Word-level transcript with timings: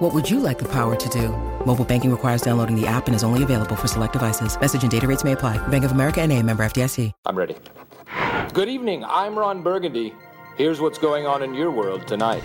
What 0.00 0.14
would 0.14 0.30
you 0.30 0.40
like 0.40 0.58
the 0.58 0.68
power 0.68 0.96
to 0.96 1.08
do? 1.10 1.28
Mobile 1.66 1.84
banking 1.84 2.10
requires 2.10 2.40
downloading 2.40 2.74
the 2.74 2.86
app 2.86 3.06
and 3.06 3.14
is 3.14 3.22
only 3.22 3.42
available 3.42 3.76
for 3.76 3.86
select 3.86 4.14
devices. 4.14 4.58
Message 4.58 4.80
and 4.80 4.90
data 4.90 5.06
rates 5.06 5.24
may 5.24 5.32
apply. 5.32 5.58
Bank 5.68 5.84
of 5.84 5.92
America 5.92 6.22
and 6.22 6.32
a 6.32 6.42
member 6.42 6.64
FDIC. 6.64 7.12
I'm 7.26 7.36
ready. 7.36 7.54
Good 8.54 8.70
evening. 8.70 9.04
I'm 9.04 9.38
Ron 9.38 9.62
Burgundy. 9.62 10.14
Here's 10.56 10.80
what's 10.80 10.96
going 10.98 11.26
on 11.26 11.42
in 11.42 11.52
your 11.52 11.70
world 11.70 12.08
tonight. 12.08 12.40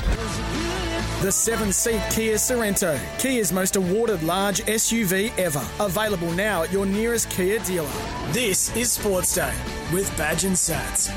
The 1.21 1.31
seven 1.31 1.71
seat 1.71 2.01
Kia 2.11 2.35
Sorento, 2.35 2.99
Kia's 3.19 3.53
most 3.53 3.77
awarded 3.77 4.21
large 4.21 4.59
SUV 4.65 5.31
ever. 5.39 5.65
Available 5.79 6.31
now 6.31 6.63
at 6.63 6.73
your 6.73 6.85
nearest 6.85 7.29
Kia 7.29 7.59
dealer. 7.59 7.89
This 8.31 8.75
is 8.75 8.91
Sports 8.91 9.33
Day 9.33 9.53
with 9.93 10.11
Badge 10.17 10.43
and 10.43 10.57
Sats. 10.57 11.09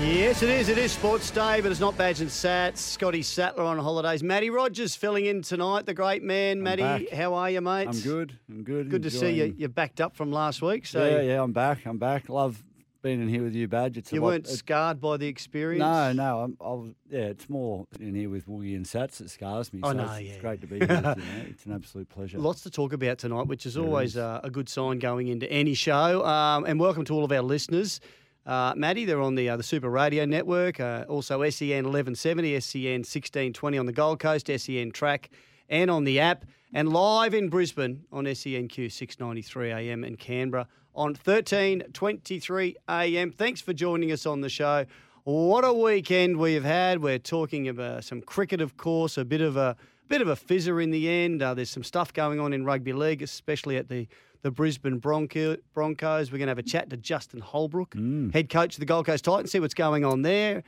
Yes, 0.00 0.42
it 0.42 0.48
is. 0.48 0.68
It 0.68 0.78
is 0.78 0.90
Sports 0.90 1.30
Day, 1.30 1.60
but 1.60 1.70
it's 1.70 1.78
not 1.80 1.96
Badge 1.96 2.20
and 2.20 2.28
Sats. 2.28 2.78
Scotty 2.78 3.22
Sattler 3.22 3.62
on 3.62 3.78
holidays. 3.78 4.20
Matty 4.22 4.50
Rogers 4.50 4.96
filling 4.96 5.26
in 5.26 5.42
tonight, 5.42 5.86
the 5.86 5.94
great 5.94 6.24
man. 6.24 6.60
Matty, 6.60 6.82
back. 6.82 7.08
how 7.10 7.34
are 7.34 7.48
you, 7.50 7.60
mate? 7.60 7.86
I'm 7.86 8.00
good. 8.00 8.36
I'm 8.50 8.64
good. 8.64 8.90
Good 8.90 9.04
to 9.04 9.10
see 9.10 9.30
you. 9.30 9.54
You're 9.56 9.68
backed 9.68 10.00
up 10.00 10.16
from 10.16 10.32
last 10.32 10.60
week, 10.60 10.86
so 10.86 11.04
Yeah, 11.08 11.20
yeah, 11.20 11.42
I'm 11.42 11.52
back. 11.52 11.86
I'm 11.86 11.98
back. 11.98 12.28
Love 12.28 12.64
being 13.02 13.22
in 13.22 13.28
here 13.28 13.44
with 13.44 13.54
you, 13.54 13.68
Badge. 13.68 13.96
It's 13.96 14.12
you 14.12 14.20
lot- 14.20 14.26
weren't 14.26 14.48
it- 14.48 14.56
scarred 14.56 15.00
by 15.00 15.18
the 15.18 15.28
experience. 15.28 15.80
No, 15.80 16.12
no. 16.12 16.40
I'm, 16.40 16.56
I 16.60 16.64
was, 16.68 16.90
yeah, 17.08 17.20
it's 17.20 17.48
more 17.48 17.86
in 18.00 18.16
here 18.16 18.28
with 18.30 18.48
Woogie 18.48 18.74
and 18.74 18.84
Sats 18.84 19.18
that 19.18 19.30
scars 19.30 19.72
me. 19.72 19.80
I 19.84 19.88
so 19.88 19.92
know, 19.92 20.02
it's, 20.14 20.22
yeah. 20.22 20.32
it's 20.32 20.40
great 20.40 20.60
to 20.62 20.66
be 20.66 20.78
here. 20.80 20.88
with 20.88 21.04
you, 21.18 21.22
mate. 21.38 21.46
It's 21.50 21.66
an 21.66 21.74
absolute 21.74 22.08
pleasure. 22.08 22.38
Lots 22.38 22.62
to 22.62 22.70
talk 22.70 22.92
about 22.92 23.18
tonight, 23.18 23.46
which 23.46 23.66
is 23.66 23.76
always 23.76 24.10
is. 24.12 24.16
uh, 24.16 24.40
a 24.42 24.50
good 24.50 24.68
sign 24.68 24.98
going 24.98 25.28
into 25.28 25.48
any 25.52 25.74
show. 25.74 26.24
Um, 26.26 26.64
and 26.64 26.80
welcome 26.80 27.04
to 27.04 27.14
all 27.14 27.24
of 27.24 27.30
our 27.30 27.42
listeners. 27.42 28.00
Uh, 28.44 28.74
Maddie, 28.76 29.04
they're 29.04 29.20
on 29.20 29.36
the 29.36 29.48
uh, 29.48 29.56
the 29.56 29.62
Super 29.62 29.88
Radio 29.88 30.24
Network, 30.24 30.80
uh, 30.80 31.04
also 31.08 31.48
SEN 31.48 31.84
1170, 31.84 32.58
SEN 32.60 33.00
1620 33.00 33.78
on 33.78 33.86
the 33.86 33.92
Gold 33.92 34.18
Coast, 34.18 34.50
SEN 34.56 34.90
Track, 34.90 35.30
and 35.68 35.90
on 35.90 36.02
the 36.02 36.18
app, 36.18 36.44
and 36.74 36.92
live 36.92 37.34
in 37.34 37.48
Brisbane 37.48 38.02
on 38.10 38.24
SENQ 38.24 38.90
693 38.90 39.70
AM 39.70 40.02
and 40.02 40.18
Canberra 40.18 40.66
on 40.94 41.10
1323 41.10 42.76
AM. 42.88 43.30
Thanks 43.30 43.60
for 43.60 43.72
joining 43.72 44.10
us 44.10 44.26
on 44.26 44.40
the 44.40 44.48
show. 44.48 44.86
What 45.22 45.64
a 45.64 45.72
weekend 45.72 46.36
we 46.36 46.54
have 46.54 46.64
had. 46.64 47.00
We're 47.00 47.20
talking 47.20 47.68
about 47.68 48.02
some 48.02 48.20
cricket, 48.20 48.60
of 48.60 48.76
course, 48.76 49.16
a 49.16 49.24
bit 49.24 49.40
of 49.40 49.56
a 49.56 49.76
bit 50.08 50.20
of 50.20 50.26
a 50.26 50.34
fizzer 50.34 50.82
in 50.82 50.90
the 50.90 51.08
end. 51.08 51.42
Uh, 51.42 51.54
there's 51.54 51.70
some 51.70 51.84
stuff 51.84 52.12
going 52.12 52.40
on 52.40 52.52
in 52.52 52.64
rugby 52.64 52.92
league, 52.92 53.22
especially 53.22 53.76
at 53.76 53.88
the 53.88 54.08
the 54.42 54.50
Brisbane 54.50 54.98
Bronco, 54.98 55.56
Broncos. 55.72 56.30
We're 56.30 56.38
going 56.38 56.48
to 56.48 56.50
have 56.50 56.58
a 56.58 56.62
chat 56.62 56.90
to 56.90 56.96
Justin 56.96 57.40
Holbrook, 57.40 57.94
head 58.32 58.48
coach 58.48 58.74
of 58.74 58.80
the 58.80 58.86
Gold 58.86 59.06
Coast 59.06 59.24
Titans, 59.24 59.52
see 59.52 59.60
what's 59.60 59.74
going 59.74 60.04
on 60.04 60.22
there. 60.22 60.62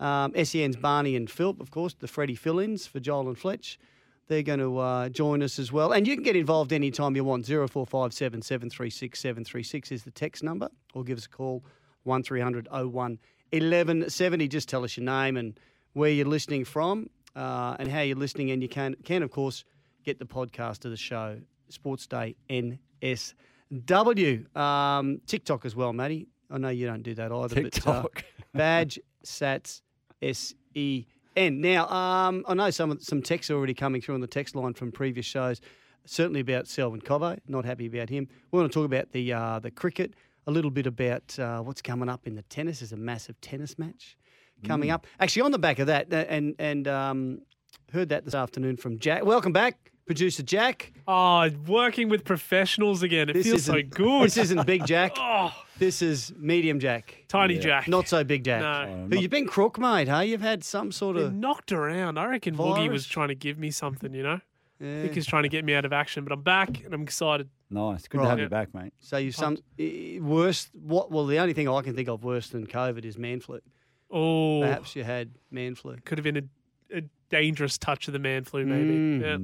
Um, 0.00 0.32
SEN's 0.44 0.76
Barney 0.76 1.14
and 1.14 1.30
Philp, 1.30 1.60
of 1.60 1.70
course, 1.70 1.94
the 1.94 2.08
Freddie 2.08 2.34
fill-ins 2.34 2.86
for 2.86 2.98
Joel 2.98 3.28
and 3.28 3.38
Fletch. 3.38 3.78
They're 4.26 4.42
going 4.42 4.58
to 4.58 4.78
uh, 4.78 5.08
join 5.08 5.42
us 5.42 5.58
as 5.58 5.70
well. 5.72 5.92
And 5.92 6.06
you 6.06 6.14
can 6.14 6.24
get 6.24 6.34
involved 6.36 6.72
anytime 6.72 7.14
you 7.14 7.22
want. 7.22 7.46
0457 7.46 8.42
736 8.42 9.18
736 9.18 9.92
is 9.92 10.02
the 10.02 10.10
text 10.10 10.42
number, 10.42 10.68
or 10.94 11.04
give 11.04 11.18
us 11.18 11.26
a 11.26 11.28
call 11.28 11.64
1300 12.04 12.68
01 12.70 13.18
1170. 13.50 14.48
Just 14.48 14.68
tell 14.68 14.84
us 14.84 14.96
your 14.96 15.04
name 15.04 15.36
and 15.36 15.58
where 15.92 16.10
you're 16.10 16.26
listening 16.26 16.64
from 16.64 17.10
uh, 17.36 17.76
and 17.78 17.88
how 17.88 18.00
you're 18.00 18.16
listening. 18.16 18.50
And 18.50 18.62
you 18.62 18.68
can, 18.68 18.96
can, 19.04 19.22
of 19.22 19.30
course, 19.30 19.64
get 20.04 20.18
the 20.18 20.24
podcast 20.24 20.84
of 20.84 20.90
the 20.90 20.96
show, 20.96 21.38
Sports 21.68 22.06
Day 22.06 22.34
NSW. 23.02 24.56
Um, 24.56 25.20
TikTok 25.26 25.64
as 25.64 25.74
well, 25.76 25.92
Matty. 25.92 26.28
I 26.50 26.58
know 26.58 26.68
you 26.68 26.86
don't 26.86 27.02
do 27.02 27.14
that 27.14 27.32
either. 27.32 27.62
But, 27.62 27.86
uh, 27.86 28.02
TikTok. 28.02 28.24
badge 28.54 28.98
Sats 29.24 29.80
S 30.20 30.54
E 30.74 31.06
N. 31.36 31.60
Now, 31.60 31.88
um, 31.88 32.44
I 32.46 32.54
know 32.54 32.70
some 32.70 32.98
some 33.00 33.22
texts 33.22 33.50
are 33.50 33.54
already 33.56 33.74
coming 33.74 34.00
through 34.02 34.14
on 34.14 34.20
the 34.20 34.26
text 34.26 34.54
line 34.54 34.74
from 34.74 34.92
previous 34.92 35.26
shows. 35.26 35.60
Certainly 36.04 36.40
about 36.40 36.66
Selwyn 36.66 37.00
Cobbo. 37.00 37.38
Not 37.46 37.64
happy 37.64 37.86
about 37.86 38.08
him. 38.10 38.28
We 38.50 38.58
want 38.58 38.70
to 38.70 38.74
talk 38.78 38.84
about 38.86 39.12
the 39.12 39.32
uh, 39.32 39.58
the 39.60 39.70
cricket. 39.70 40.14
A 40.48 40.50
little 40.50 40.72
bit 40.72 40.88
about 40.88 41.38
uh, 41.38 41.60
what's 41.60 41.80
coming 41.80 42.08
up 42.08 42.26
in 42.26 42.34
the 42.34 42.42
tennis. 42.42 42.80
There's 42.80 42.92
a 42.92 42.96
massive 42.96 43.40
tennis 43.40 43.78
match 43.78 44.16
coming 44.64 44.88
Mm. 44.90 44.94
up. 44.94 45.06
Actually, 45.20 45.42
on 45.42 45.52
the 45.52 45.58
back 45.60 45.78
of 45.78 45.86
that, 45.86 46.12
uh, 46.12 46.16
and 46.28 46.56
and 46.58 46.88
um, 46.88 47.42
heard 47.92 48.08
that 48.10 48.24
this 48.24 48.34
afternoon 48.34 48.76
from 48.76 48.98
Jack. 48.98 49.24
Welcome 49.24 49.52
back, 49.52 49.90
producer 50.06 50.42
Jack. 50.42 50.92
Oh, 51.06 51.48
working 51.66 52.08
with 52.08 52.24
professionals 52.24 53.02
again. 53.02 53.28
It 53.28 53.42
feels 53.42 53.64
so 53.64 53.76
isn't- 53.76 53.90
good. 53.90 54.24
This 54.24 54.36
isn't 54.36 54.66
Big 54.66 54.86
Jack. 54.86 55.12
oh, 55.18 55.52
This 55.78 56.02
is 56.02 56.32
medium 56.38 56.80
Jack. 56.80 57.24
tiny 57.28 57.58
Jack. 57.58 57.88
Not 57.88 58.08
so 58.08 58.24
big 58.24 58.44
Jack. 58.44 58.62
No. 58.62 59.04
Oh, 59.04 59.08
Who 59.10 59.20
you've 59.20 59.30
been 59.30 59.46
crook, 59.46 59.78
mate? 59.78 60.08
Huh? 60.08 60.20
You've 60.20 60.40
had 60.42 60.64
some 60.64 60.92
sort 60.92 61.16
Been 61.16 61.26
of. 61.26 61.34
knocked 61.34 61.72
around. 61.72 62.18
I 62.18 62.26
reckon 62.26 62.56
Woogie 62.56 62.88
was 62.90 63.06
trying 63.06 63.28
to 63.28 63.34
give 63.34 63.58
me 63.58 63.70
something, 63.70 64.12
you 64.14 64.22
know? 64.22 64.40
I 64.80 64.84
Yeah. 64.84 65.02
think 65.02 65.14
he's 65.14 65.26
trying 65.26 65.44
to 65.44 65.48
get 65.48 65.64
me 65.64 65.74
out 65.74 65.84
of 65.84 65.92
action, 65.92 66.24
but 66.24 66.32
I'm 66.32 66.42
back 66.42 66.82
and 66.84 66.92
I'm 66.92 67.02
excited. 67.02 67.48
Nice. 67.70 68.08
Good 68.08 68.18
Right. 68.18 68.24
to 68.24 68.30
have 68.30 68.38
you 68.40 68.48
back, 68.48 68.74
mate. 68.74 68.92
So 69.00 69.16
you've 69.16 69.34
some 69.36 69.56
worse. 70.20 70.68
What? 70.72 71.10
Well, 71.10 71.26
the 71.26 71.38
only 71.38 71.52
thing 71.54 71.68
I 71.68 71.80
can 71.82 71.94
think 71.94 72.08
of 72.08 72.24
worse 72.24 72.48
than 72.48 72.66
COVID 72.66 73.04
is 73.04 73.16
man 73.16 73.40
flu. 73.40 73.60
Oh, 74.10 74.60
Perhaps 74.62 74.94
you 74.94 75.04
had 75.04 75.30
man 75.50 75.74
flu. 75.74 75.96
could 76.04 76.18
have 76.18 76.24
been 76.24 76.36
a, 76.36 76.40
a 76.40 76.61
dangerous 77.32 77.78
touch 77.78 78.06
of 78.06 78.12
the 78.12 78.18
man 78.20 78.44
flu, 78.44 78.64
maybe. 78.64 78.90
Mm. 78.94 79.20
Yeah. 79.20 79.36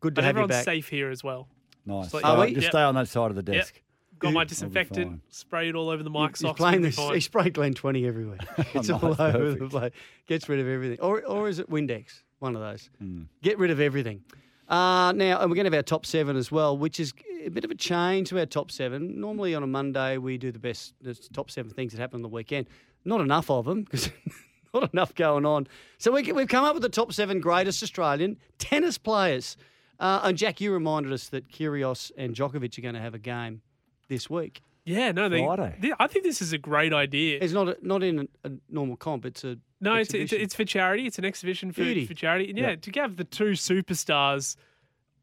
Good 0.00 0.14
to 0.14 0.20
But 0.20 0.24
have 0.24 0.36
you 0.36 0.42
everyone's 0.42 0.50
back. 0.50 0.64
safe 0.64 0.88
here 0.88 1.10
as 1.10 1.24
well. 1.24 1.48
nice. 1.86 2.10
So- 2.10 2.18
Stay 2.18 2.28
Are 2.28 2.36
on- 2.38 2.46
we? 2.46 2.52
Just 2.54 2.64
Yep. 2.66 2.72
stay 2.72 2.82
on 2.82 2.94
that 2.94 3.08
side 3.08 3.30
of 3.30 3.36
the 3.36 3.52
Yep. 3.52 3.60
desk. 3.62 3.80
Got 4.20 4.32
my 4.32 4.44
disinfectant, 4.44 5.08
fine. 5.10 5.20
sprayed 5.28 5.74
all 5.74 5.88
over 5.90 6.02
the 6.02 6.08
mic 6.10 6.30
He's 6.30 6.38
socks. 6.40 6.56
playing 6.58 6.82
this. 6.82 6.96
He 6.96 7.20
sprayed 7.20 7.52
Glen 7.52 7.74
twenty 7.74 8.06
everywhere. 8.06 8.38
It's 8.74 8.88
Nice, 8.88 8.90
all 8.90 9.06
over 9.20 9.50
the 9.50 9.56
perfect. 9.56 9.70
place. 9.70 9.92
Gets 10.26 10.48
rid 10.48 10.60
of 10.60 10.68
everything. 10.68 11.00
Or 11.00 11.22
or 11.26 11.48
is 11.48 11.58
it 11.58 11.68
Windex? 11.68 12.22
One 12.38 12.54
of 12.54 12.62
those. 12.62 12.88
Mm. 13.02 13.26
Get 13.42 13.58
rid 13.58 13.70
of 13.70 13.80
everything. 13.80 14.22
Uh, 14.68 15.12
now, 15.12 15.40
and 15.40 15.50
we're 15.50 15.56
going 15.56 15.64
to 15.66 15.70
have 15.70 15.74
our 15.74 15.82
top 15.82 16.06
seven 16.06 16.36
as 16.36 16.50
well, 16.50 16.76
which 16.78 16.98
is 17.00 17.12
a 17.44 17.50
bit 17.50 17.64
of 17.64 17.70
a 17.70 17.74
change 17.74 18.30
to 18.30 18.38
our 18.38 18.46
top 18.46 18.70
seven. 18.70 19.20
Normally 19.20 19.54
on 19.54 19.62
a 19.62 19.66
Monday, 19.66 20.16
we 20.16 20.38
do 20.38 20.50
the 20.52 20.58
best, 20.58 20.94
the 21.02 21.14
top 21.34 21.50
seven 21.50 21.70
things 21.70 21.92
that 21.92 22.00
happen 22.00 22.16
on 22.18 22.22
the 22.22 22.28
weekend. 22.28 22.66
Not 23.04 23.20
enough 23.20 23.50
of 23.50 23.66
them 23.66 23.82
because 23.82 24.10
not 24.80 24.92
enough 24.92 25.14
going 25.14 25.46
on. 25.46 25.66
So 25.98 26.12
we, 26.12 26.30
we've 26.32 26.48
come 26.48 26.64
up 26.64 26.74
with 26.74 26.82
the 26.82 26.88
top 26.88 27.12
seven 27.12 27.40
greatest 27.40 27.82
Australian 27.82 28.38
tennis 28.58 28.98
players. 28.98 29.56
Uh, 30.00 30.20
and 30.24 30.36
Jack, 30.36 30.60
you 30.60 30.72
reminded 30.72 31.12
us 31.12 31.28
that 31.28 31.48
Kyrgios 31.48 32.10
and 32.16 32.34
Djokovic 32.34 32.76
are 32.78 32.82
going 32.82 32.94
to 32.94 33.00
have 33.00 33.14
a 33.14 33.18
game 33.18 33.62
this 34.08 34.28
week. 34.28 34.60
Yeah, 34.84 35.12
no, 35.12 35.28
they, 35.30 35.42
Friday. 35.42 35.76
they- 35.80 35.92
I 35.98 36.06
think 36.08 36.24
this 36.24 36.42
is 36.42 36.52
a 36.52 36.58
great 36.58 36.92
idea. 36.92 37.38
It's 37.40 37.52
not 37.54 37.68
a, 37.68 37.76
not 37.80 38.02
in 38.02 38.28
a, 38.44 38.48
a 38.48 38.52
normal 38.68 38.96
comp. 38.96 39.24
It's 39.24 39.42
a 39.44 39.56
No, 39.80 39.94
it's, 39.94 40.12
it's 40.12 40.32
it's 40.32 40.54
for 40.54 40.64
charity. 40.64 41.06
It's 41.06 41.18
an 41.18 41.24
exhibition 41.24 41.72
for, 41.72 41.82
Beauty. 41.84 42.04
for 42.06 42.12
charity. 42.12 42.50
And 42.50 42.58
yeah, 42.58 42.74
to 42.74 42.90
have 43.00 43.16
the 43.16 43.24
two 43.24 43.52
superstars 43.52 44.56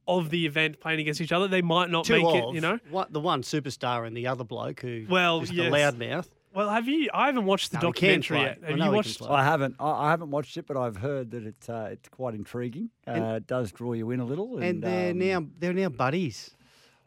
of 0.08 0.32
the 0.32 0.48
event 0.48 0.80
playing 0.80 1.00
against 1.00 1.22
each 1.22 1.32
other, 1.32 1.48
they 1.48 1.62
might 1.62 1.92
not 1.92 2.06
Two 2.06 2.14
make 2.14 2.26
of, 2.26 2.36
it. 2.36 2.56
You 2.56 2.62
know. 2.62 2.80
what, 2.90 3.14
the 3.14 3.20
one 3.20 3.44
superstar 3.44 4.08
and 4.08 4.18
the 4.18 4.26
other 4.26 4.44
bloke 4.44 4.80
who 4.80 5.06
Well, 5.08 5.42
just 5.42 5.54
yes. 5.54 5.68
a 5.68 5.76
loudmouth. 5.76 6.28
Well, 6.54 6.70
have 6.70 6.88
you? 6.88 7.10
I 7.14 7.28
haven't 7.28 7.46
watched 7.46 7.72
the 7.72 7.78
No, 7.78 7.82
documentary 7.92 8.40
yet. 8.40 8.60
Have 8.64 8.78
know 8.78 8.86
you 8.86 8.92
he 8.92 8.96
watched? 8.98 9.20
play. 9.20 9.30
I 9.30 9.44
haven't. 9.44 9.76
I, 9.80 9.90
I 9.90 10.10
haven't 10.12 10.32
watched 10.32 10.58
it, 10.58 10.68
but 10.68 10.76
I've 10.78 10.98
heard 10.98 11.32
that 11.32 11.44
it's 11.46 11.70
uh, 11.70 11.90
it's 11.92 12.10
quite 12.10 12.34
intriguing. 12.34 12.90
Uh, 13.08 13.12
And- 13.12 13.26
it 13.38 13.48
does 13.48 13.72
draw 13.72 13.94
you 13.94 14.12
in 14.12 14.20
a 14.20 14.26
little. 14.26 14.58
And, 14.58 14.84
And 14.84 15.22
they're 15.22 15.38
um, 15.38 15.44
now 15.44 15.52
they're 15.60 15.74
now 15.74 15.90
buddies. 15.90 16.52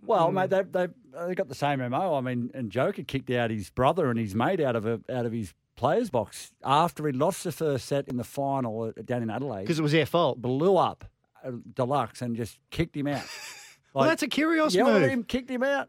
Well, 0.03 0.29
Hmm. 0.29 0.35
mate, 0.35 0.51
they've 0.51 0.71
they've 0.73 0.91
they 1.27 1.35
got 1.35 1.49
the 1.49 1.55
same 1.55 1.81
MO. 1.91 2.15
I 2.15 2.21
mean, 2.21 2.51
and 2.55 2.71
Joker 2.71 3.03
kicked 3.03 3.31
out 3.31 3.51
his 3.51 3.71
brother 3.71 4.11
and 4.11 4.19
his 4.19 4.35
mate 4.35 4.61
out 4.61 4.77
of 4.77 4.87
a 4.87 5.01
out 5.11 5.27
of 5.27 5.33
his 5.33 5.53
players 5.77 6.09
box 6.09 6.53
after 6.65 7.07
he 7.07 7.13
lost 7.13 7.43
the 7.45 7.53
first 7.53 7.87
set 7.87 8.07
in 8.09 8.17
the 8.17 8.25
final 8.25 8.93
down 9.05 9.23
in 9.23 9.29
Adelaide. 9.31 9.63
Because 9.63 9.79
it 9.79 9.83
was 9.83 9.93
their 9.93 10.07
fault. 10.07 10.41
blew 10.41 10.77
up 10.77 11.05
uh, 11.45 11.51
deluxe 11.75 12.23
and 12.23 12.35
just 12.37 12.59
kicked 12.71 12.97
him 12.97 13.07
out. 13.09 13.25
well, 13.95 14.05
that's 14.09 14.23
a 14.23 14.29
curious 14.29 14.75
yelled 14.75 14.93
move. 14.93 15.03
at 15.03 15.11
him, 15.11 15.23
kicked 15.25 15.51
him 15.51 15.63
out. 15.63 15.89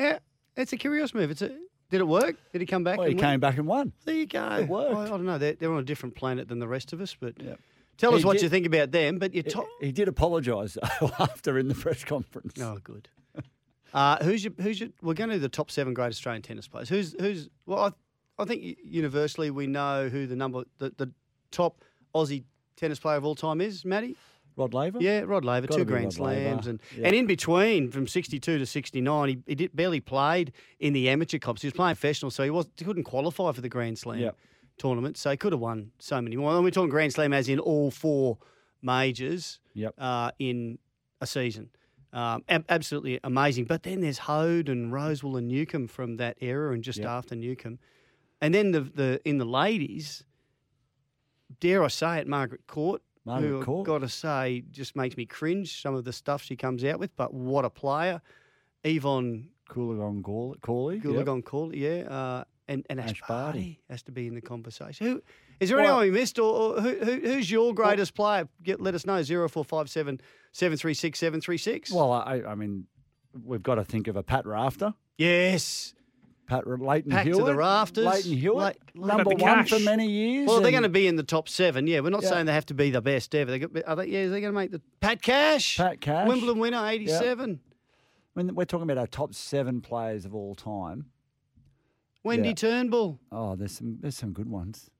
Yeah, 0.00 0.18
it's 0.56 0.72
a 0.72 0.76
curious 0.76 1.12
move. 1.14 1.30
It's 1.30 1.42
a. 1.42 1.56
Did 1.90 2.00
it 2.00 2.06
work? 2.08 2.36
Did 2.52 2.60
he 2.60 2.66
come 2.66 2.84
back? 2.84 2.98
Well, 2.98 3.06
he 3.06 3.12
and 3.12 3.20
win? 3.20 3.30
came 3.30 3.40
back 3.40 3.56
and 3.56 3.66
won. 3.66 3.92
There 4.04 4.14
you 4.14 4.26
go. 4.26 4.46
It 4.60 4.68
worked. 4.68 4.94
I, 4.94 5.04
I 5.04 5.08
don't 5.08 5.24
know. 5.24 5.38
They're, 5.38 5.54
they're 5.54 5.72
on 5.72 5.78
a 5.78 5.84
different 5.84 6.14
planet 6.14 6.48
than 6.48 6.58
the 6.58 6.68
rest 6.68 6.92
of 6.92 7.00
us. 7.00 7.16
But 7.18 7.34
tell 7.96 8.14
us 8.14 8.24
what 8.24 8.34
did- 8.34 8.42
you 8.42 8.48
think 8.48 8.66
about 8.66 8.90
them. 8.90 9.18
But 9.18 9.34
you 9.34 9.42
He, 9.80 9.86
he 9.86 9.92
did 9.92 10.08
apologise 10.08 10.76
after 11.18 11.58
in 11.58 11.68
the 11.68 11.74
press 11.74 12.04
conference. 12.04 12.60
Oh, 12.60 12.78
good. 12.82 13.08
Uh, 13.94 14.22
who's 14.22 14.44
your? 14.44 14.52
Who's 14.60 14.80
your? 14.80 14.90
We're 15.00 15.14
going 15.14 15.30
to 15.30 15.36
do 15.36 15.40
the 15.40 15.48
top 15.48 15.70
seven 15.70 15.94
great 15.94 16.08
Australian 16.08 16.42
tennis 16.42 16.68
players. 16.68 16.90
Who's? 16.90 17.14
Who's? 17.18 17.48
Well, 17.64 17.94
I, 18.38 18.42
I 18.42 18.44
think 18.44 18.76
universally 18.84 19.50
we 19.50 19.66
know 19.66 20.10
who 20.10 20.26
the 20.26 20.36
number, 20.36 20.64
the, 20.76 20.92
the 20.98 21.10
top 21.50 21.82
Aussie 22.14 22.44
tennis 22.76 22.98
player 22.98 23.16
of 23.16 23.24
all 23.24 23.34
time 23.34 23.62
is. 23.62 23.86
Matty. 23.86 24.14
Rod 24.58 24.74
Laver? 24.74 24.98
Yeah, 25.00 25.20
Rod 25.20 25.44
Laver, 25.44 25.66
Gotta 25.68 25.80
two 25.80 25.84
Grand 25.86 26.06
Rod 26.18 26.26
Laver. 26.26 26.40
Slams, 26.50 26.66
and 26.66 26.80
Yeah. 26.96 27.06
and 27.06 27.14
in 27.16 27.26
between 27.26 27.90
from 27.90 28.06
sixty 28.06 28.38
two 28.40 28.58
to 28.58 28.66
sixty 28.66 29.00
nine, 29.00 29.28
he, 29.28 29.38
he 29.46 29.54
did, 29.54 29.74
barely 29.76 30.00
played 30.00 30.52
in 30.80 30.92
the 30.92 31.08
amateur 31.08 31.38
comps. 31.38 31.62
He 31.62 31.68
was 31.68 31.74
playing 31.74 31.94
professional, 31.94 32.30
so 32.30 32.42
he 32.44 32.50
was 32.50 32.68
he 32.76 32.84
couldn't 32.84 33.04
qualify 33.04 33.52
for 33.52 33.60
the 33.60 33.68
Grand 33.68 33.98
Slam 33.98 34.18
Yep. 34.20 34.36
tournament. 34.76 35.16
So 35.16 35.30
he 35.30 35.36
could 35.36 35.52
have 35.52 35.60
won 35.60 35.92
so 35.98 36.20
many 36.20 36.36
more. 36.36 36.52
And 36.54 36.64
we're 36.64 36.70
talking 36.70 36.90
Grand 36.90 37.12
Slam 37.12 37.32
as 37.32 37.48
in 37.48 37.58
all 37.60 37.90
four 37.90 38.38
majors 38.82 39.60
Yep. 39.74 39.94
uh, 39.98 40.30
in 40.38 40.78
a 41.20 41.26
season. 41.26 41.70
Um, 42.12 42.42
ab- 42.48 42.64
absolutely 42.68 43.20
amazing. 43.22 43.66
But 43.66 43.82
then 43.82 44.00
there's 44.00 44.18
Hoad 44.18 44.68
and 44.68 44.92
Rosewall 44.92 45.36
and 45.36 45.46
Newcombe 45.46 45.88
from 45.88 46.16
that 46.16 46.36
era, 46.40 46.72
and 46.72 46.82
just 46.82 46.98
Yep. 47.00 47.08
after 47.08 47.34
Newcombe, 47.36 47.78
and 48.40 48.54
then 48.54 48.72
the 48.72 48.80
the 48.80 49.20
in 49.24 49.38
the 49.38 49.44
ladies, 49.44 50.24
dare 51.60 51.84
I 51.84 51.88
say 51.88 52.18
it, 52.18 52.26
Margaret 52.26 52.66
Court. 52.66 53.02
Margaret 53.28 53.48
who 53.48 53.62
Court. 53.64 53.86
Got 53.86 53.98
to 54.00 54.08
say, 54.08 54.64
just 54.70 54.96
makes 54.96 55.16
me 55.16 55.24
cringe 55.26 55.80
some 55.80 55.94
of 55.94 56.04
the 56.04 56.12
stuff 56.12 56.42
she 56.42 56.56
comes 56.56 56.82
out 56.84 56.98
with. 56.98 57.14
But 57.16 57.32
what 57.32 57.64
a 57.64 57.70
player, 57.70 58.20
Yvonne 58.84 59.48
Goolagong 59.70 60.22
Cawley. 60.22 60.58
Cawley. 61.00 61.78
yep. 61.78 62.06
Yeah, 62.08 62.10
uh, 62.12 62.44
and 62.68 62.86
and 62.90 63.00
Ash, 63.00 63.10
Ash 63.10 63.22
Barty 63.28 63.58
Barty. 63.58 63.80
has 63.90 64.02
to 64.04 64.12
be 64.12 64.26
in 64.26 64.34
the 64.34 64.40
conversation. 64.40 65.06
Who 65.06 65.22
is 65.60 65.68
there 65.70 65.78
Well- 65.78 65.86
anyone 66.00 66.12
we 66.12 66.18
missed, 66.20 66.38
or, 66.38 66.76
or 66.76 66.80
who, 66.80 66.90
who, 66.98 67.12
who's 67.20 67.50
your 67.50 67.74
greatest 67.74 68.14
player? 68.14 68.48
Get 68.62 68.80
let 68.80 68.94
us 68.94 69.04
know 69.06 69.22
zero 69.22 69.48
four 69.48 69.64
five 69.64 69.88
seven 69.90 70.20
seven 70.52 70.76
three 70.78 70.94
six 70.94 71.18
seven 71.18 71.40
three 71.40 71.58
six. 71.58 71.90
Well, 71.92 72.12
I, 72.12 72.42
I 72.46 72.54
mean, 72.54 72.86
we've 73.44 73.62
got 73.62 73.76
to 73.76 73.84
think 73.84 74.06
of 74.08 74.16
a 74.16 74.22
Pat 74.22 74.46
Rafter. 74.46 74.94
yes. 75.16 75.94
Pat 76.48 76.66
Ra- 76.66 76.76
Lleyton 76.76 77.10
Packed 77.12 77.28
to 77.32 77.44
the 77.44 77.54
rafters. 77.54 78.04
Lleyton 78.06 78.32
Hewitt, 78.32 78.78
Le- 78.94 79.06
number 79.06 79.22
About 79.22 79.38
the 79.38 79.44
one 79.44 79.66
for 79.66 79.78
many 79.80 80.06
years. 80.10 80.48
Well, 80.48 80.60
they're 80.60 80.70
going 80.72 80.82
to 80.82 80.88
be 80.88 81.06
in 81.06 81.16
the 81.16 81.22
top 81.22 81.48
seven. 81.48 81.86
Yeah, 81.86 82.00
we're 82.00 82.10
not 82.10 82.22
Yeah. 82.22 82.30
saying 82.30 82.46
they 82.46 82.54
have 82.54 82.66
to 82.66 82.74
be 82.74 82.90
the 82.90 83.02
best 83.02 83.34
ever. 83.34 83.50
They 83.50 83.58
got, 83.60 83.70
are 83.86 83.96
they, 83.96 84.06
yeah, 84.06 84.22
they're 84.28 84.40
going 84.40 84.52
to 84.54 84.58
make 84.58 84.70
the 84.72 84.80
Pat 85.00 85.22
Cash. 85.22 85.76
Pat 85.76 86.00
Cash. 86.00 86.26
Wimbledon 86.26 86.58
winner, 86.58 86.84
eighty 86.88 87.06
seven. 87.06 87.60
I 88.36 88.42
mean, 88.42 88.54
we're 88.54 88.64
talking 88.64 88.84
about 88.84 88.98
our 88.98 89.06
top 89.06 89.34
seven 89.34 89.80
players 89.80 90.24
of 90.24 90.34
all 90.34 90.54
time. 90.54 91.06
Wendy 92.24 92.48
Yeah. 92.48 92.54
Turnbull. 92.54 93.20
Oh, 93.30 93.54
there's 93.56 93.72
some 93.72 93.98
there's 94.00 94.16
some 94.16 94.32
good 94.32 94.48
ones. 94.48 94.90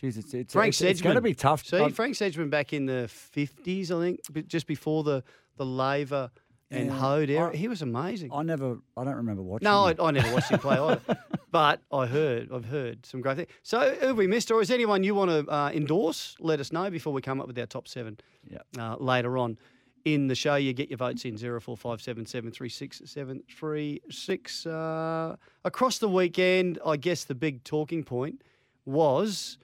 Jeez, 0.00 0.16
it's 0.16 0.32
it's, 0.32 0.52
Frank 0.54 0.70
it's, 0.70 0.80
it's 0.80 1.02
going 1.02 1.16
to 1.16 1.20
be 1.20 1.34
tough. 1.34 1.64
See, 1.66 1.76
Um, 1.78 1.92
Frank 1.92 2.14
Sedgman 2.16 2.48
back 2.48 2.72
in 2.72 2.86
the 2.86 3.06
fifties, 3.08 3.90
I 3.92 4.00
think, 4.00 4.46
just 4.48 4.66
before 4.66 5.02
the 5.04 5.22
the 5.56 5.66
Laver 5.66 6.30
and 6.70 6.86
Yeah. 6.86 6.92
Hoad. 6.98 7.30
I- 7.30 7.56
he 7.56 7.68
was 7.68 7.82
amazing. 7.82 8.30
I 8.32 8.42
never, 8.42 8.78
I 8.96 9.04
don't 9.04 9.16
remember 9.16 9.42
watching. 9.42 9.64
No, 9.64 9.86
I. 9.86 9.94
I 10.00 10.10
never 10.12 10.32
watched 10.32 10.50
him 10.50 10.58
play 10.60 10.78
either. 10.78 11.00
But 11.52 11.80
I 11.92 12.06
heard, 12.06 12.48
I've 12.54 12.66
heard 12.66 13.04
some 13.04 13.20
great 13.20 13.36
things. 13.38 13.48
So, 13.64 13.96
have 14.02 14.16
we 14.16 14.28
missed, 14.28 14.52
or 14.52 14.62
is 14.62 14.70
anyone 14.70 15.02
you 15.02 15.16
want 15.16 15.32
to 15.32 15.52
uh, 15.52 15.70
endorse? 15.74 16.36
Let 16.38 16.60
us 16.60 16.70
know 16.70 16.88
before 16.90 17.12
we 17.12 17.22
come 17.22 17.40
up 17.40 17.48
with 17.48 17.58
our 17.58 17.66
top 17.66 17.88
seven 17.88 18.18
Yep. 18.48 18.66
uh, 18.78 18.96
later 19.00 19.36
on 19.36 19.58
in 20.04 20.28
the 20.28 20.36
show. 20.36 20.54
You 20.54 20.72
get 20.72 20.90
your 20.90 20.98
votes 20.98 21.24
in 21.24 21.36
zero 21.36 21.60
four 21.60 21.76
five 21.76 22.00
seven 22.00 22.24
seven 22.24 22.52
three 22.52 22.68
six 22.68 23.02
seven 23.04 23.42
three 23.58 24.00
six. 24.10 24.64
Uh, 24.64 25.34
across 25.64 25.98
the 25.98 26.08
weekend, 26.08 26.78
I 26.86 26.96
guess 26.96 27.24
the 27.24 27.34
big 27.34 27.64
talking 27.64 28.04
point 28.04 28.42
was 28.84 29.58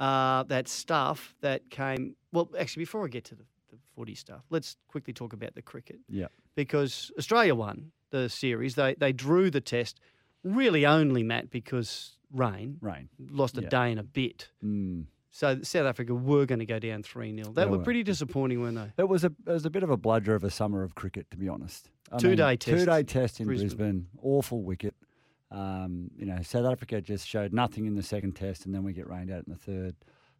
uh, 0.00 0.42
that 0.44 0.68
stuff 0.68 1.34
that 1.42 1.68
came. 1.68 2.16
Well, 2.32 2.48
actually, 2.58 2.82
before 2.84 3.04
I 3.04 3.08
get 3.08 3.24
to 3.26 3.34
the, 3.34 3.44
the 3.70 3.76
footy 3.94 4.14
stuff, 4.14 4.42
let's 4.48 4.76
quickly 4.88 5.12
talk 5.12 5.34
about 5.34 5.54
the 5.54 5.60
cricket 5.60 5.98
yeah, 6.08 6.28
because 6.56 7.12
Australia 7.16 7.54
won 7.54 7.92
the 8.10 8.28
series. 8.28 8.74
They 8.74 8.94
they 8.94 9.12
drew 9.12 9.50
the 9.50 9.60
test 9.60 10.00
really 10.42 10.84
only 10.84 11.22
Matt 11.22 11.50
because 11.50 12.18
rain 12.32 12.78
rain. 12.80 13.08
lost 13.30 13.56
a 13.58 13.62
Yeah. 13.62 13.68
day 13.68 13.90
and 13.92 14.00
a 14.00 14.04
bit. 14.04 14.50
Mm. 14.64 15.04
So 15.30 15.60
South 15.62 15.86
Africa 15.86 16.14
were 16.14 16.46
going 16.46 16.60
to 16.60 16.66
go 16.66 16.78
down 16.78 17.02
three 17.02 17.30
0 17.36 17.52
They 17.52 17.62
They 17.64 17.70
were 17.70 17.76
were. 17.78 17.84
pretty 17.84 18.02
disappointing, 18.02 18.60
weren't 18.60 18.76
they? 18.76 18.90
It 19.02 19.08
was 19.08 19.22
a 19.22 19.32
it 19.46 19.52
was 19.52 19.66
a 19.66 19.70
bit 19.70 19.82
of 19.82 19.90
a 19.90 19.96
bludger 19.96 20.34
of 20.34 20.42
a 20.44 20.50
summer 20.50 20.82
of 20.82 20.94
cricket, 20.94 21.30
to 21.30 21.36
be 21.36 21.48
honest. 21.48 21.90
I 22.10 22.16
Two-day 22.18 22.56
test, 22.56 22.78
two 22.78 22.86
day 22.86 23.02
test 23.02 23.40
in 23.40 23.46
Brisbane. 23.46 23.68
Brisbane. 23.68 24.06
Awful 24.22 24.62
wicket. 24.62 24.94
Um, 25.50 26.10
you 26.16 26.24
know, 26.26 26.40
South 26.42 26.64
Africa 26.66 27.00
just 27.00 27.26
showed 27.26 27.52
nothing 27.52 27.86
in 27.86 27.94
the 27.94 28.02
second 28.02 28.32
test, 28.34 28.64
and 28.66 28.74
then 28.74 28.82
we 28.82 28.92
get 28.92 29.08
rained 29.08 29.30
out 29.30 29.44
in 29.46 29.52
the 29.52 29.58
third. 29.58 29.94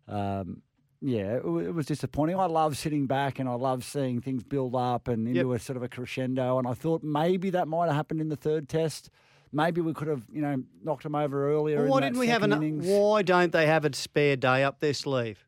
Um, 0.08 0.62
yeah, 1.00 1.36
it, 1.36 1.44
wa- 1.44 1.58
it 1.60 1.74
was 1.74 1.86
disappointing. 1.86 2.38
I 2.38 2.46
love 2.46 2.76
sitting 2.76 3.06
back 3.06 3.38
and 3.38 3.48
I 3.48 3.54
love 3.54 3.84
seeing 3.84 4.20
things 4.20 4.42
build 4.42 4.74
up 4.74 5.08
and 5.08 5.28
into 5.28 5.52
a 5.52 5.58
sort 5.58 5.76
of 5.76 5.82
a 5.82 5.88
crescendo. 5.88 6.58
And 6.58 6.66
I 6.66 6.74
thought 6.74 7.02
maybe 7.02 7.50
that 7.50 7.68
might 7.68 7.86
have 7.86 7.94
happened 7.96 8.20
in 8.20 8.28
the 8.28 8.36
third 8.36 8.68
test. 8.68 9.10
Maybe 9.52 9.80
we 9.80 9.92
could 9.94 10.08
have, 10.08 10.22
you 10.32 10.42
know, 10.42 10.62
knocked 10.82 11.04
them 11.04 11.14
over 11.14 11.52
earlier. 11.52 11.80
Well, 11.82 11.88
why 11.90 12.00
didn't 12.00 12.18
we 12.18 12.28
have 12.28 12.42
an? 12.42 12.52
innings. 12.52 12.86
Why 12.86 13.22
don't 13.22 13.52
they 13.52 13.66
have 13.66 13.84
a 13.84 13.94
spare 13.94 14.36
day 14.36 14.64
up 14.64 14.80
their 14.80 14.94
sleeve? 14.94 15.44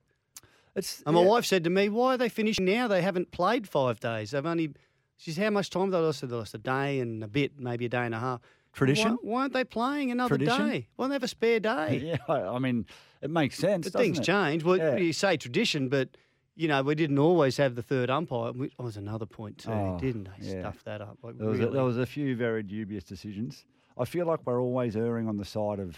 It's 0.77 1.03
And 1.05 1.15
my 1.15 1.23
yeah. 1.23 1.29
wife 1.29 1.45
said 1.45 1.65
to 1.65 1.71
me, 1.71 1.89
"Why 1.89 2.15
are 2.15 2.17
they 2.17 2.29
finishing 2.29 2.65
now? 2.67 2.87
They 2.87 3.03
haven't 3.03 3.33
played 3.33 3.69
five 3.69 3.99
days. 4.01 4.31
They've 4.31 4.47
only." 4.47 4.73
She 5.17 5.33
said, 5.33 5.45
"How 5.45 5.51
much 5.51 5.71
time?" 5.71 5.91
They 5.91 5.99
lost. 5.99 6.21
They 6.21 6.29
lost 6.29 6.55
a 6.55 6.59
day 6.59 7.01
and 7.01 7.25
a 7.25 7.29
bit, 7.29 7.59
maybe 7.59 7.87
a 7.87 7.89
day 7.89 8.05
and 8.07 8.15
a 8.15 8.19
half. 8.21 8.41
Tradition? 8.73 9.13
Why, 9.23 9.33
why 9.33 9.41
aren't 9.43 9.55
they 9.55 9.65
playing 9.65 10.13
another 10.13 10.37
Tradition? 10.39 10.69
day? 10.69 10.89
Why 10.95 11.05
don't 11.05 11.11
they 11.11 11.15
have 11.17 11.23
a 11.25 11.29
spare 11.29 11.59
day? 11.59 12.17
Yeah, 12.29 12.35
I 12.49 12.59
mean, 12.61 12.87
it 13.21 13.31
makes 13.31 13.57
sense. 13.57 13.89
But 13.91 14.01
things 14.01 14.19
it? 14.19 14.25
change. 14.25 14.65
Well, 14.65 14.77
Yeah. 14.77 14.97
you 14.97 15.13
say 15.13 15.37
tradition, 15.37 15.89
but 15.89 16.17
you 16.57 16.69
know 16.69 16.83
we 16.83 16.95
didn't 16.95 17.19
always 17.19 17.57
have 17.57 17.75
the 17.75 17.83
third 17.83 18.11
umpire. 18.11 18.53
Which 18.53 18.73
oh, 18.79 18.85
was 18.85 18.97
another 18.97 19.27
point 19.27 19.59
too, 19.59 19.71
Oh, 19.73 19.99
didn't 20.01 20.25
they? 20.25 20.49
yeah. 20.49 20.61
Stuff 20.61 20.85
that 20.85 21.01
up. 21.01 21.19
Like 21.23 21.39
There 21.39 21.49
was, 21.49 21.61
a, 21.61 21.67
there 21.69 21.85
was 21.85 21.99
a 21.99 22.07
few 22.07 22.37
very 22.37 22.63
dubious 22.63 23.05
decisions. 23.05 23.65
I 23.97 24.05
feel 24.05 24.27
like 24.27 24.41
we're 24.45 24.61
always 24.63 24.97
erring 24.97 25.29
on 25.29 25.37
the 25.37 25.45
side 25.45 25.81
of 25.81 25.97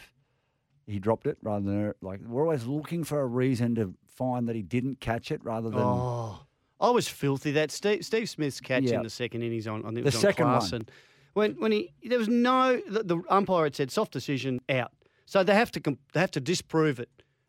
he 0.86 0.98
dropped 0.98 1.26
it 1.26 1.38
rather 1.42 1.64
than 1.64 1.84
er, 1.84 1.96
like 2.00 2.20
we're 2.26 2.42
always 2.42 2.66
looking 2.66 3.04
for 3.04 3.20
a 3.20 3.26
reason 3.26 3.74
to 3.76 3.94
find 4.08 4.48
that 4.48 4.56
he 4.56 4.62
didn't 4.62 5.00
catch 5.00 5.30
it 5.30 5.42
rather 5.44 5.70
than 5.70 5.80
oh, 5.80 6.40
I 6.80 6.90
was 6.90 7.08
filthy. 7.08 7.52
That 7.52 7.70
Steve, 7.70 8.04
Steve 8.04 8.28
Smith's 8.28 8.60
catch 8.60 8.84
Yeah. 8.84 8.96
in 8.96 9.02
the 9.02 9.10
second 9.10 9.42
innings 9.42 9.66
on, 9.66 9.84
on 9.84 9.94
The 9.94 10.04
on 10.04 10.10
second 10.10 10.46
one. 10.46 10.86
When 11.34 11.52
when 11.60 11.72
he 11.72 11.92
there 12.02 12.18
was 12.18 12.28
no 12.28 12.80
the, 12.88 13.02
the 13.04 13.22
umpire 13.28 13.64
had 13.64 13.76
said 13.76 13.90
soft 13.90 14.12
decision 14.12 14.60
out, 14.68 14.92
so 15.30 15.44
they 15.44 15.54
have 15.54 15.70
to 15.72 15.80
com- 15.80 15.98
they 16.12 16.20
have 16.20 16.30
to 16.32 16.40
disprove 16.40 16.98
it. 16.98 17.08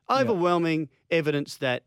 Overwhelming 0.10 0.90
evidence 1.10 1.58
that 1.58 1.84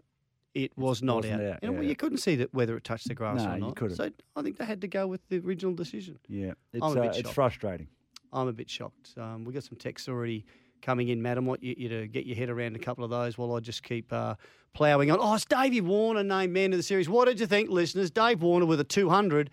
it 0.55 0.73
was 0.77 1.03
not 1.03 1.25
out. 1.27 1.41
out, 1.41 1.59
You, 1.63 1.71
know, 1.71 1.81
yeah. 1.83 1.89
you 1.89 1.97
couldn't 1.97 2.19
see 2.19 2.37
that 2.37 2.53
whether 2.55 2.77
it 2.77 2.85
touched 2.85 3.09
the 3.09 3.15
grass 3.15 3.43
No, 3.43 3.51
or 3.51 3.55
you 3.55 3.61
not. 3.61 3.77
couldn't. 3.77 3.97
So 3.97 4.11
I 4.37 4.43
think 4.43 4.57
they 4.57 4.65
had 4.65 4.81
to 4.81 4.89
go 4.89 5.07
with 5.07 5.21
the 5.29 5.39
original 5.39 5.75
decision. 5.75 6.19
yeah, 6.29 6.53
it's 6.73 6.83
uh, 6.85 7.13
it's 7.15 7.31
frustrating. 7.31 7.89
I'm 8.33 8.49
a 8.49 8.53
bit 8.53 8.69
shocked. 8.71 9.15
Um, 9.17 9.45
we 9.45 9.53
got 9.53 9.63
some 9.65 9.77
texts 9.79 10.09
already 10.09 10.45
coming 10.83 11.09
in, 11.09 11.23
Madam. 11.23 11.45
I 11.45 11.49
want 11.49 11.63
you, 11.63 11.75
you 11.79 11.89
to 11.89 12.07
get 12.09 12.27
your 12.27 12.37
head 12.37 12.51
around 12.51 12.75
a 12.77 12.79
couple 12.81 13.05
of 13.05 13.11
those 13.11 13.39
while 13.39 13.55
I 13.55 13.61
just 13.61 13.83
keep 13.83 14.13
uh, 14.13 14.35
ploughing 14.75 15.11
on. 15.13 15.19
Oh, 15.21 15.35
it's 15.35 15.45
Davey 15.45 15.81
Warner 15.81 16.25
named 16.25 16.53
man 16.53 16.73
of 16.73 16.79
the 16.79 16.83
series. 16.83 17.09
What 17.09 17.27
did 17.27 17.39
you 17.41 17.47
think, 17.47 17.71
listeners? 17.71 18.11
Dave 18.11 18.43
Warner 18.43 18.67
with 18.67 18.81
a 18.81 18.85
200, 18.85 19.51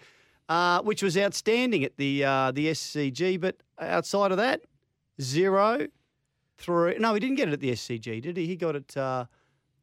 uh, 0.49 0.81
which 0.81 1.03
was 1.03 1.15
outstanding 1.17 1.83
at 1.83 1.97
the 1.97 2.23
uh, 2.25 2.51
the 2.51 2.67
SCG. 2.67 3.39
But 3.39 3.57
outside 3.79 4.31
of 4.31 4.37
that, 4.37 4.61
zero, 5.21 5.87
three. 6.61 6.97
No, 6.97 7.13
he 7.13 7.19
didn't 7.19 7.35
get 7.35 7.47
it 7.47 7.53
at 7.53 7.59
the 7.59 7.71
SCG, 7.71 8.21
did 8.21 8.37
he? 8.37 8.47
He 8.47 8.55
got 8.55 8.75
it. 8.75 8.95
Uh, 8.95 9.25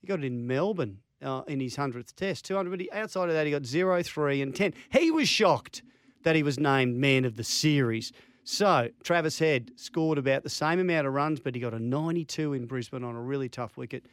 he 0.00 0.06
got 0.06 0.20
it 0.20 0.25
in 0.25 0.47
Melbourne 0.47 0.99
uh, 1.23 1.42
in 1.47 1.61
his 1.61 1.76
hundredth 1.76 2.14
test, 2.16 2.44
200. 2.47 2.70
But 2.70 2.80
he, 2.80 2.90
outside 2.92 3.28
of 3.28 3.35
that, 3.35 3.47
he 3.47 3.52
got 3.52 3.66
zero, 3.66 4.02
three, 4.02 4.42
and 4.42 4.54
ten. 4.54 4.75
He 4.90 5.11
was 5.11 5.28
shocked 5.28 5.82
that 6.23 6.37
he 6.37 6.42
was 6.42 6.58
named 6.58 6.97
man 6.97 7.25
of 7.25 7.37
the 7.37 7.44
series. 7.44 8.12
So 8.44 8.88
Travis 9.02 9.38
Head 9.38 9.73
scored 9.76 10.18
about 10.18 10.42
the 10.42 10.50
same 10.50 10.78
amount 10.78 11.06
of 11.06 11.12
runs, 11.12 11.40
but 11.40 11.54
he 11.54 11.61
got 11.61 11.75
a 11.75 11.78
92 11.78 12.54
in 12.54 12.66
Brisbane 12.66 13.04
on 13.04 13.14
a 13.14 13.20
really 13.20 13.49
tough 13.49 13.76
wicket. 13.76 14.06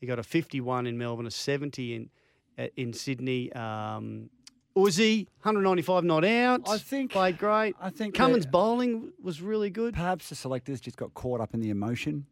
He 0.00 0.06
got 0.06 0.18
a 0.18 0.22
51 0.22 0.86
in 0.86 0.96
Melbourne, 0.96 1.26
a 1.26 1.30
70 1.30 1.94
in 1.94 2.10
uh, 2.58 2.66
in 2.76 2.92
Sydney. 2.92 3.52
Um, 3.52 4.30
Uzi, 4.76 5.26
195 5.42 6.04
not 6.04 6.24
out. 6.24 6.62
I 6.68 6.78
think- 6.78 7.12
played 7.12 7.38
great. 7.38 7.74
I 7.80 7.90
think 7.90 8.14
Cummins 8.14 8.46
bowling 8.46 9.12
was 9.22 9.42
really 9.42 9.70
good. 9.70 9.94
Perhaps 9.94 10.28
the 10.30 10.34
selectors 10.34 10.80
just 10.80 10.96
got 10.96 11.12
caught 11.14 11.40
up 11.40 11.52
in 11.54 11.60
the 11.60 11.70
emotion. 11.70 12.26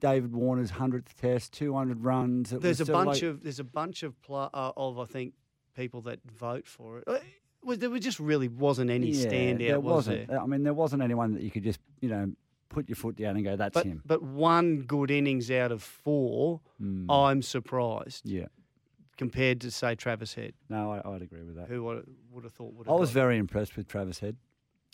David 0.00 0.34
Warner's 0.34 0.70
hundredth 0.70 1.14
test, 1.20 1.52
two 1.52 1.74
hundred 1.74 2.02
runs. 2.02 2.52
It 2.52 2.60
There's 2.62 2.80
a 2.80 2.84
was 2.84 2.88
bunch 2.90 3.06
like- 3.08 3.22
of 3.22 3.42
there's 3.42 3.58
a 3.60 3.64
bunch 3.64 4.02
of 4.02 4.20
pl- 4.22 4.48
uh, 4.52 4.72
of 4.76 4.98
I 4.98 5.04
think 5.04 5.34
people 5.76 6.00
that 6.02 6.20
vote 6.24 6.66
for 6.66 6.98
it. 6.98 7.04
Uh, 7.06 7.12
it 7.14 7.22
was, 7.66 7.78
there 7.78 7.90
was 7.90 8.00
just 8.00 8.18
really 8.18 8.48
wasn't 8.48 8.90
any 8.90 9.08
yeah, 9.10 9.26
standout, 9.26 9.58
There 9.58 9.80
was 9.80 9.92
wasn't. 10.08 10.28
there? 10.28 10.40
I 10.40 10.46
mean, 10.46 10.62
there 10.62 10.72
wasn't 10.72 11.02
anyone 11.02 11.34
that 11.34 11.42
you 11.42 11.50
could 11.50 11.64
just 11.64 11.80
you 12.00 12.08
know 12.08 12.32
put 12.70 12.88
your 12.88 12.96
foot 12.96 13.16
down 13.16 13.36
and 13.36 13.44
go, 13.44 13.56
"That's 13.56 13.74
But 13.74 13.84
him." 13.84 14.02
but 14.06 14.22
one 14.22 14.80
good 14.82 15.10
innings 15.10 15.50
out 15.50 15.70
of 15.70 15.82
four, 15.82 16.62
Mm. 16.82 17.04
I'm 17.10 17.42
surprised 17.42 18.24
yeah, 18.24 18.46
compared 19.20 19.60
to 19.60 19.70
say 19.70 19.94
Travis 19.94 20.34
Head, 20.34 20.54
no, 20.68 20.92
I, 20.92 20.96
I'd 21.14 21.22
agree 21.22 21.42
with 21.42 21.56
that. 21.56 21.68
who 21.68 21.84
would, 21.84 22.04
would 22.32 22.44
have 22.44 22.52
thought 22.52 22.72
would 22.74 22.86
Have 22.86 22.96
I 22.96 22.98
was 22.98 23.10
very 23.10 23.36
impressed 23.38 23.76
with 23.76 23.86
Travis 23.86 24.18
Head. 24.18 24.36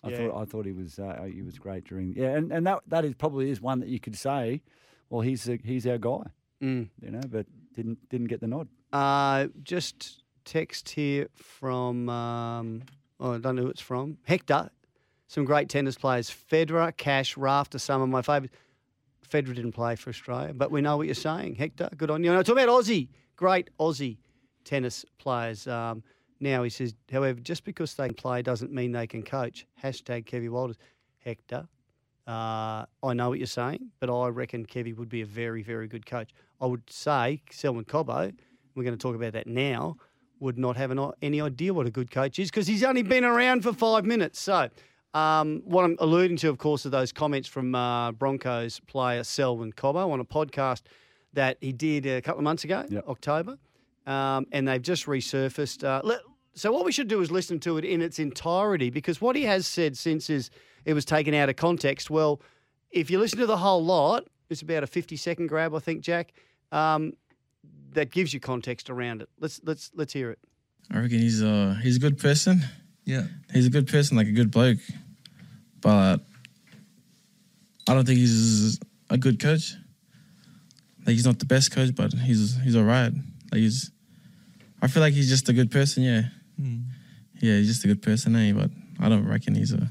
I 0.04 0.10
Yeah. 0.10 0.16
thought 0.18 0.42
I 0.42 0.44
thought 0.44 0.66
he 0.66 0.72
was 0.72 0.98
uh, 0.98 1.28
he 1.32 1.42
was 1.42 1.58
great 1.58 1.84
during 1.84 2.12
yeah, 2.14 2.36
and, 2.36 2.52
and 2.52 2.66
that 2.66 2.80
that 2.88 3.04
is 3.04 3.14
probably 3.14 3.50
is 3.50 3.60
one 3.60 3.78
that 3.80 3.88
you 3.88 3.98
could 4.00 4.16
say, 4.16 4.62
well, 5.10 5.22
he's 5.22 5.44
the, 5.44 5.58
he's 5.64 5.86
our 5.86 5.98
guy, 5.98 6.24
Mm. 6.62 6.88
you 7.00 7.10
know, 7.10 7.20
but 7.30 7.46
didn't 7.74 7.98
didn't 8.10 8.26
get 8.28 8.40
the 8.40 8.46
nod. 8.48 8.68
Uh, 8.92 9.46
just 9.62 10.22
text 10.44 10.88
here 10.90 11.28
from 11.34 12.08
um, 12.08 12.82
oh, 13.20 13.32
I 13.34 13.38
don't 13.38 13.56
know 13.56 13.62
who 13.62 13.68
it's 13.68 13.80
from. 13.80 14.18
Hector. 14.24 14.70
Some 15.28 15.44
great 15.44 15.68
tennis 15.68 15.96
players. 15.96 16.30
Federer, 16.30 16.96
Cash, 16.96 17.36
Rafter, 17.36 17.78
some 17.80 18.00
of 18.00 18.08
my 18.08 18.22
favourites. 18.22 18.54
Federer 19.28 19.54
didn't 19.56 19.72
play 19.72 19.96
for 19.96 20.10
Australia, 20.10 20.54
but 20.54 20.70
we 20.70 20.80
know 20.80 20.96
what 20.96 21.06
you're 21.08 21.14
saying. 21.30 21.56
Hector, 21.56 21.88
good 21.96 22.10
on 22.12 22.22
you. 22.22 22.30
And 22.30 22.38
I 22.38 22.42
talk 22.44 22.56
about 22.56 22.68
Aussie. 22.68 23.08
Great 23.36 23.70
Aussie 23.78 24.18
tennis 24.64 25.04
players. 25.18 25.66
Um, 25.66 26.02
now 26.40 26.62
he 26.62 26.70
says, 26.70 26.94
however, 27.10 27.40
just 27.40 27.64
because 27.64 27.94
they 27.94 28.08
can 28.08 28.14
play 28.14 28.42
doesn't 28.42 28.72
mean 28.72 28.92
they 28.92 29.06
can 29.06 29.22
coach. 29.22 29.66
Hashtag 29.82 30.24
Kevy 30.24 30.50
Walters. 30.50 30.76
Hector, 31.26 31.66
uh, 32.28 32.86
I 33.02 33.12
know 33.14 33.30
what 33.30 33.38
you're 33.38 33.48
saying, 33.48 33.90
but 33.98 34.08
I 34.08 34.28
reckon 34.28 34.64
Kevy 34.64 34.96
would 34.96 35.08
be 35.08 35.22
a 35.22 35.26
very, 35.26 35.62
very 35.62 35.88
good 35.88 36.06
coach. 36.06 36.30
I 36.60 36.66
would 36.66 36.88
say 36.88 37.42
Selwyn 37.50 37.84
Cobbo, 37.84 38.32
we're 38.76 38.84
going 38.84 38.96
to 38.96 39.02
talk 39.02 39.16
about 39.16 39.32
that 39.32 39.48
now, 39.48 39.96
would 40.38 40.56
not 40.56 40.76
have 40.76 40.92
an, 40.92 41.10
any 41.20 41.40
idea 41.40 41.74
what 41.74 41.86
a 41.86 41.90
good 41.90 42.12
coach 42.12 42.38
is 42.38 42.48
because 42.48 42.68
he's 42.68 42.84
only 42.84 43.02
been 43.02 43.24
around 43.24 43.62
for 43.62 43.72
five 43.72 44.04
minutes. 44.04 44.40
So, 44.40 44.68
um, 45.14 45.62
what 45.64 45.84
I'm 45.84 45.96
alluding 45.98 46.36
to, 46.38 46.48
of 46.48 46.58
course, 46.58 46.86
are 46.86 46.90
those 46.90 47.10
comments 47.10 47.48
from 47.48 47.74
uh, 47.74 48.12
Broncos 48.12 48.80
player 48.80 49.24
Selwyn 49.24 49.72
Cobbo 49.72 50.10
on 50.10 50.20
a 50.20 50.24
podcast 50.24 50.82
that 51.36 51.56
he 51.60 51.72
did 51.72 52.04
a 52.06 52.20
couple 52.20 52.40
of 52.40 52.44
months 52.44 52.64
ago, 52.64 52.84
Yep. 52.88 53.08
October, 53.08 53.58
um, 54.06 54.46
and 54.52 54.66
they've 54.66 54.82
just 54.82 55.06
resurfaced. 55.06 55.84
Uh, 55.84 56.00
let, 56.04 56.20
so, 56.54 56.72
what 56.72 56.84
we 56.84 56.92
should 56.92 57.08
do 57.08 57.20
is 57.20 57.30
listen 57.30 57.60
to 57.60 57.78
it 57.78 57.84
in 57.84 58.02
its 58.02 58.18
entirety 58.18 58.90
because 58.90 59.20
what 59.20 59.36
he 59.36 59.42
has 59.44 59.66
said 59.66 59.96
since 59.96 60.28
is 60.30 60.50
it 60.84 60.94
was 60.94 61.04
taken 61.04 61.34
out 61.34 61.48
of 61.48 61.56
context. 61.56 62.10
Well, 62.10 62.40
if 62.90 63.10
you 63.10 63.18
listen 63.18 63.38
to 63.38 63.46
the 63.46 63.58
whole 63.58 63.84
lot, 63.84 64.24
it's 64.48 64.62
about 64.62 64.82
a 64.82 64.86
50 64.86 65.16
second 65.16 65.48
grab, 65.48 65.74
I 65.74 65.78
think, 65.78 66.00
Jack. 66.02 66.32
Um, 66.72 67.12
that 67.92 68.10
gives 68.10 68.34
you 68.34 68.40
context 68.40 68.90
around 68.90 69.22
it. 69.22 69.28
Let's 69.38 69.60
let's 69.64 69.90
let's 69.94 70.12
hear 70.12 70.30
it. 70.30 70.38
I 70.90 70.98
reckon 71.00 71.18
he's 71.18 71.42
a 71.42 71.78
he's 71.82 71.96
a 71.96 72.00
good 72.00 72.18
person. 72.18 72.62
Yeah. 73.04 73.26
He's 73.52 73.66
a 73.66 73.70
good 73.70 73.86
person, 73.86 74.16
like 74.16 74.26
a 74.26 74.32
good 74.32 74.50
bloke. 74.50 74.78
But 75.80 76.20
I 77.88 77.94
don't 77.94 78.04
think 78.04 78.18
he's 78.18 78.80
a 79.10 79.16
good 79.18 79.38
coach. 79.40 79.74
Like 81.06 81.14
he's 81.14 81.24
not 81.26 81.38
the 81.38 81.46
best 81.46 81.70
coach, 81.72 81.94
but 81.94 82.12
he's 82.12 82.56
he's 82.62 82.76
alright. 82.76 83.12
Like 83.52 83.60
he's, 83.60 83.90
I 84.82 84.88
feel 84.88 85.00
like 85.02 85.14
he's 85.14 85.28
just 85.28 85.48
a 85.48 85.52
good 85.52 85.70
person. 85.70 86.02
Yeah, 86.02 86.22
Mm. 86.60 86.84
yeah, 87.40 87.56
he's 87.58 87.68
just 87.68 87.84
a 87.84 87.88
good 87.88 88.02
person, 88.02 88.34
eh? 88.34 88.52
But 88.52 88.70
I 88.98 89.08
don't 89.08 89.26
reckon 89.28 89.54
he's 89.54 89.72
a 89.72 89.88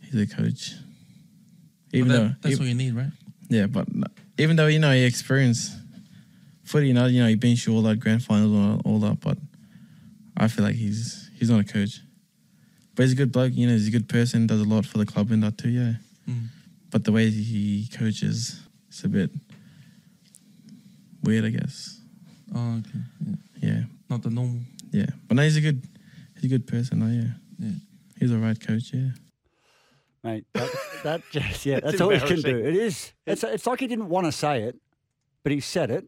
he's 0.00 0.20
a 0.20 0.26
coach. 0.26 0.72
Even 1.92 2.08
that- 2.08 2.14
though, 2.18 2.34
that's 2.48 2.58
what 2.58 2.68
you 2.68 2.74
need, 2.74 2.94
right? 2.94 3.10
yeah, 3.50 3.66
but 3.66 3.86
even 4.38 4.56
though 4.56 4.66
you 4.68 4.78
know 4.78 4.90
he 4.92 5.04
experienced 5.04 5.72
footy, 6.64 6.88
you 6.88 6.94
know, 6.94 7.06
you 7.06 7.20
know 7.22 7.28
he 7.28 7.34
been 7.34 7.56
through 7.56 7.74
all 7.74 7.82
that 7.82 8.00
grand 8.00 8.22
finals 8.24 8.52
and 8.52 8.82
all, 8.86 8.92
all 8.94 8.98
that, 9.00 9.20
but 9.20 9.36
I 10.36 10.48
feel 10.48 10.64
like 10.64 10.74
he's 10.76 11.30
he's 11.38 11.50
not 11.50 11.60
a 11.60 11.64
coach. 11.64 12.00
But 12.94 13.02
he's 13.02 13.12
a 13.12 13.16
good 13.16 13.32
bloke, 13.32 13.52
you 13.54 13.66
know, 13.66 13.72
he's 13.74 13.88
a 13.88 13.90
good 13.90 14.08
person, 14.08 14.46
does 14.46 14.60
a 14.60 14.64
lot 14.64 14.86
for 14.86 14.98
the 14.98 15.06
club 15.06 15.30
and 15.32 15.42
that 15.42 15.58
too, 15.58 15.68
yeah. 15.68 15.94
Mm. 16.28 16.46
But 16.90 17.02
the 17.04 17.10
way 17.12 17.28
he 17.28 17.88
coaches, 17.92 18.60
it's 18.88 19.02
a 19.02 19.08
bit 19.08 19.30
weird, 21.24 21.44
I 21.44 21.50
guess. 21.50 22.00
Oh, 22.54 22.78
okay. 22.78 22.98
Yeah. 23.26 23.34
Yeah, 23.68 23.80
Not 24.10 24.22
the 24.22 24.30
normal. 24.30 24.60
yeah. 24.92 25.06
But 25.26 25.36
no, 25.36 25.42
he's 25.42 25.56
a 25.56 25.60
good, 25.60 25.82
he's 26.34 26.44
a 26.44 26.48
good 26.48 26.66
person, 26.66 27.02
oh 27.02 27.08
yeah. 27.08 27.32
Yeah. 27.58 27.76
He's 28.18 28.30
a 28.30 28.38
right 28.38 28.58
coach, 28.60 28.92
yeah. 28.92 29.08
Mate, 30.22 30.46
that, 30.54 30.70
that 31.02 31.22
just, 31.30 31.66
yeah, 31.66 31.80
that's 31.80 32.00
all 32.00 32.10
he 32.10 32.20
can 32.20 32.40
do. 32.40 32.58
It 32.58 32.76
is. 32.76 33.12
It's, 33.26 33.42
it's 33.44 33.66
like 33.66 33.80
he 33.80 33.86
didn't 33.86 34.08
want 34.08 34.26
to 34.26 34.32
say 34.32 34.62
it, 34.62 34.76
but 35.42 35.52
he 35.52 35.60
said 35.60 35.90
it. 35.90 36.06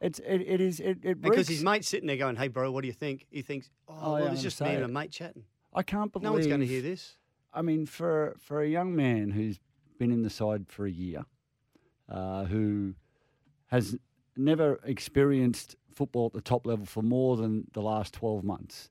It's, 0.00 0.18
it, 0.18 0.42
it 0.46 0.60
is, 0.60 0.80
it, 0.80 0.98
it 1.02 1.20
Because 1.22 1.48
his 1.48 1.62
mate's 1.62 1.88
sitting 1.88 2.06
there 2.06 2.18
going, 2.18 2.36
"Hey, 2.36 2.48
bro, 2.48 2.70
what 2.70 2.82
do 2.82 2.88
you 2.88 2.92
think?" 2.92 3.26
He 3.30 3.40
thinks, 3.40 3.70
"Oh, 3.88 3.94
Oh, 4.02 4.12
well, 4.14 4.24
yeah, 4.24 4.32
it's 4.32 4.42
just 4.42 4.60
me 4.60 4.66
say 4.68 4.74
and 4.74 4.84
a 4.84 4.88
mate 4.88 5.10
chatting. 5.10 5.44
I 5.74 5.82
can't 5.82 6.12
believe 6.12 6.24
No 6.24 6.32
one's 6.32 6.46
going 6.46 6.60
to 6.60 6.66
hear 6.66 6.82
this." 6.82 7.14
I 7.54 7.62
mean, 7.62 7.86
for 7.86 8.36
for 8.38 8.60
a 8.60 8.68
young 8.68 8.94
man 8.94 9.30
who's 9.30 9.58
been 9.98 10.10
in 10.12 10.22
the 10.22 10.28
side 10.28 10.66
for 10.68 10.84
a 10.84 10.90
year, 10.90 11.24
uh, 12.10 12.44
who 12.44 12.94
has 13.68 13.96
never 14.36 14.80
experienced 14.84 15.76
football 15.92 16.26
at 16.26 16.32
the 16.32 16.40
top 16.40 16.66
level 16.66 16.86
for 16.86 17.02
more 17.02 17.36
than 17.36 17.66
the 17.72 17.82
last 17.82 18.14
twelve 18.14 18.44
months, 18.44 18.90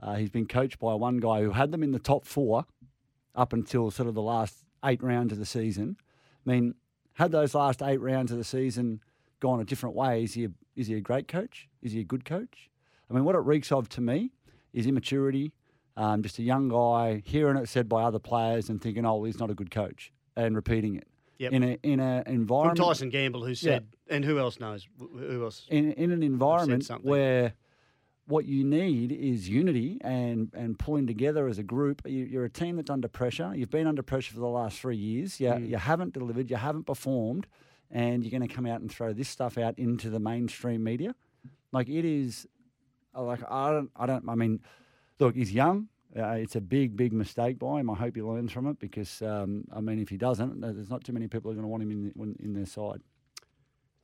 uh, 0.00 0.14
he's 0.14 0.30
been 0.30 0.46
coached 0.46 0.78
by 0.78 0.94
one 0.94 1.18
guy 1.18 1.42
who 1.42 1.50
had 1.50 1.70
them 1.70 1.82
in 1.82 1.92
the 1.92 1.98
top 1.98 2.24
four 2.24 2.64
up 3.34 3.52
until 3.52 3.90
sort 3.90 4.08
of 4.08 4.14
the 4.14 4.22
last 4.22 4.64
eight 4.84 5.02
rounds 5.02 5.32
of 5.32 5.38
the 5.38 5.46
season. 5.46 5.96
I 6.46 6.50
mean, 6.50 6.74
had 7.14 7.32
those 7.32 7.54
last 7.54 7.82
eight 7.82 8.00
rounds 8.00 8.30
of 8.30 8.38
the 8.38 8.44
season 8.44 9.00
gone 9.40 9.60
a 9.60 9.64
different 9.64 9.94
way, 9.94 10.24
is 10.24 10.34
he 10.34 10.44
a, 10.44 10.50
is 10.76 10.86
he 10.86 10.94
a 10.94 11.00
great 11.00 11.28
coach? 11.28 11.68
Is 11.82 11.92
he 11.92 12.00
a 12.00 12.04
good 12.04 12.24
coach? 12.24 12.70
I 13.10 13.14
mean, 13.14 13.24
what 13.24 13.34
it 13.34 13.38
reeks 13.38 13.72
of 13.72 13.88
to 13.90 14.00
me 14.00 14.32
is 14.72 14.86
immaturity. 14.86 15.52
Um, 15.96 16.22
just 16.22 16.38
a 16.38 16.42
young 16.42 16.68
guy 16.68 17.22
hearing 17.24 17.56
it 17.56 17.68
said 17.68 17.88
by 17.88 18.02
other 18.02 18.18
players 18.18 18.68
and 18.68 18.80
thinking, 18.82 19.06
"Oh, 19.06 19.16
well, 19.16 19.24
he's 19.24 19.38
not 19.38 19.50
a 19.50 19.54
good 19.54 19.70
coach," 19.70 20.12
and 20.36 20.56
repeating 20.56 20.96
it 20.96 21.06
Yep. 21.38 21.52
in 21.52 21.62
a 21.64 21.78
in 21.82 22.00
a 22.00 22.22
From 22.24 22.34
environment 22.34 22.78
Tyson 22.78 23.10
Gamble, 23.10 23.44
who 23.44 23.54
said, 23.54 23.86
and 24.08 24.24
who 24.24 24.38
else 24.38 24.60
knows? 24.60 24.86
Who 24.98 25.42
else? 25.44 25.66
in 25.70 25.92
in 25.92 26.12
an 26.12 26.22
environment 26.22 26.88
where 27.02 27.54
what 28.26 28.46
you 28.46 28.64
need 28.64 29.12
is 29.12 29.48
unity 29.48 29.98
and 30.02 30.50
and 30.54 30.78
pulling 30.78 31.06
together 31.06 31.46
as 31.48 31.58
a 31.58 31.62
group. 31.62 32.02
You, 32.06 32.24
you're 32.24 32.44
a 32.44 32.50
team 32.50 32.76
that's 32.76 32.88
under 32.90 33.08
pressure. 33.08 33.52
You've 33.54 33.70
been 33.70 33.86
under 33.86 34.02
pressure 34.02 34.32
for 34.32 34.40
the 34.40 34.46
last 34.46 34.78
three 34.78 34.96
years. 34.96 35.40
You, 35.40 35.48
Mm. 35.48 35.68
you 35.70 35.76
haven't 35.76 36.12
delivered. 36.14 36.48
You 36.50 36.56
haven't 36.56 36.84
performed, 36.84 37.46
and 37.90 38.22
you're 38.24 38.30
going 38.30 38.48
to 38.48 38.54
come 38.54 38.64
out 38.66 38.80
and 38.80 38.90
throw 38.90 39.12
this 39.12 39.28
stuff 39.28 39.58
out 39.58 39.78
into 39.78 40.08
the 40.10 40.20
mainstream 40.20 40.82
media. 40.84 41.14
Like 41.72 41.88
it 41.88 42.04
is, 42.04 42.46
like 43.14 43.40
I 43.50 43.70
don't, 43.72 43.90
I 43.96 44.06
don't. 44.06 44.28
I 44.28 44.36
mean, 44.36 44.60
look, 45.18 45.34
he's 45.34 45.52
young. 45.52 45.88
Uh, 46.16 46.28
it's 46.32 46.54
a 46.56 46.60
big, 46.60 46.96
big 46.96 47.12
mistake 47.12 47.58
by 47.58 47.80
him. 47.80 47.90
I 47.90 47.94
hope 47.94 48.14
he 48.14 48.22
learns 48.22 48.52
from 48.52 48.66
it 48.68 48.78
because, 48.78 49.20
um, 49.22 49.64
I 49.72 49.80
mean, 49.80 49.98
if 49.98 50.08
he 50.08 50.16
doesn't, 50.16 50.60
there's 50.60 50.90
not 50.90 51.02
too 51.02 51.12
many 51.12 51.26
people 51.26 51.50
who 51.50 51.58
are 51.58 51.60
going 51.60 51.64
to 51.64 51.68
want 51.68 51.82
him 51.82 51.90
in, 51.90 52.04
the, 52.38 52.44
in 52.44 52.52
their 52.52 52.66
side. 52.66 53.00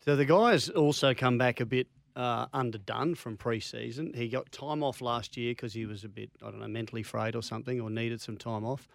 So 0.04 0.16
the 0.16 0.24
guy's 0.24 0.68
also 0.70 1.14
come 1.14 1.38
back 1.38 1.60
a 1.60 1.66
bit 1.66 1.86
uh, 2.16 2.46
underdone 2.52 3.14
from 3.14 3.36
pre-season. 3.36 4.12
He 4.14 4.28
got 4.28 4.50
time 4.50 4.82
off 4.82 5.00
last 5.00 5.36
year 5.36 5.52
because 5.52 5.72
he 5.72 5.86
was 5.86 6.02
a 6.02 6.08
bit, 6.08 6.30
I 6.42 6.46
don't 6.50 6.58
know, 6.60 6.66
mentally 6.68 7.02
frayed 7.04 7.36
or 7.36 7.42
something, 7.42 7.80
or 7.80 7.90
needed 7.90 8.20
some 8.20 8.36
time 8.36 8.64
off. 8.64 8.88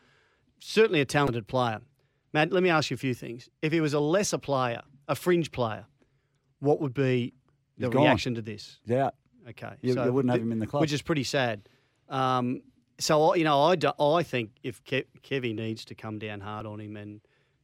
Certainly 0.60 1.00
a 1.02 1.06
talented 1.06 1.48
player. 1.48 1.80
Matt, 2.34 2.52
let 2.52 2.64
me 2.64 2.70
ask 2.70 2.90
you 2.92 2.96
a 2.96 2.98
few 2.98 3.14
things. 3.14 3.48
If 3.62 3.72
he 3.72 3.80
was 3.80 3.94
a 3.94 4.00
lesser 4.00 4.38
player, 4.38 4.82
a 5.08 5.16
fringe 5.16 5.52
player, 5.52 5.86
what 6.60 6.82
would 6.82 6.94
be 6.94 7.34
the 7.78 7.86
He's 7.88 7.94
gone. 7.94 8.04
reaction 8.04 8.36
to 8.36 8.42
this? 8.42 8.80
Yeah. 8.86 9.12
Okay, 9.48 9.74
You- 9.82 9.94
you 10.04 10.12
wouldn't 10.12 10.32
have 10.32 10.40
th- 10.40 10.46
him 10.46 10.52
in 10.52 10.60
the 10.60 10.68
club. 10.68 10.82
which 10.82 10.92
is 10.92 11.02
pretty 11.04 11.24
sad. 11.24 11.70
Um, 12.10 12.62
so 13.00 13.32
I- 13.32 13.36
you 13.36 13.44
know, 13.44 13.62
I, 13.62 13.76
do, 13.76 13.92
I 14.00 14.24
think 14.24 14.52
if 14.64 14.84
Kev, 14.84 15.06
Kevy 15.24 15.56
needs 15.56 15.86
to 15.86 15.96
come 15.96 16.20
down 16.20 16.42
hard 16.42 16.66
on 16.66 16.80
him, 16.80 16.96
and 16.98 17.22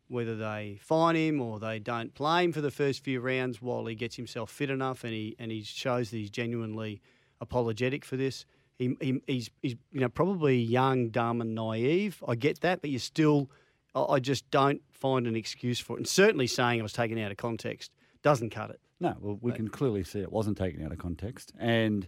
whether 0.07 0.35
they 0.35 0.77
fine 0.81 1.15
him 1.15 1.41
or 1.41 1.57
they 1.59 1.79
don't 1.79 2.13
play 2.13 2.43
him 2.43 2.51
for 2.51 2.59
the 2.61 2.71
first 2.71 3.03
few 3.03 3.21
rounds 3.21 3.61
while 3.61 3.85
he 3.85 3.95
gets 3.95 4.17
himself 4.17 4.51
fit 4.51 4.69
enough 4.69 5.05
and 5.05 5.13
he 5.13 5.35
and 5.39 5.51
he 5.51 5.63
shows 5.63 6.09
that 6.11 6.17
he's 6.17 6.29
genuinely 6.29 7.01
apologetic 7.39 8.03
for 8.03 8.17
this. 8.17 8.45
He, 8.77 8.97
he 8.99 9.21
he's 9.27 9.49
he's 9.61 9.75
you 9.91 10.01
know 10.01 10.09
probably 10.09 10.57
young, 10.57 11.09
dumb, 11.09 11.39
and 11.39 11.55
naive. 11.55 12.21
I 12.27 12.35
get 12.35 12.59
that, 12.61 12.81
but 12.81 12.89
you 12.89 12.99
still, 12.99 13.49
I 13.95 14.01
I 14.01 14.19
just 14.19 14.49
don't 14.51 14.81
find 14.91 15.27
an 15.27 15.35
excuse 15.35 15.79
for 15.79 15.95
it. 15.95 15.99
And 15.99 16.07
certainly 16.07 16.47
saying 16.47 16.79
it 16.79 16.83
was 16.83 16.93
taken 16.93 17.17
out 17.17 17.31
of 17.31 17.37
context 17.37 17.91
doesn't 18.21 18.49
cut 18.49 18.69
it. 18.69 18.79
No, 18.99 19.15
well, 19.19 19.39
we 19.41 19.51
can 19.51 19.67
clearly 19.67 20.03
see 20.03 20.19
it 20.19 20.31
wasn't 20.31 20.57
taken 20.57 20.83
out 20.85 20.91
of 20.91 20.97
context. 20.99 21.53
And 21.57 22.07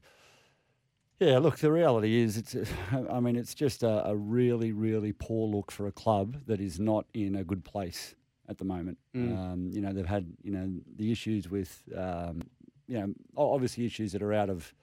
yeah, 1.24 1.40
look, 1.40 1.58
the 1.58 1.72
reality 1.72 2.22
is, 2.22 2.38
it's. 2.38 2.56
I 3.12 3.20
mean, 3.20 3.36
it's 3.36 3.54
just 3.54 3.84
a, 3.84 4.08
a 4.08 4.16
really, 4.16 4.72
really 4.72 5.14
poor 5.14 5.48
look 5.48 5.72
for 5.72 5.88
a 5.88 5.92
club 5.92 6.38
that 6.48 6.60
is 6.60 6.80
not 6.80 7.06
in 7.14 7.36
a 7.36 7.44
good 7.44 7.64
place 7.64 8.16
at 8.50 8.58
the 8.58 8.66
moment. 8.66 8.98
Um, 9.16 9.70
you 9.72 9.82
know, 9.82 9.94
they've 9.94 10.06
had 10.06 10.26
you 10.44 10.52
know 10.52 10.70
the 10.98 11.12
issues 11.12 11.50
with 11.50 11.84
um, 11.98 12.42
you 12.88 13.00
know 13.00 13.14
obviously 13.38 13.86
issues 13.86 14.12
that 14.12 14.22
are 14.22 14.34
out 14.34 14.50
of 14.50 14.74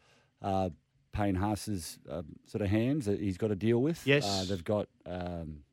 uh, 0.42 0.70
Payne 1.12 1.34
Haas's 1.34 1.98
uh, 2.10 2.22
sort 2.46 2.62
of 2.62 2.68
hands 2.68 3.06
that 3.06 3.20
he's 3.20 3.36
got 3.38 3.48
to 3.48 3.56
deal 3.56 3.80
with. 3.82 4.06
Yes. 4.06 4.24
uh, 4.26 4.44
they've 4.48 4.64
got. 4.64 4.88
Um, 5.06 5.64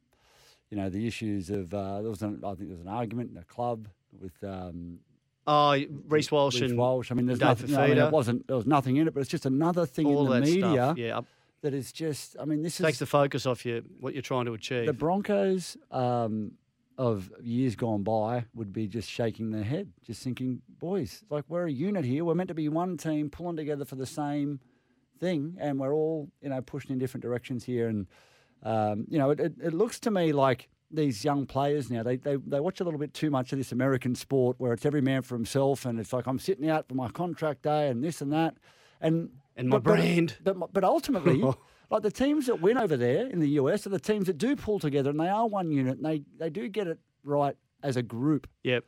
you 0.69 0.75
know 0.75 0.89
the 0.89 1.07
issues 1.07 1.49
of 1.49 1.73
uh, 1.73 2.01
there 2.01 2.09
was 2.09 2.21
an, 2.21 2.41
I 2.43 2.49
think 2.49 2.67
there 2.67 2.77
was 2.77 2.81
an 2.81 2.89
argument 2.89 3.31
in 3.31 3.37
a 3.37 3.43
club 3.43 3.87
with 4.11 4.33
um, 4.43 4.99
Oh, 5.47 5.81
Reece 6.07 6.29
Walsh 6.29 6.59
Reece 6.59 6.71
and 6.71 6.77
Walsh. 6.77 7.09
I 7.09 7.15
mean, 7.15 7.25
there's 7.25 7.39
nothing. 7.39 7.75
I 7.75 7.87
mean, 7.87 7.97
it 7.97 8.11
wasn't. 8.11 8.45
There 8.47 8.57
was 8.57 8.67
nothing 8.67 8.97
in 8.97 9.07
it, 9.07 9.13
but 9.13 9.21
it's 9.21 9.29
just 9.29 9.45
another 9.45 9.85
thing 9.85 10.05
all 10.05 10.31
in 10.33 10.41
the 10.41 10.45
media 10.45 10.61
stuff. 10.61 10.97
Yeah, 10.97 11.21
that 11.61 11.73
is 11.73 11.93
just. 11.93 12.35
I 12.39 12.45
mean, 12.45 12.61
this 12.61 12.77
takes 12.77 12.99
the 12.99 13.05
focus 13.05 13.45
off 13.45 13.65
you 13.65 13.83
what 13.99 14.13
you're 14.13 14.21
trying 14.21 14.45
to 14.45 14.53
achieve. 14.53 14.85
the 14.85 14.93
Broncos 14.93 15.77
um, 15.89 16.51
of 16.97 17.31
years 17.41 17.75
gone 17.77 18.03
by 18.03 18.43
would 18.55 18.73
be 18.73 18.87
just 18.87 19.09
shaking 19.09 19.51
their 19.51 19.63
head, 19.63 19.93
just 20.05 20.21
thinking, 20.21 20.61
"Boys, 20.79 21.23
like 21.29 21.45
we're 21.47 21.67
a 21.67 21.71
unit 21.71 22.03
here. 22.03 22.25
We're 22.25 22.35
meant 22.35 22.49
to 22.49 22.53
be 22.53 22.67
one 22.67 22.97
team, 22.97 23.29
pulling 23.29 23.55
together 23.55 23.85
for 23.85 23.95
the 23.95 24.05
same 24.05 24.59
thing, 25.21 25.55
and 25.61 25.79
we're 25.79 25.93
all 25.93 26.29
you 26.41 26.49
know 26.49 26.61
pushing 26.61 26.91
in 26.91 26.99
different 26.99 27.21
directions 27.23 27.63
here." 27.63 27.87
And 27.87 28.07
um, 28.63 29.05
you 29.07 29.17
know, 29.17 29.29
it, 29.29 29.39
it, 29.39 29.53
it 29.63 29.73
looks 29.73 29.99
to 30.01 30.11
me 30.11 30.33
like 30.33 30.67
these 30.89 31.25
young 31.25 31.45
players 31.45 31.89
now 31.91 32.01
they, 32.01 32.15
they 32.15 32.37
they 32.37 32.59
watch 32.61 32.79
a 32.79 32.83
little 32.83 32.99
bit 32.99 33.13
too 33.13 33.29
much 33.29 33.51
of 33.51 33.57
this 33.57 33.71
American 33.73 34.15
sport 34.15 34.55
where 34.59 34.71
it's 34.73 34.85
every 34.85 35.01
man 35.01 35.21
for 35.21 35.35
himself, 35.35 35.85
and 35.85 35.99
it's 35.99 36.13
like 36.13 36.27
I'm 36.27 36.39
sitting 36.39 36.69
out 36.69 36.87
for 36.87 36.95
my 36.95 37.09
contract 37.09 37.63
day 37.63 37.89
and 37.89 38.03
this 38.03 38.21
and 38.21 38.31
that, 38.31 38.55
and 39.01 39.29
And 39.57 39.69
my 39.69 39.77
but- 39.77 39.83
but- 39.83 39.95
brand. 39.97 40.37
But, 40.43 40.73
but 40.73 40.83
ultimately. 40.83 41.43
Like 41.89 42.03
the 42.03 42.11
teams 42.11 42.47
that 42.47 42.59
win 42.59 42.77
over 42.77 42.97
there 42.97 43.27
in 43.27 43.39
the 43.39 43.47
US 43.61 43.87
are 43.87 43.89
the 43.91 43.97
teams 43.97 44.27
that 44.27 44.37
do 44.37 44.57
pull 44.57 44.77
together 44.77 45.09
and 45.09 45.17
they 45.17 45.29
are 45.29 45.47
one 45.47 45.71
unit 45.71 45.95
and 45.95 46.05
they, 46.05 46.21
they 46.37 46.49
do 46.49 46.67
get 46.67 46.85
it 46.85 46.99
right 47.23 47.55
as 47.81 47.95
a 47.95 48.03
group. 48.03 48.45
yep. 48.61 48.83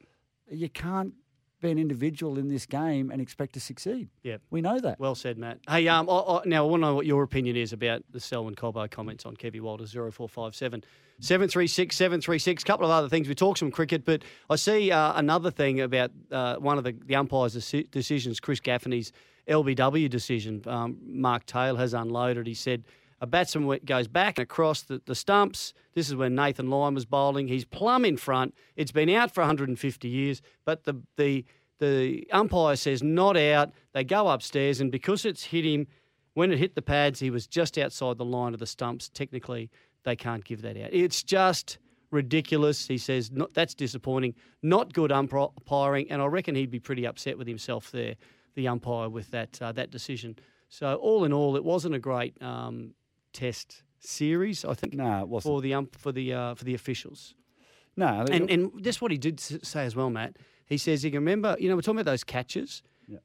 You 0.51 0.67
can't 0.67 1.13
be 1.61 1.71
an 1.71 1.77
individual 1.77 2.37
in 2.37 2.47
this 2.47 2.65
game 2.65 3.11
and 3.11 3.21
expect 3.21 3.53
to 3.53 3.59
succeed. 3.59 4.09
Yeah, 4.23 4.37
We 4.49 4.61
know 4.61 4.79
that. 4.79 4.99
Well 4.99 5.15
said, 5.15 5.37
Matt. 5.37 5.59
Hey, 5.67 5.87
um, 5.87 6.09
I, 6.09 6.13
I, 6.13 6.41
now 6.45 6.65
I 6.65 6.69
want 6.69 6.81
to 6.81 6.87
know 6.87 6.95
what 6.95 7.05
your 7.05 7.23
opinion 7.23 7.55
is 7.55 7.73
about 7.73 8.03
the 8.11 8.19
Selwyn 8.19 8.55
Cobbo 8.55 8.89
comments 8.89 9.25
on 9.25 9.35
Kevy 9.35 9.61
Walter 9.61 9.85
0457 9.85 10.83
736 11.19 11.95
736. 11.95 12.63
A 12.63 12.65
couple 12.65 12.85
of 12.85 12.91
other 12.91 13.09
things. 13.09 13.27
We 13.27 13.35
talked 13.35 13.59
some 13.59 13.71
cricket, 13.71 14.05
but 14.05 14.23
I 14.49 14.55
see 14.55 14.91
uh, 14.91 15.13
another 15.15 15.51
thing 15.51 15.81
about 15.81 16.11
uh, 16.31 16.55
one 16.55 16.77
of 16.77 16.83
the, 16.83 16.95
the 17.05 17.15
umpires' 17.15 17.55
deci- 17.55 17.91
decisions, 17.91 18.39
Chris 18.39 18.59
Gaffney's 18.59 19.11
LBW 19.47 20.09
decision. 20.09 20.61
Um, 20.65 20.97
Mark 21.05 21.45
Taylor 21.45 21.79
has 21.79 21.93
unloaded. 21.93 22.47
He 22.47 22.53
said 22.53 22.83
a 23.21 23.27
batsman 23.27 23.79
goes 23.85 24.07
back 24.07 24.37
and 24.37 24.43
across 24.43 24.81
the, 24.81 25.01
the 25.05 25.15
stumps. 25.15 25.73
This 25.93 26.07
is 26.07 26.15
when 26.15 26.35
Nathan 26.35 26.69
Lyon 26.69 26.95
was 26.95 27.05
bowling. 27.05 27.47
He's 27.47 27.65
plumb 27.65 28.05
in 28.05 28.17
front. 28.17 28.55
It's 28.75 28.91
been 28.91 29.09
out 29.09 29.33
for 29.33 29.41
150 29.41 30.07
years, 30.07 30.41
but 30.65 30.83
the 30.83 31.01
the 31.17 31.45
the 31.79 32.27
umpire 32.31 32.75
says 32.75 33.01
not 33.01 33.37
out. 33.37 33.71
They 33.93 34.03
go 34.03 34.27
upstairs, 34.27 34.81
and 34.81 34.91
because 34.91 35.25
it's 35.25 35.45
hit 35.45 35.65
him, 35.65 35.87
when 36.33 36.51
it 36.51 36.59
hit 36.59 36.75
the 36.75 36.81
pads, 36.81 37.19
he 37.19 37.29
was 37.29 37.47
just 37.47 37.77
outside 37.77 38.17
the 38.17 38.25
line 38.25 38.53
of 38.53 38.59
the 38.59 38.67
stumps. 38.67 39.09
Technically, 39.09 39.69
they 40.03 40.15
can't 40.15 40.43
give 40.43 40.61
that 40.61 40.77
out. 40.77 40.89
It's 40.91 41.23
just 41.23 41.77
ridiculous. 42.11 42.87
He 42.87 42.97
says 42.97 43.31
not, 43.31 43.53
that's 43.53 43.73
disappointing. 43.73 44.35
Not 44.61 44.93
good 44.93 45.11
umpiring, 45.11 46.09
and 46.09 46.21
I 46.21 46.25
reckon 46.25 46.55
he'd 46.55 46.71
be 46.71 46.79
pretty 46.79 47.05
upset 47.05 47.37
with 47.37 47.47
himself 47.47 47.91
there, 47.91 48.15
the 48.55 48.67
umpire, 48.67 49.09
with 49.09 49.31
that 49.31 49.61
uh, 49.61 49.71
that 49.73 49.91
decision. 49.91 50.37
So 50.69 50.95
all 50.95 51.25
in 51.25 51.33
all, 51.33 51.55
it 51.55 51.63
wasn't 51.63 51.95
a 51.95 51.99
great 51.99 52.39
um, 52.41 52.93
test 53.33 53.83
series. 53.99 54.65
I 54.65 54.73
think 54.73 54.93
No, 54.93 55.21
it 55.21 55.27
wasn't. 55.27 55.51
for 55.53 55.61
the 55.61 55.73
ump, 55.73 55.95
for 55.97 56.11
the 56.11 56.33
uh, 56.33 56.55
for 56.55 56.63
the 56.63 56.73
officials. 56.73 57.35
No, 57.95 58.25
And 58.31 58.49
and 58.49 58.71
that's 58.81 59.01
what 59.01 59.11
he 59.11 59.17
did 59.17 59.39
say 59.39 59.83
as 59.85 59.95
well, 59.95 60.09
Matt. 60.09 60.37
He 60.65 60.77
says 60.77 61.03
he 61.03 61.11
can 61.11 61.19
remember. 61.19 61.55
You 61.59 61.67
know, 61.69 61.75
we're 61.75 61.81
talking 61.81 61.99
about 61.99 62.11
those 62.11 62.23
catches. 62.23 62.81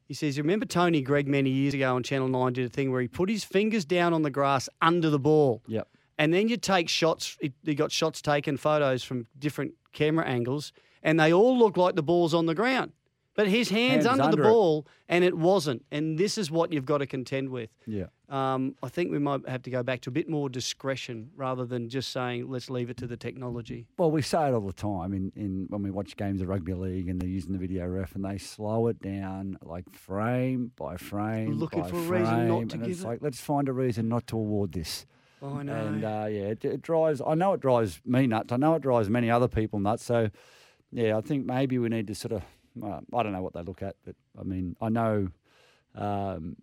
He 0.08 0.14
says, 0.14 0.38
you 0.38 0.42
remember 0.42 0.64
Tony 0.64 1.02
Greig 1.02 1.28
many 1.28 1.50
years 1.50 1.74
ago 1.74 1.94
on 1.94 2.02
Channel 2.02 2.28
9 2.28 2.54
did 2.54 2.64
a 2.64 2.68
thing 2.70 2.90
where 2.90 3.02
he 3.02 3.06
put 3.08 3.28
his 3.28 3.44
fingers 3.44 3.84
down 3.84 4.14
on 4.14 4.22
the 4.22 4.30
grass 4.30 4.66
under 4.80 5.10
the 5.10 5.18
ball. 5.18 5.62
Yep. 5.66 5.86
And 6.16 6.32
then 6.32 6.48
you 6.48 6.56
take 6.56 6.88
shots, 6.88 7.36
he 7.38 7.52
he 7.64 7.74
got 7.74 7.92
shots 7.92 8.22
taken, 8.22 8.56
photos 8.56 9.04
from 9.04 9.26
different 9.38 9.74
camera 9.92 10.24
angles, 10.24 10.72
and 11.02 11.20
they 11.20 11.32
all 11.34 11.58
look 11.58 11.76
like 11.76 11.96
the 11.96 12.02
ball's 12.02 12.32
on 12.32 12.46
the 12.46 12.54
ground. 12.54 12.92
But 13.36 13.48
his 13.48 13.68
hand's 13.68 14.06
Hands 14.06 14.06
under, 14.06 14.22
under 14.24 14.36
the 14.36 14.42
it. 14.48 14.50
ball, 14.50 14.86
and 15.08 15.22
it 15.22 15.36
wasn't. 15.36 15.84
And 15.90 16.16
this 16.18 16.38
is 16.38 16.50
what 16.50 16.72
you've 16.72 16.86
got 16.86 16.98
to 16.98 17.06
contend 17.06 17.50
with. 17.50 17.68
Yeah. 17.86 18.06
Um, 18.34 18.74
I 18.82 18.88
think 18.88 19.12
we 19.12 19.20
might 19.20 19.48
have 19.48 19.62
to 19.62 19.70
go 19.70 19.84
back 19.84 20.00
to 20.02 20.10
a 20.10 20.12
bit 20.12 20.28
more 20.28 20.48
discretion 20.48 21.30
rather 21.36 21.64
than 21.64 21.88
just 21.88 22.10
saying, 22.10 22.50
let's 22.50 22.68
leave 22.68 22.90
it 22.90 22.96
to 22.96 23.06
the 23.06 23.16
technology. 23.16 23.86
Well, 23.96 24.10
we 24.10 24.22
say 24.22 24.48
it 24.48 24.52
all 24.52 24.60
the 24.60 24.72
time 24.72 25.12
in, 25.12 25.30
in 25.36 25.66
when 25.68 25.84
we 25.84 25.92
watch 25.92 26.16
games 26.16 26.40
of 26.40 26.48
rugby 26.48 26.74
league 26.74 27.08
and 27.08 27.20
they're 27.20 27.28
using 27.28 27.52
the 27.52 27.58
video 27.58 27.86
ref 27.86 28.16
and 28.16 28.24
they 28.24 28.38
slow 28.38 28.88
it 28.88 29.00
down 29.00 29.56
like 29.62 29.88
frame 29.92 30.72
by 30.74 30.96
frame. 30.96 31.52
Looking 31.52 31.82
by 31.82 31.90
for 31.90 31.96
a 31.96 32.00
reason 32.00 32.48
not 32.48 32.68
to 32.70 32.74
and 32.74 32.82
give 32.82 32.90
it's 32.90 33.02
it. 33.02 33.06
like 33.06 33.18
let's 33.22 33.40
find 33.40 33.68
a 33.68 33.72
reason 33.72 34.08
not 34.08 34.26
to 34.26 34.36
award 34.36 34.72
this. 34.72 35.06
I 35.40 35.62
know. 35.62 35.86
And 35.86 36.04
uh, 36.04 36.26
yeah, 36.28 36.46
it, 36.46 36.64
it 36.64 36.82
drives. 36.82 37.22
I 37.24 37.34
know 37.34 37.52
it 37.52 37.60
drives 37.60 38.00
me 38.04 38.26
nuts. 38.26 38.50
I 38.50 38.56
know 38.56 38.74
it 38.74 38.82
drives 38.82 39.08
many 39.08 39.30
other 39.30 39.46
people 39.46 39.78
nuts. 39.78 40.04
So 40.04 40.28
yeah, 40.90 41.16
I 41.16 41.20
think 41.20 41.46
maybe 41.46 41.78
we 41.78 41.88
need 41.88 42.08
to 42.08 42.16
sort 42.16 42.32
of. 42.32 42.42
Uh, 42.82 42.98
I 43.14 43.22
don't 43.22 43.30
know 43.30 43.42
what 43.42 43.52
they 43.52 43.62
look 43.62 43.82
at, 43.82 43.94
but 44.04 44.16
I 44.36 44.42
mean, 44.42 44.74
I 44.80 44.88
know. 44.88 45.28
Um, 45.94 46.56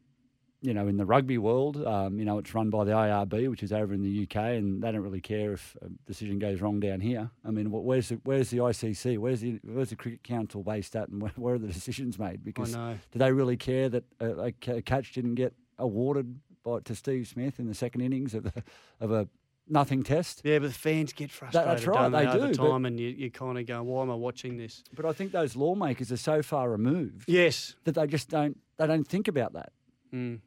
you 0.62 0.74
know, 0.76 0.88
in 0.88 0.98
the 0.98 1.06
rugby 1.06 1.38
world, 1.40 1.84
um, 1.88 2.20
you 2.20 2.26
know, 2.26 2.38
it's 2.38 2.54
run 2.54 2.70
by 2.70 2.84
the 2.84 2.92
ARB, 2.92 3.50
which 3.50 3.64
is 3.64 3.74
over 3.74 3.94
in 3.94 4.04
the 4.04 4.24
UK, 4.24 4.36
and 4.58 4.82
they 4.84 4.92
don't 4.92 5.02
really 5.02 5.20
care 5.22 5.54
if 5.54 5.76
a 5.82 5.90
decision 6.06 6.38
goes 6.38 6.62
wrong 6.62 6.80
down 6.80 7.00
here. 7.00 7.32
I 7.44 7.50
mean, 7.52 7.66
wh- 7.68 7.84
where's 7.84 8.10
the, 8.10 8.22
where's 8.24 8.52
the 8.52 8.58
ICC? 8.60 9.18
Where's 9.18 9.42
the 9.42 9.60
where's 9.64 9.90
the 9.90 9.96
Cricket 9.96 10.24
Council 10.24 10.62
based 10.64 10.96
at, 10.96 11.10
and 11.10 11.22
where, 11.22 11.32
where 11.36 11.56
are 11.56 11.60
the 11.60 11.68
decisions 11.68 12.20
made? 12.20 12.44
Because 12.44 12.74
do 12.74 12.98
they 13.16 13.32
really 13.32 13.58
care 13.58 13.90
that 13.90 14.04
a, 14.20 14.54
a 14.68 14.82
catch 14.82 15.14
didn't 15.14 15.36
get 15.36 15.54
awarded 15.80 16.40
by, 16.64 16.80
to 16.82 16.94
Steve 16.94 17.28
Smith 17.28 17.60
in 17.60 17.68
the 17.68 17.74
second 17.74 18.02
innings 18.02 18.36
of, 18.36 18.44
the, 18.44 18.64
of 19.00 19.12
a 19.12 19.28
nothing 19.68 20.04
test? 20.04 20.42
Yeah, 20.44 20.60
but 20.60 20.68
the 20.68 20.74
fans 20.74 21.12
get 21.12 21.32
frustrated. 21.32 21.70
that's 21.72 21.88
right, 21.88 22.10
they 22.12 22.28
over 22.28 22.48
do, 22.50 22.54
time, 22.54 22.86
and 22.86 23.00
you, 23.00 23.08
you 23.10 23.32
kind 23.32 23.58
of 23.58 23.66
go, 23.66 23.82
"Why 23.82 24.04
am 24.04 24.12
I 24.12 24.16
watching 24.16 24.58
this?" 24.58 24.84
But 24.96 25.06
I 25.06 25.12
think 25.14 25.32
those 25.32 25.56
lawmakers 25.56 26.12
are 26.12 26.18
so 26.18 26.44
far 26.44 26.70
removed 26.70 27.24
Yes, 27.28 27.74
that 27.86 27.96
they 27.96 28.06
just 28.06 28.30
don't 28.30 28.60
they 28.78 28.86
don't 28.86 29.08
think 29.08 29.28
about 29.28 29.54
that. 29.54 29.72
it's 30.14 30.42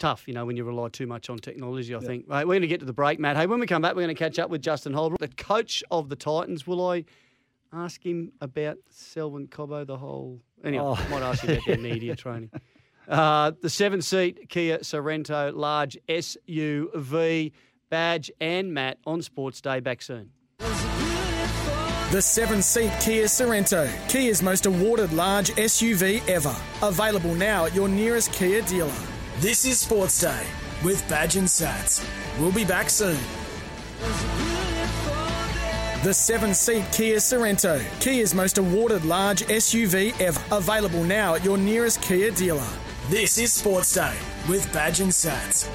tough, 0.00 0.26
you 0.26 0.34
know, 0.34 0.44
when 0.44 0.56
you 0.56 0.64
rely 0.64 0.88
too 0.88 1.06
much 1.06 1.30
on 1.30 1.38
technology. 1.38 1.94
I 1.94 2.00
think. 2.00 2.24
Right, 2.26 2.44
we're 2.44 2.54
going 2.54 2.62
to 2.62 2.66
get 2.68 2.80
to 2.80 2.86
the 2.86 2.92
break, 2.92 3.20
Matt. 3.20 3.36
Hey, 3.36 3.46
when 3.46 3.60
we 3.60 3.66
come 3.68 3.80
back, 3.82 3.94
we're 3.94 4.02
going 4.02 4.14
to 4.16 4.18
catch 4.18 4.40
up 4.40 4.50
with 4.50 4.62
Justin 4.62 4.92
Holbrook, 4.92 5.20
the 5.20 5.28
coach 5.28 5.84
of 5.92 6.08
the 6.08 6.16
Titans. 6.16 6.66
Will 6.66 6.90
I 6.90 7.04
ask 7.72 8.04
him 8.04 8.32
about 8.40 8.78
Selwyn 8.88 9.46
Cobbo, 9.46 9.86
the 9.86 9.96
whole? 9.98 10.40
Anyway, 10.64 10.82
Oh. 10.84 10.94
I 10.96 11.08
might 11.08 11.22
ask 11.22 11.44
you 11.44 11.50
about 11.52 11.66
their 11.66 11.78
media 11.78 12.16
training. 12.24 12.50
Uh, 13.08 13.52
the 13.62 13.70
seven-seat 13.70 14.48
Kia 14.48 14.78
Sorento 14.78 15.54
large 15.54 15.96
SUV 16.08 17.52
badge 17.90 18.30
and 18.40 18.72
Matt 18.74 18.98
on 19.06 19.22
Sports 19.22 19.60
Day. 19.60 19.80
Back 19.80 20.02
soon. 20.02 20.30
The 20.58 22.20
seven 22.20 22.60
seat 22.60 22.90
Kia 23.00 23.26
Sorento, 23.26 23.88
Kia's 24.08 24.42
most 24.42 24.66
awarded 24.66 25.12
large 25.12 25.50
SUV 25.50 26.28
ever. 26.28 26.54
Available 26.82 27.34
now 27.36 27.66
at 27.66 27.74
your 27.74 27.88
nearest 27.88 28.32
Kia 28.32 28.62
dealer. 28.62 28.92
This 29.40 29.64
is 29.64 29.80
Sports 29.80 30.20
Day 30.20 30.46
with 30.84 31.08
Badge 31.08 31.36
and 31.36 31.48
Sats. 31.48 32.06
We'll 32.38 32.52
be 32.52 32.66
back 32.66 32.90
soon. 32.90 33.16
The 36.04 36.12
seven 36.12 36.52
seat 36.52 36.84
Kia 36.92 37.16
Sorento, 37.16 37.82
Kia's 38.00 38.34
most 38.34 38.58
awarded 38.58 39.06
large 39.06 39.40
SUV 39.44 40.20
ever. 40.20 40.42
Available 40.52 41.04
now 41.04 41.36
at 41.36 41.42
your 41.42 41.56
nearest 41.56 42.02
Kia 42.02 42.30
dealer. 42.32 42.68
This 43.08 43.38
is 43.38 43.50
Sports 43.50 43.94
Day 43.94 44.14
with 44.46 44.70
Badge 44.74 45.00
and 45.00 45.10
Sats. 45.10 45.70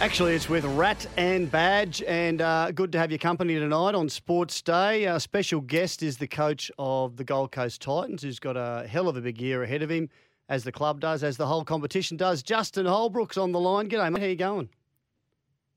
Actually, 0.00 0.34
it's 0.34 0.48
with 0.48 0.64
Rat 0.64 1.04
and 1.16 1.50
Badge, 1.50 2.00
and 2.02 2.40
uh, 2.40 2.70
good 2.70 2.92
to 2.92 2.98
have 2.98 3.10
your 3.10 3.18
company 3.18 3.54
tonight 3.54 3.96
on 3.96 4.08
Sports 4.08 4.62
Day. 4.62 5.06
Our 5.06 5.18
special 5.18 5.60
guest 5.60 6.00
is 6.00 6.18
the 6.18 6.28
coach 6.28 6.70
of 6.78 7.16
the 7.16 7.24
Gold 7.24 7.50
Coast 7.50 7.80
Titans, 7.82 8.22
who's 8.22 8.38
got 8.38 8.56
a 8.56 8.86
hell 8.86 9.08
of 9.08 9.16
a 9.16 9.20
big 9.20 9.40
year 9.40 9.64
ahead 9.64 9.82
of 9.82 9.90
him, 9.90 10.08
as 10.48 10.64
the 10.64 10.72
club 10.72 11.00
does, 11.00 11.22
as 11.22 11.36
the 11.36 11.46
whole 11.46 11.64
competition 11.64 12.16
does. 12.16 12.42
Justin 12.42 12.86
Holbrook's 12.86 13.38
on 13.38 13.52
the 13.52 13.60
line. 13.60 13.88
G'day, 13.88 14.12
mate. 14.12 14.20
How 14.20 14.26
you 14.26 14.36
going? 14.36 14.68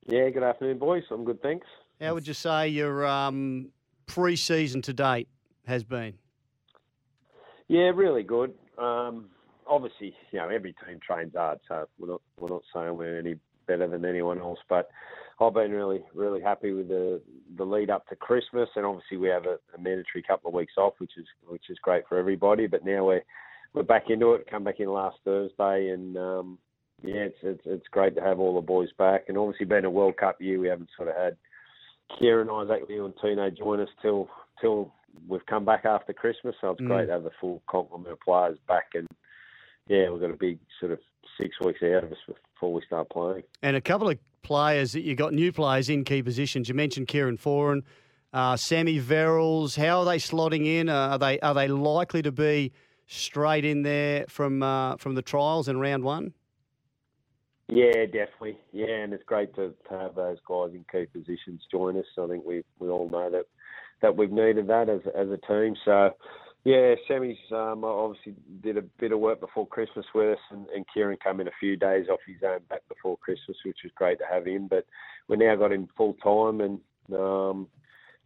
Yeah, 0.06 0.30
good 0.30 0.44
afternoon, 0.44 0.78
boys. 0.78 1.04
I'm 1.12 1.26
good, 1.26 1.42
thanks. 1.42 1.68
How 2.00 2.14
would 2.14 2.28
you 2.28 2.34
say 2.34 2.70
your 2.70 3.06
um, 3.06 3.70
pre-season 4.06 4.82
to 4.84 4.94
date 4.94 5.28
has 5.66 5.84
been? 5.84 6.14
Yeah, 7.68 7.92
really 7.94 8.24
good. 8.24 8.54
Um, 8.78 9.30
obviously, 9.68 10.16
you 10.32 10.40
know, 10.40 10.50
every 10.50 10.74
team 10.86 11.00
trains 11.06 11.34
hard, 11.36 11.60
so 11.68 11.88
we're 12.00 12.10
not 12.10 12.22
we're 12.40 12.50
not 12.50 12.62
saying 12.74 12.96
we're 12.96 13.20
any 13.20 13.36
better 13.66 13.88
than 13.88 14.06
anyone 14.06 14.40
else. 14.40 14.60
But 14.70 14.90
I've 15.42 15.54
been 15.54 15.72
really 15.72 16.04
really 16.14 16.42
happy 16.42 16.72
with 16.72 16.88
the 16.88 17.22
the 17.58 17.66
lead 17.66 17.90
up 17.90 18.08
to 18.08 18.16
Christmas, 18.16 18.70
and 18.76 18.86
obviously 18.86 19.18
we 19.18 19.28
have 19.28 19.46
a, 19.46 19.58
a 19.76 19.82
mandatory 19.82 20.24
couple 20.26 20.50
of 20.50 20.54
weeks 20.54 20.74
off, 20.78 20.94
which 21.00 21.18
is 21.18 21.26
which 21.46 21.70
is 21.70 21.78
great 21.82 22.08
for 22.08 22.18
everybody. 22.18 22.68
But 22.68 22.86
now 22.86 23.06
we're 23.06 23.24
we're 23.78 23.84
back 23.84 24.10
into 24.10 24.34
it. 24.34 24.48
Come 24.50 24.64
back 24.64 24.80
in 24.80 24.90
last 24.90 25.18
Thursday, 25.24 25.90
and 25.90 26.18
um, 26.18 26.58
yeah, 27.04 27.22
it's, 27.22 27.38
it's 27.44 27.62
it's 27.66 27.88
great 27.90 28.16
to 28.16 28.22
have 28.22 28.40
all 28.40 28.56
the 28.56 28.62
boys 28.62 28.90
back. 28.98 29.26
And 29.28 29.38
obviously, 29.38 29.66
being 29.66 29.86
a 29.86 29.90
World 29.90 30.18
Cup 30.18 30.42
year, 30.42 30.60
we 30.60 30.68
haven't 30.68 30.90
sort 30.98 31.10
of 31.10 31.16
had 31.16 31.38
Kieran, 32.18 32.50
Isaac, 32.50 32.88
Leo, 32.90 33.06
and 33.06 33.14
Tino 33.22 33.50
join 33.50 33.80
us 33.80 33.90
till 34.02 34.30
till 34.60 34.94
we've 35.28 35.46
come 35.46 35.66
back 35.66 35.86
after 35.86 36.14
Christmas. 36.14 36.56
So 36.62 36.72
it's 36.72 36.82
Mm. 36.82 36.88
great 36.88 37.06
to 37.08 37.12
have 37.14 37.24
the 37.24 37.32
full 37.40 37.62
complement 37.70 38.12
of 38.12 38.20
players 38.20 38.58
back, 38.68 38.88
and 38.96 39.08
yeah, 39.88 40.10
we've 40.10 40.22
got 40.22 40.32
a 40.32 40.38
big 40.38 40.60
sort 40.80 40.92
of 40.92 41.00
six 41.40 41.60
weeks 41.62 41.82
out 41.84 42.04
of 42.04 42.12
us 42.12 42.18
before 42.54 42.74
we 42.74 42.82
start 42.86 43.10
playing. 43.10 43.44
And 43.62 43.76
a 43.76 43.82
couple 43.82 44.10
of 44.10 44.18
players 44.42 44.94
that 44.94 45.02
you 45.02 45.16
got 45.16 45.34
new 45.34 45.52
players 45.52 45.90
in 45.90 46.04
key 46.04 46.24
positions. 46.24 46.68
You 46.70 46.76
mentioned 46.76 47.08
Kieran 47.08 47.38
Foran, 47.38 47.84
uh, 48.34 48.56
Sammy 48.58 49.00
Verrills. 49.00 49.78
How 49.78 50.00
are 50.00 50.06
they 50.06 50.18
slotting 50.18 50.66
in? 50.66 50.90
Uh, 50.90 51.10
are 51.10 51.20
they 51.20 51.40
are 51.42 51.54
they 51.54 51.68
likely 51.68 52.22
to 52.24 52.32
be 52.32 52.72
straight 53.08 53.66
in 53.66 53.82
there 53.84 54.26
from 54.28 54.62
uh, 54.62 54.98
from 54.98 55.16
the 55.16 55.22
trials 55.22 55.68
in 55.68 55.80
round 55.80 56.04
one? 56.04 56.34
Yeah, 57.70 58.06
definitely. 58.06 58.58
Yeah, 58.72 59.04
and 59.04 59.14
it's 59.14 59.24
great 59.26 59.54
to, 59.56 59.74
have 59.90 60.16
those 60.16 60.38
guys 60.48 60.70
in 60.74 60.86
key 60.90 61.06
positions 61.06 61.62
join 61.70 61.98
us. 61.98 62.06
I 62.18 62.28
think 62.28 62.46
we 62.46 62.64
we 62.80 62.90
all 62.90 63.10
know 63.10 63.30
that 63.32 63.46
that 64.02 64.16
we've 64.16 64.32
needed 64.32 64.68
that 64.68 64.90
as 64.90 65.02
as 65.16 65.28
a 65.30 65.38
team. 65.48 65.76
So 65.84 66.12
yeah, 66.64 66.96
Sammy's 67.08 67.38
um, 67.52 67.84
obviously 67.84 68.36
did 68.62 68.78
a 68.78 68.82
bit 68.82 69.12
of 69.12 69.20
work 69.20 69.40
before 69.40 69.68
Christmas 69.68 70.06
with 70.14 70.34
us, 70.34 70.44
and, 70.52 70.68
and 70.76 70.86
Kieran 70.94 71.18
came 71.24 71.40
in 71.40 71.48
a 71.48 71.60
few 71.60 71.78
days 71.78 72.08
off 72.10 72.20
his 72.28 72.44
own 72.46 72.60
back 72.70 72.82
before 72.90 73.18
Christmas, 73.18 73.58
which 73.66 73.78
was 73.84 73.92
great 73.96 74.20
to 74.20 74.26
have 74.30 74.46
him. 74.46 74.68
But 74.68 74.86
we 75.28 75.38
now 75.38 75.56
got 75.56 75.72
him 75.72 75.88
full 75.96 76.16
time, 76.16 76.62
and 76.62 76.80
um, 77.14 77.68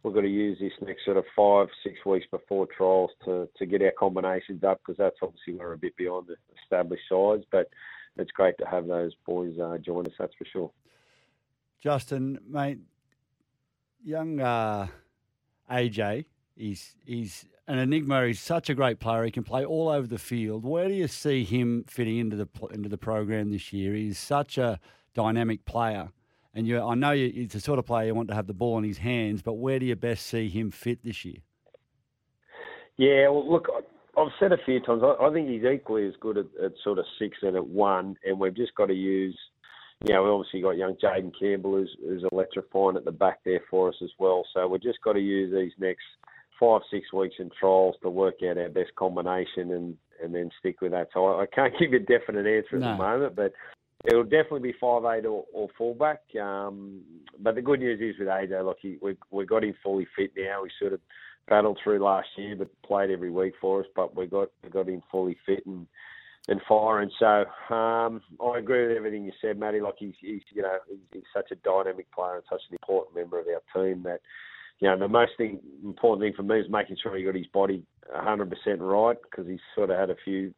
we've 0.02 0.14
got 0.14 0.22
to 0.22 0.28
use 0.28 0.58
this 0.60 0.72
next 0.80 1.04
sort 1.04 1.16
of 1.16 1.24
five 1.36 1.68
six 1.84 2.04
weeks 2.04 2.26
before 2.30 2.66
trials 2.66 3.10
to 3.24 3.48
to 3.56 3.66
get 3.66 3.82
our 3.82 3.92
combinations 3.98 4.64
up 4.64 4.80
because 4.80 4.98
that's 4.98 5.16
obviously 5.22 5.54
we're 5.54 5.72
a 5.72 5.78
bit 5.78 5.96
beyond 5.96 6.26
the 6.26 6.36
established 6.62 7.04
sides, 7.08 7.44
but 7.50 7.68
it's 8.16 8.30
great 8.32 8.56
to 8.58 8.66
have 8.66 8.86
those 8.86 9.12
boys 9.26 9.58
uh, 9.58 9.78
join 9.78 10.06
us. 10.06 10.12
That's 10.18 10.34
for 10.34 10.44
sure. 10.44 10.70
Justin, 11.80 12.38
mate, 12.48 12.78
young 14.04 14.40
uh, 14.40 14.86
AJ, 15.70 16.26
he's 16.56 16.94
he's 17.04 17.46
an 17.66 17.78
enigma. 17.78 18.26
He's 18.26 18.40
such 18.40 18.68
a 18.70 18.74
great 18.74 19.00
player. 19.00 19.24
He 19.24 19.30
can 19.30 19.44
play 19.44 19.64
all 19.64 19.88
over 19.88 20.06
the 20.06 20.18
field. 20.18 20.64
Where 20.64 20.88
do 20.88 20.94
you 20.94 21.08
see 21.08 21.44
him 21.44 21.84
fitting 21.88 22.18
into 22.18 22.36
the 22.36 22.48
into 22.72 22.88
the 22.88 22.98
program 22.98 23.50
this 23.50 23.72
year? 23.72 23.94
He's 23.94 24.18
such 24.18 24.58
a 24.58 24.78
dynamic 25.14 25.64
player, 25.64 26.10
and 26.54 26.66
you, 26.66 26.80
I 26.80 26.94
know 26.94 27.12
you, 27.12 27.30
he's 27.32 27.52
the 27.52 27.60
sort 27.60 27.78
of 27.78 27.86
player 27.86 28.06
you 28.06 28.14
want 28.14 28.28
to 28.28 28.34
have 28.34 28.46
the 28.46 28.54
ball 28.54 28.78
in 28.78 28.84
his 28.84 28.98
hands. 28.98 29.42
But 29.42 29.54
where 29.54 29.78
do 29.78 29.86
you 29.86 29.96
best 29.96 30.26
see 30.26 30.48
him 30.48 30.70
fit 30.70 31.02
this 31.02 31.24
year? 31.24 31.38
Yeah, 32.98 33.28
well, 33.28 33.50
look, 33.50 33.68
I've 34.16 34.28
said 34.38 34.52
a 34.52 34.58
few 34.64 34.80
times. 34.80 35.02
I, 35.02 35.24
I 35.24 35.32
think 35.32 35.48
he's 35.48 35.64
equally 35.64 36.06
as 36.06 36.14
good 36.20 36.36
at, 36.36 36.46
at 36.62 36.72
sort 36.84 36.98
of 36.98 37.06
six 37.18 37.38
and 37.42 37.56
at 37.56 37.66
one, 37.66 38.16
and 38.24 38.38
we've 38.38 38.56
just 38.56 38.74
got 38.74 38.86
to 38.86 38.94
use. 38.94 39.38
You 40.04 40.14
know, 40.14 40.24
we 40.24 40.30
obviously 40.30 40.60
got 40.60 40.76
young 40.76 40.96
Jayden 40.96 41.32
Campbell 41.38 41.76
who's, 41.76 41.96
who's 42.04 42.24
electrifying 42.32 42.96
at 42.96 43.04
the 43.04 43.12
back 43.12 43.38
there 43.44 43.60
for 43.70 43.88
us 43.88 43.94
as 44.02 44.10
well. 44.18 44.44
So 44.52 44.66
we've 44.66 44.82
just 44.82 45.00
got 45.02 45.12
to 45.12 45.20
use 45.20 45.54
these 45.54 45.70
next 45.78 46.02
five, 46.58 46.80
six 46.90 47.12
weeks 47.12 47.36
in 47.38 47.50
trials 47.58 47.94
to 48.02 48.10
work 48.10 48.34
out 48.48 48.58
our 48.58 48.68
best 48.68 48.94
combination 48.96 49.70
and, 49.70 49.96
and 50.22 50.34
then 50.34 50.50
stick 50.58 50.80
with 50.80 50.90
that. 50.90 51.08
So 51.14 51.26
I, 51.26 51.42
I 51.42 51.46
can't 51.46 51.72
give 51.78 51.92
you 51.92 51.98
a 51.98 52.00
definite 52.00 52.46
answer 52.46 52.76
at 52.76 52.80
No. 52.80 52.92
the 52.92 52.96
moment, 52.96 53.36
but 53.36 53.52
it'll 54.04 54.24
definitely 54.24 54.60
be 54.60 54.74
five 54.80 55.04
eight 55.04 55.26
or, 55.26 55.44
or 55.52 55.68
fullback. 55.78 56.20
Um, 56.40 57.00
but 57.40 57.54
the 57.54 57.62
good 57.62 57.80
news 57.80 58.00
is 58.00 58.18
with 58.18 58.28
AJ, 58.28 58.64
look, 58.64 58.78
he, 58.80 58.98
we 59.00 59.16
we 59.30 59.46
got 59.46 59.64
him 59.64 59.74
fully 59.82 60.06
fit 60.16 60.32
now. 60.36 60.62
We 60.62 60.70
sort 60.78 60.92
of 60.92 61.00
battled 61.48 61.78
through 61.82 62.02
last 62.02 62.28
year, 62.36 62.56
but 62.56 62.70
played 62.82 63.10
every 63.10 63.30
week 63.30 63.54
for 63.60 63.80
us. 63.80 63.86
But 63.94 64.16
we 64.16 64.26
got 64.26 64.48
we 64.62 64.70
got 64.70 64.88
him 64.88 65.02
fully 65.10 65.36
fit 65.46 65.64
and 65.66 65.86
and 66.48 66.60
firing. 66.68 67.10
So 67.18 67.44
um, 67.74 68.20
I 68.44 68.58
agree 68.58 68.88
with 68.88 68.96
everything 68.96 69.24
you 69.24 69.32
said, 69.40 69.58
Matty. 69.58 69.80
Like 69.80 69.94
he's, 69.98 70.14
he's 70.20 70.42
you 70.52 70.62
know 70.62 70.78
he's, 70.88 70.98
he's 71.12 71.22
such 71.34 71.50
a 71.50 71.56
dynamic 71.56 72.10
player 72.12 72.36
and 72.36 72.44
such 72.50 72.62
an 72.70 72.78
important 72.80 73.16
member 73.16 73.40
of 73.40 73.46
our 73.46 73.82
team 73.82 74.02
that 74.04 74.20
you 74.80 74.88
know 74.88 74.98
the 74.98 75.08
most 75.08 75.32
thing 75.36 75.60
important 75.84 76.22
thing 76.22 76.34
for 76.36 76.42
me 76.42 76.60
is 76.60 76.66
making 76.70 76.96
sure 77.02 77.16
he 77.16 77.24
got 77.24 77.36
his 77.36 77.46
body 77.48 77.84
100% 78.12 78.50
right 78.80 79.16
because 79.22 79.46
he's 79.46 79.60
sort 79.76 79.90
of 79.90 79.98
had 79.98 80.10
a 80.10 80.16
few 80.24 80.52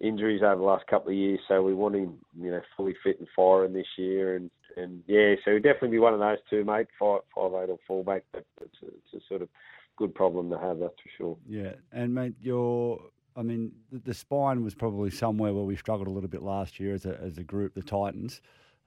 injuries 0.00 0.42
over 0.42 0.56
the 0.56 0.62
last 0.62 0.86
couple 0.86 1.10
of 1.10 1.16
years. 1.16 1.40
So 1.48 1.62
we 1.62 1.74
want 1.74 1.94
him 1.94 2.18
you 2.40 2.50
know 2.50 2.60
fully 2.76 2.94
fit 3.02 3.18
and 3.18 3.28
firing 3.34 3.72
this 3.72 3.86
year 3.96 4.36
and. 4.36 4.50
And 4.76 5.04
yeah, 5.06 5.36
so 5.44 5.52
he'll 5.52 5.60
definitely 5.60 5.90
be 5.90 5.98
one 6.00 6.14
of 6.14 6.18
those 6.18 6.38
two, 6.50 6.64
mate. 6.64 6.88
Five, 6.98 7.20
five 7.32 7.52
eight 7.52 7.70
or 7.70 7.78
fullback. 7.86 8.24
But 8.32 8.44
it's 8.60 8.82
a, 8.82 8.86
it's 8.86 9.24
a 9.24 9.28
sort 9.28 9.42
of 9.42 9.48
good 9.96 10.12
problem 10.12 10.50
to 10.50 10.58
have, 10.58 10.80
that's 10.80 10.94
for 11.00 11.10
sure. 11.16 11.36
Yeah, 11.48 11.74
and 11.92 12.12
mate, 12.12 12.34
your 12.40 13.00
I 13.36 13.42
mean, 13.42 13.72
the, 13.90 14.14
spine 14.14 14.62
was 14.62 14.74
probably 14.74 15.10
somewhere 15.10 15.52
where 15.52 15.64
we 15.64 15.76
struggled 15.76 16.06
a 16.06 16.10
little 16.10 16.28
bit 16.28 16.42
last 16.42 16.78
year 16.78 16.94
as 16.94 17.04
a 17.04 17.18
as 17.20 17.38
a 17.38 17.42
group, 17.42 17.74
the 17.74 17.82
Titans. 17.82 18.40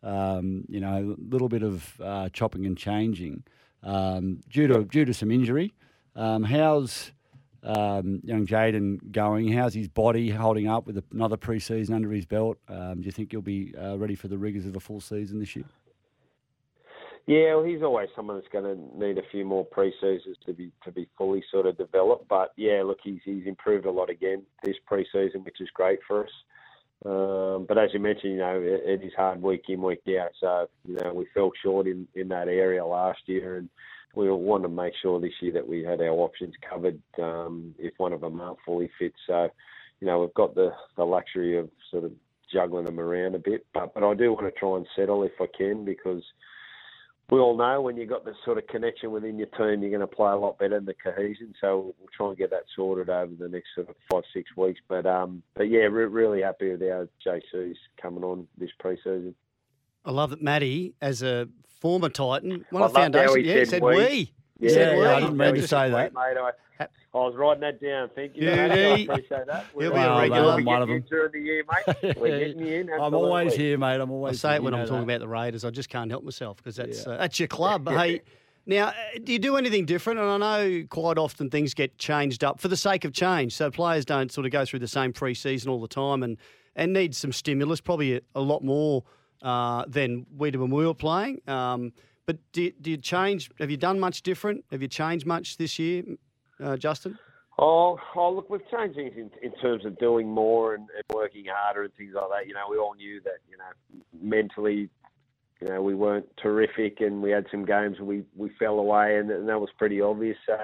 Um, 0.03 0.63
you 0.69 0.79
know, 0.79 1.15
a 1.17 1.33
little 1.33 1.49
bit 1.49 1.63
of 1.63 1.99
uh, 2.01 2.29
chopping 2.29 2.65
and 2.65 2.77
changing 2.77 3.43
um, 3.83 4.41
due 4.49 4.67
to 4.67 4.85
due 4.85 5.05
to 5.05 5.13
some 5.13 5.31
injury. 5.31 5.73
Um, 6.15 6.43
how's 6.43 7.11
um, 7.67 8.21
young 8.23 8.47
Jayden 8.47 9.11
going? 9.11 9.51
How's 9.51 9.73
his 9.73 9.87
body 9.87 10.29
holding 10.29 10.67
up 10.67 10.87
with 10.87 11.03
another 11.11 11.37
pre-season 11.37 11.93
under 11.93 12.11
his 12.11 12.25
belt? 12.25 12.57
Um, 12.67 13.01
do 13.01 13.05
you 13.05 13.11
think 13.11 13.31
he'll 13.31 13.41
be 13.41 13.73
uh, 13.75 13.97
ready 13.97 14.15
for 14.15 14.27
the 14.27 14.37
rigours 14.37 14.65
of 14.65 14.75
a 14.75 14.79
full 14.79 15.01
season 15.01 15.39
this 15.39 15.55
year? 15.55 15.65
Yeah, 17.25 17.55
well, 17.55 17.65
he's 17.65 17.83
always 17.83 18.07
someone 18.15 18.37
that's 18.37 18.47
going 18.53 18.63
to 18.63 18.97
need 18.97 19.17
a 19.17 19.29
few 19.31 19.43
more 19.43 19.65
pre-seasons 19.65 20.37
to 20.45 20.53
be 20.53 20.71
to 20.85 20.91
be 20.93 21.09
fully 21.17 21.43
sort 21.51 21.65
of 21.65 21.77
developed. 21.77 22.29
But 22.29 22.53
yeah, 22.55 22.83
look, 22.83 22.99
he's 23.03 23.19
he's 23.25 23.45
improved 23.45 23.85
a 23.85 23.91
lot 23.91 24.09
again 24.09 24.43
this 24.63 24.77
pre-season, 24.85 25.43
which 25.43 25.59
is 25.59 25.67
great 25.73 25.99
for 26.07 26.23
us. 26.23 26.31
Um, 27.05 27.65
but 27.67 27.77
as 27.77 27.89
you 27.93 27.99
mentioned, 27.99 28.31
you 28.33 28.39
know, 28.39 28.61
it, 28.61 29.01
it 29.01 29.05
is 29.05 29.11
hard 29.15 29.41
week 29.41 29.65
in 29.67 29.81
week 29.81 30.03
out. 30.19 30.31
So 30.39 30.69
you 30.87 30.95
know, 30.95 31.13
we 31.13 31.27
fell 31.33 31.51
short 31.61 31.85
in 31.85 32.07
in 32.15 32.29
that 32.29 32.47
area 32.47 32.85
last 32.85 33.19
year, 33.25 33.57
and 33.57 33.69
we 34.15 34.29
want 34.29 34.63
to 34.63 34.69
make 34.69 34.93
sure 35.01 35.19
this 35.19 35.33
year 35.41 35.53
that 35.53 35.67
we 35.67 35.83
had 35.83 36.01
our 36.01 36.09
options 36.09 36.53
covered 36.67 36.99
um, 37.21 37.75
if 37.77 37.93
one 37.97 38.13
of 38.13 38.21
them 38.21 38.41
aren't 38.41 38.57
fully 38.65 38.89
fit. 38.97 39.13
So 39.27 39.49
you 39.99 40.07
know, 40.07 40.21
we've 40.21 40.33
got 40.33 40.55
the 40.55 40.71
the 40.95 41.03
luxury 41.03 41.57
of 41.57 41.69
sort 41.91 42.03
of 42.03 42.11
juggling 42.51 42.85
them 42.85 42.99
around 42.99 43.35
a 43.35 43.39
bit. 43.39 43.65
But 43.73 43.93
but 43.93 44.03
I 44.03 44.13
do 44.13 44.33
want 44.33 44.45
to 44.45 44.59
try 44.59 44.77
and 44.77 44.87
settle 44.95 45.23
if 45.23 45.31
I 45.39 45.45
can 45.57 45.85
because 45.85 46.23
we 47.29 47.39
all 47.39 47.57
know 47.57 47.81
when 47.81 47.97
you've 47.97 48.09
got 48.09 48.23
this 48.23 48.37
sort 48.45 48.57
of 48.57 48.67
connection 48.67 49.11
within 49.11 49.37
your 49.37 49.47
team, 49.47 49.81
you're 49.81 49.89
going 49.89 49.99
to 49.99 50.07
play 50.07 50.31
a 50.31 50.37
lot 50.37 50.57
better 50.57 50.77
in 50.77 50.85
the 50.85 50.93
cohesion. 50.93 51.53
So 51.59 51.93
we'll 51.99 52.09
try 52.15 52.29
and 52.29 52.37
get 52.37 52.51
that 52.51 52.63
sorted 52.73 53.09
over 53.09 53.33
the 53.37 53.49
next 53.49 53.67
sort 53.75 53.89
of 53.89 53.95
five, 54.09 54.23
six 54.33 54.55
weeks. 54.55 54.79
But 54.87 55.05
um, 55.05 55.43
but 55.55 55.69
yeah, 55.69 55.81
re- 55.81 56.05
really 56.05 56.41
happy 56.41 56.71
with 56.71 56.81
our 56.83 57.09
JCs 57.25 57.75
coming 58.01 58.23
on 58.23 58.47
this 58.57 58.69
pre-season. 58.79 59.35
I 60.07 60.11
love 60.11 60.29
that 60.31 60.41
Matty, 60.41 60.93
as 61.01 61.21
a 61.21 61.47
former 61.81 62.09
Titan, 62.09 62.65
one 62.71 62.81
I 62.81 62.85
of 62.87 62.93
the 62.93 62.99
foundation. 62.99 63.43
he 63.43 63.49
Yeah, 63.49 63.55
said 63.59 63.67
said 63.69 63.83
we. 63.83 63.95
we. 63.95 64.05
He 64.05 64.33
Yeah, 64.61 64.69
said 64.69 64.97
we. 64.97 65.05
I 65.05 65.19
didn't 65.19 65.37
mean 65.37 65.55
to 65.55 65.67
say 65.67 65.89
that. 65.91 66.13
mate. 66.13 66.37
I, 66.37 66.51
I 66.79 66.87
was 67.13 67.35
writing 67.35 67.61
that 67.61 67.81
down. 67.81 68.09
Thank 68.15 68.35
you. 68.35 68.47
Yeah, 68.47 68.67
mate. 68.67 68.71
I 68.93 68.95
he- 68.97 69.03
appreciate 69.07 69.47
that. 69.47 69.65
he'll 69.77 69.91
We're, 69.91 69.91
be 69.91 69.97
a 69.99 70.17
regular. 70.19 70.55
we're 70.55 70.63
One 70.63 70.81
of 70.81 70.87
getting 70.87 70.87
them. 70.87 70.89
you 70.89 71.09
during 71.09 71.31
the 71.33 71.39
year, 71.39 71.63
mate. 72.03 72.17
We're 72.17 72.39
getting 72.39 72.59
you 72.65 72.79
in. 72.81 72.89
I'm 72.91 73.13
always 73.13 73.53
here, 73.55 73.77
mate. 73.77 73.99
I'm 73.99 74.09
I 74.09 74.13
always. 74.13 74.39
say 74.39 74.55
it 74.55 74.63
when 74.63 74.73
I'm 74.73 74.85
talking 74.87 75.07
that. 75.07 75.15
about 75.15 75.19
the 75.19 75.27
Raiders. 75.27 75.65
I 75.65 75.69
just 75.71 75.89
can't 75.89 76.09
help 76.11 76.23
myself 76.23 76.57
because 76.57 76.75
that's 76.77 77.05
Yeah. 77.05 77.13
uh, 77.13 77.17
that's 77.17 77.39
your 77.39 77.47
club. 77.47 77.87
hey, 77.89 78.21
now 78.65 78.87
uh, 78.87 78.93
do 79.23 79.33
you 79.33 79.39
do 79.39 79.55
anything 79.57 79.85
different? 79.85 80.19
And 80.19 80.43
I 80.43 80.59
know 80.59 80.83
quite 80.89 81.17
often 81.17 81.49
things 81.49 81.73
get 81.73 81.97
changed 81.97 82.43
up 82.43 82.59
for 82.59 82.67
the 82.67 82.77
sake 82.77 83.03
of 83.05 83.13
change, 83.13 83.53
so 83.55 83.71
players 83.71 84.05
don't 84.05 84.31
sort 84.31 84.45
of 84.45 84.51
go 84.51 84.63
through 84.65 84.79
the 84.79 84.87
same 84.87 85.11
pre-season 85.13 85.69
all 85.71 85.81
the 85.81 85.87
time 85.87 86.21
and 86.23 86.37
and 86.75 86.93
need 86.93 87.15
some 87.15 87.31
stimulus, 87.31 87.81
probably 87.81 88.17
a, 88.17 88.21
a 88.35 88.41
lot 88.41 88.63
more 88.63 89.03
uh, 89.41 89.85
than 89.87 90.25
we 90.37 90.51
did 90.51 90.59
when 90.59 90.71
we 90.71 90.85
were 90.85 90.93
playing. 90.93 91.41
Um, 91.47 91.93
but 92.25 92.37
do, 92.51 92.71
do 92.81 92.91
you 92.91 92.97
change? 92.97 93.49
Have 93.59 93.71
you 93.71 93.77
done 93.77 93.99
much 93.99 94.21
different? 94.21 94.65
Have 94.71 94.81
you 94.81 94.87
changed 94.87 95.25
much 95.25 95.57
this 95.57 95.79
year, 95.79 96.03
uh, 96.61 96.75
Justin? 96.75 97.17
Oh, 97.59 97.97
oh, 98.15 98.31
look, 98.31 98.49
we've 98.49 98.69
changed 98.69 98.95
things 98.97 99.13
in, 99.15 99.31
in 99.41 99.51
terms 99.59 99.83
of 99.85 99.97
doing 99.97 100.29
more 100.29 100.75
and, 100.75 100.87
and 100.95 101.03
working 101.13 101.45
harder 101.49 101.83
and 101.83 101.93
things 101.95 102.13
like 102.13 102.29
that. 102.29 102.47
You 102.47 102.53
know, 102.53 102.65
we 102.69 102.77
all 102.77 102.93
knew 102.93 103.19
that, 103.21 103.39
you 103.49 103.57
know, 103.57 104.03
mentally, 104.21 104.89
you 105.61 105.67
know, 105.67 105.81
we 105.81 105.95
weren't 105.95 106.27
terrific 106.37 107.01
and 107.01 107.21
we 107.21 107.31
had 107.31 107.47
some 107.49 107.65
games 107.65 107.99
we, 107.99 108.23
we 108.35 108.51
fell 108.59 108.77
away 108.77 109.17
and, 109.17 109.31
and 109.31 109.49
that 109.49 109.59
was 109.59 109.69
pretty 109.77 110.01
obvious. 110.01 110.37
So, 110.45 110.55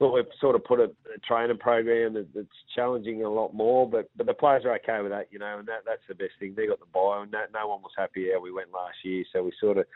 look, 0.00 0.14
we've 0.14 0.24
sort 0.40 0.56
of 0.56 0.64
put 0.64 0.80
a, 0.80 0.84
a 1.14 1.18
training 1.26 1.58
program 1.58 2.14
that, 2.14 2.28
that's 2.34 2.48
challenging 2.74 3.24
a 3.24 3.28
lot 3.28 3.54
more, 3.54 3.88
but, 3.88 4.08
but 4.16 4.26
the 4.26 4.34
players 4.34 4.64
are 4.64 4.74
okay 4.76 5.00
with 5.02 5.12
that, 5.12 5.28
you 5.30 5.38
know, 5.38 5.58
and 5.58 5.68
that, 5.68 5.80
that's 5.86 6.02
the 6.08 6.14
best 6.14 6.32
thing. 6.38 6.54
They 6.56 6.66
got 6.66 6.80
the 6.80 6.86
buy 6.92 7.22
and 7.22 7.32
that, 7.32 7.52
no 7.52 7.68
one 7.68 7.82
was 7.82 7.92
happy 7.96 8.28
how 8.32 8.40
we 8.40 8.52
went 8.52 8.72
last 8.72 8.96
year. 9.02 9.24
So 9.32 9.42
we 9.42 9.52
sort 9.60 9.78
of 9.78 9.86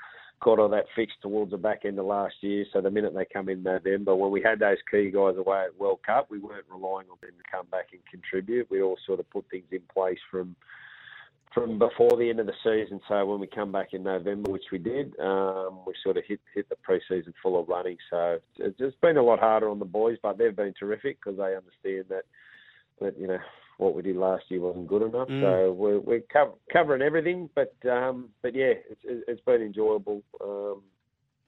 got 0.40 0.58
all 0.58 0.68
that 0.68 0.86
fixed 0.94 1.20
towards 1.20 1.50
the 1.50 1.56
back 1.56 1.84
end 1.84 1.98
of 1.98 2.06
last 2.06 2.36
year. 2.40 2.64
So 2.72 2.80
the 2.80 2.90
minute 2.90 3.12
they 3.14 3.26
come 3.32 3.48
in 3.48 3.62
November, 3.62 4.14
when 4.14 4.30
we 4.30 4.42
had 4.42 4.60
those 4.60 4.78
key 4.90 5.10
guys 5.10 5.36
away 5.36 5.64
at 5.64 5.78
World 5.78 6.00
Cup, 6.06 6.28
we 6.30 6.38
weren't 6.38 6.66
relying 6.70 7.08
on 7.10 7.18
them 7.20 7.32
to 7.36 7.50
come 7.50 7.66
back 7.70 7.88
and 7.92 8.00
contribute. 8.10 8.70
We 8.70 8.82
all 8.82 8.98
sort 9.06 9.20
of 9.20 9.28
put 9.30 9.46
things 9.50 9.66
in 9.72 9.82
place 9.92 10.18
from 10.30 10.54
from 11.54 11.78
before 11.78 12.16
the 12.16 12.28
end 12.28 12.40
of 12.40 12.46
the 12.46 12.52
season. 12.62 13.00
So 13.08 13.24
when 13.24 13.40
we 13.40 13.46
come 13.46 13.72
back 13.72 13.88
in 13.92 14.02
November, 14.02 14.50
which 14.50 14.66
we 14.70 14.78
did, 14.78 15.18
um, 15.20 15.80
we 15.86 15.94
sort 16.02 16.16
of 16.16 16.24
hit 16.26 16.40
hit 16.54 16.68
the 16.68 16.76
preseason 16.76 17.32
full 17.42 17.58
of 17.58 17.68
running. 17.68 17.96
So 18.10 18.38
it's, 18.56 18.76
it's 18.78 18.96
been 19.00 19.16
a 19.16 19.22
lot 19.22 19.40
harder 19.40 19.68
on 19.68 19.78
the 19.78 19.84
boys, 19.84 20.18
but 20.22 20.38
they've 20.38 20.54
been 20.54 20.74
terrific 20.78 21.18
because 21.22 21.38
they 21.38 21.56
understand 21.56 22.06
that 22.10 22.24
that 23.00 23.18
you 23.18 23.26
know 23.26 23.38
what 23.78 23.94
we 23.94 24.02
did 24.02 24.16
last 24.16 24.44
year 24.48 24.60
wasn't 24.60 24.88
good 24.88 25.02
enough. 25.02 25.28
Mm. 25.28 25.40
So 25.40 25.72
we're 25.72 26.00
we're 26.00 26.22
co- 26.32 26.58
covering 26.72 27.02
everything, 27.02 27.48
but 27.54 27.74
um, 27.90 28.28
but 28.42 28.54
yeah, 28.54 28.74
it's 28.90 29.24
it's 29.26 29.40
been 29.42 29.62
enjoyable. 29.62 30.22
Um, 30.42 30.82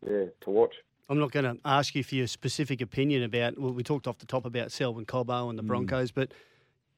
yeah, 0.08 0.26
to 0.42 0.50
watch. 0.50 0.74
I'm 1.10 1.18
not 1.18 1.32
going 1.32 1.44
to 1.44 1.60
ask 1.64 1.94
you 1.94 2.04
for 2.04 2.14
your 2.14 2.28
specific 2.28 2.80
opinion 2.80 3.24
about. 3.24 3.58
Well, 3.58 3.72
we 3.72 3.82
talked 3.82 4.06
off 4.06 4.18
the 4.18 4.26
top 4.26 4.46
about 4.46 4.70
Selwyn 4.70 5.04
Cobbo 5.04 5.50
and 5.50 5.58
the 5.58 5.62
Broncos, 5.62 6.12
but 6.12 6.32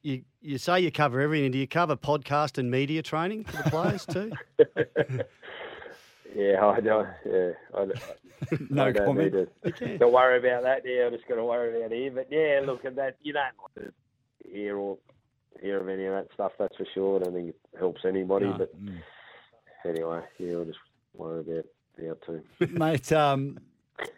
you 0.03 0.23
you 0.41 0.59
say 0.59 0.81
you 0.81 0.91
cover 0.91 1.21
everything. 1.21 1.51
Do 1.53 1.59
you 1.59 1.69
cover 1.69 1.97
podcast 1.97 2.59
and 2.59 2.71
media 2.71 3.03
training 3.03 3.45
for 3.45 3.63
the 3.63 3.71
players 3.71 4.07
too? 4.07 4.33
Yeah, 6.35 6.65
I 6.65 6.81
don't. 6.81 7.09
Yeah, 7.27 7.51
I 7.75 7.79
don't, 7.79 8.71
No 8.71 8.87
I 8.87 8.93
don't 8.93 9.07
comment. 9.07 9.35
Need 9.35 9.77
to, 9.77 9.99
to 9.99 10.09
worry 10.09 10.39
about 10.39 10.63
that. 10.63 10.83
Yeah, 10.85 11.07
I'm 11.07 11.13
just 11.13 11.27
going 11.29 11.39
to 11.39 11.45
worry 11.45 11.77
about 11.77 11.93
here. 11.93 12.11
But 12.11 12.29
yeah, 12.31 12.61
look 12.65 12.85
at 12.85 12.97
that. 12.97 13.17
You 13.23 13.33
don't 13.33 13.45
want 13.59 13.75
to 13.77 14.51
hear 14.51 14.77
or 14.77 14.99
hear 15.61 15.81
of 15.81 15.89
any 15.89 16.07
of 16.07 16.15
that 16.15 16.29
stuff. 16.35 16.53
That's 16.59 16.77
for 16.77 16.87
sure. 16.95 17.21
I 17.21 17.25
don't 17.25 17.35
think 17.35 17.49
it 17.51 17.61
helps 17.79 18.03
anybody. 18.05 18.47
No. 18.47 18.59
But 18.59 18.73
anyway, 19.85 20.21
yeah, 20.39 20.57
I'll 20.57 20.65
just 20.65 20.79
worry 21.15 21.41
about 21.41 21.65
our 22.03 22.15
team. 22.27 22.43
mate. 22.79 23.13
Um, 23.13 23.59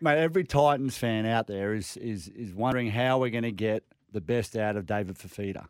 mate, 0.01 0.19
every 0.19 0.45
Titans 0.45 0.97
fan 0.97 1.27
out 1.27 1.47
there 1.47 1.75
is 1.75 1.97
is 1.97 2.29
is 2.29 2.55
wondering 2.55 2.91
how 2.91 3.19
we're 3.19 3.31
going 3.31 3.43
to 3.43 3.53
get 3.53 3.85
the 4.13 4.21
best 4.21 4.57
out 4.57 4.77
of 4.77 4.87
David 4.87 5.19
Fifita. 5.19 5.67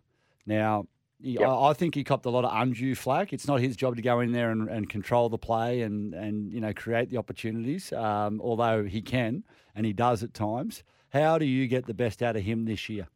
Now, 0.46 0.87
Yep. 1.20 1.48
I, 1.48 1.70
I 1.70 1.72
think 1.72 1.94
he 1.94 2.04
copped 2.04 2.26
a 2.26 2.30
lot 2.30 2.44
of 2.44 2.50
undue 2.52 2.94
flack. 2.94 3.33
It's 3.33 3.46
not 3.46 3.61
his 3.61 3.76
job 3.76 3.96
to 3.96 4.02
go 4.02 4.20
in 4.20 4.33
there 4.33 4.50
and, 4.50 4.68
and 4.68 4.90
control 4.90 5.30
the 5.30 5.38
play 5.38 5.80
and 5.80 6.12
and 6.12 6.52
you 6.52 6.61
know 6.61 6.74
create 6.74 7.09
the 7.09 7.16
opportunities. 7.16 7.92
Um, 7.94 8.42
although 8.42 8.85
he 8.85 9.00
can 9.00 9.42
and 9.74 9.87
he 9.87 9.92
does 9.92 10.22
at 10.22 10.35
times. 10.35 10.83
How 11.14 11.38
do 11.38 11.44
you 11.44 11.66
get 11.66 11.87
the 11.87 11.94
best 11.94 12.22
out 12.22 12.37
of 12.37 12.42
him 12.42 12.64
this 12.64 12.88
year? 12.88 13.07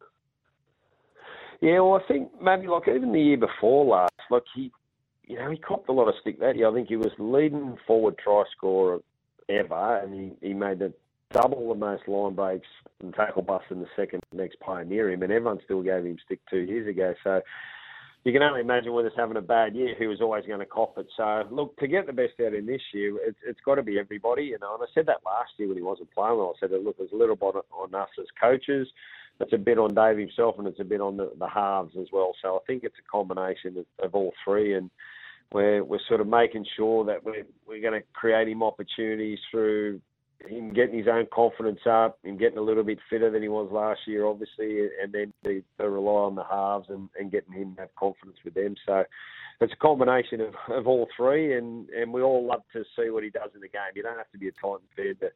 Yeah, 1.61 1.81
well, 1.81 2.01
I 2.03 2.07
think 2.07 2.31
maybe 2.41 2.69
like 2.69 2.87
even 2.87 3.13
the 3.13 3.21
year 3.21 3.37
before 3.37 3.85
last, 3.85 4.13
look, 4.31 4.45
he, 4.55 4.71
you 5.27 5.37
know, 5.37 5.51
he 5.51 5.59
copped 5.59 5.89
a 5.89 5.93
lot 5.93 6.07
of 6.07 6.15
stick 6.21 6.39
that 6.39 6.57
year. 6.57 6.71
I 6.71 6.75
think 6.75 6.89
he 6.89 6.97
was 6.97 7.11
leading 7.19 7.77
forward 7.87 8.17
try 8.17 8.45
scorer 8.57 9.01
ever, 9.49 9.97
and 9.97 10.15
he, 10.15 10.47
he 10.47 10.55
made 10.55 10.79
the 10.79 10.93
double 11.33 11.69
the 11.69 11.75
most 11.75 12.09
line 12.09 12.35
breaks 12.35 12.67
and 13.01 13.15
tackle 13.15 13.43
busts 13.43 13.69
in 13.71 13.81
the 13.81 13.87
second 13.97 14.23
next 14.33 14.59
near 14.87 15.11
him, 15.11 15.23
and 15.23 15.33
everyone 15.33 15.61
still 15.65 15.83
gave 15.83 16.05
him 16.05 16.17
stick 16.25 16.41
two 16.49 16.61
years 16.61 16.89
ago. 16.89 17.15
So 17.23 17.41
you 18.25 18.33
can 18.33 18.43
only 18.43 18.61
imagine 18.61 18.93
with 18.93 19.07
us 19.07 19.13
having 19.17 19.37
a 19.37 19.43
bad 19.43 19.75
year, 19.75 19.95
who 19.99 20.09
was 20.09 20.21
always 20.21 20.45
going 20.47 20.61
to 20.61 20.67
cop 20.67 20.99
it. 20.99 21.07
So 21.17 21.45
look, 21.51 21.77
to 21.79 21.87
get 21.87 22.07
the 22.07 22.13
best 22.13 22.35
out 22.45 22.55
in 22.55 22.67
this 22.67 22.83
year, 22.93 23.17
it's, 23.27 23.39
it's 23.47 23.61
got 23.65 23.77
to 23.77 23.83
be 23.83 23.99
everybody. 23.99 24.45
You 24.45 24.59
know, 24.61 24.75
and 24.75 24.83
I 24.83 24.87
said 24.95 25.07
that 25.07 25.25
last 25.25 25.53
year 25.57 25.69
when 25.69 25.77
he 25.77 25.83
wasn't 25.83 26.13
playing 26.13 26.39
well. 26.39 26.55
I 26.57 26.61
said, 26.61 26.71
look, 26.83 26.99
there's 26.99 27.13
a 27.13 27.17
little 27.17 27.37
bit 27.37 27.55
on 27.73 27.95
us 27.95 28.09
as 28.19 28.27
coaches. 28.41 28.89
It's 29.41 29.53
a 29.53 29.59
bit 29.59 29.79
on 29.79 29.95
Dave 29.95 30.19
himself, 30.19 30.57
and 30.59 30.67
it's 30.67 30.81
a 30.81 30.85
bit 30.85 31.01
on 31.01 31.17
the, 31.17 31.31
the 31.39 31.49
halves 31.49 31.95
as 32.01 32.09
well. 32.13 32.33
So 32.43 32.57
I 32.57 32.59
think 32.67 32.83
it's 32.83 32.97
a 32.99 33.11
combination 33.11 33.79
of, 33.79 33.87
of 34.05 34.15
all 34.15 34.33
three, 34.45 34.75
and 34.75 34.91
we're 35.53 35.85
we're 35.85 36.01
sort 36.09 36.21
of 36.21 36.27
making 36.27 36.67
sure 36.77 37.05
that 37.05 37.25
we're 37.25 37.47
we're 37.67 37.81
going 37.81 38.01
to 38.01 38.07
create 38.15 38.49
him 38.49 38.65
opportunities 38.65 39.39
through 39.51 40.01
him 40.47 40.73
getting 40.73 40.99
his 40.99 41.09
own 41.09 41.27
confidence 41.33 41.81
up, 41.89 42.19
him 42.23 42.39
getting 42.39 42.59
a 42.59 42.63
little 42.63 42.85
bit 42.85 42.99
fitter 43.11 43.31
than 43.31 43.43
he 43.43 43.49
was 43.49 43.71
last 43.73 44.01
year, 44.07 44.27
obviously, 44.27 44.89
and 45.03 45.13
then 45.13 45.33
to, 45.45 45.63
rely 45.89 46.23
on 46.23 46.35
the 46.35 46.45
halves 46.45 46.87
and, 46.91 47.09
and 47.19 47.33
getting 47.33 47.53
him 47.53 47.77
have 47.79 47.95
confidence 47.99 48.39
with 48.45 48.55
them. 48.55 48.77
So 48.87 49.05
it's 49.61 49.73
a 49.73 49.77
combination 49.77 50.41
of, 50.41 50.55
of 50.71 50.87
all 50.87 51.09
three, 51.17 51.57
and, 51.57 51.89
and 51.91 52.13
we 52.13 52.23
all 52.23 52.47
love 52.47 52.63
to 52.73 52.85
see 52.97 53.11
what 53.11 53.25
he 53.25 53.31
does 53.31 53.51
in 53.55 53.61
the 53.61 53.69
game. 53.69 53.93
You 53.95 54.03
don't 54.03 54.17
have 54.17 54.31
to 54.31 54.39
be 54.39 54.49
a 54.49 54.53
Titan 54.53 54.87
fan 54.97 55.17
to, 55.21 55.31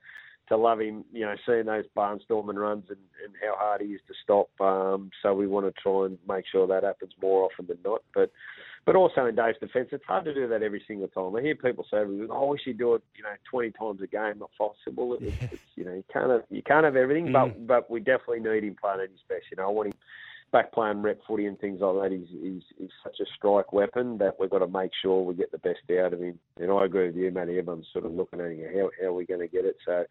to 0.49 0.57
love 0.57 0.81
him, 0.81 1.05
you 1.13 1.25
know, 1.25 1.35
seeing 1.47 1.67
those 1.67 1.85
barnstorming 1.97 2.55
runs 2.55 2.85
and, 2.89 2.99
and 3.25 3.35
how 3.43 3.57
hard 3.57 3.81
he 3.81 3.89
is 3.89 4.01
to 4.07 4.15
stop. 4.23 4.49
Um, 4.61 5.11
so 5.23 5.35
we 5.35 5.49
want 5.49 5.67
to 5.67 5.83
try 5.83 6.07
and 6.07 6.19
make 6.29 6.45
sure 6.51 6.67
that 6.69 6.85
happens 6.85 7.13
more 7.21 7.45
often 7.45 7.67
than 7.67 7.79
not. 7.85 8.03
But 8.15 8.31
but 8.85 8.97
also 8.97 9.27
in 9.27 9.35
Dave's 9.35 9.59
defence, 9.59 9.89
it's 9.93 10.05
hard 10.05 10.25
to 10.25 10.35
do 10.35 10.49
that 10.49 10.63
every 10.63 10.83
single 10.87 11.09
time. 11.09 11.37
I 11.37 11.43
hear 11.43 11.55
people 11.55 11.85
say, 11.91 11.99
"Oh, 11.99 12.47
I 12.47 12.51
wish 12.51 12.63
you 12.67 12.75
do 12.75 12.95
it, 12.95 13.03
you 13.17 13.23
know, 13.23 13.35
twenty 13.49 13.71
times 13.71 14.01
a 14.03 14.07
game, 14.07 14.39
not 14.39 14.51
possible." 14.59 15.17
It's, 15.21 15.37
it's, 15.41 15.63
you 15.77 15.85
know, 15.85 15.95
you 15.95 16.05
can't 16.13 16.31
have 16.31 16.43
you 16.51 16.63
can't 16.63 16.85
have 16.85 16.97
everything, 16.97 17.29
mm. 17.29 17.33
but 17.33 17.67
but 17.67 17.91
we 17.91 18.01
definitely 18.01 18.41
need 18.41 18.65
him 18.65 18.77
playing 18.81 19.01
at 19.01 19.11
his 19.11 19.21
best. 19.29 19.45
You 19.51 19.57
know, 19.59 19.69
I 19.69 19.73
want 19.73 19.89
him 19.89 19.95
back 20.53 20.71
playing 20.73 21.01
rep 21.01 21.19
footy 21.27 21.47
and 21.47 21.59
things 21.59 21.81
like 21.81 21.95
that. 21.95 22.13
He's, 22.13 22.29
he's, 22.29 22.63
he's 22.79 22.91
such 23.03 23.19
a 23.21 23.25
strike 23.37 23.73
weapon 23.73 24.19
that 24.19 24.39
we've 24.39 24.51
got 24.51 24.59
to 24.59 24.67
make 24.67 24.91
sure 25.01 25.23
we 25.23 25.35
get 25.35 25.51
the 25.51 25.59
best 25.59 25.81
out 25.99 26.13
of 26.13 26.21
him. 26.21 26.39
And 26.59 26.71
I 26.71 26.85
agree 26.85 27.07
with 27.07 27.17
you, 27.17 27.31
Matty. 27.31 27.59
Everyone's 27.59 27.87
sort 27.93 28.05
of 28.05 28.13
looking 28.13 28.41
at 28.41 28.53
how 28.75 28.91
how 29.01 29.07
are 29.09 29.15
we 29.15 29.25
going 29.25 29.41
to 29.41 29.49
get 29.49 29.65
it. 29.65 29.77
So 29.87 30.05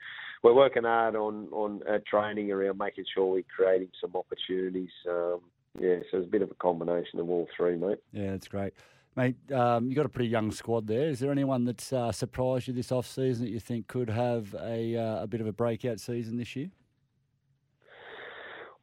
we're 0.44 0.56
working 0.56 0.84
hard 0.84 1.16
on 1.16 1.48
on 1.52 1.82
uh, 1.88 2.00
training 2.10 2.52
around 2.52 2.80
making 2.80 3.06
sure 3.14 3.32
we 3.32 3.46
create 3.56 3.84
him 3.84 3.90
some 4.02 4.16
opportunities. 4.16 4.90
Um, 5.08 5.42
yeah, 5.80 5.98
so 6.10 6.18
it's 6.18 6.28
a 6.28 6.30
bit 6.30 6.42
of 6.42 6.52
a 6.52 6.56
combination 6.56 7.20
of 7.20 7.30
all 7.30 7.48
three, 7.56 7.76
mate. 7.76 8.00
Yeah, 8.12 8.32
that's 8.32 8.48
great. 8.48 8.74
Mate, 9.16 9.36
um, 9.52 9.88
you've 9.88 9.96
got 9.96 10.06
a 10.06 10.10
pretty 10.10 10.30
young 10.30 10.52
squad 10.52 10.88
there. 10.88 11.10
Is 11.10 11.20
there 11.20 11.32
anyone 11.32 11.66
that's 11.66 11.92
uh, 11.92 12.12
surprised 12.12 12.68
you 12.68 12.74
this 12.74 12.92
off 12.92 13.06
season 13.06 13.46
that 13.46 13.52
you 13.52 13.60
think 13.60 13.88
could 13.88 14.10
have 14.10 14.56
a, 14.62 14.96
uh, 14.96 15.24
a 15.24 15.28
bit 15.28 15.42
of 15.42 15.48
a 15.48 15.52
breakout 15.52 16.00
season 16.00 16.38
this 16.38 16.56
year? 16.56 16.70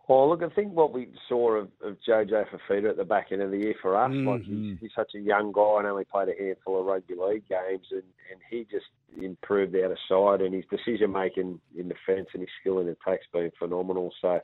Well, 0.06 0.30
look, 0.30 0.42
I 0.42 0.48
think 0.54 0.72
what 0.72 0.92
we 0.94 1.08
saw 1.28 1.52
of, 1.52 1.68
of 1.84 1.98
Jojo 2.06 2.44
Fifita 2.48 2.88
at 2.88 2.96
the 2.96 3.04
back 3.04 3.26
end 3.30 3.42
of 3.42 3.50
the 3.50 3.58
year 3.58 3.74
for 3.80 3.94
us, 3.94 4.10
mm-hmm. 4.10 4.28
like 4.28 4.42
he's, 4.42 4.78
he's, 4.80 4.90
such 4.96 5.12
a 5.14 5.18
young 5.18 5.52
guy 5.52 5.76
and 5.78 5.86
only 5.86 6.04
played 6.04 6.30
a 6.30 6.42
handful 6.42 6.80
of 6.80 6.86
rugby 6.86 7.14
league 7.14 7.46
games, 7.46 7.86
and, 7.90 8.02
and 8.30 8.40
he 8.50 8.66
just 8.70 8.86
improved 9.22 9.76
out 9.76 9.90
of 9.90 9.98
side, 10.08 10.40
and 10.40 10.54
his 10.54 10.64
decision 10.70 11.12
making 11.12 11.60
in 11.76 11.88
defence 11.88 12.28
and 12.32 12.40
his 12.40 12.48
skill 12.58 12.78
in 12.78 12.88
attack's 12.88 13.26
been 13.34 13.50
phenomenal. 13.58 14.10
So 14.22 14.40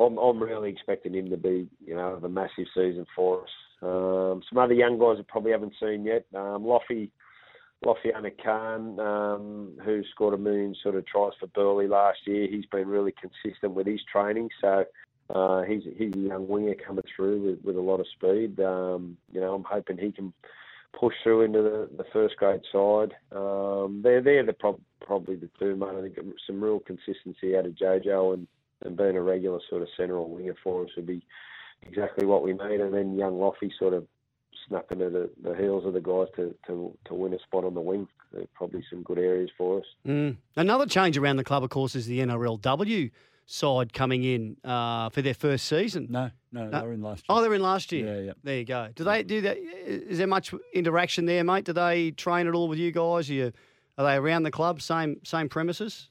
I'm, 0.00 0.16
I'm 0.18 0.42
really 0.42 0.70
expecting 0.70 1.14
him 1.14 1.30
to 1.30 1.36
be, 1.36 1.68
you 1.84 1.94
know, 1.94 2.14
have 2.14 2.24
a 2.24 2.28
massive 2.28 2.66
season 2.74 3.06
for 3.14 3.42
us. 3.42 3.50
Um, 3.82 4.42
some 4.48 4.58
other 4.58 4.74
young 4.74 4.98
guys 4.98 5.16
I 5.18 5.24
probably 5.28 5.52
haven't 5.52 5.74
seen 5.80 6.04
yet. 6.04 6.24
Um, 6.34 6.64
Loffy, 6.64 7.10
Lofiana 7.84 8.30
Khan, 8.42 8.98
um, 9.00 9.78
who 9.84 10.02
scored 10.10 10.34
a 10.34 10.38
million 10.38 10.74
sort 10.82 10.96
of 10.96 11.06
tries 11.06 11.32
for 11.38 11.46
Burleigh 11.48 11.88
last 11.88 12.18
year. 12.26 12.46
He's 12.50 12.66
been 12.66 12.88
really 12.88 13.12
consistent 13.12 13.72
with 13.72 13.86
his 13.86 14.00
training, 14.10 14.48
so 14.60 14.84
uh, 15.34 15.62
he's 15.62 15.82
he's 15.96 16.12
a 16.14 16.18
young 16.18 16.48
winger 16.48 16.74
coming 16.74 17.04
through 17.14 17.42
with, 17.42 17.64
with 17.64 17.76
a 17.76 17.80
lot 17.80 18.00
of 18.00 18.06
speed. 18.08 18.60
Um, 18.60 19.16
you 19.32 19.40
know, 19.40 19.54
I'm 19.54 19.64
hoping 19.64 19.96
he 19.96 20.12
can 20.12 20.32
push 20.98 21.14
through 21.22 21.42
into 21.42 21.62
the, 21.62 21.88
the 21.96 22.04
first 22.12 22.36
grade 22.36 22.60
side. 22.72 23.14
Um, 23.32 24.00
they're 24.02 24.20
they're 24.20 24.44
the 24.44 24.52
prob- 24.52 24.80
probably 25.00 25.36
the 25.36 25.48
two, 25.58 25.76
mate. 25.76 25.88
I 25.96 26.02
think 26.02 26.16
some 26.46 26.62
real 26.62 26.80
consistency 26.80 27.56
out 27.56 27.66
of 27.66 27.72
JoJo 27.72 28.34
and 28.34 28.46
and 28.82 28.96
being 28.96 29.16
a 29.16 29.22
regular 29.22 29.60
sort 29.68 29.82
of 29.82 29.88
centre 29.96 30.16
or 30.16 30.28
winger 30.28 30.54
for 30.62 30.84
us 30.84 30.90
would 30.96 31.06
be 31.06 31.22
exactly 31.82 32.26
what 32.26 32.42
we 32.42 32.52
need. 32.52 32.80
And 32.80 32.94
then 32.94 33.16
young 33.16 33.34
Loffy 33.34 33.70
sort 33.78 33.94
of 33.94 34.06
snapping 34.68 35.02
at 35.02 35.12
the, 35.12 35.30
the 35.42 35.54
heels 35.56 35.84
of 35.84 35.92
the 35.92 36.00
guys 36.00 36.28
to, 36.36 36.54
to, 36.66 36.96
to 37.06 37.14
win 37.14 37.34
a 37.34 37.38
spot 37.40 37.64
on 37.64 37.74
the 37.74 37.80
wing. 37.80 38.08
There's 38.32 38.46
probably 38.54 38.84
some 38.90 39.02
good 39.02 39.18
areas 39.18 39.50
for 39.56 39.78
us. 39.80 39.86
Mm. 40.06 40.36
Another 40.56 40.86
change 40.86 41.18
around 41.18 41.36
the 41.36 41.44
club, 41.44 41.64
of 41.64 41.70
course, 41.70 41.94
is 41.94 42.06
the 42.06 42.20
NRLW 42.20 43.10
side 43.46 43.92
coming 43.92 44.22
in 44.22 44.56
uh, 44.64 45.08
for 45.08 45.22
their 45.22 45.34
first 45.34 45.66
season. 45.66 46.06
No, 46.08 46.30
no, 46.52 46.68
no, 46.68 46.80
they 46.80 46.86
were 46.86 46.92
in 46.92 47.02
last 47.02 47.24
year. 47.28 47.36
Oh, 47.36 47.42
they're 47.42 47.54
in 47.54 47.62
last 47.62 47.90
year. 47.90 48.06
Yeah, 48.06 48.20
yeah. 48.20 48.32
There 48.44 48.56
you 48.58 48.64
go. 48.64 48.88
Do 48.94 49.02
they 49.02 49.24
do 49.24 49.40
that? 49.40 49.58
Is 49.58 50.18
there 50.18 50.28
much 50.28 50.54
interaction 50.72 51.26
there, 51.26 51.42
mate? 51.42 51.64
Do 51.64 51.72
they 51.72 52.12
train 52.12 52.46
at 52.46 52.54
all 52.54 52.68
with 52.68 52.78
you 52.78 52.92
guys? 52.92 53.28
Are, 53.28 53.34
you, 53.34 53.52
are 53.98 54.04
they 54.04 54.14
around 54.14 54.44
the 54.44 54.52
club, 54.52 54.80
same 54.80 55.16
same 55.24 55.48
premises? 55.48 56.09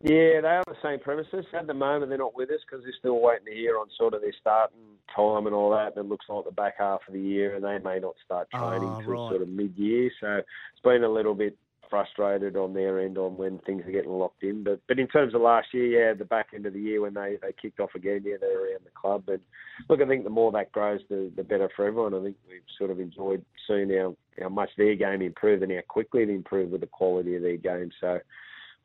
Yeah, 0.00 0.40
they 0.40 0.48
are 0.48 0.64
the 0.66 0.76
same 0.82 1.00
premises. 1.00 1.44
At 1.52 1.66
the 1.66 1.74
moment, 1.74 2.10
they're 2.10 2.18
not 2.18 2.36
with 2.36 2.50
us 2.50 2.60
because 2.64 2.84
they're 2.84 2.94
still 2.98 3.20
waiting 3.20 3.46
to 3.46 3.52
hear 3.52 3.78
on 3.78 3.88
sort 3.98 4.14
of 4.14 4.20
their 4.20 4.34
starting 4.40 4.78
time 5.14 5.46
and 5.46 5.54
all 5.54 5.70
that. 5.70 5.96
And 5.96 6.06
it 6.06 6.08
looks 6.08 6.26
like 6.28 6.44
the 6.44 6.52
back 6.52 6.74
half 6.78 7.00
of 7.08 7.14
the 7.14 7.20
year, 7.20 7.56
and 7.56 7.64
they 7.64 7.78
may 7.78 7.98
not 7.98 8.14
start 8.24 8.48
ah, 8.54 8.70
training 8.70 8.88
oh, 8.88 8.98
until 8.98 9.12
right. 9.12 9.30
sort 9.30 9.42
of 9.42 9.48
mid-year. 9.48 10.10
So 10.20 10.36
it's 10.36 10.82
been 10.84 11.02
a 11.02 11.08
little 11.08 11.34
bit 11.34 11.56
frustrated 11.90 12.56
on 12.56 12.74
their 12.74 13.00
end 13.00 13.18
on 13.18 13.36
when 13.36 13.58
things 13.60 13.82
are 13.86 13.90
getting 13.90 14.10
locked 14.10 14.42
in. 14.42 14.62
But 14.62 14.80
but 14.86 14.98
in 14.98 15.08
terms 15.08 15.34
of 15.34 15.40
last 15.40 15.68
year, 15.72 15.86
yeah, 15.86 16.14
the 16.14 16.24
back 16.24 16.48
end 16.54 16.66
of 16.66 16.74
the 16.74 16.80
year 16.80 17.00
when 17.00 17.14
they, 17.14 17.36
they 17.42 17.52
kicked 17.60 17.80
off 17.80 17.90
again, 17.96 18.22
yeah, 18.24 18.36
they're 18.40 18.70
around 18.70 18.84
the 18.84 18.90
club. 18.94 19.24
And 19.28 19.40
look, 19.88 20.00
I 20.00 20.06
think 20.06 20.24
the 20.24 20.30
more 20.30 20.52
that 20.52 20.70
grows, 20.70 21.00
the, 21.08 21.32
the 21.34 21.42
better 21.42 21.70
for 21.74 21.86
everyone. 21.86 22.14
I 22.14 22.22
think 22.22 22.36
we've 22.48 22.60
sort 22.76 22.90
of 22.90 23.00
enjoyed 23.00 23.44
seeing 23.66 23.90
how, 23.90 24.16
how 24.40 24.48
much 24.48 24.70
their 24.76 24.94
game 24.94 25.22
improved 25.22 25.62
and 25.62 25.72
how 25.72 25.80
quickly 25.88 26.22
it 26.22 26.30
improved 26.30 26.72
with 26.72 26.82
the 26.82 26.86
quality 26.86 27.34
of 27.36 27.42
their 27.42 27.56
game. 27.56 27.90
So 28.00 28.18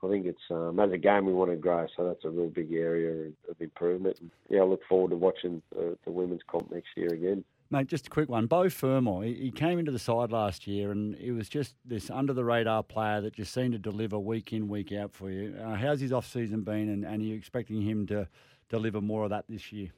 I 0.04 0.10
think 0.10 0.26
it's 0.26 0.42
um, 0.52 0.80
as 0.80 0.92
a 0.92 0.98
game 0.98 1.26
we 1.26 1.34
want 1.34 1.52
to 1.52 1.58
grow, 1.58 1.88
so 1.96 2.06
that's 2.06 2.26
a 2.26 2.30
real 2.30 2.50
big 2.50 2.74
area 2.74 3.32
of 3.50 3.62
improvement. 3.62 4.18
And, 4.20 4.32
yeah, 4.50 4.62
I 4.62 4.66
look 4.66 4.82
forward 4.88 5.12
to 5.12 5.18
watching 5.18 5.62
uh, 5.78 5.96
the 6.06 6.12
women's 6.12 6.42
comp 6.48 6.72
next 6.72 6.90
year 6.96 7.14
again. 7.14 7.44
Mate, 7.74 7.88
just 7.88 8.06
a 8.06 8.10
quick 8.10 8.30
one. 8.30 8.46
Beau 8.46 8.70
Fermor, 8.70 9.24
he, 9.24 9.50
came 9.50 9.80
into 9.80 9.92
the 9.92 9.98
side 9.98 10.32
last 10.32 10.68
year 10.68 10.92
and 10.92 11.16
he 11.16 11.32
was 11.32 11.50
just 11.50 11.74
this 11.84 12.12
under 12.12 12.32
the 12.32 12.44
radar 12.44 12.84
player 12.84 13.20
that 13.22 13.34
just 13.34 13.52
seemed 13.52 13.72
to 13.72 13.80
deliver 13.80 14.20
week 14.20 14.54
in, 14.54 14.68
week 14.68 14.92
out 14.92 15.12
for 15.12 15.32
you. 15.32 15.56
Uh, 15.60 15.74
how's 15.74 16.00
his 16.00 16.14
off 16.14 16.28
season 16.28 16.62
been 16.62 16.88
and, 16.90 17.04
and 17.04 17.24
are 17.24 17.26
you 17.26 17.36
expecting 17.36 17.82
him 17.82 18.06
to 18.08 18.28
deliver 18.70 19.02
more 19.02 19.24
of 19.24 19.32
that 19.32 19.46
this 19.50 19.72
year? 19.72 19.90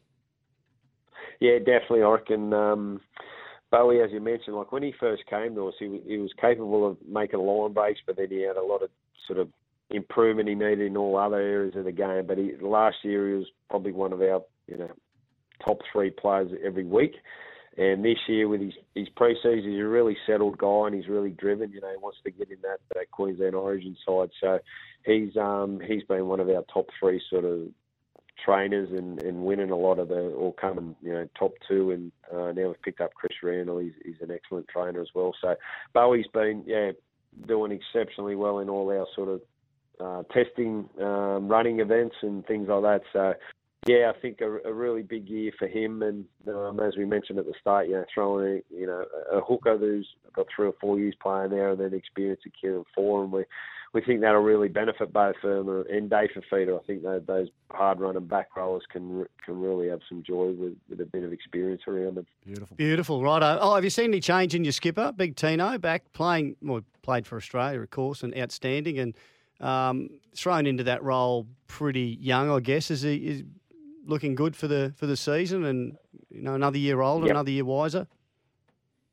Yeah, 1.41 1.57
definitely. 1.57 2.03
I 2.03 2.07
reckon 2.07 2.53
um, 2.53 3.01
Bowie, 3.71 4.01
as 4.01 4.11
you 4.11 4.21
mentioned, 4.21 4.55
like 4.55 4.71
when 4.71 4.83
he 4.83 4.93
first 4.97 5.25
came 5.29 5.53
to 5.55 5.67
us, 5.67 5.73
he, 5.77 5.99
he 6.07 6.17
was 6.17 6.31
capable 6.39 6.87
of 6.87 6.97
making 7.05 7.41
a 7.41 7.43
line 7.43 7.73
breaks, 7.73 7.99
but 8.05 8.15
then 8.15 8.27
he 8.29 8.41
had 8.41 8.55
a 8.55 8.63
lot 8.63 8.83
of 8.83 8.89
sort 9.27 9.39
of 9.39 9.49
improvement 9.91 10.49
he 10.49 10.55
needed 10.55 10.81
in 10.81 10.97
all 10.97 11.17
other 11.17 11.37
areas 11.37 11.75
of 11.75 11.85
the 11.85 11.91
game. 11.91 12.25
But 12.27 12.37
he, 12.37 12.53
last 12.61 12.97
year 13.03 13.29
he 13.29 13.35
was 13.35 13.47
probably 13.69 13.91
one 13.91 14.13
of 14.13 14.21
our 14.21 14.41
you 14.67 14.77
know 14.77 14.91
top 15.63 15.79
three 15.91 16.09
players 16.09 16.51
every 16.63 16.85
week. 16.85 17.15
And 17.77 18.05
this 18.05 18.17
year 18.27 18.47
with 18.47 18.61
his 18.61 18.73
his 18.95 19.07
preseason, 19.09 19.69
he's 19.69 19.81
a 19.81 19.87
really 19.87 20.17
settled 20.25 20.57
guy 20.57 20.87
and 20.87 20.95
he's 20.95 21.09
really 21.09 21.31
driven. 21.31 21.71
You 21.71 21.81
know, 21.81 21.91
he 21.91 21.97
wants 21.97 22.19
to 22.23 22.31
get 22.31 22.49
in 22.49 22.57
that, 22.61 22.79
that 22.93 23.11
Queensland 23.11 23.53
Origin 23.53 23.97
side. 24.05 24.29
So 24.39 24.59
he's 25.05 25.35
um 25.35 25.81
he's 25.85 26.03
been 26.03 26.27
one 26.27 26.39
of 26.39 26.49
our 26.49 26.63
top 26.73 26.87
three 26.99 27.21
sort 27.29 27.43
of 27.43 27.67
trainers 28.43 28.89
and, 28.91 29.21
and 29.21 29.45
winning 29.45 29.71
a 29.71 29.77
lot 29.77 29.99
of 29.99 30.09
the 30.09 30.15
or 30.15 30.53
coming 30.53 30.95
you 31.01 31.13
know 31.13 31.27
top 31.37 31.53
two 31.67 31.91
and 31.91 32.11
uh, 32.33 32.51
now 32.51 32.67
we've 32.67 32.81
picked 32.81 33.01
up 33.01 33.13
Chris 33.13 33.33
Randall. 33.43 33.79
He's 33.79 33.93
he's 34.03 34.21
an 34.21 34.31
excellent 34.31 34.67
trainer 34.69 35.01
as 35.01 35.09
well. 35.13 35.33
So 35.41 35.55
Bowie's 35.93 36.27
been 36.33 36.63
yeah 36.65 36.91
doing 37.45 37.71
exceptionally 37.71 38.35
well 38.35 38.59
in 38.59 38.69
all 38.69 38.89
our 38.89 39.05
sort 39.15 39.27
of 39.27 39.41
uh, 39.99 40.23
testing, 40.33 40.89
um, 41.01 41.47
running 41.47 41.79
events, 41.79 42.15
and 42.21 42.45
things 42.45 42.67
like 42.67 42.81
that. 42.83 43.01
So, 43.13 43.33
yeah, 43.85 44.11
I 44.15 44.19
think 44.19 44.41
a, 44.41 44.57
a 44.67 44.73
really 44.73 45.03
big 45.03 45.29
year 45.29 45.51
for 45.57 45.67
him. 45.67 46.01
And 46.01 46.25
um, 46.47 46.79
as 46.79 46.97
we 46.97 47.05
mentioned 47.05 47.39
at 47.39 47.45
the 47.45 47.53
start, 47.59 47.87
you 47.87 47.93
know, 47.93 48.05
throwing 48.13 48.47
a, 48.57 48.75
you 48.75 48.87
know 48.87 49.05
a 49.31 49.41
hooker 49.41 49.77
who's 49.77 50.07
got 50.35 50.47
three 50.55 50.67
or 50.67 50.75
four 50.81 50.99
years 50.99 51.15
playing 51.21 51.51
there, 51.51 51.69
and 51.69 51.79
then 51.79 51.93
experience 51.93 52.41
at 52.45 52.51
Kieran 52.59 52.85
Four, 52.95 53.23
and 53.23 53.31
we 53.31 53.45
we 53.95 54.01
think 54.01 54.19
that'll 54.19 54.41
really 54.41 54.67
benefit 54.67 55.13
both 55.13 55.35
Fermor 55.41 55.83
and 55.83 56.09
Dave 56.09 56.29
Fifita. 56.35 56.77
I 56.77 56.83
think 56.85 57.03
that 57.03 57.27
those 57.27 57.47
hard 57.71 58.01
running 58.01 58.27
back 58.27 58.49
rollers 58.55 58.83
can 58.91 59.25
can 59.43 59.61
really 59.61 59.87
have 59.87 60.01
some 60.09 60.21
joy 60.21 60.47
with, 60.51 60.73
with 60.89 60.99
a 60.99 61.05
bit 61.05 61.23
of 61.23 61.31
experience 61.31 61.83
around 61.87 62.15
them. 62.15 62.27
Beautiful, 62.45 62.75
beautiful, 62.75 63.23
right? 63.23 63.57
Oh, 63.61 63.73
have 63.73 63.85
you 63.85 63.89
seen 63.89 64.05
any 64.11 64.19
change 64.19 64.53
in 64.53 64.65
your 64.65 64.73
skipper, 64.73 65.13
Big 65.15 65.37
Tino, 65.37 65.77
back 65.77 66.11
playing? 66.11 66.57
Well, 66.61 66.81
played 67.03 67.25
for 67.25 67.37
Australia, 67.37 67.79
of 67.79 67.89
course, 67.89 68.21
and 68.21 68.37
outstanding 68.37 68.99
and 68.99 69.15
um, 69.59 70.09
thrown 70.35 70.65
into 70.67 70.83
that 70.83 71.03
role 71.03 71.47
pretty 71.67 72.17
young, 72.19 72.49
I 72.49 72.59
guess. 72.59 72.91
Is 72.91 73.01
he 73.01 73.15
is 73.15 73.43
looking 74.05 74.35
good 74.35 74.55
for 74.55 74.67
the 74.67 74.93
for 74.97 75.05
the 75.07 75.17
season, 75.17 75.65
and 75.65 75.97
you 76.29 76.41
know 76.41 76.53
another 76.55 76.77
year 76.77 77.01
older, 77.01 77.27
Yep. 77.27 77.31
another 77.31 77.51
year 77.51 77.65
wiser. 77.65 78.07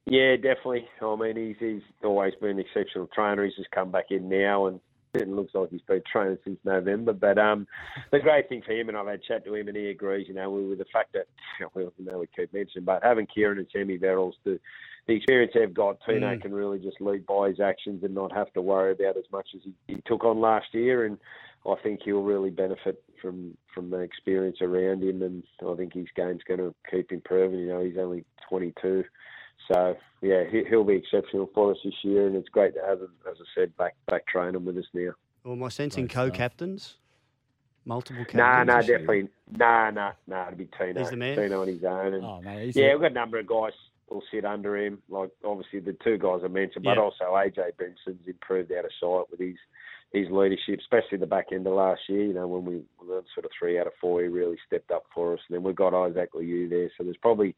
Yeah, 0.07 0.35
definitely. 0.37 0.89
I 1.01 1.17
mean, 1.17 1.37
he's 1.37 1.57
he's 1.59 1.83
always 2.03 2.35
been 2.41 2.51
an 2.51 2.59
exceptional 2.59 3.07
trainer. 3.15 3.45
He's 3.45 3.55
just 3.57 3.71
come 3.71 3.91
back 3.91 4.07
in 4.11 4.29
now, 4.29 4.67
and 4.67 4.81
It 5.15 5.29
looks 5.29 5.55
like 5.55 5.69
he's 5.69 5.83
been 5.83 6.01
training 6.11 6.39
since 6.43 6.59
November. 6.65 7.13
But 7.13 7.37
um, 7.37 7.67
the 8.11 8.19
great 8.19 8.49
thing 8.49 8.63
for 8.65 8.73
him, 8.73 8.89
and 8.89 8.97
I've 8.97 9.07
had 9.07 9.17
a 9.17 9.19
chat 9.19 9.45
to 9.45 9.55
him, 9.55 9.69
and 9.69 9.77
he 9.77 9.89
agrees. 9.91 10.27
You 10.27 10.33
know, 10.33 10.51
with 10.51 10.79
the 10.79 10.87
fact 10.91 11.13
that 11.13 11.27
well, 11.75 11.93
you 11.99 12.05
know 12.07 12.19
we 12.19 12.29
keep 12.35 12.53
mentioning, 12.55 12.87
but 12.87 13.03
having 13.03 13.27
Kieran 13.27 13.59
and 13.59 13.67
Sammy 13.71 13.99
Verrills, 13.99 14.33
the 14.45 14.59
the 15.07 15.15
experience 15.15 15.53
they've 15.55 15.75
got, 15.75 15.99
Tino 16.07 16.35
Mm. 16.35 16.41
can 16.41 16.55
really 16.55 16.79
just 16.79 17.01
lead 17.01 17.27
by 17.27 17.49
his 17.49 17.61
actions 17.61 18.05
and 18.05 18.15
not 18.15 18.33
have 18.33 18.53
to 18.55 18.63
worry 18.63 18.93
about 18.93 19.17
as 19.19 19.25
much 19.33 19.49
as 19.55 19.61
he, 19.65 19.75
he 19.87 20.01
took 20.07 20.25
on 20.25 20.41
last 20.41 20.73
year. 20.73 21.05
And 21.05 21.19
I 21.67 21.75
think 21.83 22.01
he'll 22.05 22.23
really 22.23 22.51
benefit 22.51 23.03
from 23.21 23.55
from 23.75 23.91
the 23.91 23.99
experience 23.99 24.59
around 24.63 25.03
him, 25.03 25.21
and 25.21 25.43
I 25.69 25.75
think 25.77 25.93
his 25.93 26.07
game's 26.17 26.43
going 26.49 26.61
to 26.61 26.75
keep 26.91 27.13
improving. 27.13 27.61
You 27.61 27.67
know, 27.67 27.85
he's 27.85 27.99
only 27.99 28.25
22. 28.49 29.05
So 29.71 29.97
yeah, 30.21 30.45
he, 30.51 30.63
he'll 30.69 30.85
be 30.85 30.95
exceptional 30.95 31.51
for 31.55 31.73
us 31.73 31.79
this 31.85 31.95
year, 32.03 32.27
and 32.27 32.37
it's 32.37 32.49
great 32.49 32.75
to 32.75 32.81
have 32.81 33.01
him, 33.01 33.13
as 33.31 33.37
I 33.41 33.45
said, 33.61 33.77
back 33.77 33.95
back 34.09 34.27
training 34.27 34.65
with 34.65 34.77
us 34.79 34.85
now. 34.95 35.13
Or 35.45 35.53
am 35.55 35.63
I 35.65 35.69
sensing 35.69 36.05
Great 36.07 36.15
co-captains? 36.15 36.97
Multiple 37.85 38.25
captains. 38.25 38.39
Nah, 38.39 38.63
nah, 38.65 38.79
this 38.79 38.89
year? 38.89 38.99
definitely, 38.99 39.29
No, 39.59 39.91
no, 39.91 40.11
no. 40.29 40.43
It'll 40.47 40.57
be 40.59 40.69
Tino. 40.79 41.01
He's 41.01 41.11
the 41.11 41.17
man? 41.17 41.37
Tino 41.37 41.63
on 41.63 41.69
his 41.69 41.83
own, 41.83 42.15
and 42.15 42.25
Oh, 42.25 42.41
mate, 42.41 42.75
yeah, 42.77 42.87
a- 42.87 42.93
we've 42.93 43.01
got 43.03 43.11
a 43.11 43.15
number 43.15 43.39
of 43.41 43.47
guys 43.47 43.73
will 44.09 44.23
sit 44.31 44.45
under 44.45 44.77
him, 44.77 45.03
like 45.09 45.31
obviously 45.45 45.81
the 45.81 45.97
two 46.05 46.19
guys 46.19 46.43
I 46.45 46.49
mentioned, 46.49 46.85
but 46.85 46.97
Yeah. 46.99 47.03
also 47.03 47.25
AJ 47.35 47.73
Brimson's 47.79 48.27
improved 48.29 48.71
out 48.73 48.85
of 48.85 48.91
sight 49.01 49.31
with 49.31 49.41
his 49.41 49.57
his 50.13 50.29
leadership, 50.31 50.79
especially 50.79 51.17
the 51.17 51.27
back 51.27 51.47
end 51.53 51.67
of 51.67 51.73
last 51.73 52.03
year. 52.07 52.23
You 52.25 52.35
know, 52.35 52.47
when 52.47 52.67
we 52.67 52.83
were 53.01 53.25
sort 53.33 53.47
of 53.47 53.51
three 53.59 53.79
out 53.79 53.87
of 53.87 53.95
four, 53.99 54.21
he 54.21 54.29
really 54.29 54.59
stepped 54.67 54.91
up 54.91 55.05
for 55.15 55.33
us. 55.33 55.41
And 55.49 55.55
then 55.57 55.63
we've 55.63 55.75
got 55.75 55.95
Isaac 55.95 56.35
Liu 56.35 56.69
there, 56.69 56.91
so 56.99 57.05
there's 57.05 57.17
probably 57.17 57.57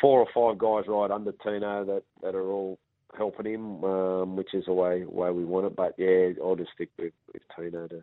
four 0.00 0.20
or 0.20 0.28
five 0.34 0.58
guys 0.58 0.84
right 0.88 1.10
under 1.10 1.32
Tino 1.32 1.84
that 1.84 2.02
that 2.22 2.34
are 2.34 2.50
all 2.50 2.78
helping 3.16 3.46
him, 3.46 3.84
um, 3.84 4.36
which 4.36 4.54
is 4.54 4.64
the 4.66 4.72
way 4.72 5.04
way 5.04 5.30
we 5.30 5.44
want 5.44 5.66
it. 5.66 5.76
But 5.76 5.94
yeah, 5.98 6.30
I'll 6.42 6.56
just 6.56 6.72
stick 6.74 6.90
with, 6.98 7.12
with 7.32 7.42
Tino 7.56 7.88
to, 7.88 8.02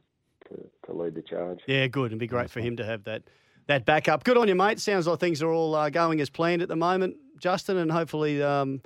to 0.49 0.69
to 0.85 0.93
lead 0.93 1.15
the 1.15 1.21
charge. 1.21 1.59
Yeah, 1.67 1.87
good. 1.87 2.07
It'd 2.07 2.19
be 2.19 2.27
great 2.27 2.49
for 2.49 2.59
him 2.61 2.77
to 2.77 2.85
have 2.85 3.03
that 3.05 3.23
that 3.67 3.85
backup. 3.85 4.23
Good 4.23 4.37
on 4.37 4.47
you, 4.47 4.55
mate. 4.55 4.79
Sounds 4.79 5.07
like 5.07 5.19
things 5.19 5.41
are 5.41 5.51
all 5.51 5.75
uh, 5.75 5.89
going 5.89 6.21
as 6.21 6.29
planned 6.29 6.61
at 6.61 6.67
the 6.67 6.75
moment, 6.75 7.15
Justin, 7.39 7.77
and 7.77 7.91
hopefully, 7.91 8.41
um, 8.41 8.81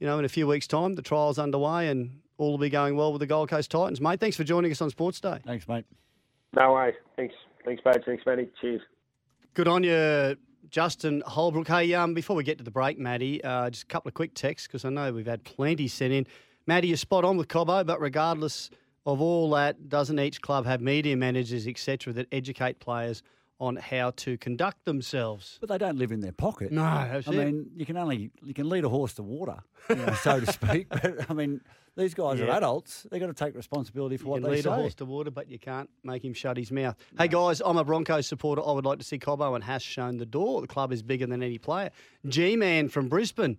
you 0.00 0.06
know, 0.06 0.18
in 0.18 0.24
a 0.24 0.28
few 0.28 0.46
weeks' 0.46 0.66
time, 0.66 0.94
the 0.94 1.02
trial's 1.02 1.38
underway 1.38 1.88
and 1.88 2.20
all 2.38 2.52
will 2.52 2.58
be 2.58 2.68
going 2.68 2.96
well 2.96 3.12
with 3.12 3.20
the 3.20 3.26
Gold 3.26 3.48
Coast 3.48 3.70
Titans, 3.70 4.00
mate. 4.00 4.20
Thanks 4.20 4.36
for 4.36 4.44
joining 4.44 4.70
us 4.70 4.80
on 4.82 4.90
Sports 4.90 5.20
Day. 5.20 5.38
Thanks, 5.44 5.66
mate. 5.68 5.86
No 6.54 6.72
worries. 6.72 6.94
Thanks. 7.16 7.34
Thanks, 7.64 7.82
Badge. 7.82 8.02
Thanks, 8.04 8.24
Matty. 8.26 8.48
Cheers. 8.60 8.82
Good 9.54 9.68
on 9.68 9.82
you, 9.82 10.36
Justin 10.70 11.22
Holbrook. 11.26 11.68
Hey, 11.68 11.94
um, 11.94 12.14
before 12.14 12.36
we 12.36 12.44
get 12.44 12.58
to 12.58 12.64
the 12.64 12.70
break, 12.70 12.98
Matty, 12.98 13.42
uh, 13.42 13.70
just 13.70 13.84
a 13.84 13.86
couple 13.86 14.08
of 14.08 14.14
quick 14.14 14.34
texts 14.34 14.66
because 14.66 14.84
I 14.84 14.90
know 14.90 15.12
we've 15.12 15.26
had 15.26 15.44
plenty 15.44 15.88
sent 15.88 16.12
in. 16.12 16.26
Matty, 16.66 16.88
you're 16.88 16.96
spot 16.96 17.24
on 17.24 17.36
with 17.36 17.48
Cobbo, 17.48 17.86
but 17.86 18.00
regardless 18.00 18.70
of 19.04 19.20
all 19.20 19.50
that, 19.50 19.88
doesn't 19.88 20.18
each 20.18 20.40
club 20.40 20.66
have 20.66 20.80
media 20.80 21.16
managers, 21.16 21.66
etc., 21.66 22.12
that 22.14 22.26
educate 22.32 22.80
players 22.80 23.22
on 23.60 23.76
how 23.76 24.10
to 24.12 24.36
conduct 24.38 24.84
themselves? 24.84 25.58
But 25.60 25.68
they 25.68 25.78
don't 25.78 25.96
live 25.96 26.12
in 26.12 26.20
their 26.20 26.32
pocket. 26.32 26.72
No, 26.72 26.82
I 26.82 27.18
it. 27.18 27.26
mean, 27.28 27.70
you 27.76 27.86
can 27.86 27.96
only 27.96 28.30
you 28.42 28.52
can 28.52 28.68
lead 28.68 28.84
a 28.84 28.88
horse 28.88 29.14
to 29.14 29.22
water, 29.22 29.58
you 29.88 29.96
know, 29.96 30.12
so 30.14 30.40
to 30.40 30.52
speak. 30.52 30.88
But 30.88 31.30
I 31.30 31.34
mean, 31.34 31.60
these 31.96 32.14
guys 32.14 32.40
are 32.40 32.48
adults. 32.50 33.06
They've 33.10 33.20
got 33.20 33.28
to 33.28 33.32
take 33.34 33.54
responsibility 33.54 34.16
for 34.16 34.24
You 34.24 34.30
what 34.30 34.36
can 34.42 34.50
they 34.50 34.56
lead 34.56 34.64
say. 34.64 34.70
a 34.70 34.74
horse 34.74 34.94
to 34.96 35.04
water, 35.04 35.30
but 35.30 35.48
you 35.50 35.58
can't 35.58 35.88
make 36.04 36.24
him 36.24 36.34
shut 36.34 36.56
his 36.56 36.70
mouth. 36.70 36.94
Hey 37.18 37.28
guys, 37.28 37.60
I'm 37.64 37.78
a 37.78 37.84
Broncos 37.84 38.26
supporter. 38.26 38.62
I 38.66 38.72
would 38.72 38.84
like 38.84 38.98
to 38.98 39.04
see 39.04 39.18
Cobbo 39.18 39.54
and 39.54 39.64
Haas 39.64 39.82
shown 39.82 40.18
the 40.18 40.26
door. 40.26 40.60
The 40.60 40.66
club 40.66 40.92
is 40.92 41.02
bigger 41.02 41.26
than 41.26 41.42
any 41.42 41.58
player. 41.58 41.90
G-Man 42.26 42.88
from 42.88 43.08
Brisbane. 43.08 43.58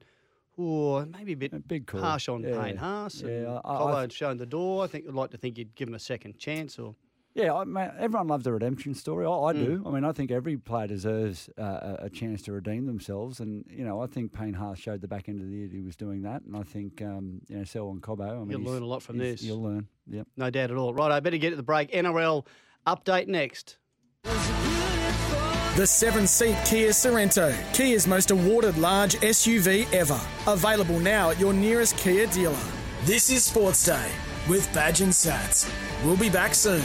Oh, 0.59 1.05
maybe 1.05 1.33
a 1.33 1.37
bit 1.37 1.53
A 1.53 1.59
big 1.59 1.85
call. 1.87 2.01
harsh 2.01 2.27
on 2.29 2.41
Yeah. 2.43 2.61
Payne 2.61 2.77
Haas. 2.77 3.21
and 3.21 3.29
Yeah, 3.43 3.59
I- 3.63 3.73
I- 3.75 3.79
Cobbo 3.81 4.01
had 4.01 4.11
shown 4.13 4.37
the 4.37 4.45
door. 4.45 4.83
I 4.83 4.87
think 4.87 5.05
I'd 5.07 5.13
like 5.13 5.31
to 5.31 5.37
think 5.37 5.57
you'd 5.57 5.75
give 5.75 5.87
him 5.87 5.93
a 5.95 5.99
second 5.99 6.37
chance. 6.39 6.79
Or 6.79 6.95
Yeah, 7.37 7.53
I 7.53 7.65
mean, 7.65 7.91
everyone 7.99 8.27
loves 8.27 8.47
a 8.47 8.51
redemption 8.51 8.95
story. 8.95 9.23
I, 9.27 9.29
I 9.29 9.53
Mm. 9.53 9.65
do. 9.65 9.83
I 9.85 9.91
mean, 9.91 10.03
I 10.03 10.11
think 10.11 10.31
every 10.31 10.57
player 10.57 10.87
deserves 10.87 11.49
uh, 11.57 11.61
a, 11.61 11.97
a 12.05 12.09
chance 12.09 12.41
to 12.43 12.51
redeem 12.51 12.87
themselves, 12.87 13.39
and 13.39 13.63
you 13.69 13.85
know, 13.85 14.01
I 14.01 14.07
think 14.07 14.33
Payne 14.33 14.53
Haas 14.55 14.79
showed 14.79 15.01
the 15.01 15.07
back 15.07 15.29
end 15.29 15.39
of 15.41 15.45
the 15.47 15.53
year 15.55 15.67
he 15.71 15.81
was 15.81 15.95
doing 15.95 16.23
that, 16.23 16.41
and 16.41 16.57
I 16.57 16.63
think 16.63 16.99
um, 17.03 17.41
you 17.47 17.57
know, 17.57 17.63
Selwyn 17.63 18.01
Cobbo. 18.01 18.27
I 18.31 18.39
mean, 18.39 18.49
You'll 18.49 18.61
learn 18.71 18.81
a 18.81 18.87
lot 18.87 19.03
from 19.03 19.19
this. 19.19 19.43
You'll 19.43 19.61
learn. 19.61 19.87
Yep. 20.09 20.25
no 20.35 20.49
doubt 20.49 20.71
at 20.71 20.77
all. 20.77 20.95
Right, 20.95 21.11
I 21.11 21.19
better 21.19 21.37
get 21.37 21.51
to 21.51 21.55
the 21.57 21.63
break. 21.63 21.91
NRL 21.91 22.45
update 22.87 23.27
next. 23.27 23.77
The 24.23 25.85
seven 25.85 26.25
seat 26.25 26.57
Kia 26.65 26.89
Sorento, 26.89 27.53
Kia's 27.75 28.07
most 28.07 28.31
awarded 28.31 28.79
large 28.79 29.13
SUV 29.17 29.85
ever. 29.93 30.19
Available 30.47 30.99
now 30.99 31.29
at 31.29 31.39
your 31.39 31.53
nearest 31.53 31.95
Kia 31.97 32.25
dealer. 32.27 32.57
This 33.03 33.29
is 33.29 33.43
Sports 33.45 33.85
Day 33.85 34.09
with 34.49 34.67
Badge 34.73 35.01
and 35.01 35.11
Sats. 35.13 35.69
We'll 36.03 36.17
be 36.17 36.29
back 36.31 36.55
soon. 36.55 36.81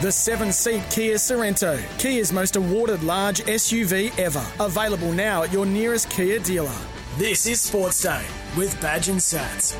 The 0.00 0.10
seven 0.10 0.50
seat 0.50 0.82
Kia 0.88 1.16
Sorento, 1.16 1.78
Kia's 1.98 2.32
most 2.32 2.56
awarded 2.56 3.02
large 3.02 3.40
SUV 3.40 4.18
ever. 4.18 4.42
Available 4.58 5.12
now 5.12 5.42
at 5.42 5.52
your 5.52 5.66
nearest 5.66 6.08
Kia 6.08 6.38
dealer. 6.38 6.74
This 7.18 7.44
is 7.44 7.60
Sports 7.60 8.02
Day 8.02 8.24
with 8.56 8.80
Badge 8.80 9.10
and 9.10 9.20
Sats. 9.20 9.76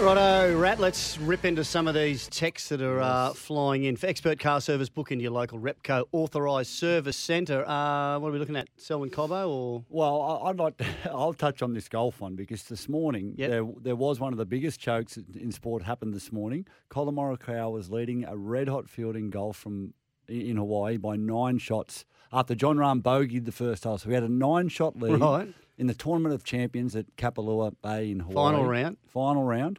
Righto, 0.00 0.58
Rat, 0.58 0.80
let's 0.80 1.16
rip 1.18 1.44
into 1.46 1.64
some 1.64 1.86
of 1.88 1.94
these 1.94 2.26
texts 2.28 2.68
that 2.68 2.82
are 2.82 3.00
uh, 3.00 3.32
flying 3.32 3.84
in. 3.84 3.96
For 3.96 4.06
expert 4.06 4.38
car 4.38 4.60
service, 4.60 4.88
book 4.90 5.12
into 5.12 5.22
your 5.22 5.30
local 5.32 5.58
Repco 5.58 6.04
authorised 6.12 6.70
service 6.70 7.16
centre. 7.16 7.66
Uh, 7.66 8.18
what 8.18 8.28
are 8.28 8.32
we 8.32 8.38
looking 8.38 8.56
at? 8.56 8.68
Selwyn 8.76 9.08
Cobbo 9.08 9.48
or 9.48 9.84
Well, 9.88 10.20
I- 10.20 10.50
I'd 10.50 10.58
like 10.58 10.76
to, 10.78 10.84
I'll 11.10 11.32
touch 11.32 11.62
on 11.62 11.72
this 11.72 11.88
golf 11.88 12.20
one 12.20 12.34
because 12.34 12.64
this 12.64 12.88
morning 12.88 13.34
Yep. 13.38 13.50
there, 13.50 13.64
there 13.80 13.96
was 13.96 14.20
one 14.20 14.32
of 14.32 14.38
the 14.38 14.44
biggest 14.44 14.78
chokes 14.80 15.16
in- 15.16 15.52
sport 15.52 15.84
happened 15.84 16.12
this 16.12 16.30
morning. 16.32 16.66
Collin 16.90 17.14
Morikawa 17.14 17.70
was 17.72 17.88
leading 17.88 18.24
a 18.24 18.36
red 18.36 18.68
hot 18.68 18.90
field 18.90 19.16
in 19.16 19.30
golf 19.30 19.56
from 19.56 19.94
in 20.28 20.56
Hawaii 20.56 20.96
by 20.96 21.16
nine 21.16 21.58
shots 21.58 22.04
after 22.32 22.54
Jon 22.54 22.76
Rahm 22.78 23.00
bogeyed 23.00 23.44
the 23.46 23.52
first 23.52 23.84
hole. 23.84 23.96
So 23.98 24.08
we 24.08 24.14
had 24.14 24.22
a 24.24 24.28
nine 24.28 24.68
shot 24.68 24.96
lead 24.96 25.20
Right. 25.20 25.54
in 25.78 25.86
the 25.86 25.94
Tournament 25.94 26.34
of 26.34 26.42
Champions 26.44 26.96
at 26.96 27.14
Kapalua 27.16 27.74
Bay 27.82 28.10
in 28.10 28.20
Hawaii. 28.20 28.34
Final 28.52 28.64
round. 28.66 28.96
Final 29.06 29.44
round. 29.44 29.78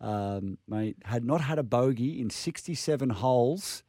Um, 0.00 0.58
mate, 0.68 0.96
had 1.04 1.24
not 1.24 1.40
had 1.40 1.58
a 1.58 1.62
bogey 1.62 2.20
in 2.20 2.28
67 2.30 3.10
holes, 3.10 3.82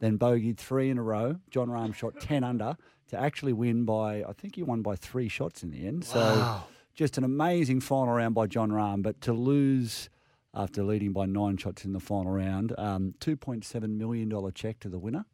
then 0.00 0.18
bogeyed 0.18 0.58
three 0.58 0.90
in 0.90 0.98
a 0.98 1.02
row. 1.02 1.36
Jon 1.50 1.68
Rahm 1.68 1.94
shot 1.94 2.14
10 2.20 2.44
under 2.44 2.76
to 3.08 3.18
actually 3.20 3.52
win 3.52 3.84
by, 3.84 4.22
I 4.24 4.32
think 4.32 4.56
he 4.56 4.62
won 4.62 4.82
by 4.82 4.96
three 4.96 5.28
shots 5.28 5.62
in 5.62 5.70
the 5.70 5.86
end. 5.86 6.04
So 6.04 6.20
just 6.94 7.16
an 7.18 7.24
amazing 7.24 7.80
final 7.80 8.14
round 8.14 8.34
by 8.34 8.46
Jon 8.46 8.70
Rahm. 8.70 9.02
But 9.02 9.20
to 9.22 9.32
lose 9.32 10.10
after 10.54 10.82
leading 10.82 11.12
by 11.12 11.26
nine 11.26 11.56
shots 11.56 11.84
in 11.84 11.92
the 11.92 12.00
final 12.00 12.32
round, 12.32 12.74
um, 12.78 13.14
$2.7 13.20 13.96
million 13.96 14.52
check 14.54 14.78
to 14.80 14.88
the 14.88 14.98
winner. 14.98 15.24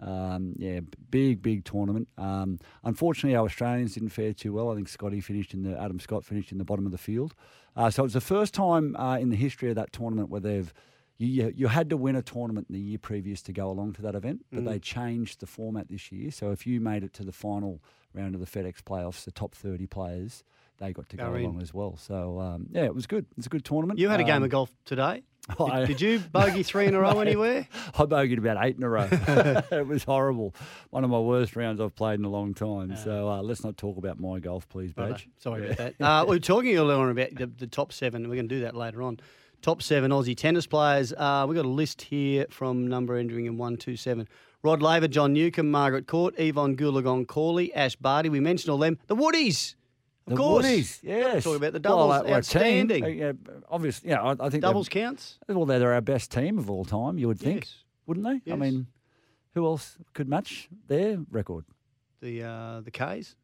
Um, 0.00 0.54
yeah, 0.58 0.80
big, 1.10 1.40
big 1.42 1.64
tournament. 1.64 2.08
Um, 2.18 2.58
unfortunately, 2.84 3.36
our 3.36 3.44
Australians 3.44 3.94
didn't 3.94 4.08
fare 4.10 4.32
too 4.32 4.52
well. 4.52 4.70
I 4.70 4.74
think 4.74 4.88
Scotty 4.88 5.20
finished 5.20 5.54
in 5.54 5.62
the 5.62 5.80
Adam 5.80 6.00
Scott 6.00 6.24
finished 6.24 6.50
in 6.52 6.58
the 6.58 6.64
bottom 6.64 6.84
of 6.86 6.92
the 6.92 6.98
field. 6.98 7.34
Uh, 7.76 7.90
so 7.90 8.02
it 8.02 8.06
was 8.06 8.12
the 8.12 8.20
first 8.20 8.52
time 8.54 8.94
uh, 8.96 9.16
in 9.18 9.30
the 9.30 9.36
history 9.36 9.68
of 9.70 9.76
that 9.76 9.92
tournament 9.92 10.28
where 10.30 10.40
they've 10.40 10.72
you, 11.18 11.28
you, 11.28 11.52
you 11.56 11.66
had 11.68 11.88
to 11.90 11.96
win 11.96 12.16
a 12.16 12.22
tournament 12.22 12.66
the 12.70 12.78
year 12.80 12.98
previous 12.98 13.42
to 13.42 13.52
go 13.52 13.70
along 13.70 13.92
to 13.94 14.02
that 14.02 14.14
event, 14.14 14.44
but 14.52 14.64
they 14.64 14.78
changed 14.78 15.40
the 15.40 15.46
format 15.46 15.88
this 15.88 16.10
year. 16.10 16.30
So 16.30 16.50
if 16.50 16.66
you 16.66 16.80
made 16.80 17.04
it 17.04 17.12
to 17.14 17.24
the 17.24 17.32
final 17.32 17.80
round 18.12 18.34
of 18.34 18.40
the 18.40 18.46
FedEx 18.46 18.82
playoffs, 18.82 19.24
the 19.24 19.30
top 19.30 19.54
30 19.54 19.86
players, 19.86 20.42
they 20.78 20.92
got 20.92 21.08
to 21.10 21.16
go, 21.16 21.24
along 21.44 21.62
as 21.62 21.72
well. 21.72 21.96
So 21.96 22.40
um, 22.40 22.66
yeah, 22.72 22.84
it 22.84 22.94
was 22.94 23.06
good. 23.06 23.26
It's 23.38 23.46
a 23.46 23.50
good 23.50 23.64
tournament. 23.64 23.98
you 24.00 24.08
had 24.08 24.20
a 24.20 24.24
game 24.24 24.36
Um, 24.38 24.42
of 24.44 24.50
golf 24.50 24.74
today? 24.84 25.22
I- 25.58 25.84
Did, 25.86 26.00
you 26.00 26.18
bogey 26.20 26.62
three 26.62 26.86
in 26.86 26.94
a 26.94 27.00
row 27.00 27.20
anywhere? 27.20 27.66
I 27.94 28.02
bogeyed 28.04 28.38
about 28.38 28.64
eight 28.64 28.76
in 28.76 28.82
a 28.82 28.88
row. 28.88 29.08
it 29.10 29.86
was 29.86 30.04
horrible. 30.04 30.54
One 30.90 31.04
of 31.04 31.10
my 31.10 31.18
worst 31.18 31.56
rounds 31.56 31.80
I've 31.80 31.94
played 31.96 32.18
in 32.18 32.24
a 32.24 32.30
long 32.30 32.54
time. 32.54 32.96
So 32.96 33.28
uh, 33.28 33.42
let's 33.42 33.64
not 33.64 33.76
talk 33.76 33.96
about 33.96 34.20
my 34.20 34.38
golf, 34.38 34.68
please. 34.68 34.92
Badge. 34.92 35.28
Sorry 35.38 35.70
about 35.70 35.96
that. 35.98 36.00
Uh, 36.00 36.24
we 36.28 36.36
were 36.36 36.40
talking 36.40 36.76
earlier 36.76 36.96
on 36.96 37.10
about 37.10 37.34
the, 37.34 37.46
the 37.46 37.66
top 37.66 37.92
seven. 37.92 38.28
We're 38.28 38.36
going 38.36 38.48
to 38.48 38.54
do 38.54 38.60
that 38.62 38.76
later 38.76 39.02
on. 39.02 39.18
Top 39.62 39.82
seven 39.82 40.10
Aussie 40.10 40.36
tennis 40.36 40.66
players. 40.66 41.12
Uh, 41.12 41.44
we've 41.48 41.56
got 41.56 41.64
a 41.64 41.68
list 41.68 42.02
here 42.02 42.46
from 42.50 42.86
number 42.88 43.16
entering 43.16 43.46
in 43.46 43.56
127. 43.58 44.28
Rod 44.64 44.80
Laver, 44.80 45.08
John 45.08 45.32
Newcombe, 45.32 45.70
Margaret 45.70 46.06
Court, 46.06 46.34
Yvonne 46.38 46.76
Goolagong 46.76 47.26
Cawley, 47.26 47.74
Ash 47.74 47.96
Barty. 47.96 48.28
We 48.28 48.38
mentioned 48.40 48.70
all 48.70 48.78
them. 48.78 48.98
The 49.08 49.16
Woodies. 49.16 49.74
Of 50.26 50.30
The 50.30 50.36
course. 50.36 50.66
Woodies, 50.66 51.00
yes. 51.02 51.44
talking 51.44 51.56
about 51.56 51.72
the 51.72 51.88
Well, 51.88 52.08
doubles. 52.08 52.12
uh, 52.14 52.20
we're 52.22 52.26
team. 52.28 52.34
Outstanding. 52.36 53.04
Uh, 53.04 53.06
yeah, 53.08 53.32
obviously, 53.68 54.10
yeah, 54.10 54.22
I, 54.22 54.36
I 54.38 54.50
think 54.50 54.62
doubles 54.62 54.88
counts. 54.88 55.38
Well, 55.48 55.66
they're 55.66 55.92
our 55.92 56.00
best 56.00 56.30
team 56.30 56.58
of 56.58 56.70
all 56.70 56.84
time. 56.84 57.18
You 57.18 57.26
would 57.28 57.40
think, 57.40 57.64
Yes. 57.64 57.74
wouldn't 58.06 58.24
they? 58.26 58.40
Yes. 58.44 58.54
I 58.54 58.56
mean, 58.56 58.86
who 59.54 59.66
else 59.66 59.96
could 60.14 60.28
match 60.28 60.68
their 60.86 61.18
record? 61.30 61.64
The 62.20 62.42
uh, 62.44 62.80
the 62.82 62.90
K's. 62.92 63.34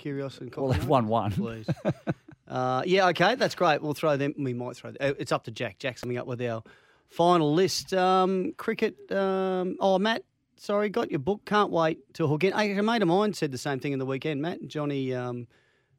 Kyrgios 0.00 0.40
and 0.40 0.52
Well, 0.56 0.68
they've 0.72 0.86
won 0.88 1.06
one. 1.06 1.32
please. 1.32 1.66
uh, 2.48 2.82
yeah, 2.86 3.08
okay, 3.08 3.34
that's 3.34 3.54
great. 3.54 3.82
We'll 3.82 3.92
throw 3.94 4.16
them. 4.16 4.34
We 4.38 4.54
might 4.54 4.74
throw. 4.76 4.90
uh, 4.98 5.12
It's 5.18 5.32
up 5.32 5.44
to 5.44 5.50
Jack. 5.50 5.78
Jack's 5.78 6.00
coming 6.00 6.16
up 6.16 6.26
with 6.26 6.40
our 6.42 6.62
final 7.08 7.52
list. 7.52 7.92
Um, 7.92 8.54
cricket. 8.56 8.96
Um, 9.12 9.76
oh, 9.80 9.98
Matt. 9.98 10.22
Sorry, 10.56 10.88
got 10.88 11.10
your 11.10 11.18
book. 11.20 11.42
Can't 11.44 11.70
wait 11.70 11.98
till 12.14 12.32
again. 12.34 12.52
A 12.54 12.82
mate 12.82 13.02
of 13.02 13.08
mine 13.08 13.34
said 13.34 13.52
the 13.52 13.58
same 13.58 13.80
thing 13.80 13.92
in 13.92 13.98
the 13.98 14.06
weekend. 14.06 14.40
Matt 14.40 14.66
Johnny 14.66 15.12
um, 15.14 15.46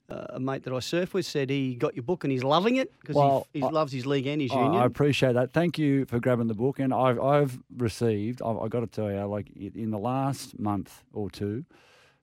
uh, 0.09 0.25
a 0.31 0.39
mate 0.39 0.63
that 0.63 0.73
I 0.73 0.79
surf 0.79 1.13
with 1.13 1.25
said 1.25 1.49
he 1.49 1.75
got 1.75 1.95
your 1.95 2.03
book 2.03 2.23
and 2.23 2.31
he's 2.31 2.43
loving 2.43 2.75
it 2.75 2.91
because 2.99 3.15
Well, 3.15 3.47
he, 3.53 3.59
he 3.59 3.65
I- 3.65 3.69
loves 3.69 3.91
his 3.93 4.05
league 4.05 4.27
and 4.27 4.41
his 4.41 4.51
I- 4.51 4.61
union. 4.63 4.81
I 4.81 4.85
appreciate 4.85 5.33
that. 5.33 5.53
Thank 5.53 5.77
you 5.77 6.05
for 6.05 6.19
grabbing 6.19 6.47
the 6.47 6.53
book. 6.53 6.79
And 6.79 6.93
I've, 6.93 7.19
I've 7.19 7.57
received, 7.77 8.41
I've, 8.41 8.57
I've 8.57 8.69
got 8.69 8.81
to 8.81 8.87
tell 8.87 9.11
you, 9.11 9.23
like 9.25 9.49
in 9.55 9.91
the 9.91 9.97
last 9.99 10.59
month 10.59 11.03
or 11.13 11.29
two, 11.29 11.63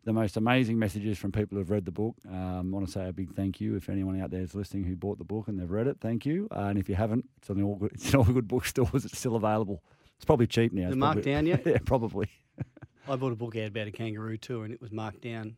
the 0.04 0.12
most 0.12 0.36
amazing 0.36 0.78
messages 0.78 1.18
from 1.18 1.30
people 1.32 1.58
who've 1.58 1.70
read 1.70 1.84
the 1.84 1.90
book. 1.90 2.14
Um, 2.28 2.72
I 2.74 2.76
want 2.76 2.86
to 2.86 2.92
say 2.92 3.08
a 3.08 3.12
big 3.12 3.34
thank 3.34 3.60
you 3.60 3.76
if 3.76 3.88
anyone 3.90 4.20
out 4.20 4.30
there 4.30 4.40
is 4.40 4.54
listening 4.54 4.84
who 4.84 4.96
bought 4.96 5.18
the 5.18 5.24
book 5.24 5.48
and 5.48 5.58
they've 5.60 5.70
read 5.70 5.86
it. 5.86 5.98
Thank 6.00 6.24
you. 6.24 6.48
Uh, 6.50 6.60
and 6.64 6.78
if 6.78 6.88
you 6.88 6.94
haven't, 6.94 7.28
it's 7.38 7.50
on 7.50 7.62
all 7.62 7.76
good, 7.76 7.92
it's 7.94 8.10
in 8.12 8.16
all 8.18 8.24
good 8.24 8.48
bookstores. 8.48 9.04
It's 9.04 9.18
still 9.18 9.36
available. 9.36 9.82
It's 10.16 10.24
probably 10.24 10.46
cheap 10.46 10.72
now. 10.72 10.90
It 10.90 10.96
marked 10.96 11.24
down 11.24 11.46
yet? 11.46 11.62
yeah, 11.66 11.78
probably. 11.84 12.28
I 13.08 13.16
bought 13.16 13.32
a 13.32 13.36
book 13.36 13.56
out 13.56 13.68
about 13.68 13.88
a 13.88 13.90
kangaroo 13.90 14.36
tour 14.36 14.64
and 14.64 14.72
it 14.72 14.80
was 14.80 14.92
marked 14.92 15.22
down 15.22 15.56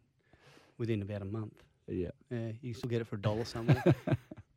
within 0.78 1.02
about 1.02 1.22
a 1.22 1.26
month. 1.26 1.62
Yeah. 1.88 2.08
Yeah, 2.30 2.52
you 2.60 2.72
can 2.72 2.74
still 2.74 2.90
get 2.90 3.00
it 3.00 3.06
for 3.06 3.16
a 3.16 3.20
dollar 3.20 3.44
somewhere. 3.44 3.82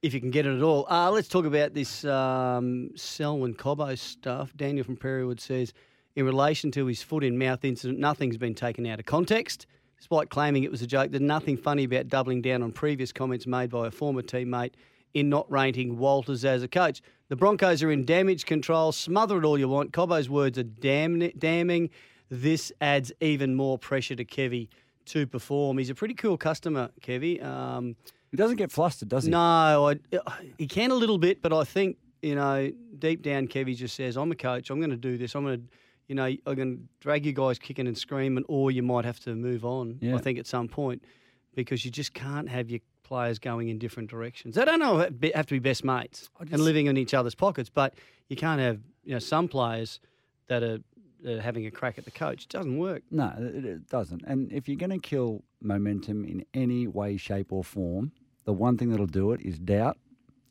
if 0.01 0.13
you 0.13 0.21
can 0.21 0.31
get 0.31 0.45
it 0.45 0.55
at 0.55 0.63
all. 0.63 0.85
Uh, 0.89 1.09
let's 1.11 1.27
talk 1.27 1.45
about 1.45 1.73
this 1.73 2.05
um, 2.05 2.91
Selwyn 2.95 3.55
Cobbo 3.55 3.97
stuff. 3.97 4.55
Daniel 4.55 4.83
from 4.83 4.97
Prairiewood 4.97 5.39
says, 5.39 5.73
in 6.15 6.25
relation 6.25 6.71
to 6.71 6.85
his 6.85 7.01
foot 7.01 7.23
in 7.23 7.37
mouth 7.37 7.65
incident, 7.65 7.99
nothing's 7.99 8.37
been 8.37 8.55
taken 8.55 8.85
out 8.85 8.99
of 8.99 9.05
context. 9.05 9.65
Despite 9.97 10.29
claiming 10.29 10.63
it 10.63 10.71
was 10.71 10.81
a 10.81 10.87
joke, 10.87 11.11
there's 11.11 11.21
nothing 11.21 11.57
funny 11.57 11.83
about 11.83 12.07
doubling 12.07 12.41
down 12.41 12.61
on 12.61 12.71
previous 12.71 13.11
comments 13.11 13.47
made 13.47 13.69
by 13.69 13.87
a 13.87 13.91
former 13.91 14.21
teammate 14.21 14.73
in 15.13 15.29
not 15.29 15.49
rating 15.51 15.97
Walters 15.97 16.45
as 16.45 16.61
a 16.61 16.67
coach. 16.67 17.01
The 17.29 17.35
Broncos 17.35 17.81
are 17.81 17.91
in 17.91 18.05
damage 18.05 18.45
control. 18.45 18.91
Smother 18.91 19.39
it 19.39 19.45
all 19.45 19.57
you 19.57 19.67
want. 19.67 19.91
Cobbo's 19.91 20.29
words 20.29 20.59
are 20.59 20.63
damn, 20.63 21.19
damning. 21.39 21.89
This 22.29 22.71
adds 22.81 23.11
even 23.21 23.55
more 23.55 23.79
pressure 23.79 24.15
to 24.15 24.25
Kevy 24.25 24.67
to 25.07 25.27
perform. 25.27 25.77
He's 25.77 25.89
a 25.89 25.95
pretty 25.95 26.13
cool 26.13 26.37
customer, 26.37 26.89
Kevy. 27.01 27.43
Um, 27.43 27.95
He 28.31 28.37
doesn't 28.37 28.57
get 28.57 28.71
flustered, 28.71 29.09
does 29.09 29.25
he? 29.25 29.31
no, 29.31 29.89
I, 29.89 29.99
he 30.57 30.67
can 30.67 30.91
a 30.91 30.95
little 30.95 31.17
bit, 31.17 31.41
but 31.41 31.53
I 31.53 31.63
think 31.63 31.97
you 32.21 32.35
know 32.35 32.71
deep 32.97 33.21
down, 33.21 33.47
Kevy 33.47 33.75
just 33.75 33.95
says, 33.95 34.17
"I'm 34.17 34.31
a 34.31 34.35
coach. 34.35 34.69
I'm 34.69 34.79
going 34.79 34.89
to 34.91 34.97
do 34.97 35.17
this. 35.17 35.35
I'm 35.35 35.43
going 35.45 35.61
to, 35.61 35.67
you 36.07 36.15
know, 36.15 36.25
I'm 36.25 36.55
going 36.55 36.77
to 36.77 36.83
drag 36.99 37.25
you 37.25 37.33
guys 37.33 37.59
kicking 37.59 37.87
and 37.87 37.97
screaming, 37.97 38.43
or 38.47 38.71
you 38.71 38.83
might 38.83 39.05
have 39.05 39.19
to 39.21 39.35
move 39.35 39.63
on. 39.65 39.97
Yeah. 40.01 40.15
I 40.15 40.19
think 40.19 40.39
at 40.39 40.47
some 40.47 40.67
point 40.67 41.03
because 41.55 41.85
you 41.85 41.91
just 41.91 42.13
can't 42.13 42.49
have 42.49 42.69
your 42.69 42.81
players 43.03 43.39
going 43.39 43.69
in 43.69 43.77
different 43.77 44.09
directions. 44.09 44.55
They 44.55 44.65
don't 44.65 44.79
know 44.79 44.97
have 44.97 45.45
to 45.47 45.53
be 45.53 45.59
best 45.59 45.83
mates 45.83 46.29
and 46.39 46.59
living 46.59 46.87
in 46.87 46.97
each 46.97 47.13
other's 47.13 47.35
pockets, 47.35 47.69
but 47.69 47.93
you 48.27 48.35
can't 48.35 48.59
have 48.59 48.79
you 49.03 49.13
know 49.13 49.19
some 49.19 49.47
players 49.47 49.99
that 50.47 50.63
are, 50.63 50.79
are 51.25 51.41
having 51.41 51.65
a 51.65 51.71
crack 51.71 51.97
at 51.97 52.05
the 52.05 52.11
coach. 52.11 52.43
It 52.43 52.49
doesn't 52.49 52.77
work. 52.77 53.03
No, 53.11 53.33
it, 53.37 53.65
it 53.65 53.89
doesn't. 53.89 54.23
And 54.25 54.51
if 54.51 54.67
you're 54.67 54.77
going 54.77 54.91
to 54.91 54.99
kill 54.99 55.43
momentum 55.61 56.25
in 56.25 56.45
any 56.53 56.87
way, 56.87 57.17
shape, 57.17 57.51
or 57.51 57.63
form, 57.63 58.11
the 58.45 58.53
one 58.53 58.77
thing 58.77 58.89
that'll 58.91 59.07
do 59.07 59.31
it 59.31 59.41
is 59.41 59.57
doubt 59.57 59.97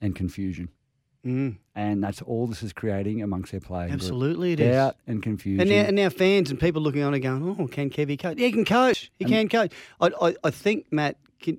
and 0.01 0.15
confusion. 0.15 0.69
Mm. 1.25 1.57
And 1.75 2.05
that's 2.05 2.21
all 2.21 2.47
this 2.47 2.63
is 2.63 2.73
creating 2.73 3.23
amongst 3.23 3.53
their 3.53 3.61
players. 3.61 3.93
Absolutely 3.93 4.53
it 4.53 4.61
is. 4.61 4.75
doubt 4.75 4.97
and 5.07 5.23
confusion. 5.23 5.61
And 5.61 5.71
now, 5.71 5.85
and 5.87 5.97
now 5.97 6.09
fans 6.11 6.51
and 6.51 6.61
people 6.61 6.83
looking 6.83 7.03
on 7.03 7.15
are 7.15 7.19
going, 7.19 7.57
oh, 7.59 7.67
can 7.67 7.89
Kevy 7.89 8.19
coach? 8.19 8.37
Yeah, 8.37 8.47
he 8.47 8.53
can 8.53 8.65
coach. 8.65 9.11
He 9.19 9.25
can 9.25 9.49
coach. 9.49 9.73
I, 10.01 10.11
I, 10.21 10.35
I 10.45 10.51
think, 10.51 10.93
Matt, 10.93 11.17
can, 11.41 11.59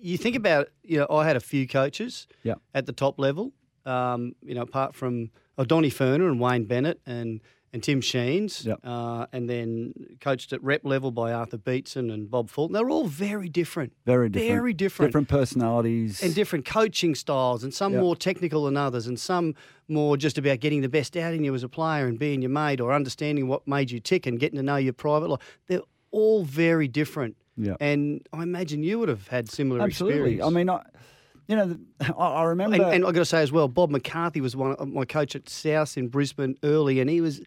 you 0.00 0.16
think 0.16 0.36
about, 0.36 0.68
you 0.82 0.98
know, 0.98 1.06
I 1.10 1.26
had 1.26 1.36
a 1.36 1.40
few 1.40 1.68
coaches 1.68 2.26
Yeah. 2.44 2.54
at 2.74 2.86
the 2.86 2.92
top 2.92 3.18
level, 3.18 3.52
um, 3.84 4.34
you 4.42 4.54
know, 4.54 4.62
apart 4.62 4.94
from 4.94 5.30
oh, 5.58 5.64
Donny 5.64 5.90
Furner 5.90 6.26
and 6.30 6.40
Wayne 6.40 6.64
Bennett 6.64 7.00
and, 7.04 7.40
and 7.74 7.82
Tim 7.82 8.00
Sheens, 8.00 8.64
Yep. 8.64 8.78
uh, 8.84 9.26
and 9.32 9.50
then 9.50 9.92
coached 10.20 10.52
at 10.54 10.62
rep 10.62 10.84
level 10.84 11.10
by 11.10 11.32
Arthur 11.32 11.58
Beetson 11.58 12.08
and 12.10 12.30
Bob 12.30 12.48
Fulton. 12.48 12.72
They're 12.72 12.88
all 12.88 13.06
very 13.08 13.48
different. 13.48 13.92
very 14.06 14.28
different. 14.30 14.48
Very 14.52 14.72
different. 14.72 15.08
Different 15.10 15.28
personalities. 15.28 16.22
And 16.22 16.34
different 16.34 16.64
coaching 16.64 17.14
styles, 17.14 17.64
and 17.64 17.74
some 17.74 17.92
Yep. 17.94 18.00
more 18.02 18.16
technical 18.16 18.64
than 18.64 18.76
others, 18.76 19.06
and 19.06 19.18
some 19.18 19.54
more 19.88 20.16
just 20.16 20.38
about 20.38 20.60
getting 20.60 20.80
the 20.82 20.88
best 20.88 21.16
out 21.16 21.34
in 21.34 21.42
you 21.44 21.54
as 21.54 21.62
a 21.64 21.68
player 21.68 22.06
and 22.06 22.18
being 22.18 22.42
your 22.42 22.50
mate 22.50 22.80
or 22.80 22.92
understanding 22.92 23.48
what 23.48 23.66
made 23.66 23.90
you 23.90 23.98
tick 24.00 24.24
and 24.26 24.38
getting 24.38 24.56
to 24.56 24.62
know 24.62 24.76
your 24.76 24.92
private 24.92 25.28
life. 25.28 25.40
They're 25.66 25.82
all 26.12 26.44
very 26.44 26.86
different. 26.88 27.36
Yeah. 27.56 27.74
And 27.80 28.26
I 28.32 28.42
imagine 28.44 28.82
you 28.84 29.00
would 29.00 29.08
have 29.08 29.26
had 29.28 29.50
similar 29.50 29.80
Absolutely. 29.82 30.34
experience. 30.34 30.46
I 30.46 30.50
mean, 30.50 30.70
I, 30.70 30.82
you 31.48 31.56
know, 31.56 31.76
I, 32.16 32.26
I 32.26 32.42
remember. 32.44 32.76
and, 32.76 32.84
and 32.84 33.04
I've 33.04 33.14
got 33.14 33.20
to 33.20 33.24
say 33.24 33.42
as 33.42 33.50
well, 33.52 33.66
Bob 33.66 33.90
McCarthy 33.90 34.40
was 34.40 34.54
one 34.56 34.76
of 34.76 34.88
my 34.88 35.04
coach 35.04 35.34
at 35.36 35.48
South 35.48 35.96
in 35.98 36.06
Brisbane 36.08 36.56
early, 36.62 37.00
and 37.00 37.10
he 37.10 37.20
was 37.20 37.42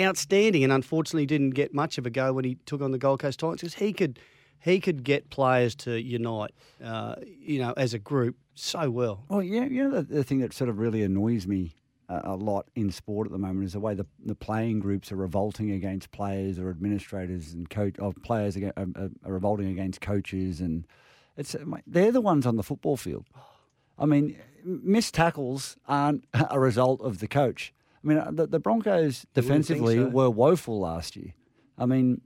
outstanding. 0.00 0.64
And 0.64 0.72
unfortunately, 0.72 1.26
didn't 1.26 1.50
get 1.50 1.74
much 1.74 1.98
of 1.98 2.06
a 2.06 2.10
go 2.10 2.32
when 2.32 2.44
he 2.44 2.56
took 2.66 2.80
on 2.80 2.92
the 2.92 2.98
Gold 2.98 3.20
Coast 3.20 3.40
Titans 3.40 3.60
because 3.60 3.74
he 3.74 3.92
could 3.92 4.18
he 4.60 4.78
could 4.78 5.02
get 5.02 5.28
players 5.28 5.74
to 5.74 6.00
unite, 6.00 6.52
uh, 6.82 7.16
you 7.40 7.58
know, 7.58 7.74
as 7.76 7.94
a 7.94 7.98
group 7.98 8.36
so 8.54 8.90
well. 8.90 9.24
Well, 9.28 9.42
yeah, 9.42 9.64
you 9.64 9.88
know 9.88 9.90
the, 9.90 10.02
the 10.02 10.24
thing 10.24 10.38
that 10.38 10.52
sort 10.52 10.70
of 10.70 10.78
really 10.78 11.02
annoys 11.02 11.46
me 11.46 11.74
a, 12.08 12.20
a 12.24 12.36
lot 12.36 12.66
in 12.74 12.90
sport 12.90 13.26
at 13.26 13.32
the 13.32 13.38
moment 13.38 13.64
is 13.64 13.72
the 13.72 13.80
way 13.80 13.94
the, 13.94 14.06
the 14.24 14.34
playing 14.34 14.80
groups 14.80 15.10
are 15.10 15.16
revolting 15.16 15.70
against 15.70 16.12
players 16.12 16.58
or 16.58 16.70
administrators 16.70 17.52
and 17.52 17.70
coach 17.70 17.98
of 17.98 18.14
players 18.22 18.56
aga- 18.56 18.72
are, 18.76 18.86
are, 18.96 19.10
are 19.24 19.32
revolting 19.32 19.68
against 19.68 20.00
coaches 20.00 20.60
and 20.60 20.86
it's 21.36 21.54
uh, 21.54 21.64
they're 21.86 22.12
the 22.12 22.20
ones 22.20 22.46
on 22.46 22.56
the 22.56 22.62
football 22.62 22.96
field. 22.96 23.26
I 23.98 24.06
mean, 24.06 24.36
missed 24.64 25.14
tackles 25.14 25.76
aren't 25.86 26.24
a 26.50 26.60
result 26.60 27.00
of 27.00 27.18
the 27.18 27.28
coach. 27.28 27.72
I 28.04 28.08
mean, 28.08 28.18
uh, 28.18 28.30
the, 28.32 28.46
the 28.46 28.58
Broncos 28.58 29.24
You 29.34 29.42
defensively 29.42 29.96
so. 29.96 30.08
were 30.08 30.30
woeful 30.30 30.80
last 30.80 31.16
year. 31.16 31.34
I 31.78 31.86
mean, 31.86 32.20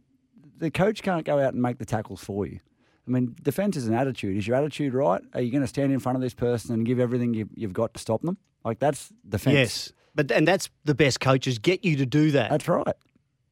the 0.59 0.70
coach 0.70 1.03
can't 1.03 1.24
go 1.24 1.39
out 1.39 1.53
and 1.53 1.62
make 1.62 1.79
the 1.79 1.85
tackles 1.85 2.22
for 2.22 2.47
you. 2.47 2.61
I 3.07 3.11
mean, 3.11 3.37
defense 3.43 3.77
is 3.77 3.87
an 3.87 3.95
attitude. 3.95 4.37
Is 4.37 4.47
your 4.47 4.57
attitude 4.57 4.93
right? 4.93 5.22
Are 5.35 5.41
you 5.41 5.53
going 5.53 5.62
to 5.62 5.68
stand 5.68 5.93
in 5.93 6.01
front 6.01 6.16
of 6.16 6.22
this 6.22 6.35
person 6.35 6.74
and 6.74 6.85
give 6.85 6.99
everything 6.99 7.35
you've, 7.35 7.51
you've 7.55 7.72
got 7.72 7.95
to 7.95 8.01
stop 8.01 8.22
them? 8.22 8.37
Like 8.64 8.81
that's 8.81 9.12
defense. 9.29 9.55
Yes, 9.55 9.93
but 10.14 10.33
and 10.33 10.47
that's 10.49 10.70
the 10.85 10.95
best 10.95 11.20
coaches 11.20 11.59
get 11.59 11.85
you 11.85 11.97
to 11.99 12.07
do 12.07 12.33
that. 12.33 12.51
that's 12.51 12.66
right. 12.66 12.87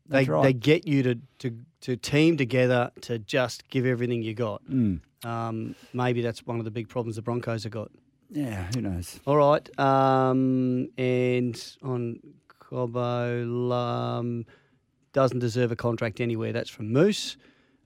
they 0.09 0.25
right. 0.25 0.43
they 0.43 0.53
get 0.53 0.89
you 0.89 1.05
to, 1.05 1.18
to 1.39 1.57
to 1.83 1.97
team 1.97 2.37
together 2.37 2.91
to 3.03 3.20
just 3.20 3.68
give 3.68 3.87
everything 3.87 4.22
you 4.22 4.35
got. 4.35 4.64
Mm. 4.68 5.01
Um, 5.25 5.77
maybe 5.93 6.20
that's 6.20 6.45
one 6.45 6.59
of 6.59 6.64
the 6.64 6.72
big 6.72 6.89
problems 6.89 7.14
the 7.14 7.22
Broncos 7.22 7.62
have 7.62 7.72
got. 7.72 7.93
Yeah, 8.35 8.68
who 8.74 8.80
knows? 8.80 9.20
All 9.26 9.37
right, 9.37 9.78
um, 9.78 10.89
and 10.99 11.76
on 11.82 12.20
Cobbo 12.49 13.72
um, 13.72 14.47
doesn't 15.12 15.39
deserve 15.39 15.72
a 15.72 15.76
contract 15.76 16.20
anywhere. 16.20 16.53
That's 16.53 16.70
from 16.70 16.93
Moose. 16.93 17.37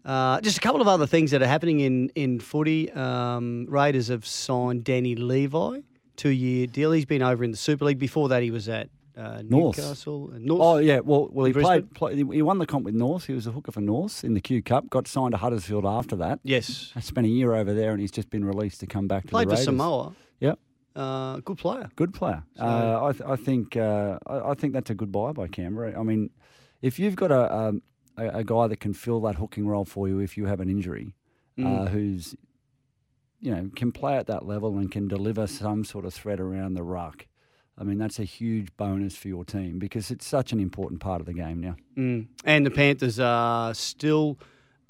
Uh, 0.05 0.41
just 0.41 0.57
a 0.57 0.61
couple 0.61 0.81
of 0.81 0.89
other 0.89 1.07
things 1.07 1.33
that 1.33 1.43
are 1.43 1.47
happening 1.47 1.81
in 1.81 2.09
in 2.15 2.41
footy. 2.41 2.91
Um, 2.93 3.67
Raiders 3.69 4.09
have 4.09 4.27
signed 4.27 4.85
Danny 4.85 5.15
Levi, 5.15 5.81
two 6.17 6.31
year 6.31 6.67
deal. 6.67 6.93
He's 6.93 7.05
been 7.05 7.23
over 7.23 7.45
in 7.45 7.51
the 7.51 7.57
Super 7.57 7.85
League. 7.85 7.99
Before 7.99 8.31
that, 8.31 8.43
he 8.43 8.51
was 8.51 8.71
at 8.71 8.89
uh, 9.19 9.43
North. 9.45 9.77
Newcastle. 9.77 10.31
and 10.33 10.47
North. 10.47 10.63
Oh 10.63 10.79
yeah, 10.79 11.01
well, 11.01 11.29
well 11.31 11.45
he 11.45 11.53
Brisbane? 11.53 11.89
played, 11.89 12.17
He 12.17 12.41
won 12.41 12.59
the 12.59 12.67
comp 12.67 12.85
with 12.85 12.95
North. 12.95 13.27
He 13.27 13.35
was 13.35 13.47
a 13.47 13.51
hooker 13.51 13.73
for 13.73 13.81
North 13.81 14.25
in 14.25 14.33
the 14.33 14.41
Q 14.41 14.63
Cup. 14.63 14.89
Got 14.89 15.07
signed 15.07 15.33
to 15.33 15.39
Huddersfield 15.39 15.85
after 15.85 16.17
that. 16.17 16.41
yes, 16.43 16.93
I 16.97 17.01
spent 17.01 17.27
a 17.27 17.31
year 17.31 17.55
over 17.55 17.75
there, 17.75 17.91
and 17.91 18.01
he's 18.01 18.13
just 18.13 18.31
been 18.31 18.45
released 18.45 18.81
to 18.81 18.87
come 18.87 19.09
back 19.09 19.25
to 19.25 19.29
played 19.29 19.49
the 19.51 19.57
for 19.57 19.63
Samoa. 19.63 20.15
Yep, 20.41 20.59
Uh, 20.97 21.37
good 21.41 21.59
player. 21.59 21.89
good 21.97 22.13
player. 22.15 22.43
uh, 22.61 23.05
I, 23.07 23.13
th- 23.13 23.23
I 23.29 23.37
think 23.37 23.77
uh, 23.77 24.19
I, 24.27 24.51
I 24.51 24.55
think 24.55 24.73
that's 24.73 24.91
a 24.91 24.95
good 24.95 25.11
buy 25.13 25.33
by 25.33 25.49
Canberra. 25.49 25.99
I 25.99 26.03
mean, 26.03 26.31
if 26.83 26.99
you've 26.99 27.17
got 27.17 27.31
a, 27.31 27.55
um, 27.55 27.83
a 28.17 28.29
a 28.41 28.45
guy 28.45 28.67
that 28.69 28.81
can 28.81 28.95
fill 28.95 29.21
that 29.23 29.37
hooking 29.37 29.67
role 29.67 29.85
for 29.85 30.09
you 30.09 30.19
if 30.21 30.37
you 30.37 30.47
have 30.47 30.61
an 30.61 30.69
injury, 30.71 31.15
Mm. 31.59 31.67
uh, 31.67 31.87
who's 31.87 32.37
you 33.41 33.51
know 33.55 33.71
can 33.75 33.91
play 33.93 34.17
at 34.17 34.27
that 34.27 34.45
level 34.47 34.79
and 34.79 34.91
can 34.93 35.09
deliver 35.09 35.47
some 35.49 35.85
sort 35.85 36.05
of 36.05 36.15
threat 36.15 36.41
around 36.41 36.75
the 36.75 36.83
ruck. 36.85 37.27
I 37.81 37.85
mean, 37.85 37.99
that's 37.99 38.19
a 38.19 38.25
huge 38.25 38.77
bonus 38.77 39.15
for 39.17 39.29
your 39.29 39.45
team 39.45 39.79
because 39.79 40.11
it's 40.11 40.27
such 40.27 40.53
an 40.53 40.59
important 40.61 41.01
part 41.01 41.21
of 41.21 41.27
the 41.27 41.33
game 41.35 41.61
now. 41.61 41.77
Mm. 41.97 42.27
And 42.45 42.67
the 42.67 42.71
Panthers 42.73 43.21
are 43.21 43.73
still 43.75 44.39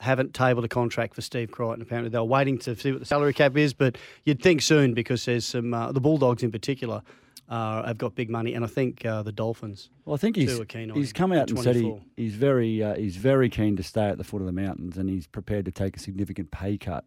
haven't 0.01 0.35
tabled 0.35 0.65
a 0.65 0.69
contract 0.69 1.15
for 1.15 1.23
Steve 1.23 1.51
Crichton. 1.51 1.83
Apparently, 1.83 2.09
they're 2.11 2.23
waiting 2.25 2.59
to 2.59 2.77
see 2.77 2.91
what 2.93 3.01
the 3.01 3.07
salary 3.07 3.33
cap 3.35 3.57
is, 3.57 3.73
but 3.75 3.97
you'd 4.25 4.43
think 4.43 4.63
soon 4.63 4.95
because 4.95 5.25
there's 5.25 5.45
some 5.45 5.75
uh, 5.75 5.93
the 5.93 6.01
Bulldogs 6.01 6.43
in 6.43 6.51
particular 6.53 7.03
uh, 7.49 7.85
have 7.87 7.99
got 7.99 8.15
big 8.15 8.29
money, 8.31 8.55
and 8.55 8.65
I 8.65 8.69
think 8.69 9.05
uh, 9.07 9.23
the 9.23 9.33
Dolphins. 9.33 9.91
Well, 10.05 10.15
I 10.15 10.19
think 10.19 10.37
he's 10.37 10.55
Two 10.55 10.63
are 10.63 10.67
keen 10.67 10.91
on 10.91 10.97
he's 10.97 11.13
come 11.13 11.33
out 11.33 11.51
and 11.51 11.59
said 11.61 11.77
he, 11.77 11.95
he's 12.17 12.35
very 12.35 12.83
uh, 12.83 12.95
he's 12.95 13.17
very 13.17 13.49
keen 13.49 13.77
to 13.77 13.83
stay 13.83 14.09
at 14.09 14.19
the 14.19 14.25
foot 14.25 14.41
of 14.41 14.47
the 14.47 14.53
mountains, 14.53 14.97
and 14.99 15.09
he's 15.09 15.27
prepared 15.27 15.65
to 15.65 15.73
take 15.73 15.97
a 15.97 16.01
significant 16.01 16.51
pay 16.51 16.77
cut 16.79 17.05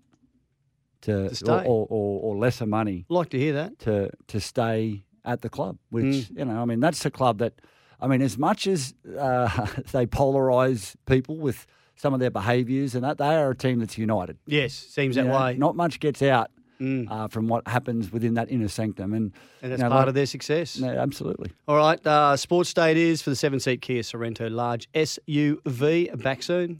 to, 1.01 1.29
To 1.29 1.35
stay. 1.35 1.51
Or, 1.51 1.59
or, 1.65 1.87
or, 1.89 2.19
or 2.21 2.37
lesser 2.37 2.65
money 2.65 3.05
Like 3.09 3.29
to 3.29 3.37
hear 3.39 3.53
that. 3.53 3.79
to 3.79 4.11
to 4.27 4.39
stay 4.39 5.03
at 5.23 5.41
the 5.41 5.49
club. 5.49 5.77
Which 5.89 6.03
Mm. 6.05 6.37
you 6.39 6.45
know, 6.45 6.61
I 6.61 6.65
mean, 6.65 6.79
that's 6.79 7.05
a 7.05 7.11
club 7.11 7.37
that, 7.39 7.53
I 7.99 8.07
mean, 8.07 8.21
as 8.21 8.37
much 8.37 8.65
as 8.67 8.93
uh, 9.19 9.65
they 9.91 10.05
polarise 10.07 10.95
people 11.05 11.37
with 11.37 11.67
some 12.01 12.15
of 12.15 12.19
their 12.19 12.31
behaviours 12.31 12.95
and 12.95 13.03
that, 13.03 13.19
they 13.19 13.35
are 13.35 13.51
a 13.51 13.55
team 13.55 13.77
that's 13.79 13.95
united. 13.97 14.37
Yes, 14.47 14.73
seems 14.73 15.15
You 15.15 15.21
that 15.23 15.29
know, 15.29 15.39
way. 15.39 15.55
Not 15.57 15.75
much 15.75 15.99
gets 15.99 16.21
out 16.23 16.49
Mm. 16.81 17.05
uh, 17.11 17.27
from 17.27 17.47
what 17.47 17.67
happens 17.67 18.11
within 18.11 18.33
that 18.33 18.49
inner 18.49 18.67
sanctum, 18.67 19.13
and, 19.13 19.31
and 19.61 19.71
that's 19.71 19.79
you 19.79 19.83
know, 19.85 19.91
part 19.91 19.99
like- 20.01 20.07
of 20.07 20.13
their 20.15 20.25
success. 20.25 20.79
no, 20.79 20.87
absolutely. 20.89 21.51
All 21.67 21.77
right, 21.77 21.99
uh, 22.07 22.35
sports 22.35 22.73
day 22.73 22.89
it 22.89 22.97
is 22.97 23.21
for 23.21 23.29
the 23.29 23.35
seven 23.35 23.59
seat 23.59 23.81
Kia 23.83 24.01
Sorento 24.01 24.49
large 24.49 24.91
SUV. 24.93 26.09
Back 26.23 26.41
soon. 26.41 26.79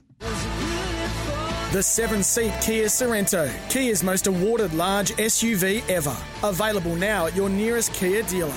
The 1.72 1.84
seven 1.84 2.24
seat 2.24 2.52
Kia 2.64 2.88
Sorento, 2.88 3.48
Kia's 3.70 4.04
most 4.04 4.26
awarded 4.26 4.74
large 4.74 5.12
SUV 5.12 5.88
ever. 5.88 6.18
Available 6.44 6.96
now 6.96 7.28
at 7.28 7.36
your 7.36 7.48
nearest 7.50 7.94
Kia 7.94 8.24
dealer. 8.24 8.52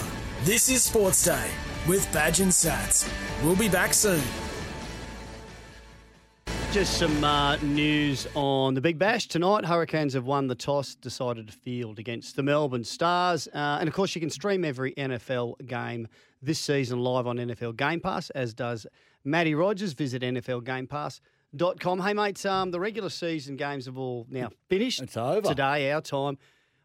This 0.45 0.71
is 0.71 0.83
Sports 0.83 1.23
Day 1.27 1.51
with 1.87 2.11
Badge 2.13 2.41
and 2.41 2.51
Sats. 2.51 3.07
We'll 3.45 3.55
be 3.55 3.69
back 3.69 3.93
soon. 3.93 4.23
Just 6.75 6.99
some 6.99 7.23
uh, 7.23 7.55
news 7.59 8.27
on 8.35 8.75
the 8.75 8.81
Big 8.81 8.99
Bash 8.99 9.29
tonight. 9.29 9.65
Hurricanes 9.65 10.15
have 10.15 10.25
won 10.25 10.49
the 10.49 10.57
toss, 10.57 10.97
decided 10.97 11.47
to 11.47 11.53
field 11.53 12.01
against 12.01 12.35
the 12.35 12.43
Melbourne 12.43 12.83
Stars, 12.83 13.47
uh, 13.55 13.77
and 13.79 13.87
of 13.87 13.95
course 13.95 14.13
you 14.17 14.21
can 14.21 14.29
stream 14.29 14.65
every 14.65 14.93
NFL 14.95 15.65
game 15.69 16.09
this 16.43 16.59
season 16.59 16.99
live 16.99 17.29
on 17.29 17.37
NFL 17.37 17.77
Game 17.77 18.01
Pass, 18.01 18.31
as 18.31 18.55
does 18.55 18.89
Matty 19.23 19.55
Rogers. 19.55 19.93
Visit 19.93 20.23
NFLGamePass.com. 20.23 22.01
Hey 22.01 22.13
mates, 22.13 22.45
um, 22.45 22.73
the 22.73 22.81
regular 22.81 23.09
season 23.09 23.55
games 23.55 23.87
have 23.87 23.97
all 23.97 24.27
now 24.29 24.51
finished. 24.69 25.01
It's 25.01 25.17
over. 25.17 25.43
today, 25.43 25.93
our 25.93 26.01
time. 26.01 26.39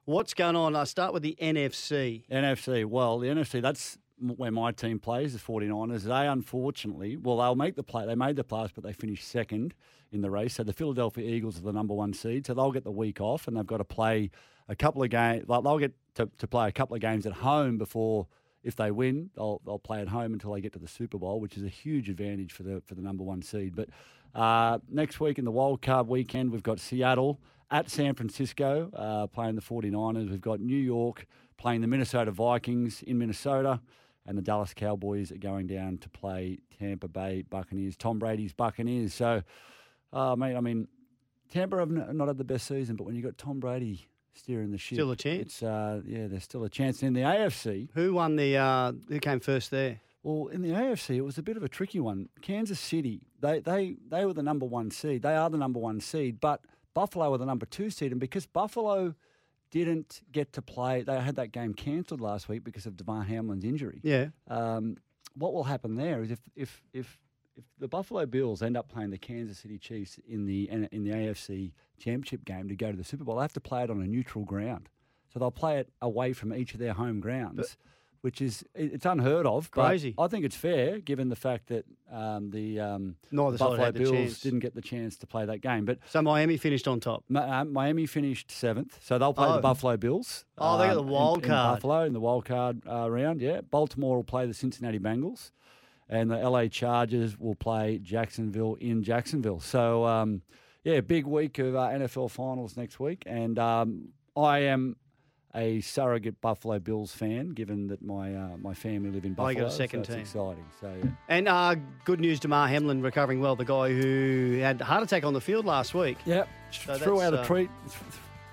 What's 0.05 0.33
going 0.33 0.55
on? 0.55 0.75
I 0.75 0.85
start 0.85 1.13
with 1.13 1.21
the 1.21 1.37
NFC. 1.39 2.25
NFC. 2.29 2.83
Well, 2.83 3.19
the 3.19 3.27
NFC, 3.27 3.59
that's 3.61 3.98
where 4.21 4.51
my 4.51 4.71
team 4.71 4.99
plays, 4.99 5.33
the 5.33 5.39
49ers. 5.39 6.03
They 6.03 6.27
unfortunately, 6.27 7.17
well, 7.17 7.37
they'll 7.37 7.55
make 7.55 7.75
the 7.75 7.83
play. 7.83 8.05
They 8.05 8.15
made 8.15 8.35
the 8.35 8.43
playoffs, 8.43 8.71
but 8.73 8.83
they 8.83 8.93
finished 8.93 9.27
second 9.27 9.73
in 10.11 10.21
the 10.21 10.29
race. 10.29 10.55
So 10.55 10.63
the 10.63 10.73
Philadelphia 10.73 11.29
Eagles 11.29 11.57
are 11.57 11.61
the 11.61 11.73
number 11.73 11.93
one 11.93 12.13
seed. 12.13 12.45
So 12.45 12.53
they'll 12.53 12.71
get 12.71 12.83
the 12.83 12.91
week 12.91 13.21
off 13.21 13.47
and 13.47 13.55
they've 13.55 13.65
got 13.65 13.77
to 13.77 13.83
play 13.83 14.31
a 14.67 14.75
couple 14.75 15.03
of 15.03 15.09
games. 15.09 15.45
Like 15.47 15.63
they'll 15.63 15.79
get 15.79 15.93
to, 16.15 16.29
to 16.37 16.47
play 16.47 16.67
a 16.67 16.71
couple 16.71 16.95
of 16.95 17.01
games 17.01 17.25
at 17.25 17.33
home 17.33 17.77
before. 17.77 18.27
If 18.61 18.75
they 18.75 18.91
win, 18.91 19.29
they'll, 19.35 19.61
they'll 19.65 19.79
play 19.79 20.01
at 20.01 20.09
home 20.09 20.33
until 20.33 20.53
they 20.53 20.59
get 20.59 20.73
to 20.73 20.79
the 20.79 20.87
Super 20.87 21.17
Bowl, 21.17 21.39
which 21.39 21.55
is 21.55 21.63
a 21.63 21.69
huge 21.69 22.09
advantage 22.09 22.51
for 22.51 22.63
the 22.63 22.81
for 22.85 22.93
the 22.93 23.01
number 23.01 23.23
one 23.23 23.41
seed. 23.41 23.73
But 23.73 23.87
uh, 24.35 24.79
next 24.89 25.21
week 25.21 25.39
in 25.39 25.45
the 25.45 25.51
wild 25.51 25.81
card 25.81 26.07
weekend, 26.07 26.51
we've 26.51 26.61
got 26.61 26.79
Seattle 26.79 27.39
at 27.71 27.89
San 27.89 28.15
Francisco 28.15 28.89
uh, 28.93 29.27
playing 29.27 29.55
the 29.55 29.61
49ers. 29.61 30.29
We've 30.29 30.41
got 30.41 30.59
New 30.59 30.75
York 30.77 31.25
playing 31.57 31.81
the 31.81 31.87
Minnesota 31.87 32.31
Vikings 32.31 33.03
in 33.03 33.17
Minnesota. 33.17 33.79
And 34.29 34.37
the 34.37 34.43
Dallas 34.43 34.75
Cowboys 34.75 35.31
are 35.31 35.37
going 35.39 35.65
down 35.65 35.97
to 35.97 36.09
play 36.09 36.59
Tampa 36.77 37.07
Bay 37.07 37.43
Buccaneers, 37.49 37.97
Tom 37.97 38.19
Brady's 38.19 38.53
Buccaneers. 38.53 39.11
So, 39.11 39.41
uh, 40.13 40.35
mate, 40.35 40.55
I 40.55 40.59
mean, 40.61 40.87
Tampa 41.51 41.77
have 41.79 41.89
not 41.89 42.27
had 42.27 42.37
the 42.37 42.43
best 42.43 42.67
season, 42.67 42.95
but 42.95 43.05
when 43.05 43.15
you've 43.15 43.25
got 43.25 43.39
Tom 43.39 43.59
Brady 43.59 44.07
steering 44.35 44.69
the 44.69 44.77
ship, 44.77 44.97
Still 44.97 45.09
a 45.09 45.15
chance. 45.15 45.41
It's, 45.41 45.63
uh, 45.63 46.01
yeah, 46.05 46.27
there's 46.27 46.43
still 46.43 46.63
a 46.63 46.69
chance. 46.69 47.01
And 47.01 47.07
in 47.17 47.23
the 47.23 47.27
AFC, 47.27 47.89
Who 47.95 48.13
won 48.13 48.35
the? 48.35 48.55
Uh, 48.55 48.91
who 49.07 49.19
came 49.19 49.39
first 49.39 49.71
there? 49.71 49.99
well, 50.21 50.47
in 50.49 50.61
the 50.61 50.69
AFC, 50.69 51.15
it 51.15 51.21
was 51.21 51.39
a 51.39 51.41
bit 51.43 51.57
of 51.57 51.63
a 51.63 51.69
tricky 51.69 51.99
one. 51.99 52.29
Kansas 52.41 52.79
City, 52.79 53.21
they 53.39 53.61
they 53.61 53.95
they 54.09 54.25
were 54.25 54.33
the 54.33 54.43
number 54.43 54.65
one 54.67 54.91
seed. 54.91 55.23
They 55.23 55.35
are 55.35 55.49
the 55.49 55.57
number 55.57 55.79
one 55.79 56.01
seed, 56.01 56.39
but 56.39 56.61
Buffalo 56.93 57.31
were 57.31 57.39
the 57.39 57.47
number 57.47 57.65
two 57.65 57.89
seed, 57.89 58.11
and 58.11 58.21
because 58.21 58.45
Buffalo 58.45 59.15
didn't 59.71 60.21
get 60.31 60.53
to 60.53 60.61
play, 60.61 61.03
they 61.03 61.19
had 61.19 61.35
that 61.35 61.51
game 61.51 61.73
cancelled 61.73 62.21
last 62.21 62.49
week 62.49 62.63
because 62.63 62.85
of 62.85 62.97
Devon 62.97 63.25
Hamlin's 63.25 63.63
injury. 63.63 63.99
Yeah. 64.03 64.27
Um, 64.47 64.97
what 65.35 65.53
will 65.53 65.63
happen 65.63 65.95
there 65.95 66.21
is 66.21 66.31
if 66.31 66.39
if 66.55 66.81
if 66.93 67.17
if 67.55 67.65
the 67.77 67.87
Buffalo 67.87 68.25
Bills 68.25 68.61
end 68.61 68.77
up 68.77 68.89
playing 68.89 69.09
the 69.11 69.17
Kansas 69.17 69.59
City 69.59 69.77
Chiefs 69.77 70.19
in 70.27 70.45
the 70.45 70.69
in 70.69 71.03
the 71.03 71.11
AFC 71.11 71.71
Championship 71.99 72.45
game 72.45 72.69
to 72.69 72.75
go 72.75 72.91
to 72.91 72.97
the 72.97 73.03
Super 73.03 73.23
Bowl, 73.23 73.35
they 73.35 73.41
have 73.41 73.53
to 73.53 73.59
play 73.61 73.83
it 73.83 73.89
on 73.89 74.01
a 74.01 74.07
neutral 74.07 74.45
ground. 74.45 74.89
So 75.31 75.39
they'll 75.39 75.51
play 75.51 75.77
it 75.79 75.89
away 76.01 76.33
from 76.33 76.53
each 76.53 76.73
of 76.73 76.79
their 76.79 76.93
home 76.93 77.19
grounds, 77.19 77.77
which 78.21 78.41
is 78.41 78.63
it's 78.75 79.05
unheard 79.05 79.45
of. 79.45 79.69
but 79.73 79.85
Crazy. 79.87 80.13
I 80.17 80.27
think 80.27 80.45
it's 80.45 80.55
fair 80.55 80.99
given 80.99 81.29
the 81.29 81.35
fact 81.35 81.67
that 81.67 81.85
um, 82.11 82.49
the 82.51 82.79
um, 82.79 83.15
Neither 83.31 83.57
Buffalo 83.57 83.91
Bills 83.91 84.39
didn't 84.39 84.59
get 84.59 84.75
the 84.75 84.81
chance 84.81 85.17
to 85.17 85.27
play 85.27 85.45
that 85.45 85.59
game. 85.59 85.85
But 85.85 85.99
So 86.09 86.21
Miami 86.21 86.57
finished 86.57 86.87
on 86.87 86.99
top. 86.99 87.23
Mi- 87.29 87.39
uh, 87.39 87.65
Miami 87.65 88.05
finished 88.05 88.51
seventh, 88.51 88.99
so 89.01 89.17
they'll 89.17 89.33
play 89.33 89.47
Oh. 89.47 89.55
the 89.55 89.61
Buffalo 89.61 89.95
Bills. 89.97 90.45
Oh, 90.57 90.77
they 90.77 90.87
got 90.87 90.95
the 90.95 91.01
in- 91.01 91.07
wild 91.07 91.43
in 91.43 91.49
card. 91.49 91.75
Buffalo 91.77 92.03
in 92.03 92.13
the 92.13 92.19
wild 92.19 92.45
card 92.45 92.81
uh, 92.87 93.09
round. 93.09 93.41
Yeah, 93.41 93.61
Baltimore 93.61 94.17
will 94.17 94.23
play 94.23 94.45
the 94.47 94.53
Cincinnati 94.53 94.99
Bengals, 94.99 95.51
and 96.09 96.29
the 96.31 96.37
LA 96.37 96.67
Chargers 96.67 97.37
will 97.39 97.55
play 97.55 97.99
Jacksonville 97.99 98.75
in 98.81 99.03
Jacksonville. 99.03 99.59
So, 99.59 100.05
um, 100.05 100.41
yeah, 100.83 101.01
big 101.01 101.25
week 101.27 101.59
of 101.59 101.75
uh, 101.75 101.89
NFL 101.89 102.31
finals 102.31 102.75
next 102.75 102.99
week, 102.99 103.23
and 103.25 103.59
um, 103.59 104.09
I 104.35 104.59
am 104.59 104.95
a 105.55 105.81
surrogate 105.81 106.39
Buffalo 106.41 106.79
Bills 106.79 107.11
fan, 107.11 107.49
given 107.49 107.87
that 107.87 108.01
my 108.01 108.35
uh, 108.35 108.57
my 108.61 108.73
family 108.73 109.09
live 109.09 109.25
in 109.25 109.33
Buffalo. 109.33 109.49
you 109.49 109.55
got 109.59 109.67
a 109.67 109.71
second 109.71 110.05
so 110.05 110.13
team. 110.13 110.21
exciting. 110.21 110.65
So 110.79 110.93
yeah. 111.03 111.09
And 111.27 111.47
uh, 111.47 111.75
good 112.05 112.19
news, 112.19 112.39
Damar 112.39 112.67
Hamlin 112.67 113.01
recovering 113.01 113.39
well. 113.39 113.55
The 113.55 113.65
guy 113.65 113.89
who 113.89 114.59
had 114.61 114.81
a 114.81 114.83
heart 114.83 115.03
attack 115.03 115.23
on 115.23 115.33
the 115.33 115.41
field 115.41 115.65
last 115.65 115.93
week. 115.93 116.17
Yep. 116.25 116.47
So 116.71 116.97
threw 116.97 117.21
out 117.21 117.33
a 117.33 117.41
uh, 117.41 117.45
tweet. 117.45 117.69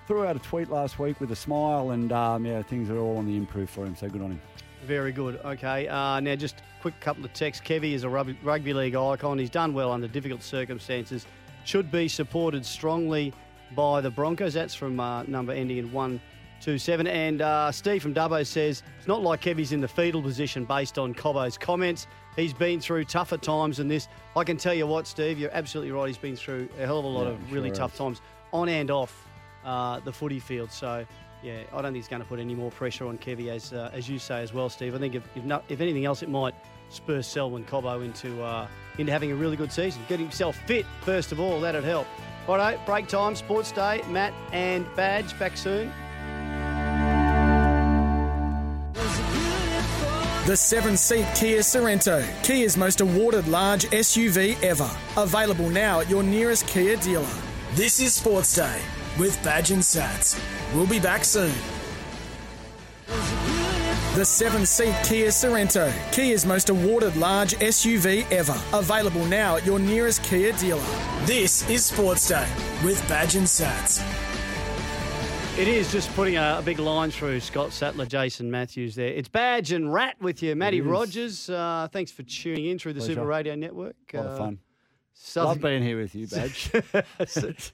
Threw 0.06 0.24
out 0.24 0.36
a 0.36 0.38
tweet 0.38 0.70
last 0.70 0.98
week 0.98 1.20
with 1.20 1.32
a 1.32 1.36
smile, 1.36 1.90
and 1.90 2.12
um, 2.12 2.46
yeah, 2.46 2.62
things 2.62 2.88
are 2.90 2.98
all 2.98 3.18
on 3.18 3.26
the 3.26 3.36
improve 3.36 3.68
for 3.68 3.84
him. 3.84 3.96
So 3.96 4.08
good 4.08 4.22
on 4.22 4.32
him. 4.32 4.40
Very 4.84 5.10
good. 5.10 5.40
Okay. 5.44 5.88
Uh, 5.88 6.20
now, 6.20 6.36
just 6.36 6.62
quick 6.80 6.98
couple 7.00 7.24
of 7.24 7.32
texts. 7.32 7.66
Kevy 7.66 7.92
is 7.92 8.04
a 8.04 8.08
rugby, 8.08 8.38
rugby 8.44 8.72
league 8.72 8.94
icon. 8.94 9.38
He's 9.38 9.50
done 9.50 9.74
well 9.74 9.90
under 9.90 10.06
difficult 10.06 10.42
circumstances. 10.42 11.26
Should 11.64 11.90
be 11.90 12.06
supported 12.06 12.64
strongly 12.64 13.34
by 13.74 14.00
the 14.00 14.10
Broncos. 14.10 14.54
That's 14.54 14.74
from 14.74 15.00
uh, 15.00 15.24
number 15.24 15.52
ending 15.52 15.78
in 15.78 15.90
127. 16.60 17.06
And 17.06 17.42
uh, 17.42 17.70
Steve 17.70 18.02
from 18.02 18.14
Dubbo 18.14 18.44
says 18.46 18.82
it's 18.98 19.06
not 19.06 19.22
like 19.22 19.42
Kevy's 19.42 19.72
in 19.72 19.80
the 19.80 19.88
fetal 19.88 20.22
position 20.22 20.64
based 20.64 20.98
on 20.98 21.14
Cobbo's 21.14 21.58
comments. 21.58 22.06
He's 22.34 22.52
been 22.52 22.80
through 22.80 23.04
tougher 23.04 23.36
times 23.36 23.76
than 23.76 23.88
this. 23.88 24.08
I 24.36 24.44
can 24.44 24.56
tell 24.56 24.74
you 24.74 24.86
what, 24.86 25.06
Steve, 25.06 25.38
you're 25.38 25.52
absolutely 25.52 25.92
right. 25.92 26.06
He's 26.06 26.18
been 26.18 26.36
through 26.36 26.68
a 26.80 26.86
hell 26.86 26.98
of 26.98 27.04
a 27.04 27.08
lot 27.08 27.24
Yeah, 27.26 27.30
of 27.32 27.52
really 27.52 27.68
has. 27.70 27.78
tough 27.78 27.96
times 27.96 28.20
on 28.52 28.68
and 28.68 28.90
off 28.90 29.26
uh, 29.64 30.00
the 30.00 30.12
footy 30.12 30.38
field. 30.40 30.70
So, 30.72 31.06
yeah, 31.42 31.60
I 31.72 31.76
don't 31.76 31.84
think 31.84 31.96
he's 31.96 32.08
going 32.08 32.22
to 32.22 32.28
put 32.28 32.38
any 32.40 32.54
more 32.54 32.70
pressure 32.70 33.06
on 33.06 33.18
Kevy, 33.18 33.48
as 33.48 33.72
uh, 33.72 33.90
as 33.92 34.08
you 34.08 34.18
say 34.18 34.42
as 34.42 34.52
well, 34.52 34.68
Steve. 34.68 34.94
I 34.94 34.98
think 34.98 35.14
if 35.14 35.22
if, 35.36 35.44
not, 35.44 35.64
if 35.68 35.80
anything 35.80 36.04
else, 36.04 36.22
it 36.22 36.28
might 36.28 36.54
spur 36.88 37.20
Selwyn 37.22 37.64
Cobbo 37.64 38.04
into 38.04 38.42
uh, 38.42 38.66
into 38.98 39.12
having 39.12 39.30
a 39.32 39.34
really 39.34 39.56
good 39.56 39.72
season. 39.72 40.02
Get 40.08 40.18
himself 40.20 40.56
fit 40.66 40.84
first 41.02 41.32
of 41.32 41.40
all. 41.40 41.60
That'd 41.60 41.84
help. 41.84 42.06
Righto, 42.48 42.80
break 42.86 43.08
time, 43.08 43.34
sports 43.36 43.72
day. 43.72 44.02
Matt 44.08 44.32
and 44.52 44.86
Badge 44.94 45.36
back 45.38 45.56
soon. 45.56 45.92
The 50.46 50.56
seven 50.56 50.96
seat 50.96 51.26
Kia 51.34 51.58
Sorento, 51.58 52.22
Kia's 52.44 52.76
most 52.76 53.00
awarded 53.00 53.48
large 53.48 53.84
SUV 53.86 54.62
ever. 54.62 54.88
Available 55.16 55.68
now 55.68 55.98
at 55.98 56.08
your 56.08 56.22
nearest 56.22 56.68
Kia 56.68 56.94
dealer. 56.98 57.26
This 57.74 57.98
is 57.98 58.14
Sports 58.14 58.54
Day 58.54 58.80
with 59.18 59.42
Badge 59.42 59.72
and 59.72 59.82
Sats. 59.82 60.40
We'll 60.72 60.86
be 60.86 61.00
back 61.00 61.24
soon. 61.24 61.52
The 64.14 64.24
seven 64.24 64.64
seat 64.66 64.94
Kia 65.02 65.30
Sorento, 65.30 65.92
Kia's 66.12 66.46
most 66.46 66.70
awarded 66.70 67.16
large 67.16 67.54
SUV 67.54 68.30
ever. 68.30 68.56
Available 68.72 69.24
now 69.24 69.56
at 69.56 69.66
your 69.66 69.80
nearest 69.80 70.22
Kia 70.22 70.52
dealer. 70.52 70.80
This 71.24 71.68
is 71.68 71.86
Sports 71.86 72.28
Day 72.28 72.48
with 72.84 73.04
Badge 73.08 73.34
and 73.34 73.48
Sats. 73.48 74.00
It 75.58 75.68
is 75.68 75.90
just 75.90 76.14
putting 76.14 76.36
a, 76.36 76.56
a 76.58 76.62
big 76.62 76.78
line 76.78 77.10
through 77.10 77.40
Scott 77.40 77.72
Sattler, 77.72 78.04
Jason 78.04 78.50
Matthews 78.50 78.94
there. 78.94 79.08
It's 79.08 79.28
Badge 79.28 79.72
and 79.72 79.90
Rat 79.90 80.16
with 80.20 80.42
you. 80.42 80.54
Matty. 80.54 80.82
Rogers, 80.82 81.48
uh, 81.48 81.88
thanks 81.90 82.12
for 82.12 82.22
tuning 82.24 82.66
in 82.66 82.78
through 82.78 82.92
the 82.92 82.98
Pleasure. 83.00 83.14
Super 83.14 83.26
Radio 83.26 83.54
Network. 83.54 83.96
A 84.12 84.16
lot 84.18 84.26
Uh, 84.26 84.28
of 84.28 84.38
fun. 84.38 84.58
Southern- 85.14 85.48
Love 85.48 85.60
being 85.62 85.82
here 85.82 85.98
with 85.98 86.14
you, 86.14 86.26
Badge. 86.26 86.70
We're 86.92 87.02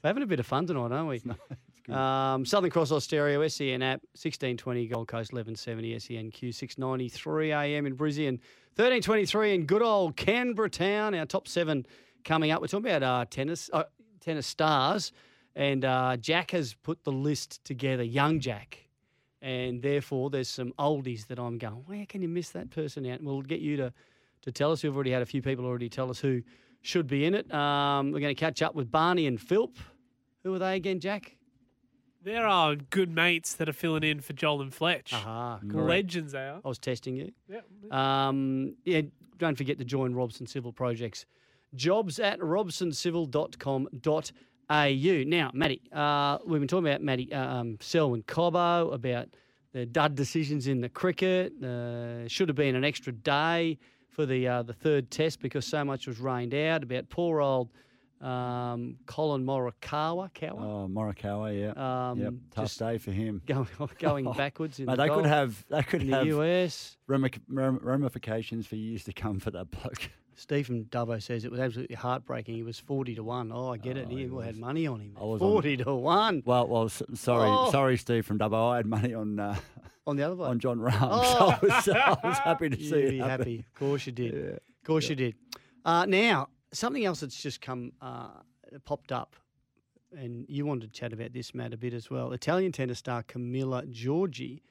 having 0.05 0.23
a 0.23 0.25
bit 0.27 0.39
of 0.39 0.45
fun 0.45 0.65
tonight, 0.65 0.93
aren't 0.93 1.09
we? 1.09 1.93
Um, 1.93 2.45
Southern 2.45 2.71
Cross 2.71 2.91
Austereo, 2.93 3.45
SEN 3.51 3.81
app, 3.81 3.99
1620 4.13 4.87
Gold 4.87 5.09
Coast, 5.09 5.33
1170 5.33 5.95
SENQ, 5.97 6.53
693 6.55 7.51
AM 7.51 7.85
in 7.85 7.95
Brisbane, 7.95 8.35
1323 8.77 9.55
in 9.55 9.65
good 9.65 9.81
old 9.81 10.15
Canberra 10.15 10.69
Town. 10.69 11.13
Our 11.13 11.25
top 11.25 11.49
seven 11.49 11.85
coming 12.23 12.51
up. 12.51 12.61
We're 12.61 12.67
talking 12.67 12.87
about 12.89 13.03
uh, 13.03 13.25
tennis, 13.29 13.69
uh, 13.73 13.83
tennis 14.21 14.47
stars, 14.47 15.11
and 15.55 15.85
uh, 15.85 16.17
Jack 16.17 16.51
has 16.51 16.73
put 16.73 17.03
the 17.03 17.11
list 17.11 17.63
together, 17.63 18.03
young 18.03 18.39
Jack. 18.39 18.79
And 19.41 19.81
therefore, 19.81 20.29
there's 20.29 20.47
some 20.47 20.71
oldies 20.79 21.27
that 21.27 21.37
I'm 21.37 21.57
going, 21.57 21.83
where 21.85 22.05
can 22.05 22.21
you 22.21 22.29
miss 22.29 22.51
that 22.51 22.69
person 22.69 23.05
out? 23.05 23.19
And 23.19 23.27
we'll 23.27 23.41
get 23.41 23.59
you 23.59 23.75
to, 23.77 23.93
to 24.43 24.51
tell 24.51 24.71
us. 24.71 24.83
We've 24.83 24.95
already 24.95 25.11
had 25.11 25.21
a 25.21 25.25
few 25.25 25.41
people 25.41 25.65
already 25.65 25.89
tell 25.89 26.09
us 26.09 26.19
who 26.19 26.41
should 26.81 27.07
be 27.07 27.25
in 27.25 27.33
it. 27.33 27.53
Um, 27.53 28.11
we're 28.11 28.21
going 28.21 28.33
to 28.33 28.39
catch 28.39 28.61
up 28.61 28.73
with 28.73 28.89
Barney 28.89 29.27
and 29.27 29.39
Philp. 29.39 29.77
Who 30.43 30.53
are 30.53 30.59
they 30.59 30.77
again, 30.77 31.01
Jack? 31.01 31.35
There 32.23 32.47
are 32.47 32.75
good 32.75 33.11
mates 33.11 33.55
that 33.55 33.67
are 33.67 33.73
filling 33.73 34.03
in 34.03 34.21
for 34.21 34.31
Joel 34.31 34.61
and 34.61 34.73
Fletch. 34.73 35.11
Aha, 35.13 35.59
Legends 35.61 36.31
they 36.31 36.39
are. 36.39 36.61
I 36.63 36.67
was 36.67 36.79
testing 36.79 37.17
you. 37.17 37.33
Yep. 37.49 37.65
Um, 37.91 38.75
yeah, 38.85 39.01
don't 39.39 39.57
forget 39.57 39.77
to 39.79 39.83
join 39.83 40.13
Robson 40.13 40.47
Civil 40.47 40.71
Projects. 40.71 41.25
Jobs 41.75 42.19
at 42.19 42.39
robsoncivil.com.au. 42.39 44.21
Now, 44.69 45.51
Matty, 45.53 45.81
uh, 45.91 46.37
we've 46.45 46.59
been 46.59 46.67
talking 46.67 46.87
about 46.87 47.01
Matty 47.01 47.31
um, 47.33 47.77
Selwyn 47.81 48.23
Cobbo, 48.23 48.93
about 48.93 49.27
the 49.73 49.85
dud 49.85 50.15
decisions 50.15 50.67
in 50.67 50.81
the 50.81 50.89
cricket. 50.89 51.53
Uh, 51.63 52.27
should 52.27 52.49
have 52.49 52.55
been 52.55 52.75
an 52.75 52.83
extra 52.83 53.11
day 53.13 53.77
for 54.09 54.25
the 54.25 54.47
uh, 54.47 54.63
the 54.63 54.73
third 54.73 55.09
test 55.11 55.39
because 55.41 55.65
so 55.65 55.83
much 55.83 56.07
was 56.07 56.19
rained 56.19 56.53
out. 56.53 56.83
About 56.83 57.09
poor 57.09 57.41
old 57.41 57.69
Um, 58.21 58.95
Collin 59.05 59.43
Morikawa, 59.43 60.29
Kawa, 60.33 60.83
Oh, 60.83 60.87
Morikawa, 60.87 61.51
yeah. 61.59 62.09
Um, 62.11 62.19
yep. 62.19 62.33
Tough 62.51 62.73
day 62.77 62.97
for 62.97 63.11
him. 63.11 63.41
going 63.47 63.67
going 63.99 64.31
backwards 64.31 64.79
in 64.79 64.85
Mate, 64.85 64.95
the 64.95 65.03
they 65.03 65.09
could 65.09 65.25
have 65.25 65.65
they 65.69 65.83
could 65.83 66.03
in 66.03 66.11
the 66.11 66.25
US. 66.39 66.95
ramifications 67.07 68.65
for 68.65 68.75
years 68.75 69.03
to 69.05 69.13
come 69.13 69.39
for 69.39 69.51
that 69.51 69.71
bloke. 69.71 70.09
Stephen 70.35 70.85
Dubbo 70.91 71.21
says 71.21 71.45
it 71.45 71.51
was 71.51 71.59
absolutely 71.59 71.95
heartbreaking. 71.95 72.55
He 72.55 72.63
was 72.63 72.79
forty 72.79 73.15
to 73.15 73.23
one. 73.23 73.51
Oh, 73.53 73.69
I 73.73 73.77
get 73.77 73.97
it. 73.97 74.07
Oh, 74.09 74.15
He 74.15 74.27
he 74.27 74.41
had 74.45 74.57
money 74.57 74.87
on 74.87 74.99
him. 74.99 75.15
I 75.19 75.23
was 75.23 75.41
on- 75.41 75.51
Forty 75.51 75.77
to 75.77 75.93
one 75.95 76.41
Well, 76.45 76.67
well, 76.67 76.89
sorry, 76.89 77.49
Oh. 77.49 77.71
sorry, 77.71 77.97
Steve 77.97 78.25
from 78.25 78.39
Dubbo. 78.39 78.71
I 78.71 78.77
had 78.77 78.85
money 78.85 79.13
on 79.13 79.39
uh, 79.39 79.55
on 80.07 80.15
the 80.17 80.23
other 80.23 80.35
one. 80.35 80.49
on 80.49 80.59
Jon 80.59 80.79
Rahm, 80.79 80.97
Oh. 81.01 81.57
so 81.81 81.93
I 81.93 82.09
was, 82.11 82.19
I 82.23 82.27
was 82.27 82.37
happy 82.43 82.69
to 82.69 82.75
see 82.77 82.99
You'd 83.01 83.09
be 83.11 83.17
happen. 83.19 83.29
happy. 83.29 83.59
Of 83.59 83.73
course 83.79 84.05
you 84.05 84.11
did. 84.11 84.33
Yeah. 84.33 84.49
Of 84.51 84.83
course 84.85 85.09
you 85.09 85.15
did. 85.15 85.35
Uh, 85.85 86.05
now, 86.05 86.47
something 86.73 87.05
else 87.05 87.19
that's 87.21 87.41
just 87.41 87.61
come 87.61 87.91
uh, 88.01 88.29
popped 88.85 89.11
up, 89.11 89.35
and 90.17 90.45
you 90.49 90.65
wanted 90.65 90.91
to 90.93 90.99
chat 90.99 91.13
about 91.13 91.33
this, 91.33 91.53
Matt, 91.53 91.73
a 91.73 91.77
bit 91.77 91.93
as 91.93 92.09
well. 92.09 92.31
Italian 92.33 92.71
tennis 92.71 92.99
star 92.99 93.23
Camila 93.23 93.85
Giorgi 93.91 94.61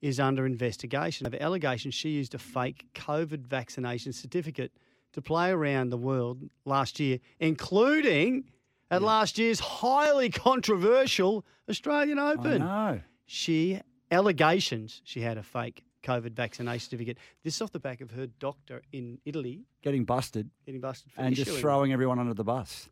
is 0.00 0.18
under 0.18 0.46
investigation 0.46 1.26
over 1.26 1.36
allegations 1.42 1.94
she 1.94 2.08
used 2.10 2.34
a 2.34 2.38
fake 2.38 2.86
COVID 2.94 3.46
vaccination 3.46 4.12
certificate 4.14 4.72
to 5.12 5.22
play 5.22 5.50
around 5.50 5.90
the 5.90 5.96
world 5.96 6.42
last 6.64 7.00
year, 7.00 7.18
including 7.38 8.44
at 8.90 9.02
last 9.02 9.38
year's 9.38 9.60
highly 9.60 10.30
controversial 10.30 11.44
Australian 11.68 12.18
I 12.18 12.32
Open 12.32 12.58
know. 12.58 13.00
she 13.26 13.80
allegations 14.10 15.00
she 15.04 15.20
had 15.20 15.38
a 15.38 15.42
fake 15.42 15.84
COVID 16.02 16.32
vaccination 16.32 16.80
certificate. 16.80 17.18
This 17.44 17.56
is 17.56 17.62
off 17.62 17.70
the 17.72 17.78
back 17.78 18.00
of 18.00 18.10
her 18.12 18.26
doctor 18.26 18.82
in 18.92 19.18
Italy 19.24 19.64
Getting 19.82 20.04
busted 20.04 20.50
getting 20.66 20.80
busted 20.80 21.12
for 21.12 21.20
and 21.20 21.34
just 21.36 21.50
throwing 21.58 21.92
everyone 21.92 22.18
under 22.18 22.34
the 22.34 22.44
bus. 22.44 22.88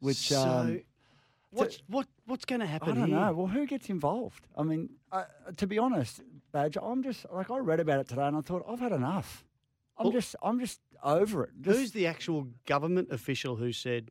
Which 0.00 0.16
So, 0.16 0.40
um, 0.42 0.80
what's 1.50 1.78
what 1.88 2.06
what's 2.26 2.44
going 2.44 2.60
to 2.60 2.66
happen? 2.66 2.92
I 2.92 2.94
don't 2.94 3.08
here? 3.08 3.18
know. 3.18 3.32
Well, 3.32 3.46
who 3.46 3.66
gets 3.66 3.88
involved? 3.90 4.46
I 4.56 4.62
mean, 4.62 4.90
I, 5.12 5.24
to 5.56 5.66
be 5.66 5.78
honest, 5.78 6.20
Badge, 6.52 6.76
I'm 6.80 7.02
just 7.02 7.26
like 7.32 7.50
I 7.50 7.58
read 7.58 7.80
about 7.80 8.00
it 8.00 8.08
today 8.08 8.26
and 8.26 8.36
I 8.36 8.40
thought 8.40 8.64
I've 8.68 8.80
had 8.80 8.92
enough. 8.92 9.44
I'm 9.96 10.04
Well- 10.06 10.12
just 10.12 10.34
I'm 10.42 10.58
just 10.60 10.80
over 11.02 11.44
it. 11.44 11.50
Just, 11.60 11.78
Who's 11.78 11.92
the 11.92 12.06
actual 12.06 12.48
government 12.66 13.08
official 13.10 13.56
who 13.56 13.72
said 13.72 14.10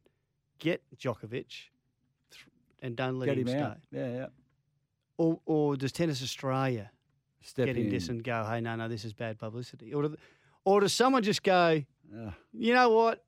get 0.60 0.82
Djokovic 0.98 1.70
and 2.82 2.96
don't 2.96 3.20
let 3.20 3.28
get 3.28 3.38
him, 3.38 3.48
him 3.48 3.60
stay? 3.60 3.74
Yeah, 4.00 4.14
yeah. 4.14 4.26
Or 5.18 5.40
or 5.46 5.76
does 5.78 5.92
Tennis 5.92 6.22
Australia 6.22 6.92
Step 7.42 7.68
get 7.68 7.78
in. 7.78 7.86
in 7.86 7.90
this 7.92 8.10
and 8.10 8.24
go, 8.24 8.46
hey, 8.46 8.62
no, 8.62 8.76
no, 8.76 8.88
this 8.88 9.06
is 9.06 9.14
bad 9.14 9.40
publicity? 9.40 9.94
Or 9.94 10.04
do, 10.04 10.16
or 10.66 10.82
does 10.82 10.94
someone 10.94 11.24
just 11.24 11.44
go, 11.44 11.82
Ugh. 12.16 12.34
you 12.54 12.74
know 12.74 12.90
what? 12.90 13.24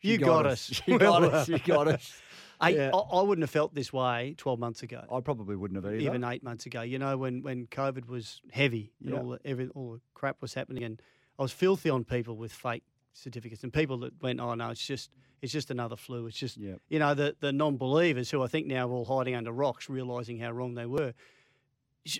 You 0.00 0.16
got, 0.18 0.46
us. 0.54 0.80
You 0.86 0.98
got 0.98 1.24
us. 1.24 1.48
You 1.48 1.58
got 1.58 1.88
us. 1.88 2.12
I, 2.60 2.70
Yeah. 2.70 2.90
I, 2.94 2.98
I 2.98 3.22
wouldn't 3.22 3.42
have 3.42 3.50
felt 3.50 3.74
this 3.74 3.92
way 3.92 4.34
12 4.36 4.58
months 4.58 4.82
ago. 4.82 5.02
I 5.12 5.20
probably 5.20 5.54
wouldn't 5.56 5.76
have 5.82 5.92
either. 5.92 6.00
even 6.02 6.24
eight 6.24 6.42
months 6.42 6.66
ago. 6.66 6.82
You 6.82 6.98
know, 6.98 7.16
when, 7.16 7.42
when 7.42 7.66
COVID 7.66 8.06
was 8.08 8.40
heavy 8.52 8.92
and 9.00 9.12
Yeah. 9.12 9.20
all 9.20 9.28
the 9.30 9.38
every, 9.44 9.68
all 9.74 9.92
the 9.94 10.00
crap 10.14 10.40
was 10.40 10.54
happening, 10.54 10.82
and 10.84 11.02
I 11.38 11.42
was 11.42 11.52
filthy 11.52 11.90
on 11.90 12.04
people 12.04 12.36
with 12.36 12.52
fake 12.52 12.82
certificates 13.12 13.62
and 13.62 13.72
people 13.72 13.98
that 13.98 14.20
went, 14.22 14.40
"Oh 14.40 14.54
no, 14.54 14.70
it's 14.70 14.84
just 14.86 15.10
it's 15.40 15.52
just 15.52 15.70
another 15.70 15.96
flu. 15.96 16.26
It's 16.26 16.36
just 16.36 16.56
Yep. 16.56 16.80
you 16.88 16.98
know 16.98 17.14
the 17.14 17.36
the 17.40 17.52
non-believers 17.52 18.30
who 18.30 18.42
I 18.42 18.48
think 18.48 18.66
now 18.66 18.88
are 18.88 18.92
all 18.92 19.04
hiding 19.04 19.34
under 19.34 19.52
rocks, 19.52 19.88
realizing 19.88 20.38
how 20.38 20.50
wrong 20.50 20.74
they 20.74 20.86
were. 20.86 21.14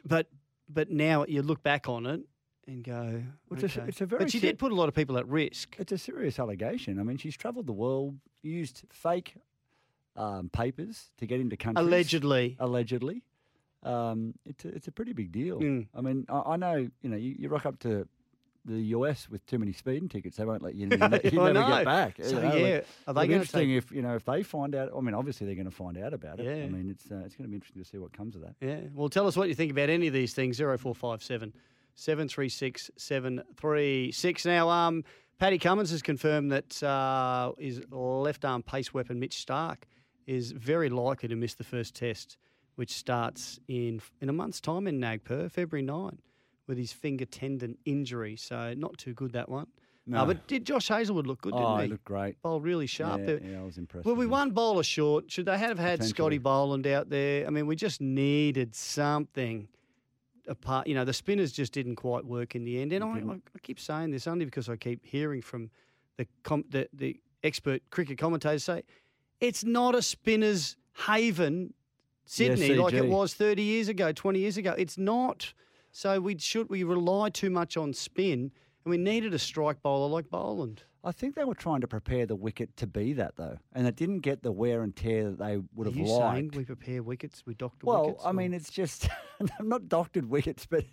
But 0.05 0.29
but 0.69 0.91
now 0.91 1.25
you 1.27 1.43
look 1.43 1.63
back 1.63 1.89
on 1.89 2.07
it 2.07 2.21
and 2.67 2.85
go, 2.85 3.23
Well, 3.49 3.65
it's 3.65 3.77
a- 3.77 3.85
it's 3.87 4.01
a 4.03 4.07
very 4.07 4.21
But 4.25 4.31
she 4.31 4.41
did 4.41 4.59
put 4.59 4.71
a 4.71 4.75
lot 4.75 4.89
of 4.89 4.95
people 4.95 5.17
at 5.19 5.27
risk. 5.27 5.77
It's 5.79 5.93
a 5.93 5.99
serious 5.99 6.39
allegation. 6.39 6.99
I 7.01 7.03
mean, 7.03 7.17
she's 7.17 7.37
travelled 7.37 7.67
the 7.67 7.73
world, 7.73 8.19
used 8.43 8.83
fake 8.91 9.35
um, 10.15 10.51
papers 10.51 11.11
to 11.19 11.27
get 11.27 11.41
into 11.41 11.57
countries. 11.57 11.87
Allegedly. 11.87 12.57
Allegedly. 12.61 13.23
Um, 13.85 14.35
it's, 14.45 14.65
a, 14.65 14.69
it's 14.69 14.89
a 14.89 14.93
pretty 14.93 15.13
big 15.13 15.31
deal. 15.33 15.61
Mm. 15.61 15.87
I 15.95 16.01
mean, 16.03 16.27
I, 16.29 16.41
I 16.41 16.57
know, 16.57 16.89
you 17.01 17.09
know, 17.09 17.17
you, 17.17 17.37
you 17.39 17.49
rock 17.49 17.65
up 17.65 17.79
to 17.81 18.07
the 18.65 18.81
US 18.97 19.29
with 19.31 19.45
too 19.47 19.59
many 19.59 19.73
speeding 19.73 20.09
tickets, 20.09 20.37
they 20.37 20.45
won't 20.45 20.63
let 20.63 20.75
you, 20.75 20.89
you, 20.91 20.97
ne- 20.97 21.21
you 21.25 21.31
never 21.33 21.53
know. 21.53 21.69
get 21.69 21.85
back. 21.85 22.17
So, 22.23 22.29
you 22.31 22.35
know, 22.43 22.55
yeah, 22.55 22.75
like, 22.75 22.85
are 23.07 23.15
they 23.15 23.35
interesting 23.35 23.69
take- 23.69 23.79
if, 23.79 23.93
you 23.93 24.03
know, 24.03 24.15
if 24.15 24.25
they 24.25 24.43
find 24.43 24.75
out, 24.75 24.91
I 24.97 25.01
mean, 25.01 25.15
obviously 25.15 25.47
they're 25.47 25.55
going 25.57 25.71
to 25.71 25.71
find 25.71 25.97
out 25.99 26.13
about 26.13 26.41
it. 26.41 26.45
Yeah. 26.47 26.65
I 26.65 26.69
mean, 26.69 26.91
it's, 26.91 27.11
uh, 27.11 27.23
it's 27.25 27.35
going 27.35 27.45
to 27.45 27.49
be 27.49 27.55
interesting 27.55 27.83
to 27.83 27.89
see 27.89 27.99
what 27.99 28.13
comes 28.13 28.35
of 28.37 28.43
that. 28.43 28.55
Yeah. 28.61 28.81
Well, 28.95 29.09
tell 29.09 29.27
us 29.27 29.37
what 29.37 29.49
you 29.49 29.55
think 29.55 29.71
about 29.71 29.89
any 29.91 30.07
of 30.07 30.13
these 30.13 30.35
things. 30.35 30.59
0457 30.59 31.53
736 31.95 32.91
736. 32.97 34.45
Now, 34.47 34.69
um, 34.69 35.05
Paddy 35.39 35.59
Cummins 35.59 35.91
has 35.91 36.03
confirmed 36.03 36.53
that 36.53 36.83
uh, 36.83 37.53
his 37.59 37.81
left 37.91 38.45
arm 38.45 38.63
pace 38.63 38.93
weapon, 38.93 39.21
Mitch 39.21 39.45
Starc, 39.47 39.85
is 40.27 40.53
very 40.53 40.89
likely 40.89 41.29
to 41.29 41.37
miss 41.37 41.55
the 41.55 41.65
first 41.65 41.95
test, 41.95 42.37
which 42.75 42.91
starts 42.93 43.59
in 43.69 44.01
in 44.21 44.29
a 44.29 44.33
month's 44.33 44.61
time 44.61 44.87
in 44.87 45.01
Nagpur, 45.01 45.49
February 45.49 45.85
9, 45.85 46.19
with 46.69 46.79
his 46.79 46.93
finger 46.93 47.25
tendon 47.25 47.77
injury. 47.85 48.37
So, 48.37 48.75
not 48.75 48.97
too 48.99 49.15
good 49.15 49.33
that 49.33 49.49
one. 49.49 49.67
Uh, 50.07 50.11
No. 50.11 50.27
but 50.27 50.47
did 50.47 50.65
Josh 50.65 50.89
Hazlewood 50.89 51.27
look 51.27 51.41
good, 51.43 51.53
didn't 51.53 51.67
oh, 51.67 51.77
he? 51.79 51.85
he 51.85 51.89
looked 51.89 52.05
great. 52.05 52.41
Bowled 52.41 52.65
really 52.65 52.87
sharp. 52.87 53.21
Yeah, 53.27 53.37
yeah, 53.43 53.61
I 53.61 53.65
was 53.65 53.77
impressed. 53.77 54.07
Well, 54.07 54.15
we 54.15 54.27
one 54.27 54.53
bowler 54.53 54.83
short. 54.83 55.31
Should 55.31 55.47
they 55.47 55.59
have 55.59 55.79
had 55.79 56.05
Scotty 56.05 56.39
Boland 56.39 56.87
out 56.87 57.11
there? 57.11 57.47
I 57.47 57.51
mean, 57.51 57.67
we 57.67 57.77
just 57.77 58.01
needed 58.01 58.75
something 58.75 59.69
apart. 60.47 60.87
You 60.87 60.95
know, 60.95 61.05
the 61.05 61.13
spinners 61.13 61.53
just 61.53 61.73
didn't 61.73 61.97
quite 61.97 62.25
work 62.25 62.55
in 62.55 62.65
the 62.65 62.81
end. 62.81 62.93
And 62.93 63.05
I, 63.05 63.09
I, 63.09 63.35
I 63.35 63.59
keep 63.63 63.79
saying 63.79 64.11
this 64.11 64.27
only 64.27 64.45
because 64.45 64.69
I 64.69 64.77
keep 64.77 65.05
hearing 65.05 65.43
from 65.43 65.71
the 66.17 66.27
com- 66.43 66.65
the, 66.71 66.89
the 66.93 67.21
expert 67.45 67.83
cricket 67.91 68.19
commentators 68.19 68.65
say 68.65 68.83
it's 69.41 69.65
not 69.65 69.95
a 69.95 70.03
spinner's 70.03 70.77
haven, 71.07 71.75
Sydney, 72.25 72.75
like 72.75 72.95
it 72.95 73.07
was 73.07 73.35
30 73.35 73.63
years 73.63 73.89
ago, 73.89 74.13
20 74.13 74.39
years 74.39 74.57
ago. 74.57 74.75
It's 74.77 74.99
not. 74.99 75.53
So 75.99 76.21
we 76.21 76.39
should 76.39 76.71
we 76.71 76.85
rely 76.85 77.29
too 77.29 77.51
much 77.51 77.77
on 77.77 77.93
spin, 77.93 78.53
and 78.85 78.91
we 78.91 78.99
needed 78.99 79.35
a 79.35 79.39
strike 79.39 79.83
bowler 79.83 80.09
like 80.09 80.31
Boland. 80.31 80.85
I 81.03 81.11
think 81.11 81.35
they 81.35 81.43
were 81.43 81.57
trying 81.57 81.81
to 81.81 81.89
prepare 81.89 82.25
the 82.25 82.37
wicket 82.37 82.77
to 82.77 82.87
be 82.87 83.15
that 83.15 83.35
though, 83.35 83.59
and 83.73 83.85
it 83.85 83.97
didn't 83.97 84.21
get 84.21 84.45
the 84.45 84.53
wear 84.53 84.83
and 84.83 84.95
tear 84.95 85.31
that 85.31 85.41
they 85.41 85.57
would 85.75 85.89
Are 85.89 85.91
have 85.91 85.97
you 85.97 86.07
saying 86.07 86.45
liked. 86.45 86.55
we 86.55 86.65
prepare 86.65 87.03
wickets, 87.03 87.43
we 87.45 87.55
doctor 87.55 87.85
well, 87.85 88.03
wickets? 88.03 88.19
Well, 88.19 88.29
I 88.29 88.31
or- 88.31 88.35
mean, 88.35 88.55
it's 88.55 88.71
just 88.71 89.09
not 89.61 89.89
doctored 89.89 90.27
wickets, 90.27 90.67
but 90.67 90.85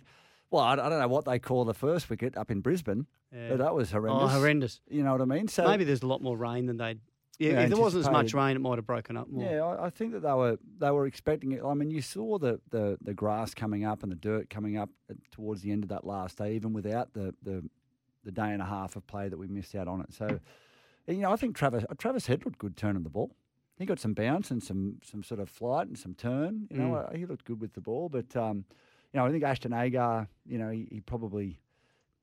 well, 0.50 0.64
I, 0.64 0.72
I 0.72 0.88
don't 0.88 0.98
know 0.98 1.06
what 1.06 1.24
they 1.24 1.38
call 1.38 1.64
the 1.64 1.72
first 1.72 2.10
wicket 2.10 2.36
up 2.36 2.50
in 2.50 2.60
Brisbane, 2.60 3.06
Yeah. 3.32 3.50
but 3.50 3.58
that 3.58 3.76
was 3.76 3.90
oh, 3.90 4.00
horrendous. 4.00 4.22
Oh, 4.24 4.40
horrendous. 4.40 4.80
You 4.88 5.04
know 5.04 5.12
what 5.12 5.20
I 5.20 5.26
mean? 5.26 5.46
So 5.46 5.68
Maybe 5.68 5.84
there's 5.84 6.02
a 6.02 6.08
lot 6.08 6.20
more 6.20 6.36
rain 6.36 6.66
than 6.66 6.78
they'd. 6.78 6.98
Yeah, 7.38 7.60
if 7.60 7.68
there 7.70 7.78
wasn't 7.78 8.06
as 8.06 8.10
much 8.10 8.32
rain, 8.32 8.56
it 8.56 8.60
might 8.60 8.76
have 8.78 8.86
broken 8.86 9.16
up 9.16 9.28
more. 9.28 9.44
Yeah, 9.44 9.62
I, 9.62 9.86
I 9.86 9.90
think 9.90 10.12
that 10.12 10.20
they 10.20 10.32
were 10.32 10.58
they 10.78 10.90
were 10.90 11.06
expecting 11.06 11.52
it. 11.52 11.62
I 11.62 11.74
mean, 11.74 11.90
you 11.90 12.00
saw 12.00 12.38
the, 12.38 12.60
the, 12.70 12.96
the 13.02 13.12
grass 13.12 13.52
coming 13.54 13.84
up 13.84 14.02
and 14.02 14.10
the 14.10 14.16
dirt 14.16 14.48
coming 14.48 14.78
up 14.78 14.88
towards 15.30 15.60
the 15.62 15.70
end 15.70 15.82
of 15.84 15.90
that 15.90 16.06
last 16.06 16.38
day, 16.38 16.54
even 16.54 16.72
without 16.72 17.12
the, 17.12 17.34
the 17.42 17.62
the 18.24 18.32
day 18.32 18.50
and 18.52 18.62
a 18.62 18.64
half 18.64 18.96
of 18.96 19.06
play 19.06 19.28
that 19.28 19.36
we 19.36 19.46
missed 19.48 19.74
out 19.74 19.86
on 19.86 20.00
it. 20.00 20.12
So, 20.12 20.40
you 21.06 21.18
know, 21.18 21.30
I 21.30 21.36
think 21.36 21.56
Travis 21.56 21.84
uh, 21.88 21.94
Travis 21.98 22.26
Head 22.26 22.44
looked 22.44 22.58
good 22.58 22.76
turning 22.76 23.02
the 23.02 23.10
ball. 23.10 23.30
He 23.78 23.84
got 23.84 24.00
some 24.00 24.14
bounce 24.14 24.50
and 24.50 24.62
some 24.62 24.96
some 25.04 25.22
sort 25.22 25.38
of 25.38 25.50
flight 25.50 25.88
and 25.88 25.98
some 25.98 26.14
turn. 26.14 26.66
You 26.70 26.78
know, 26.78 26.88
Mm. 26.94 27.08
uh, 27.12 27.16
he 27.16 27.26
looked 27.26 27.44
good 27.44 27.60
with 27.60 27.74
the 27.74 27.82
ball. 27.82 28.08
But 28.08 28.34
um, 28.34 28.64
you 29.12 29.20
know, 29.20 29.26
I 29.26 29.30
think 29.30 29.44
Ashton 29.44 29.74
Agar, 29.74 30.28
you 30.46 30.56
know, 30.58 30.70
he, 30.70 30.88
he 30.90 31.00
probably, 31.00 31.60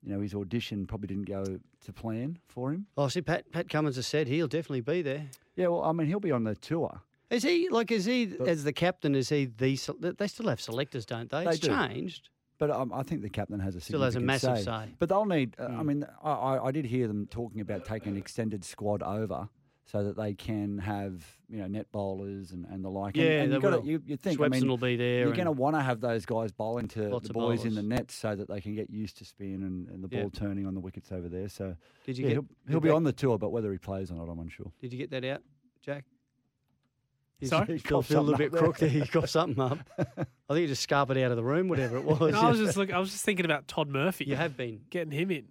you 0.05 0.13
know, 0.13 0.19
his 0.21 0.33
audition 0.33 0.85
probably 0.85 1.07
didn't 1.07 1.25
go 1.27 1.43
to 1.85 1.93
plan 1.93 2.37
for 2.47 2.71
him. 2.71 2.87
Oh, 2.97 3.07
see, 3.07 3.21
Pat 3.21 3.51
Pat 3.51 3.69
Cummins 3.69 3.95
has 3.95 4.07
said 4.07 4.27
he'll 4.27 4.47
definitely 4.47 4.81
be 4.81 5.01
there. 5.01 5.27
Yeah, 5.55 5.67
well, 5.67 5.83
I 5.83 5.91
mean, 5.91 6.07
he'll 6.07 6.19
be 6.19 6.31
on 6.31 6.43
the 6.43 6.55
tour. 6.55 7.01
Is 7.29 7.43
he 7.43 7.69
like? 7.69 7.91
Is 7.91 8.05
he 8.05 8.25
But- 8.27 8.47
as 8.47 8.63
the 8.63 8.73
captain? 8.73 9.15
Is 9.15 9.29
he 9.29 9.45
the? 9.45 9.75
They 10.17 10.27
still 10.27 10.47
have 10.49 10.61
selectors, 10.61 11.05
don't 11.05 11.29
they? 11.31 11.43
They 11.45 11.51
It's 11.51 11.59
do. 11.59 11.69
changed. 11.69 12.29
But 12.59 12.69
um, 12.69 12.93
I 12.93 13.01
think 13.03 13.21
the 13.23 13.29
captain 13.29 13.59
has 13.59 13.75
a 13.75 13.81
Still 13.81 14.03
has 14.03 14.15
a 14.15 14.19
massive 14.19 14.59
say. 14.59 14.85
But 14.99 15.09
they'll 15.09 15.25
need. 15.25 15.55
Uh, 15.59 15.63
I 15.63 15.67
Mm. 15.69 15.85
mean, 15.85 16.05
I, 16.23 16.31
I, 16.31 16.65
I 16.67 16.71
did 16.71 16.85
hear 16.85 17.07
them 17.07 17.25
talking 17.27 17.59
about 17.61 17.83
taking 17.83 18.11
an 18.13 18.17
extended 18.17 18.63
squad 18.63 19.01
over 19.01 19.49
so 19.85 20.03
that 20.05 20.15
they 20.15 20.33
can 20.33 20.77
have 20.77 21.23
you 21.49 21.57
know 21.59 21.67
net 21.67 21.87
bowlers 21.91 22.51
and, 22.51 22.65
and 22.65 22.83
the 22.83 22.89
like. 22.89 23.17
Yeah, 23.17 23.41
and, 23.41 23.51
they 23.51 23.55
you 23.57 23.61
gotta, 23.61 23.81
you 23.85 24.01
you 24.05 24.15
think 24.17 24.39
I 24.41 24.47
mean, 24.47 24.67
will 24.67 24.77
be 24.77 24.95
there. 24.95 25.25
you're 25.25 25.33
going 25.33 25.45
to 25.45 25.51
want 25.51 25.75
to 25.75 25.81
have 25.81 25.99
those 25.99 26.25
guys 26.25 26.51
bowling 26.51 26.87
to 26.89 27.19
the 27.21 27.33
boys 27.33 27.65
in 27.65 27.75
the 27.75 27.81
bowlers. 27.81 27.99
net 27.99 28.11
so 28.11 28.35
that 28.35 28.47
they 28.47 28.61
can 28.61 28.75
get 28.75 28.89
used 28.89 29.17
to 29.17 29.25
spin 29.25 29.61
and, 29.63 29.87
and 29.89 30.03
the 30.03 30.07
Yeah. 30.15 30.21
ball 30.21 30.29
turning 30.31 30.65
on 30.65 30.73
the 30.73 30.79
wickets 30.79 31.11
over 31.11 31.27
there. 31.27 31.49
So 31.49 31.75
Did 32.05 32.17
you 32.17 32.23
yeah, 32.23 32.29
get? 32.29 32.33
he'll, 32.35 32.45
he'll 32.69 32.79
be 32.79 32.89
that- 32.89 32.95
on 32.95 33.03
the 33.03 33.11
tour, 33.13 33.37
but 33.37 33.49
whether 33.51 33.71
he 33.71 33.77
plays 33.77 34.09
or 34.09 34.15
not, 34.15 34.29
I'm 34.29 34.39
unsure. 34.39 34.71
Did 34.79 34.93
you 34.93 34.97
get 34.99 35.11
that 35.11 35.25
out, 35.25 35.41
Jack? 35.81 36.05
He's- 37.39 37.49
Sorry? 37.49 37.65
He's 37.73 37.81
Coughed 37.83 38.07
feel 38.07 38.19
a 38.19 38.21
little 38.21 38.37
bit 38.37 38.51
crooked. 38.53 38.79
there. 38.79 38.89
He 38.89 39.01
got 39.01 39.27
something 39.29 39.59
up. 39.61 39.79
I 39.97 40.03
think 40.53 40.59
he 40.61 40.67
just 40.67 40.83
scarp 40.83 41.09
it 41.11 41.17
out 41.17 41.31
of 41.31 41.37
the 41.37 41.43
room, 41.43 41.67
whatever 41.67 41.97
it 41.97 42.05
was. 42.05 42.31
No, 42.33 42.41
I 42.41 42.49
was 42.51 42.59
just 42.59 42.77
look, 42.77 42.91
I 42.91 42.99
was 42.99 43.11
just 43.11 43.25
thinking 43.25 43.45
about 43.45 43.67
Todd 43.67 43.89
Murphy. 43.89 44.25
you 44.25 44.35
have 44.37 44.55
been. 44.55 44.81
getting 44.89 45.11
him 45.11 45.29
in. 45.31 45.45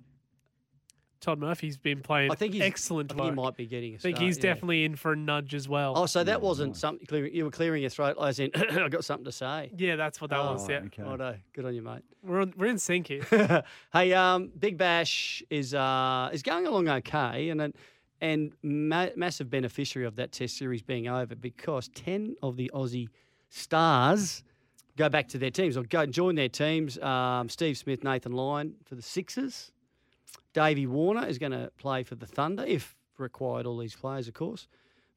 Todd 1.22 1.38
Murphy's 1.38 1.78
been 1.78 2.02
playing 2.02 2.30
I 2.30 2.34
think 2.34 2.52
he's 2.52 2.62
excellent 2.62 3.10
I 3.12 3.14
think 3.14 3.24
he 3.26 3.30
might 3.30 3.56
be 3.56 3.64
getting 3.66 3.94
I 3.94 3.96
think 3.96 4.16
start, 4.16 4.26
he's 4.26 4.36
yeah. 4.36 4.42
definitely 4.42 4.84
in 4.84 4.96
for 4.96 5.12
a 5.12 5.16
nudge 5.16 5.54
as 5.54 5.66
well. 5.68 5.94
Oh, 5.96 6.04
so 6.04 6.22
that 6.22 6.30
Yeah, 6.30 6.36
wasn't 6.36 6.72
nice. 6.72 6.80
something 6.80 7.06
clearing. 7.06 7.34
You 7.34 7.44
were 7.44 7.50
clearing 7.50 7.80
your 7.82 7.90
throat, 7.90 8.16
as 8.20 8.38
in 8.40 8.50
I 8.54 8.88
got 8.88 9.04
something 9.04 9.24
to 9.24 9.32
say. 9.32 9.70
yeah, 9.78 9.96
that's 9.96 10.20
what 10.20 10.28
that 10.30 10.38
Oh, 10.40 10.52
was. 10.52 10.68
Yeah, 10.68 10.80
okay. 10.86 11.02
Righto. 11.02 11.38
Good 11.54 11.64
on 11.64 11.74
you, 11.74 11.80
mate. 11.82 12.02
we're 12.22 12.42
on, 12.42 12.52
we're 12.58 12.66
in 12.66 12.78
sync 12.78 13.06
here. 13.06 13.62
hey, 13.92 14.12
um, 14.12 14.50
Big 14.58 14.76
Bash 14.76 15.42
is 15.48 15.72
uh, 15.72 16.28
is 16.32 16.42
going 16.42 16.66
along 16.66 16.88
okay, 16.88 17.48
and 17.48 17.60
it, 17.62 17.76
and 18.20 18.52
ma- 18.62 19.08
massive 19.16 19.48
beneficiary 19.48 20.06
of 20.06 20.16
that 20.16 20.32
Test 20.32 20.58
series 20.58 20.82
being 20.82 21.08
over 21.08 21.34
because 21.34 21.88
ten 21.88 22.36
of 22.42 22.56
the 22.56 22.70
Aussie 22.74 23.08
stars 23.62 24.42
go 24.96 25.08
back 25.08 25.28
to 25.28 25.38
their 25.38 25.50
teams 25.50 25.76
or 25.76 25.82
go 25.84 26.00
and 26.00 26.12
join 26.12 26.34
their 26.34 26.48
teams. 26.48 26.98
Um, 26.98 27.48
Steve 27.48 27.78
Smith, 27.78 28.02
Nathan 28.04 28.32
Lyon 28.32 28.74
for 28.84 28.94
the 28.94 29.02
Sixers. 29.02 29.70
Davey 30.52 30.86
Warner 30.86 31.26
is 31.26 31.38
going 31.38 31.52
to 31.52 31.70
play 31.78 32.02
for 32.02 32.14
the 32.14 32.26
Thunder 32.26 32.64
if 32.64 32.94
required. 33.18 33.66
All 33.66 33.78
these 33.78 33.94
players, 33.96 34.28
of 34.28 34.34
course. 34.34 34.68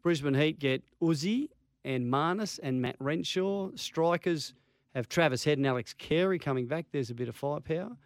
Brisbane 0.01 0.33
Heat 0.35 0.59
get 0.59 0.83
Uzi 1.01 1.49
and 1.83 2.05
Marnus 2.11 2.59
and 2.61 2.81
Matt 2.81 2.95
Renshaw. 2.99 3.71
Strikers 3.75 4.53
have 4.93 5.09
Travis 5.09 5.43
Head 5.43 5.57
and 5.57 5.65
Alex 5.67 5.93
Carey 5.93 6.39
coming 6.39 6.67
back. 6.67 6.85
There's 6.91 7.09
a 7.09 7.15
bit 7.15 7.27
of 7.27 7.35
firepower. 7.35 7.97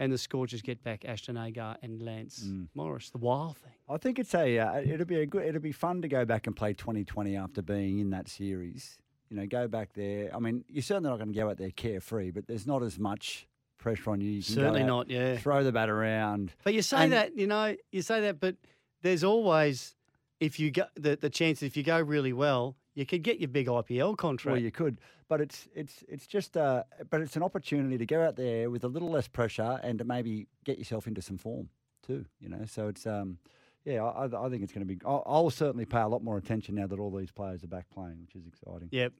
And 0.00 0.12
the 0.12 0.18
Scorchers 0.18 0.62
get 0.62 0.80
back 0.84 1.04
Ashton 1.04 1.36
Agar 1.36 1.76
and 1.82 2.00
Lance 2.00 2.44
Mm. 2.46 2.68
Morris. 2.76 3.10
The 3.10 3.18
wild 3.18 3.56
thing. 3.56 3.72
I 3.88 3.96
think 3.96 4.20
it's 4.20 4.32
a 4.32 4.56
uh, 4.56 4.80
it'll 4.80 5.04
be 5.06 5.16
a 5.22 5.26
good 5.26 5.44
it'll 5.44 5.60
be 5.60 5.72
fun 5.72 6.02
to 6.02 6.08
go 6.08 6.24
back 6.24 6.46
and 6.46 6.54
play 6.54 6.72
2020 6.72 7.34
after 7.34 7.62
being 7.62 7.98
in 7.98 8.10
that 8.10 8.28
series. 8.28 8.98
You 9.28 9.36
know, 9.38 9.46
go 9.46 9.66
back 9.66 9.94
there. 9.94 10.30
I 10.32 10.38
mean, 10.38 10.64
you're 10.68 10.82
certainly 10.84 11.10
not 11.10 11.16
going 11.16 11.32
to 11.32 11.38
go 11.38 11.50
out 11.50 11.58
there 11.58 11.70
carefree, 11.72 12.30
but 12.30 12.46
there's 12.46 12.64
not 12.66 12.84
as 12.84 12.96
much 12.96 13.47
pressure 13.78 14.10
on 14.10 14.20
you. 14.20 14.30
you 14.30 14.42
Certainly 14.42 14.82
out, 14.82 14.86
not, 14.86 15.10
yeah. 15.10 15.36
Throw 15.38 15.64
the 15.64 15.72
bat 15.72 15.88
around. 15.88 16.52
But 16.64 16.74
you 16.74 16.82
say 16.82 17.04
And- 17.04 17.12
that, 17.12 17.36
you 17.36 17.46
know, 17.46 17.76
you 17.92 18.02
say 18.02 18.20
that, 18.22 18.40
but 18.40 18.56
there's 19.02 19.24
always 19.24 19.94
if 20.40 20.60
you 20.60 20.70
go 20.70 20.84
the 20.94 21.16
the 21.16 21.30
chance 21.30 21.62
if 21.62 21.76
you 21.76 21.82
go 21.82 22.00
really 22.00 22.32
well, 22.32 22.76
you 22.94 23.06
could 23.06 23.22
get 23.22 23.38
your 23.40 23.48
big 23.48 23.66
IPL 23.66 24.16
contract. 24.16 24.52
Well, 24.54 24.60
you 24.62 24.70
could, 24.70 25.00
but 25.28 25.40
it's 25.40 25.68
it's 25.74 26.04
it's 26.08 26.26
just 26.26 26.56
uh, 26.56 26.84
but 27.10 27.20
it's 27.20 27.36
an 27.36 27.42
opportunity 27.42 27.98
to 27.98 28.06
go 28.06 28.22
out 28.22 28.36
there 28.36 28.70
with 28.70 28.84
a 28.84 28.88
little 28.88 29.10
less 29.10 29.28
pressure 29.28 29.80
and 29.82 29.98
to 29.98 30.04
maybe 30.04 30.46
get 30.64 30.78
yourself 30.78 31.06
into 31.06 31.22
some 31.22 31.38
form 31.38 31.68
too. 32.06 32.24
You 32.40 32.48
know, 32.50 32.64
so 32.66 32.88
it's 32.88 33.06
um, 33.06 33.38
yeah, 33.84 34.02
I, 34.04 34.26
I 34.26 34.46
I 34.46 34.48
think 34.48 34.62
it's 34.62 34.72
going 34.72 34.86
to 34.86 34.94
be. 34.94 35.00
I'll, 35.04 35.22
I'll 35.26 35.50
certainly 35.50 35.84
pay 35.84 36.00
a 36.00 36.08
lot 36.08 36.22
more 36.22 36.38
attention 36.38 36.74
now 36.76 36.86
that 36.86 36.98
all 36.98 37.10
these 37.16 37.30
players 37.32 37.62
are 37.64 37.68
back 37.68 37.88
playing, 37.90 38.20
which 38.20 38.34
is 38.36 38.46
exciting. 38.46 38.88
Yep. 38.92 39.12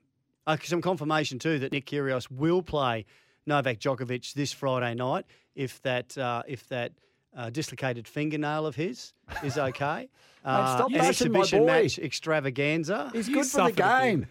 Uh, 0.46 0.56
some 0.62 0.80
confirmation 0.80 1.38
too 1.38 1.58
that 1.58 1.72
Nick 1.72 1.86
Kyrgios 1.86 2.30
will 2.30 2.62
play 2.62 3.04
Novak 3.48 3.80
Djokovic 3.80 4.34
this 4.34 4.52
Friday 4.52 4.94
night 4.94 5.24
if 5.56 5.82
that 5.82 6.16
uh, 6.16 6.42
if 6.46 6.68
that 6.68 6.92
uh, 7.36 7.50
dislocated 7.50 8.06
fingernail 8.06 8.66
of 8.66 8.76
his 8.76 9.12
is 9.42 9.58
okay. 9.68 10.08
uh, 10.44 10.76
stop 10.76 10.90
an 10.90 10.98
bashing 10.98 11.32
my 11.32 11.40
exhibition 11.40 11.58
boy. 11.60 11.66
match 11.66 11.98
extravaganza. 11.98 13.10
He's 13.12 13.28
You 13.28 13.34
good 13.34 13.46
for 13.46 13.56
the 13.58 13.74
suffered 13.74 13.80
a 13.80 14.00
game, 14.06 14.26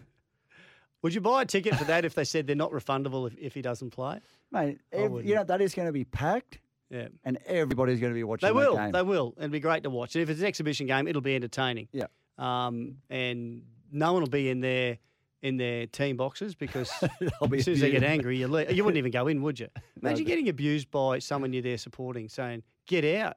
Would 1.02 1.14
you 1.14 1.20
buy 1.20 1.42
a 1.42 1.46
ticket 1.46 1.74
for 1.76 1.84
that 1.84 2.04
if 2.04 2.14
they 2.14 2.24
said 2.24 2.46
they're 2.46 2.56
not 2.56 2.72
refundable 2.72 3.26
if, 3.26 3.36
if 3.38 3.54
he 3.54 3.62
doesn't 3.62 3.90
play? 3.90 4.20
mate. 4.50 4.80
Ev- 4.92 5.10
wouldn't. 5.10 5.28
you 5.28 5.34
know 5.36 5.44
that 5.44 5.60
is 5.60 5.74
going 5.74 5.86
to 5.86 5.92
be 5.92 6.04
packed, 6.04 6.58
Yeah. 6.90 7.08
and 7.24 7.38
everybody's 7.46 8.00
going 8.00 8.12
to 8.12 8.14
be 8.14 8.24
watching. 8.24 8.46
They 8.48 8.52
that 8.52 8.70
will. 8.70 8.76
game. 8.76 8.92
They 8.92 9.02
will. 9.02 9.34
It'll 9.36 9.48
be 9.50 9.60
great 9.60 9.82
to 9.84 9.90
watch. 9.90 10.14
And 10.16 10.22
if 10.22 10.30
it's 10.30 10.40
an 10.40 10.46
exhibition 10.46 10.86
game, 10.86 11.06
it'll 11.06 11.20
be 11.22 11.34
entertaining. 11.36 11.88
Yeah. 11.92 12.06
Um, 12.38 12.96
and 13.10 13.62
no 13.92 14.12
one 14.12 14.22
will 14.22 14.28
be 14.30 14.48
in 14.50 14.60
their 14.60 14.98
in 15.42 15.56
their 15.56 15.86
team 15.86 16.16
boxes 16.16 16.54
because 16.54 16.90
as 17.02 17.64
soon 17.64 17.74
as 17.74 17.80
they 17.80 17.90
get 17.90 18.02
angry, 18.02 18.38
you 18.38 18.48
leave. 18.48 18.70
you 18.72 18.84
wouldn't 18.84 18.98
even 18.98 19.12
go 19.12 19.28
in, 19.28 19.40
would 19.42 19.60
you? 19.60 19.68
Imagine 20.02 20.24
getting 20.24 20.48
abused 20.48 20.90
by 20.90 21.18
someone 21.20 21.52
you're 21.52 21.62
there 21.62 21.78
supporting, 21.78 22.28
saying 22.28 22.62
"Get 22.86 23.04
out." 23.04 23.36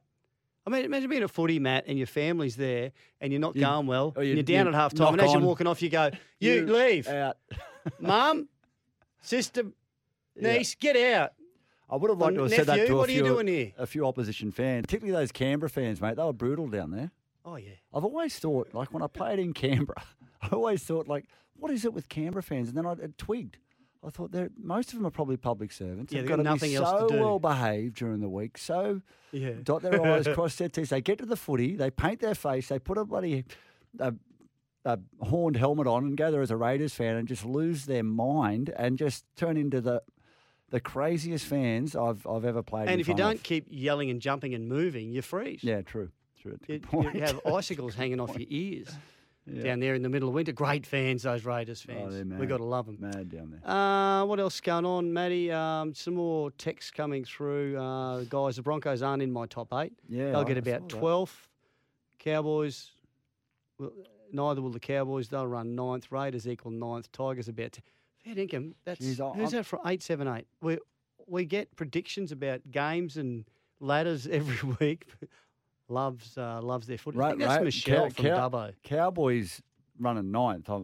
I 0.66 0.70
mean, 0.70 0.86
imagine 0.86 1.10
being 1.10 1.24
a 1.24 1.28
footy 1.28 1.58
mat 1.58 1.86
and 1.88 1.98
your 1.98 2.06
family's 2.08 2.56
there 2.56 2.92
and 3.20 3.32
you're 3.34 3.40
not 3.42 3.56
You- 3.56 3.64
going 3.64 3.88
well. 3.88 4.14
or 4.16 4.22
and 4.22 4.28
you- 4.30 4.34
you're 4.36 4.44
down 4.44 4.66
you 4.68 4.72
at 4.72 4.76
half 4.76 4.94
time, 4.94 5.14
and 5.14 5.22
as 5.22 5.34
you're 5.34 5.42
walking 5.42 5.66
off, 5.68 5.82
you 5.82 5.90
go, 5.90 6.12
"You, 6.40 6.54
You 6.54 6.66
leave, 6.68 7.08
out. 7.08 7.38
mum, 8.00 8.48
sister, 9.22 9.64
Yeah. 10.36 10.58
niece, 10.58 10.76
get 10.76 10.96
out." 10.96 11.32
I 11.90 11.98
would 11.98 12.10
have 12.10 12.20
liked 12.20 12.36
to 12.36 12.44
have 12.44 12.52
said 12.54 12.68
that 12.68 12.88
to 12.88 12.94
a 12.94 12.98
what 12.98 13.10
are 13.10 13.12
you 13.12 13.24
few, 13.24 13.34
doing 13.34 13.48
here? 13.48 13.74
a 13.78 13.86
few 13.86 14.06
opposition 14.08 14.52
fans, 14.52 14.84
particularly 14.86 15.20
those 15.22 15.32
Canberra 15.32 15.70
fans, 15.70 16.00
mate. 16.00 16.16
They 16.16 16.24
were 16.24 16.32
brutal 16.32 16.68
down 16.68 16.92
there. 16.92 17.12
Oh 17.44 17.58
yeah. 17.58 17.72
I've 17.94 18.06
always 18.06 18.38
thought, 18.40 18.74
like 18.74 18.94
when 18.94 19.02
I 19.04 19.08
played 19.08 19.40
in 19.40 19.54
Canberra, 19.54 20.02
I 20.52 20.56
always 20.56 20.84
thought, 20.84 21.08
like, 21.08 21.26
what 21.56 21.72
is 21.72 21.86
it 21.86 21.94
with 21.94 22.10
Canberra 22.10 22.44
fans? 22.44 22.70
And 22.70 22.78
then 22.78 22.86
I 22.86 22.94
it 22.94 23.18
twigged. 23.18 23.58
I 24.04 24.10
thought 24.10 24.32
they're 24.32 24.50
most 24.60 24.90
of 24.92 24.96
them 24.98 25.06
are 25.06 25.12
probably 25.12 25.38
public 25.38 25.72
servants. 25.72 26.12
Yeah, 26.12 26.22
They've 26.22 26.30
they've 26.30 26.38
got 26.38 26.44
got 26.44 26.50
to 26.50 26.56
nothing 26.56 26.72
be 26.72 26.76
else 26.78 26.90
so 26.90 27.08
to 27.08 27.14
do. 27.16 27.20
well 27.22 27.38
behaved 27.40 27.96
during 27.98 28.20
the 28.20 28.30
week, 28.30 28.58
so 28.58 29.02
Yeah. 29.32 29.52
dot 29.64 29.84
their 29.84 30.02
I's, 30.04 30.28
cross 30.34 30.56
their 30.56 30.70
T's. 30.70 30.90
They 30.90 31.02
get 31.02 31.20
to 31.20 31.26
the 31.28 31.36
footy, 31.36 31.76
they 31.76 31.92
paint 31.92 32.20
their 32.20 32.34
face, 32.34 32.68
they 32.70 32.80
put 32.80 32.98
a 32.98 33.06
bloody 33.06 33.46
a, 34.00 34.16
a 34.86 34.98
horned 35.20 35.56
helmet 35.58 35.86
on 35.86 36.04
and 36.06 36.18
go 36.18 36.32
there 36.32 36.42
as 36.42 36.50
a 36.50 36.58
Raiders 36.58 36.96
fan 36.96 37.16
and 37.16 37.28
just 37.28 37.46
lose 37.46 37.86
their 37.86 38.02
mind 38.04 38.74
and 38.76 38.98
just 38.98 39.24
turn 39.36 39.56
into 39.56 39.82
the 39.82 40.02
the 40.72 40.80
craziest 40.80 41.46
fans 41.46 41.96
I've 41.96 42.26
I've 42.26 42.46
ever 42.46 42.64
played. 42.64 42.84
in 42.84 42.90
And 42.94 43.02
if 43.02 43.08
you 43.08 43.14
don't 43.14 43.36
of. 43.36 43.44
keep 43.44 43.68
yelling 43.70 44.10
and 44.10 44.20
jumping 44.20 44.56
and 44.56 44.68
moving, 44.68 45.12
you 45.12 45.22
freeze. 45.22 45.64
yeah, 45.64 45.82
true, 45.84 46.10
true. 46.42 46.58
You, 46.68 46.80
you 47.14 47.22
have 47.22 47.40
icicles 47.46 47.94
hanging 47.94 48.20
off 48.20 48.36
your 48.36 48.48
ears 48.50 48.90
Yeah. 49.48 49.64
down 49.64 49.80
there 49.80 49.96
in 49.96 50.04
the 50.04 50.10
middle 50.10 50.30
of 50.30 50.36
winter. 50.36 50.52
Great 50.52 50.86
fans, 50.86 51.24
those 51.24 51.46
Raiders 51.46 51.84
Oh, 51.90 51.94
fans. 51.94 52.14
they're 52.14 52.24
we 52.24 52.30
mad. 52.30 52.48
got 52.50 52.58
to 52.58 52.64
love 52.64 52.86
them. 52.86 52.98
Mad 53.00 53.30
down 53.30 53.50
there. 53.52 53.68
Uh, 53.70 54.24
what 54.26 54.40
else 54.40 54.62
going 54.62 54.86
on, 54.86 55.12
Matty? 55.12 55.52
Um, 55.52 55.94
some 55.96 56.14
more 56.14 56.52
texts 56.52 56.92
coming 56.92 57.24
through. 57.26 57.76
Uh, 57.78 58.22
guys, 58.30 58.58
the 58.58 58.62
Broncos 58.62 59.02
aren't 59.02 59.24
in 59.24 59.32
my 59.32 59.48
top 59.48 59.74
eight. 59.74 59.94
Yeah, 60.08 60.32
They'll 60.32 60.44
get 60.44 60.58
about 60.60 60.92
saw 60.92 61.00
12th. 61.00 61.48
Cowboys, 62.20 62.92
well, 63.80 63.92
neither 64.32 64.62
will 64.62 64.70
the 64.70 64.80
Cowboys. 64.80 65.30
They'll 65.30 65.48
run 65.48 65.76
ninth. 65.76 66.12
Raiders 66.12 66.48
equal 66.48 66.72
ninth. 66.72 67.12
Tigers 67.12 67.48
about 67.48 67.72
t- 67.74 67.82
fair 68.24 68.38
income. 68.38 68.76
That's 68.86 69.04
Jeez, 69.04 69.36
who's 69.36 69.52
that 69.52 69.66
for 69.66 69.80
eight 69.88 70.04
seven 70.04 70.28
eight. 70.28 70.46
We 70.62 70.78
we 71.28 71.46
get 71.46 71.76
predictions 71.76 72.32
about 72.32 72.62
games 72.70 73.18
and 73.18 73.46
ladders 73.80 74.28
every 74.32 74.70
week. 74.80 75.08
Loves 75.92 76.38
uh, 76.38 76.62
loves 76.62 76.88
their 76.88 76.98
footy. 76.98 77.20
I 77.20 77.30
think 77.30 77.40
that's 77.42 77.56
right. 77.58 77.64
Michelle 77.64 78.04
Cow- 78.06 78.10
from 78.10 78.26
Cow- 78.26 78.50
Dubbo. 78.50 78.74
Cowboys 78.84 79.62
running 80.00 80.32
ninth. 80.32 80.70
I, 80.70 80.82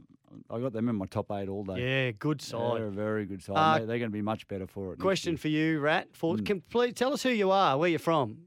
I 0.49 0.59
got 0.59 0.73
them 0.73 0.89
in 0.89 0.95
my 0.95 1.05
top 1.05 1.31
eight 1.31 1.47
all 1.49 1.63
day. 1.63 2.05
Yeah, 2.05 2.11
good 2.11 2.41
side. 2.41 2.77
They're 2.77 2.87
a 2.87 2.91
very 2.91 3.25
good 3.25 3.41
side. 3.41 3.55
Uh, 3.55 3.79
they, 3.79 3.85
they're 3.85 3.99
going 3.99 4.11
to 4.11 4.13
be 4.13 4.21
much 4.21 4.47
better 4.47 4.67
for 4.67 4.93
it. 4.93 4.99
Question 4.99 5.37
for 5.37 5.47
you, 5.47 5.79
Rat. 5.79 6.09
For, 6.13 6.35
Mm. 6.35 6.45
can, 6.45 6.61
please 6.69 6.93
tell 6.93 7.13
us 7.13 7.23
who 7.23 7.29
you 7.29 7.49
are, 7.51 7.77
where 7.77 7.89
you're 7.89 7.97
from. 7.99 8.39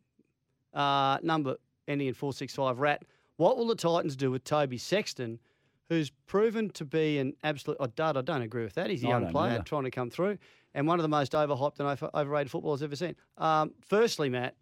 Uh, 0.72 1.18
number 1.22 1.56
ending 1.88 2.06
in 2.08 2.14
465, 2.14 2.78
Rat. 2.78 3.02
What 3.36 3.56
will 3.56 3.66
the 3.66 3.74
Titans 3.74 4.14
do 4.16 4.30
with 4.30 4.44
Toby 4.44 4.76
Sexton, 4.78 5.40
who's 5.88 6.10
proven 6.26 6.70
to 6.70 6.84
be 6.84 7.18
an 7.18 7.32
absolute. 7.42 7.78
Oh, 7.80 7.86
Dad, 7.86 8.16
I 8.16 8.20
don't 8.20 8.42
agree 8.42 8.62
with 8.62 8.74
that. 8.74 8.90
He's 8.90 9.02
a 9.02 9.08
young 9.08 9.28
player 9.30 9.54
either. 9.54 9.62
trying 9.64 9.84
to 9.84 9.90
come 9.90 10.10
through 10.10 10.38
and 10.74 10.86
one 10.86 11.00
of 11.00 11.02
the 11.02 11.08
most 11.08 11.32
overhyped 11.32 11.80
and 11.80 12.10
overrated 12.14 12.50
footballers 12.50 12.80
I've 12.82 12.90
ever 12.90 12.96
seen. 12.96 13.16
Um, 13.38 13.72
firstly, 13.80 14.28
Matt, 14.28 14.54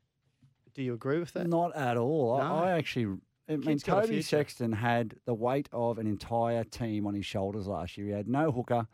do 0.75 0.83
you 0.83 0.95
agree 0.95 1.19
with 1.19 1.33
that? 1.33 1.47
Not 1.47 1.75
at 1.77 1.97
all. 1.97 2.39
No. 2.39 2.43
I, 2.45 2.71
I 2.71 2.79
actually. 2.79 3.16
I 3.49 3.53
mean, 3.53 3.62
Kid's 3.62 3.83
got 3.83 4.05
a 4.05 4.07
Toby. 4.07 4.23
Sexton 4.23 4.73
had 4.73 5.14
the 5.25 5.33
weight 5.35 5.69
of 5.73 5.99
an 5.99 6.07
entire 6.07 6.64
team 6.64 7.07
on 7.07 7.14
his 7.14 7.25
shoulders 7.25 7.66
last 7.66 7.97
year. 7.97 8.07
He 8.09 8.12
had 8.12 8.29
no 8.29 8.53
hooker. 8.53 8.87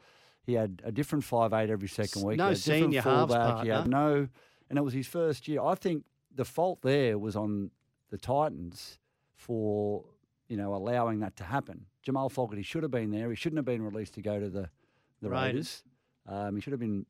He 0.45 0.53
had 0.53 0.81
a 0.85 0.93
different 0.93 1.25
five 1.25 1.53
eight 1.53 1.71
every 1.71 1.89
second 1.89 2.23
week. 2.23 2.39
no 2.39 2.45
he 2.45 2.51
had 2.51 2.59
different 2.59 2.83
senior 2.85 3.03
halves 3.03 3.33
fullback. 3.35 3.65
He 3.65 3.71
had 3.71 3.89
no, 3.89 4.29
and 4.71 4.79
it 4.79 4.83
was 4.83 4.95
his 4.95 5.07
first 5.09 5.49
year. 5.49 5.61
I 5.61 5.75
think 5.75 6.05
the 6.35 6.45
fault 6.45 6.83
there 6.83 7.19
was 7.19 7.35
on 7.35 7.71
the 8.11 8.19
Titans 8.19 8.99
for 9.35 10.05
you 10.49 10.57
know 10.57 10.75
allowing 10.75 11.21
that 11.21 11.37
to 11.37 11.45
happen. 11.45 11.87
Jamal 12.03 12.29
Fogarty 12.29 12.63
should 12.63 12.83
have 12.83 12.93
been 12.93 13.11
there. 13.11 13.31
He 13.31 13.37
shouldn't 13.37 13.59
have 13.59 13.65
been 13.65 13.83
released 13.83 14.15
to 14.15 14.23
go 14.23 14.39
to 14.39 14.49
the 14.51 14.69
the 15.21 15.31
Raiders. 15.31 15.83
Raiders. 16.29 16.47
Um, 16.47 16.55
he 16.55 16.61
should 16.61 16.73
have 16.73 16.81
been, 16.81 17.07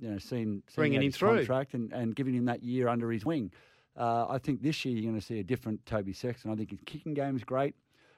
you 0.00 0.10
know, 0.10 0.18
seen, 0.18 0.28
seen 0.28 0.62
Bringing 0.74 0.96
him 1.00 1.06
his 1.06 1.16
through. 1.16 1.36
contract 1.36 1.74
and, 1.74 1.92
and 1.92 2.14
giving 2.14 2.34
him 2.34 2.44
that 2.46 2.62
year 2.62 2.88
under 2.88 3.10
his 3.10 3.24
wing. 3.24 3.50
Uh, 3.96 4.26
I 4.28 4.38
think 4.38 4.62
this 4.62 4.84
year 4.84 4.94
you're 4.94 5.10
going 5.10 5.18
to 5.18 5.24
see 5.24 5.40
a 5.40 5.44
different 5.44 5.84
Toby 5.86 6.12
Sexton. 6.12 6.50
I 6.50 6.54
think 6.54 6.70
his 6.70 6.80
kicking 6.84 7.14
game 7.14 7.36
is 7.36 7.44
great. 7.44 7.74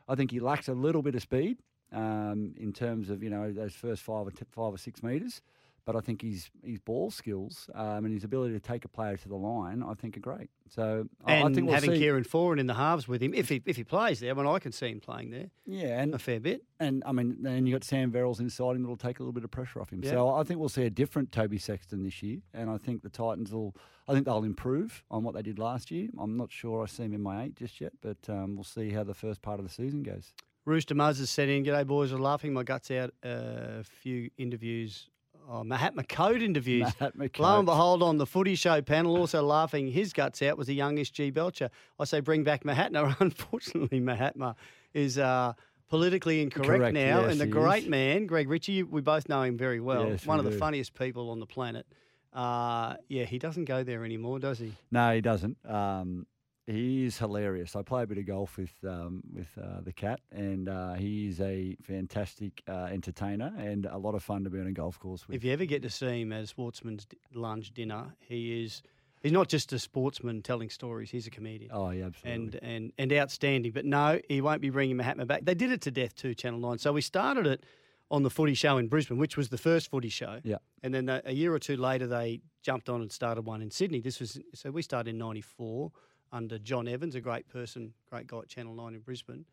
I 0.09 0.15
think 0.15 0.31
he 0.31 0.41
lacks 0.41 0.69
a 0.69 0.73
little 0.73 1.03
bit 1.03 1.15
of 1.15 1.23
speed 1.23 1.59
um, 1.93 2.55
in 2.57 2.73
terms 2.73 3.11
of 3.11 3.23
you 3.23 3.31
know 3.31 3.53
those 3.53 3.75
first 3.75 4.03
five 4.03 4.27
or 4.27 4.31
t- 4.31 4.45
five 4.51 4.75
or 4.75 4.79
six 4.79 5.03
meters, 5.03 5.43
but 5.89 5.97
I 5.97 6.01
think 6.01 6.21
his 6.21 6.51
his 6.63 6.79
ball 6.79 7.11
skills 7.11 7.71
um, 7.75 8.05
and 8.05 8.13
his 8.13 8.23
ability 8.23 8.53
to 8.53 8.61
take 8.61 8.85
a 8.85 8.89
player 8.89 9.17
to 9.17 9.29
the 9.29 9.35
line, 9.37 9.83
I 9.83 9.95
think, 9.95 10.19
are 10.19 10.21
great. 10.21 10.51
So 10.69 11.09
I- 11.25 11.33
And 11.37 11.49
I 11.49 11.53
think 11.55 11.65
we'll 11.67 11.75
having 11.75 11.93
see. 11.95 11.99
Kieran 12.01 12.25
Foran 12.25 12.59
in 12.61 12.67
the 12.67 12.75
halves 12.75 13.09
with 13.09 13.23
him, 13.23 13.33
if 13.33 13.49
he 13.49 13.63
if 13.65 13.77
he 13.77 13.85
plays 13.85 14.21
there, 14.21 14.31
I 14.33 14.35
mean, 14.35 14.47
I 14.47 14.59
can 14.59 14.71
see 14.73 14.89
him 14.91 15.01
playing 15.01 15.31
there 15.31 15.49
yeah, 15.65 16.03
and 16.03 16.15
a 16.15 16.19
fair 16.19 16.41
bit. 16.41 16.63
And 16.79 17.03
I 17.07 17.13
mean, 17.13 17.39
then 17.41 17.65
you 17.67 17.73
got 17.75 17.85
Sam 17.85 18.13
Verrills 18.13 18.39
inside 18.39 18.77
him 18.77 18.83
that'll 18.83 18.99
take 18.99 19.19
a 19.19 19.23
little 19.23 19.33
bit 19.33 19.45
of 19.45 19.51
pressure 19.51 19.81
off 19.81 19.91
him. 19.91 20.03
Yeah. 20.05 20.11
So 20.11 20.29
I 20.35 20.43
think 20.43 20.61
we'll 20.61 20.69
see 20.69 20.85
a 20.85 20.91
different 20.91 21.33
Toby 21.33 21.57
Sexton 21.59 22.03
this 22.05 22.23
year, 22.23 22.41
and 22.53 22.69
I 22.69 22.77
think 22.77 23.01
the 23.03 23.09
Titans 23.11 23.51
will. 23.51 23.75
I 24.07 24.13
think 24.13 24.27
they'll 24.27 24.45
improve 24.45 25.03
on 25.11 25.23
what 25.25 25.35
they 25.35 25.43
did 25.43 25.59
last 25.59 25.91
year. 25.91 26.09
I'm 26.19 26.37
not 26.37 26.51
sure 26.53 26.83
I 26.83 26.87
see 26.87 27.05
him 27.05 27.15
in 27.15 27.23
my 27.23 27.45
eight 27.45 27.57
just 27.57 27.81
yet, 27.81 27.93
but 28.03 28.19
um, 28.29 28.55
we'll 28.57 28.65
see 28.65 28.91
how 28.91 29.05
the 29.05 29.15
first 29.15 29.41
part 29.43 29.59
of 29.61 29.67
the 29.67 29.73
season 29.73 30.03
goes. 30.03 30.33
Rooster 30.67 30.95
Muzz 30.95 31.19
has 31.19 31.31
said 31.31 31.49
in, 31.49 31.65
G'day 31.65 31.87
boys, 31.87 32.13
I'm 32.13 32.21
laughing 32.21 32.53
my 32.53 32.63
guts 32.63 32.91
out. 32.91 33.11
uh, 33.25 33.81
A 33.81 33.85
few 33.85 34.29
interviews, 34.37 35.09
oh, 35.49 35.65
Mahatma 35.65 36.05
Cote 36.05 36.43
interviews. 36.43 36.87
Mahatma 37.01 37.29
Lo 37.39 37.59
and 37.59 37.67
behold, 37.67 38.03
on 38.03 38.19
the 38.19 38.27
footy 38.27 38.55
show 38.55 38.83
panel, 38.83 39.17
also 39.17 39.43
laughing 39.43 39.89
his 39.89 40.13
guts 40.13 40.43
out 40.43 40.59
was 40.59 40.67
the 40.67 40.75
youngest 40.75 41.15
G 41.15 41.31
Belcher. 41.31 41.71
I 41.99 42.05
say 42.05 42.21
bring 42.21 42.45
back 42.45 42.65
Mahatma. 42.65 43.17
Unfortunately, 43.21 44.01
Mahatma 44.01 44.57
is 44.95 45.19
uh, 45.19 45.55
politically 45.89 46.43
incorrect 46.43 46.69
Correct, 46.69 46.95
now. 46.95 47.23
yes, 47.23 47.33
and 47.33 47.41
the 47.41 47.47
great 47.47 47.85
is. 47.85 47.89
man, 47.89 48.27
Greg 48.27 48.49
Ritchie, 48.49 48.83
we 48.83 49.01
both 49.01 49.29
know 49.29 49.43
him 49.43 49.57
very 49.57 49.81
well. 49.81 50.09
Yes, 50.09 50.27
One 50.27 50.39
of 50.39 50.45
the 50.45 50.53
funniest 50.53 50.95
people 50.95 51.31
on 51.31 51.41
the 51.41 51.47
planet. 51.47 51.87
Uh, 52.33 52.95
yeah, 53.09 53.25
he 53.25 53.39
doesn't 53.39 53.65
go 53.65 53.83
there 53.83 54.05
anymore, 54.05 54.39
does 54.39 54.59
he? 54.59 54.73
No, 54.91 55.15
he 55.15 55.21
doesn't. 55.21 55.57
Um, 55.67 56.27
he 56.69 57.07
is 57.07 57.17
hilarious. 57.17 57.75
I 57.75 57.83
play 57.83 58.03
a 58.03 58.07
bit 58.07 58.19
of 58.19 58.27
golf 58.27 58.59
with 58.59 58.73
um, 58.85 59.23
with 59.35 59.49
uh, 59.61 59.81
the 59.83 59.93
cat, 59.93 60.21
and 60.31 60.69
uh, 60.69 60.95
he 60.95 61.29
is 61.29 61.41
a 61.41 61.77
fantastic 61.83 62.63
uh, 62.69 62.89
entertainer 62.93 63.53
and 63.57 63.87
a 63.87 63.97
lot 63.97 64.15
of 64.15 64.23
fun 64.23 64.45
to 64.45 64.51
be 64.51 64.61
on 64.61 64.67
a 64.67 64.73
golf 64.73 65.01
course 65.01 65.27
with. 65.27 65.37
If 65.37 65.45
you 65.45 65.53
ever 65.53 65.65
get 65.65 65.83
to 65.83 65.91
see 65.91 66.21
him 66.21 66.33
at 66.33 66.47
Sportsman's 66.49 67.07
lunch 67.35 67.73
dinner, 67.73 68.15
he 68.21 68.65
is. 68.65 68.83
He's 69.21 69.33
not 69.33 69.49
just 69.49 69.73
a 69.73 69.81
sportsman 69.81 70.43
telling 70.43 70.71
stories; 70.71 71.11
he's 71.11 71.27
a 71.27 71.31
comedian. 71.31 71.73
Oh, 71.75 71.91
yeah, 71.91 72.07
absolutely. 72.07 72.45
and 72.45 72.55
and 72.63 72.93
and 72.99 73.13
outstanding. 73.15 73.73
But 73.73 73.85
no, 73.85 74.21
he 74.29 74.41
won't 74.41 74.61
be 74.61 74.71
bringing 74.71 74.97
Mahatma 74.97 75.27
back. 75.27 75.45
They 75.45 75.55
did 75.55 75.73
it 75.73 75.81
to 75.83 75.91
death 75.91 76.15
too, 76.15 76.35
Channel 76.35 76.61
Nine. 76.61 76.79
So 76.79 76.93
we 76.93 77.01
started 77.01 77.47
it 77.47 77.65
on 78.11 78.23
the 78.23 78.31
Footy 78.31 78.55
Show 78.55 78.77
in 78.79 78.89
Brisbane, 78.89 79.19
which 79.19 79.37
was 79.37 79.49
the 79.49 79.59
first 79.59 79.91
Footy 79.91 80.09
Show. 80.09 80.41
Yeah. 80.45 80.59
And 80.83 80.95
then 80.95 81.09
a, 81.09 81.23
a 81.25 81.33
year 81.33 81.53
or 81.53 81.59
two 81.59 81.77
later, 81.77 82.07
they 82.07 82.41
jumped 82.63 82.89
on 82.89 83.01
and 83.01 83.11
started 83.11 83.43
one 83.43 83.61
in 83.61 83.71
Sydney. 83.71 84.01
This 84.01 84.21
was 84.21 84.39
so 84.55 84.71
we 84.71 84.83
started 84.83 85.11
in 85.11 85.19
'94 85.19 85.91
under 86.33 86.59
John 86.59 86.89
Evans, 86.89 87.15
a 87.15 87.21
great 87.21 87.49
person, 87.49 87.93
great 88.11 88.27
guy 88.27 88.39
at 88.39 88.49
Channel 88.49 88.75
Nine 88.75 88.95
in 88.95 89.01
Brisbane, 89.01 89.45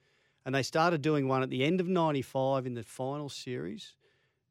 and 0.45 0.53
they 0.53 0.63
started 0.63 1.01
doing 1.01 1.27
one 1.27 1.43
at 1.43 1.49
the 1.49 1.63
end 1.63 1.79
of 1.79 1.87
'95 1.87 2.65
in 2.65 2.73
the 2.73 2.83
final 2.83 3.29
series 3.29 3.93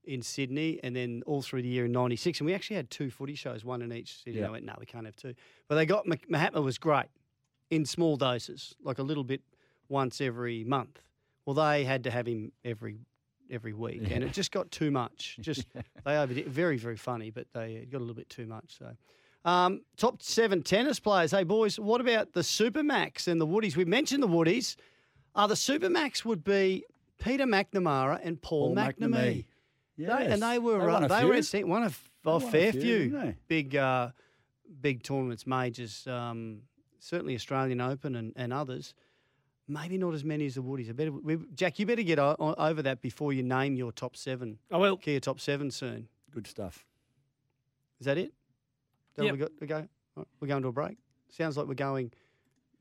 in 0.04 0.20
Sydney, 0.22 0.80
and 0.82 0.94
then 0.94 1.22
all 1.26 1.40
through 1.42 1.62
the 1.62 1.68
year 1.68 1.86
in 1.86 1.92
'96. 1.92 2.40
And 2.40 2.46
we 2.46 2.54
actually 2.54 2.76
had 2.76 2.90
two 2.90 3.10
Footy 3.10 3.34
shows, 3.34 3.64
one 3.64 3.82
in 3.82 3.92
each 3.92 4.22
city. 4.22 4.38
Yeah. 4.38 4.48
I 4.48 4.50
went, 4.50 4.64
no, 4.64 4.74
we 4.78 4.86
can't 4.86 5.06
have 5.06 5.16
two. 5.16 5.34
But 5.68 5.76
they 5.76 5.86
got 5.86 6.06
Mah- 6.06 6.16
Mahatma 6.28 6.60
was 6.62 6.78
great 6.78 7.06
in 7.70 7.84
small 7.84 8.16
doses, 8.16 8.74
like 8.82 8.98
a 8.98 9.02
little 9.02 9.24
bit 9.24 9.40
once 9.88 10.20
every 10.20 10.64
month. 10.64 11.00
Well, 11.46 11.54
they 11.54 11.84
had 11.84 12.04
to 12.04 12.10
have 12.10 12.26
him 12.26 12.52
every 12.64 12.98
every 13.50 13.74
week, 13.74 14.10
and 14.10 14.24
it 14.24 14.32
just 14.32 14.50
got 14.50 14.70
too 14.70 14.90
much. 14.90 15.36
Just 15.40 15.66
they 16.04 16.16
overdid. 16.16 16.48
Very 16.48 16.78
very 16.78 16.96
funny, 16.96 17.30
but 17.30 17.46
they 17.52 17.86
got 17.90 17.98
a 17.98 18.00
little 18.00 18.14
bit 18.14 18.28
too 18.30 18.46
much. 18.46 18.78
So. 18.78 18.96
Um, 19.44 19.82
top 19.96 20.22
seven 20.22 20.62
tennis 20.62 20.98
players. 21.00 21.32
Hey 21.32 21.44
boys, 21.44 21.78
what 21.78 22.00
about 22.00 22.32
the 22.32 22.40
Supermax 22.40 23.28
and 23.28 23.40
the 23.40 23.46
Woodies? 23.46 23.76
We 23.76 23.84
mentioned 23.84 24.22
the 24.22 24.28
Woodies. 24.28 24.76
Uh, 25.34 25.46
the 25.46 25.54
Supermax 25.54 26.24
would 26.24 26.42
be 26.44 26.84
Peter 27.18 27.44
McNamara 27.44 28.20
and 28.22 28.40
Paul, 28.40 28.74
Paul 28.74 28.76
McNamee. 28.84 28.94
McNamee. 29.10 29.44
They- 29.96 30.26
and 30.32 30.42
they 30.42 30.58
were 30.58 30.78
They 30.78 30.86
uh, 30.86 31.08
they 31.08 31.24
were 31.24 31.34
at 31.34 31.68
one 31.68 31.82
of 31.84 32.00
They 32.24 32.30
a 32.30 32.38
won 32.38 32.50
fair 32.50 32.72
few, 32.72 32.80
few, 33.10 33.34
big 33.46 33.76
uh, 33.76 34.10
big 34.80 35.02
tournaments, 35.02 35.46
majors, 35.46 36.06
um, 36.06 36.62
certainly 36.98 37.34
Australian 37.34 37.80
Open 37.80 38.16
and, 38.16 38.32
and 38.34 38.52
others. 38.52 38.94
Maybe 39.68 39.96
not 39.98 40.12
as 40.14 40.24
many 40.24 40.46
as 40.46 40.56
the 40.56 40.62
Woodies. 40.62 40.88
I 40.88 40.92
better, 40.92 41.12
we, 41.12 41.38
Jack, 41.54 41.78
you 41.78 41.86
better 41.86 42.02
get 42.02 42.18
o- 42.18 42.36
o- 42.38 42.54
over 42.58 42.82
that 42.82 43.00
before 43.02 43.32
you 43.32 43.42
name 43.42 43.76
your 43.76 43.92
top 43.92 44.16
seven. 44.16 44.58
I 44.70 44.76
will. 44.78 44.96
Kia 44.96 45.20
top 45.20 45.38
seven 45.40 45.70
soon. 45.70 46.08
Good 46.30 46.46
stuff. 46.46 46.84
Is 48.00 48.06
that 48.06 48.18
it? 48.18 48.32
Is 49.16 49.24
Yep. 49.24 49.32
we 49.32 49.38
got 49.38 49.50
to 49.60 49.66
go? 49.66 49.76
All 49.76 49.84
right, 50.16 50.26
We're 50.40 50.48
going 50.48 50.62
to 50.62 50.68
a 50.68 50.72
break. 50.72 50.96
Sounds 51.28 51.56
like 51.56 51.66
we're 51.66 51.74
going 51.74 52.12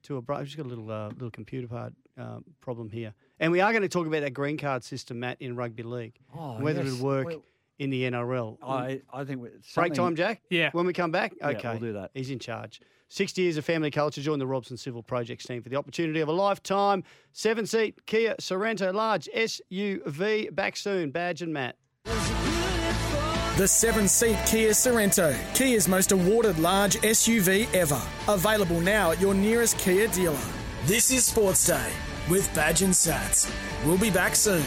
to 0.04 0.18
a 0.18 0.22
break. 0.22 0.40
We've 0.40 0.48
just 0.48 0.58
got 0.58 0.66
a 0.66 0.70
little 0.70 0.90
uh, 0.92 1.10
little 1.10 1.32
computer 1.32 1.68
part 1.68 1.94
uh, 2.20 2.40
problem 2.62 2.90
here, 2.90 3.14
and 3.40 3.52
we 3.52 3.62
are 3.62 3.72
going 3.72 3.82
to 3.84 3.90
talk 3.90 4.06
about 4.08 4.22
that 4.22 4.32
green 4.34 4.58
card 4.58 4.84
system, 4.84 5.20
Matt, 5.20 5.38
in 5.42 5.56
rugby 5.56 5.84
league, 5.84 6.16
Oh, 6.38 6.60
whether 6.60 6.84
yes. 6.84 6.94
it'll 6.94 7.06
work 7.06 7.28
Well, 7.28 7.44
in 7.80 7.90
the 7.90 8.04
NRL. 8.04 8.58
I, 8.62 9.02
I 9.12 9.24
think 9.24 9.42
we- 9.42 9.50
break 9.76 9.94
time, 9.94 10.16
Jack. 10.16 10.42
Yeah. 10.50 10.70
When 10.74 10.86
we 10.86 10.94
come 10.94 11.12
back, 11.12 11.34
Yeah, 11.40 11.48
okay, 11.50 11.70
we'll 11.72 11.80
do 11.80 11.94
that. 11.94 12.12
He's 12.14 12.30
in 12.30 12.38
charge. 12.40 12.80
60 13.10 13.42
years 13.44 13.58
of 13.58 13.66
family 13.66 13.92
culture. 13.92 14.22
Join 14.22 14.40
the 14.40 14.48
Robson 14.48 14.76
Civil 14.78 15.04
Projects 15.04 15.46
team 15.46 15.62
for 15.62 15.70
the 15.70 15.76
opportunity 15.76 16.20
of 16.20 16.30
a 16.30 16.32
lifetime. 16.32 17.04
Seven 17.32 17.66
seat 17.68 18.06
Kia 18.08 18.36
Sorento 18.40 18.92
large 18.94 19.28
SUV. 19.36 20.54
Back 20.54 20.76
soon. 20.78 21.12
Badge 21.12 21.42
and 21.44 21.54
Matt. 21.54 21.78
The 23.56 23.68
seven 23.68 24.08
seat 24.08 24.36
Kia 24.48 24.72
Sorento, 24.72 25.38
Kia's 25.54 25.88
most 25.88 26.12
awarded 26.12 26.58
large 26.58 26.96
SUV 27.02 27.72
ever. 27.76 28.02
Available 28.28 28.82
now 28.82 29.12
at 29.12 29.22
your 29.22 29.36
nearest 29.36 29.78
Kia 29.78 30.08
dealer. 30.08 30.36
This 30.86 31.12
is 31.12 31.28
Sports 31.28 31.68
Day 31.68 31.92
with 32.28 32.52
Badge 32.56 32.82
and 32.82 32.92
Sats. 32.92 33.48
We'll 33.86 34.00
be 34.00 34.10
back 34.10 34.36
soon. 34.36 34.66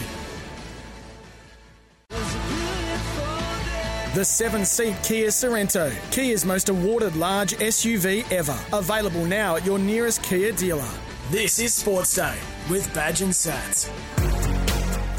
The 4.15 4.23
seven 4.23 4.63
seat 4.63 4.95
Kia 5.03 5.27
Sorento, 5.27 5.93
Kia's 6.11 6.45
most 6.45 6.69
awarded 6.69 7.17
large 7.17 7.57
SUV 7.57 8.31
ever. 8.31 8.57
Available 8.71 9.25
now 9.25 9.57
at 9.57 9.65
your 9.65 9.79
nearest 9.79 10.23
Kia 10.23 10.53
dealer. 10.53 10.89
This 11.29 11.59
is 11.59 11.73
Sports 11.73 12.15
Day 12.15 12.37
with 12.69 12.89
Badge 12.93 13.21
and 13.21 13.33
Sats. 13.33 13.91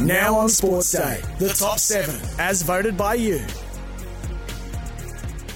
Now 0.00 0.36
on 0.36 0.48
Sports 0.48 0.92
Day, 0.92 1.20
the 1.38 1.48
top 1.48 1.78
seven, 1.78 2.14
as 2.38 2.62
voted 2.62 2.96
by 2.96 3.14
you. 3.14 3.44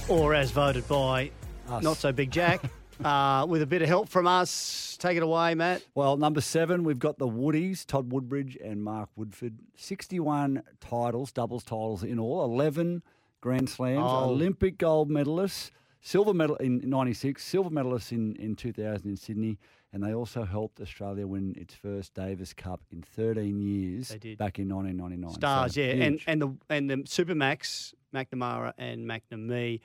Or 0.09 0.35
as 0.35 0.51
voted 0.51 0.87
by 0.89 1.31
Us. 1.69 1.83
Not 1.85 1.97
So 1.97 2.13
Big 2.13 2.31
Jack. 2.33 2.61
uh, 3.05 3.47
with 3.49 3.63
a 3.63 3.67
bit 3.67 3.83
of 3.83 3.89
help 3.89 4.09
from 4.09 4.27
us. 4.27 4.97
Take 5.01 5.17
it 5.17 5.23
away, 5.23 5.55
Matt. 5.55 5.83
Well, 5.95 6.17
number 6.17 6.41
seven, 6.41 6.83
we've 6.83 6.99
got 6.99 7.19
the 7.19 7.29
Woodies, 7.29 7.87
Todd 7.87 8.13
Woodbridge 8.13 8.57
and 8.63 8.83
Mark 8.83 9.11
Woodforde. 9.19 9.55
61 9.77 10.63
titles, 10.81 11.31
doubles 11.33 11.63
titles 11.63 12.03
in 12.03 12.19
all, 12.19 12.45
11 12.45 13.03
Grand 13.41 13.69
Slams, 13.71 14.01
Oh. 14.03 14.31
Olympic 14.31 14.77
gold 14.77 15.09
medalists, 15.09 15.71
silver 16.01 16.35
medal 16.35 16.57
in 16.57 16.81
96, 16.89 17.43
silver 17.43 17.71
medalists 17.71 18.11
in, 18.13 18.35
in 18.37 18.57
2000 18.57 19.09
in 19.09 19.17
Sydney. 19.17 19.59
And 19.93 20.03
they 20.03 20.15
also 20.15 20.45
helped 20.45 20.81
Australia 20.81 21.27
win 21.27 21.55
its 21.59 21.75
first 21.75 22.15
Davis 22.15 22.55
Cup 22.55 22.81
in 22.91 23.03
13 23.03 23.61
years 23.61 24.09
They 24.09 24.19
did. 24.19 24.39
back 24.39 24.59
in 24.59 24.69
1999. 24.69 25.35
Stars, 25.35 25.75
So, 25.75 25.81
yeah. 25.81 25.87
And 26.05 26.15
huge. 26.15 26.25
and 26.27 26.41
the 26.43 26.57
and 26.71 26.89
the 26.91 26.97
Supermax, 26.99 27.93
McNamara 28.15 28.73
and 28.79 29.07
McNamee 29.09 29.81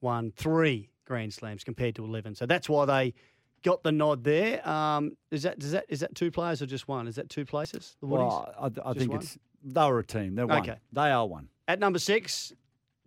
won 0.00 0.32
three 0.34 0.88
Grand 1.04 1.34
Slams 1.34 1.62
compared 1.64 1.94
to 1.96 2.04
eleven. 2.04 2.34
So 2.34 2.46
that's 2.46 2.68
why 2.70 2.84
they 2.86 3.14
got 3.62 3.82
the 3.82 3.92
nod 3.92 4.24
there. 4.24 4.66
Um, 4.66 5.16
is 5.30 5.42
that 5.42 5.62
is 5.62 5.72
that 5.72 5.84
is 5.90 6.00
that 6.00 6.14
two 6.14 6.30
players 6.30 6.62
or 6.62 6.66
just 6.66 6.88
one? 6.88 7.06
Is 7.06 7.16
that 7.16 7.28
two 7.28 7.44
places? 7.44 7.96
The 8.00 8.06
Woodies? 8.06 8.18
well, 8.18 8.54
I, 8.84 8.90
I 8.90 8.92
think 8.94 9.10
one? 9.12 9.20
it's 9.20 9.36
they 9.62 9.84
were 9.84 9.98
a 9.98 10.04
team. 10.04 10.36
They're 10.36 10.46
one. 10.46 10.60
Okay. 10.62 10.78
They 10.92 11.10
are 11.10 11.26
one. 11.26 11.48
At 11.68 11.78
number 11.80 11.98
six, 11.98 12.52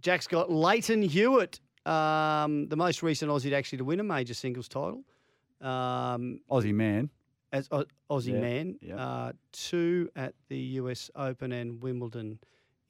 Jack's 0.01 0.27
got 0.27 0.51
Lleyton 0.51 1.01
Hewitt, 1.01 1.59
um, 1.87 2.67
the 2.67 2.75
most 2.75 3.01
recent 3.01 3.31
Aussie 3.31 3.49
to 3.49 3.55
actually 3.55 3.79
to 3.79 3.83
win 3.85 3.99
a 3.99 4.03
major 4.03 4.35
singles 4.35 4.67
title. 4.67 5.03
Um, 5.63 6.41
Aussie 6.51 6.73
man. 6.73 7.09
as 7.51 7.67
Au- 7.71 7.85
Aussie 8.09 8.33
Yeah, 8.33 8.39
man, 8.41 8.75
yeah. 8.81 8.95
uh, 8.97 9.31
two 9.53 10.09
at 10.15 10.33
the 10.49 10.57
US 10.81 11.09
Open 11.15 11.51
and 11.53 11.81
Wimbledon 11.81 12.39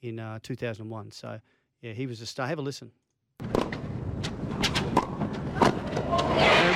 in 0.01 0.19
uh, 0.19 0.39
2001. 0.41 1.11
So, 1.11 1.39
yeah, 1.82 1.91
he 1.93 2.07
was 2.07 2.21
a 2.21 2.26
star. 2.26 2.47
Have 2.47 2.59
a 2.59 2.61
listen. 2.61 2.91
And 3.39 3.51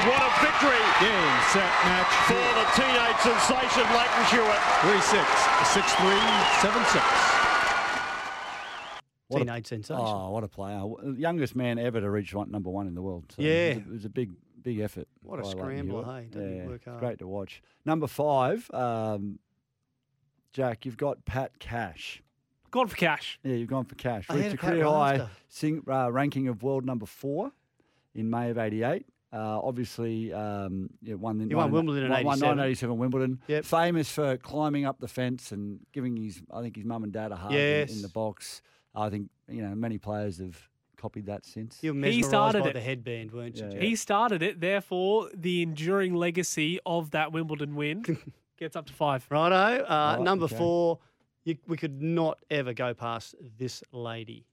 what 0.09 0.21
a 0.21 0.31
victory 0.41 0.83
Game, 0.99 1.39
set, 1.53 1.71
match. 1.85 2.11
for 2.27 2.33
the 2.35 2.65
teenage 2.75 3.19
sensation 3.21 3.85
Lleyton 3.93 4.25
Hewitt. 4.31 4.61
3 4.81 5.01
6, 5.01 5.13
6 5.73 5.93
3, 5.93 6.19
7 6.61 6.85
6. 6.85 7.03
What 9.29 9.41
a- 9.41 9.45
Teenage 9.45 9.67
sensation. 9.67 10.01
Oh, 10.05 10.29
what 10.31 10.43
a 10.43 10.47
player! 10.47 10.81
Youngest 11.17 11.55
man 11.55 11.77
ever 11.79 11.99
to 12.01 12.09
reach 12.09 12.33
number 12.33 12.69
one 12.69 12.87
in 12.87 12.95
the 12.95 13.01
world. 13.01 13.25
So 13.35 13.41
Yeah. 13.41 13.49
it 13.49 13.77
was, 13.77 13.77
a, 13.77 13.79
it 13.89 13.93
was 13.93 14.05
a 14.05 14.09
big, 14.09 14.31
big 14.67 14.79
effort. 14.79 15.07
What 15.23 15.39
a 15.39 15.43
by 15.43 15.47
Lleyton 15.49 15.59
scrambler, 15.61 16.03
hey? 16.03 16.27
Doesn't 16.29 16.57
Yeah, 16.57 16.65
work 16.67 16.83
hard? 16.85 16.99
great 16.99 17.19
to 17.19 17.27
watch. 17.27 17.61
Number 17.85 18.07
five, 18.07 18.69
um, 18.73 19.39
Jack, 20.53 20.85
you've 20.85 20.97
got 20.97 21.23
Pat 21.25 21.57
Cash. 21.59 22.21
Gone 22.69 22.87
for 22.87 22.97
cash. 22.97 23.39
Yeah, 23.43 23.53
you've 23.55 23.69
gone 23.69 23.85
for 23.85 23.95
Cash. 23.95 24.25
I 24.29 24.35
Reached 24.35 24.49
a 24.49 24.53
a 24.55 24.57
career 24.57 24.83
high 24.83 25.27
sing, 25.47 25.83
uh, 25.89 26.11
ranking 26.11 26.49
of 26.49 26.63
world 26.63 26.85
number 26.85 27.05
four 27.05 27.51
in 28.13 28.29
May 28.29 28.49
of 28.49 28.57
'88. 28.57 29.05
Uh, 29.31 29.59
obviously, 29.63 30.33
um, 30.33 30.89
yeah, 31.01 31.13
won 31.15 31.37
the 31.37 31.45
He 31.47 31.55
won 31.55 31.71
19 31.71 31.73
Wimbledon 31.73 32.03
in 32.05 32.11
won- 32.11 32.25
won 32.25 32.33
87. 32.35 32.57
1987 32.57 32.97
Wimbledon. 32.97 33.41
Yep. 33.47 33.63
Famous 33.65 34.11
for 34.11 34.37
climbing 34.37 34.85
up 34.85 34.99
the 34.99 35.07
fence 35.07 35.51
and 35.53 35.79
giving 35.93 36.17
his, 36.17 36.41
I 36.51 36.61
think, 36.61 36.75
his 36.75 36.85
mum 36.85 37.03
and 37.05 37.13
dad 37.13 37.31
a 37.31 37.35
hug 37.37 37.53
in- 37.53 37.89
in, 37.89 38.01
the 38.01 38.09
box. 38.09 38.61
I 38.93 39.09
think 39.09 39.29
you 39.47 39.61
know 39.61 39.73
many 39.75 39.97
players 39.97 40.39
have 40.39 40.57
copied 40.97 41.27
that 41.27 41.45
since. 41.45 41.79
You 41.81 41.93
were 41.93 42.05
He 42.07 42.23
started 42.23 42.63
by 42.63 42.69
it. 42.69 42.73
the 42.73 42.81
headband, 42.81 43.31
weren't 43.31 43.55
you? 43.57 43.63
Yeah. 43.65 43.69
Jack? 43.71 43.81
He 43.81 43.95
started 43.95 44.41
it, 44.43 44.59
therefore, 44.59 45.29
the 45.33 45.61
enduring 45.61 46.13
legacy 46.15 46.79
of 46.85 47.11
that 47.11 47.31
Wimbledon 47.31 47.75
win 47.75 48.03
gets 48.59 48.75
up 48.75 48.85
to 48.87 48.93
five. 48.93 49.25
Righto. 49.29 49.55
Uh, 49.83 50.15
Right, 50.17 50.21
number 50.23 50.45
okay. 50.45 50.57
four, 50.57 50.99
you, 51.45 51.57
we 51.67 51.77
could 51.77 52.01
not 52.01 52.39
ever 52.49 52.73
go 52.73 52.93
past 52.93 53.35
this 53.57 53.83
lady. 53.91 54.45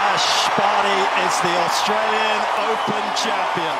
Ash 0.00 0.48
Barty 0.56 1.00
is 1.24 1.34
the 1.42 1.54
Australian 1.66 2.40
Open 2.68 3.04
champion. 3.16 3.76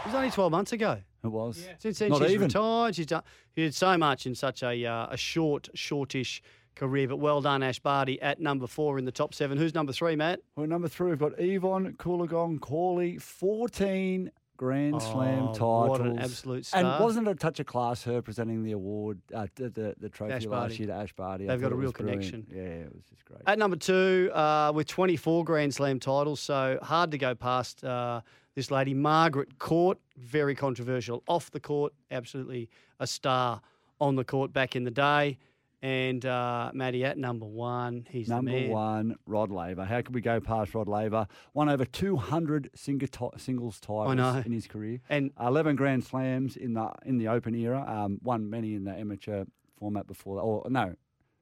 It 0.00 0.06
was 0.06 0.14
only 0.14 0.30
12 0.30 0.52
months 0.52 0.72
ago. 0.72 0.98
It 1.22 1.28
was. 1.28 1.66
Since 1.78 1.98
then, 1.98 2.10
Not 2.10 2.22
she's 2.22 2.30
even. 2.32 2.46
retired. 2.48 2.94
She's 2.96 3.06
done. 3.06 3.22
She 3.54 3.62
did 3.62 3.74
so 3.74 3.96
much 3.98 4.26
in 4.26 4.34
such 4.34 4.62
a 4.62 4.86
uh, 4.86 5.08
a 5.10 5.16
short, 5.16 5.68
shortish 5.74 6.42
career. 6.76 7.08
But 7.08 7.16
well 7.16 7.40
done, 7.42 7.62
Ash 7.62 7.78
Barty, 7.78 8.20
at 8.22 8.40
number 8.40 8.66
four 8.66 8.98
in 8.98 9.04
the 9.04 9.12
top 9.12 9.34
seven. 9.34 9.58
Who's 9.58 9.74
number 9.74 9.92
three, 9.92 10.16
Matt? 10.16 10.40
Well, 10.56 10.66
number 10.66 10.88
three, 10.88 11.10
we've 11.10 11.18
got 11.18 11.32
Yvonne 11.38 11.92
Goolagong 11.98 12.60
Cawley, 12.60 13.18
14 13.18 14.30
Grand 14.56 15.00
Slam 15.00 15.48
Oh, 15.48 15.52
titles. 15.54 15.88
what 15.88 16.00
an 16.02 16.18
absolute 16.18 16.66
star. 16.66 16.80
And 16.80 16.86
star. 16.88 17.02
wasn't 17.02 17.28
it 17.28 17.30
a 17.30 17.34
touch 17.34 17.60
of 17.60 17.66
class 17.66 18.02
her 18.04 18.20
presenting 18.22 18.62
the 18.62 18.72
award, 18.72 19.18
uh, 19.34 19.46
the, 19.56 19.70
the, 19.70 19.94
the 19.98 20.08
trophy 20.10 20.34
Ash 20.34 20.44
last 20.44 20.50
Barty. 20.50 20.76
year 20.76 20.86
to 20.88 20.92
Ash 20.94 21.12
Barty? 21.14 21.46
They've 21.46 21.60
got 21.60 21.72
a 21.72 21.74
real 21.74 21.86
was 21.88 21.92
brilliant. 21.92 22.22
connection. 22.22 22.46
Yeah, 22.54 22.62
it 22.86 22.92
was 22.94 23.02
just 23.04 23.24
great. 23.24 23.40
At 23.46 23.58
number 23.58 23.76
two, 23.76 24.30
uh, 24.34 24.70
with 24.74 24.86
24 24.86 25.44
Grand 25.44 25.72
Slam 25.74 25.98
titles, 25.98 26.40
so 26.40 26.78
hard 26.82 27.10
to 27.12 27.18
go 27.18 27.34
past 27.34 27.82
uh, 27.84 28.20
this 28.54 28.70
lady, 28.70 28.94
Margaret 28.94 29.58
Court. 29.58 29.98
Very 30.16 30.54
controversial 30.54 31.22
off 31.26 31.50
the 31.50 31.60
court, 31.60 31.92
absolutely 32.10 32.68
a 32.98 33.06
star 33.06 33.60
on 34.00 34.16
the 34.16 34.24
court 34.24 34.52
back 34.52 34.76
in 34.76 34.84
the 34.84 34.90
day. 34.90 35.38
And 35.82 36.26
uh, 36.26 36.70
Matty 36.74 37.06
at 37.06 37.16
number 37.16 37.46
one, 37.46 38.06
he's 38.10 38.28
Number 38.28 38.68
one, 38.68 39.16
Rod 39.24 39.50
Laver. 39.50 39.84
How 39.86 40.02
could 40.02 40.14
we 40.14 40.20
go 40.20 40.38
past 40.38 40.74
Rod 40.74 40.88
Laver? 40.88 41.26
Won 41.54 41.70
over 41.70 41.86
200 41.86 42.68
single 42.74 43.08
ti- 43.08 43.38
singles 43.38 43.80
titles 43.80 44.44
in 44.44 44.52
his 44.52 44.66
career. 44.66 45.00
And 45.08 45.30
11 45.40 45.76
Grand 45.76 46.04
Slams 46.04 46.56
in 46.58 46.74
the 46.74 46.90
in 47.06 47.16
the 47.16 47.28
Open 47.28 47.54
era. 47.54 47.82
Um, 47.88 48.18
won 48.22 48.50
many 48.50 48.74
in 48.74 48.84
the 48.84 48.92
amateur 48.92 49.44
format 49.78 50.06
before 50.06 50.36
that. 50.36 50.42
Or 50.42 50.66
no, 50.68 50.96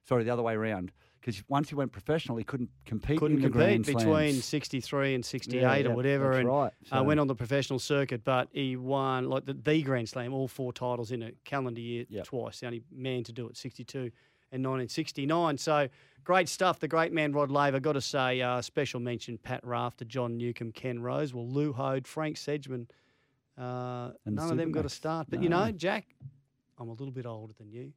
sorry, 0.08 0.22
the 0.22 0.30
other 0.30 0.42
way 0.44 0.54
around. 0.54 0.92
Because 1.20 1.42
once 1.48 1.68
he 1.68 1.74
went 1.74 1.90
professional, 1.92 2.36
he 2.38 2.44
couldn't 2.44 2.70
compete 2.86 3.18
couldn't 3.18 3.38
in 3.38 3.42
the 3.42 3.48
compete 3.50 3.84
Grand 3.84 3.84
between 3.86 4.34
63 4.40 5.14
and 5.14 5.24
68 5.24 5.60
Yeah, 5.60 5.90
or 5.90 5.94
whatever, 5.96 6.26
that's 6.30 6.38
and 6.38 6.48
right. 6.48 6.72
uh, 6.92 7.02
went 7.02 7.18
on 7.20 7.26
the 7.26 7.34
professional 7.34 7.78
circuit. 7.78 8.22
But 8.24 8.48
he 8.52 8.76
won 8.76 9.28
like 9.28 9.44
the, 9.44 9.54
the 9.54 9.82
Grand 9.82 10.08
Slam, 10.08 10.32
all 10.32 10.48
four 10.48 10.72
titles 10.72 11.10
in 11.10 11.22
a 11.22 11.32
calendar 11.44 11.80
year 11.80 12.04
twice. 12.24 12.60
The 12.60 12.66
only 12.66 12.82
man 12.94 13.24
to 13.24 13.32
do 13.32 13.48
it, 13.48 13.56
62 13.56 14.10
and 14.50 14.64
1969. 14.64 15.58
So 15.58 15.88
great 16.24 16.48
stuff. 16.48 16.78
The 16.80 16.88
great 16.88 17.12
man 17.12 17.32
Rod 17.32 17.50
Laver. 17.50 17.80
Got 17.80 17.92
to 17.94 18.00
say, 18.00 18.40
uh, 18.40 18.62
special 18.62 19.00
mention 19.00 19.38
Pat 19.38 19.60
Rafter, 19.64 20.04
John 20.04 20.36
Newcombe, 20.38 20.72
Ken 20.72 21.00
Rose, 21.00 21.34
well 21.34 21.48
Lew 21.48 21.72
Hoad, 21.72 22.06
Frank 22.06 22.36
Sedgman. 22.36 22.86
Uh, 23.58 24.12
And 24.24 24.36
the 24.36 24.40
none 24.42 24.50
of 24.52 24.56
them 24.56 24.70
got 24.72 24.86
a 24.86 24.88
start. 24.88 25.26
But 25.28 25.42
you 25.42 25.48
know, 25.48 25.70
Jack, 25.72 26.06
I'm 26.78 26.88
a 26.88 26.92
little 26.92 27.10
bit 27.10 27.26
older 27.26 27.52
than 27.58 27.70
you, 27.70 27.92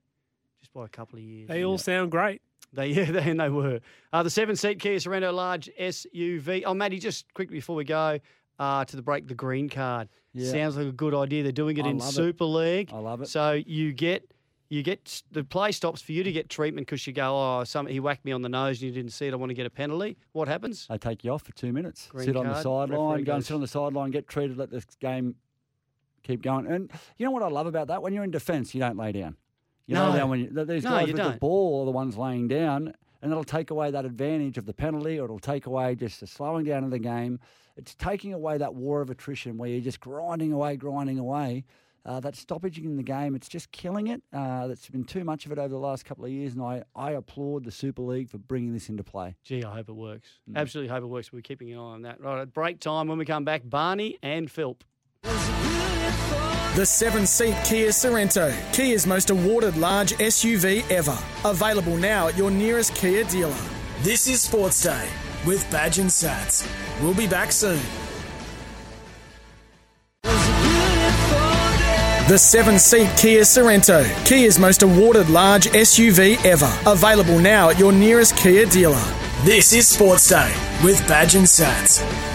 just 0.59 0.74
by 0.74 0.86
a 0.86 0.89
couple 0.89 1.19
of 1.19 1.24
years. 1.24 1.47
They 1.47 1.63
all 1.63 1.78
sound 1.78 2.11
great. 2.11 2.41
They 2.74 2.88
yeah, 2.93 3.11
they, 3.11 3.30
and 3.32 3.39
they 3.39 3.49
were. 3.49 3.80
Uh, 4.13 4.24
the 4.24 4.30
seven 4.30 4.55
seat 4.55 4.80
Kia 4.80 4.95
Sorento 4.97 5.34
large 5.34 5.69
SUV. 5.80 6.63
Oh, 6.65 6.74
Matty, 6.74 6.99
just 6.99 7.32
quickly 7.34 7.57
before 7.57 7.76
we 7.76 7.84
go 7.84 8.19
uh, 8.59 8.86
to 8.86 8.95
the 8.95 9.01
break, 9.01 9.28
the 9.28 9.36
green 9.36 9.69
card 9.69 10.07
Yeah. 10.34 10.51
sounds 10.51 10.78
like 10.78 10.88
a 10.88 10.91
good 10.91 11.13
idea. 11.13 11.43
They're 11.43 11.51
doing 11.51 11.78
it 11.78 11.86
I 11.86 11.89
in 11.89 11.97
love 11.97 12.09
it. 12.09 12.13
Super 12.13 12.45
League. 12.45 12.91
I 12.93 12.97
love 12.99 13.22
it. 13.22 13.28
So 13.28 13.51
you 13.65 13.93
get. 13.93 14.32
You 14.69 14.84
get 14.84 15.22
the 15.34 15.43
play 15.43 15.74
stops 15.74 16.01
for 16.01 16.13
you 16.13 16.24
to 16.24 16.32
get 16.32 16.47
treatment 16.47 16.88
because 16.88 17.05
you 17.05 17.11
go, 17.11 17.36
oh, 17.36 17.65
some 17.65 17.88
he 17.88 17.99
whacked 17.99 18.24
me 18.24 18.32
on 18.32 18.41
the 18.41 18.47
nose 18.47 18.82
and 18.82 18.84
you 18.88 18.91
didn't 18.93 19.11
see 19.11 19.28
it. 19.28 19.34
I 19.34 19.36
want 19.36 19.49
to 19.49 19.53
get 19.53 19.65
a 19.65 19.69
penalty. 19.69 20.15
What 20.32 20.47
happens? 20.47 20.88
They 20.89 20.97
take 20.97 21.26
you 21.26 21.32
off 21.34 21.43
for 21.43 21.51
two 21.51 21.74
minutes. 21.74 22.07
Green 22.07 22.24
sit 22.28 22.38
on 22.38 22.47
the 22.47 22.61
sideline, 22.61 23.26
go 23.26 23.36
and 23.36 23.45
sit 23.45 23.53
on 23.53 23.59
the 23.59 23.67
sideline, 23.67 24.11
get 24.11 24.30
treated, 24.30 24.57
let 24.57 24.72
this 24.72 24.86
game 25.01 25.36
keep 26.24 26.41
going. 26.41 26.67
And 26.67 26.89
you 27.17 27.26
know 27.26 27.32
what 27.32 27.43
I 27.43 27.49
love 27.49 27.67
about 27.67 27.88
that? 27.88 28.01
When 28.01 28.13
you're 28.13 28.24
in 28.24 28.32
defence, 28.32 28.74
you 28.74 28.80
don't 28.80 28.95
lay 28.95 29.11
down. 29.11 29.36
You 29.91 29.97
No. 29.97 30.09
lay 30.11 30.17
down 30.19 30.29
when 30.29 30.39
you, 30.39 30.49
th- 30.53 30.67
these 30.67 30.83
No, 30.85 30.91
guys 30.91 31.07
you 31.07 31.13
with 31.13 31.21
the 31.21 31.29
don't. 31.31 31.39
ball 31.41 31.81
are 31.81 31.85
the 31.85 31.91
ones 31.91 32.17
laying 32.17 32.47
down, 32.47 32.93
and 33.21 33.31
it'll 33.31 33.43
take 33.43 33.71
away 33.71 33.91
that 33.91 34.05
advantage 34.05 34.57
of 34.57 34.65
the 34.65 34.73
penalty, 34.73 35.19
or 35.19 35.25
it'll 35.25 35.37
take 35.37 35.65
away 35.65 35.95
just 35.95 36.21
the 36.21 36.27
slowing 36.27 36.63
down 36.63 36.85
of 36.85 36.91
the 36.91 36.99
game. 36.99 37.39
It's 37.75 37.93
taking 37.93 38.33
away 38.33 38.57
that 38.57 38.73
war 38.73 39.01
of 39.01 39.09
attrition 39.09 39.57
where 39.57 39.69
you're 39.69 39.81
just 39.81 39.99
grinding 39.99 40.53
away, 40.53 40.77
grinding 40.77 41.19
away. 41.19 41.65
Uh, 42.05 42.19
that 42.21 42.35
stoppage 42.37 42.79
in 42.79 42.95
the 42.95 43.03
game, 43.03 43.35
it's 43.35 43.47
just 43.49 43.71
killing 43.71 44.07
it. 44.07 44.23
Uh, 44.33 44.65
there's 44.67 44.87
been 44.87 45.03
too 45.03 45.23
much 45.23 45.45
of 45.45 45.51
it 45.51 45.59
over 45.59 45.67
the 45.67 45.77
last 45.77 46.03
couple 46.05 46.23
of 46.25 46.31
years, 46.31 46.53
and 46.53 46.63
I, 46.63 46.83
I 46.95 47.11
applaud 47.11 47.63
the 47.65 47.71
Super 47.71 48.01
League 48.01 48.29
for 48.29 48.37
bringing 48.39 48.73
this 48.73 48.87
into 48.89 49.03
play. 49.03 49.35
Gee, 49.43 49.63
I 49.63 49.75
hope 49.75 49.89
it 49.89 49.93
works. 49.95 50.39
Mm. 50.49 50.55
Absolutely 50.55 50.89
hope 50.89 51.03
it 51.03 51.07
works. 51.07 51.31
We're 51.33 51.41
keeping 51.41 51.69
an 51.71 51.77
eye 51.77 51.81
on 51.81 52.01
that. 52.03 52.19
Right, 52.21 52.39
at 52.39 52.53
break 52.53 52.79
time 52.79 53.07
when 53.07 53.17
we 53.19 53.25
come 53.25 53.43
back, 53.45 53.61
Barney 53.65 54.17
and 54.23 54.49
Philp. 54.49 54.83
The 56.74 56.86
seven 56.86 57.28
seat 57.28 57.57
Kia 57.65 57.89
Sorento, 57.89 58.55
Kia's 58.72 59.05
most 59.05 59.30
awarded 59.30 59.76
large 59.76 60.13
SUV 60.13 60.89
ever. 60.89 61.17
Available 61.43 61.97
now 61.97 62.30
at 62.30 62.38
your 62.38 62.49
nearest 62.49 62.95
Kia 62.95 63.26
dealer. 63.26 63.53
This 64.03 64.26
is 64.26 64.41
Sports 64.41 64.82
Day 64.82 65.09
with 65.45 65.69
Badge 65.69 65.99
and 65.99 66.09
Sats. 66.09 66.65
We'll 67.01 67.13
be 67.13 67.28
back 67.28 67.51
soon. 67.51 67.82
The 72.30 72.38
seven 72.38 72.80
seat 72.80 73.09
Kia 73.17 73.41
Sorento, 73.41 74.05
Kia's 74.26 74.57
most 74.57 74.82
awarded 74.82 75.30
large 75.30 75.65
SUV 75.65 76.38
ever. 76.45 76.74
Available 76.86 77.39
now 77.39 77.72
at 77.72 77.80
your 77.80 77.91
nearest 77.91 78.38
Kia 78.38 78.65
dealer. 78.65 79.03
This 79.43 79.74
is 79.74 79.89
Sports 79.89 80.30
Day 80.30 80.55
with 80.86 81.05
Badge 81.05 81.36
and 81.36 81.45
Sats. 81.45 82.30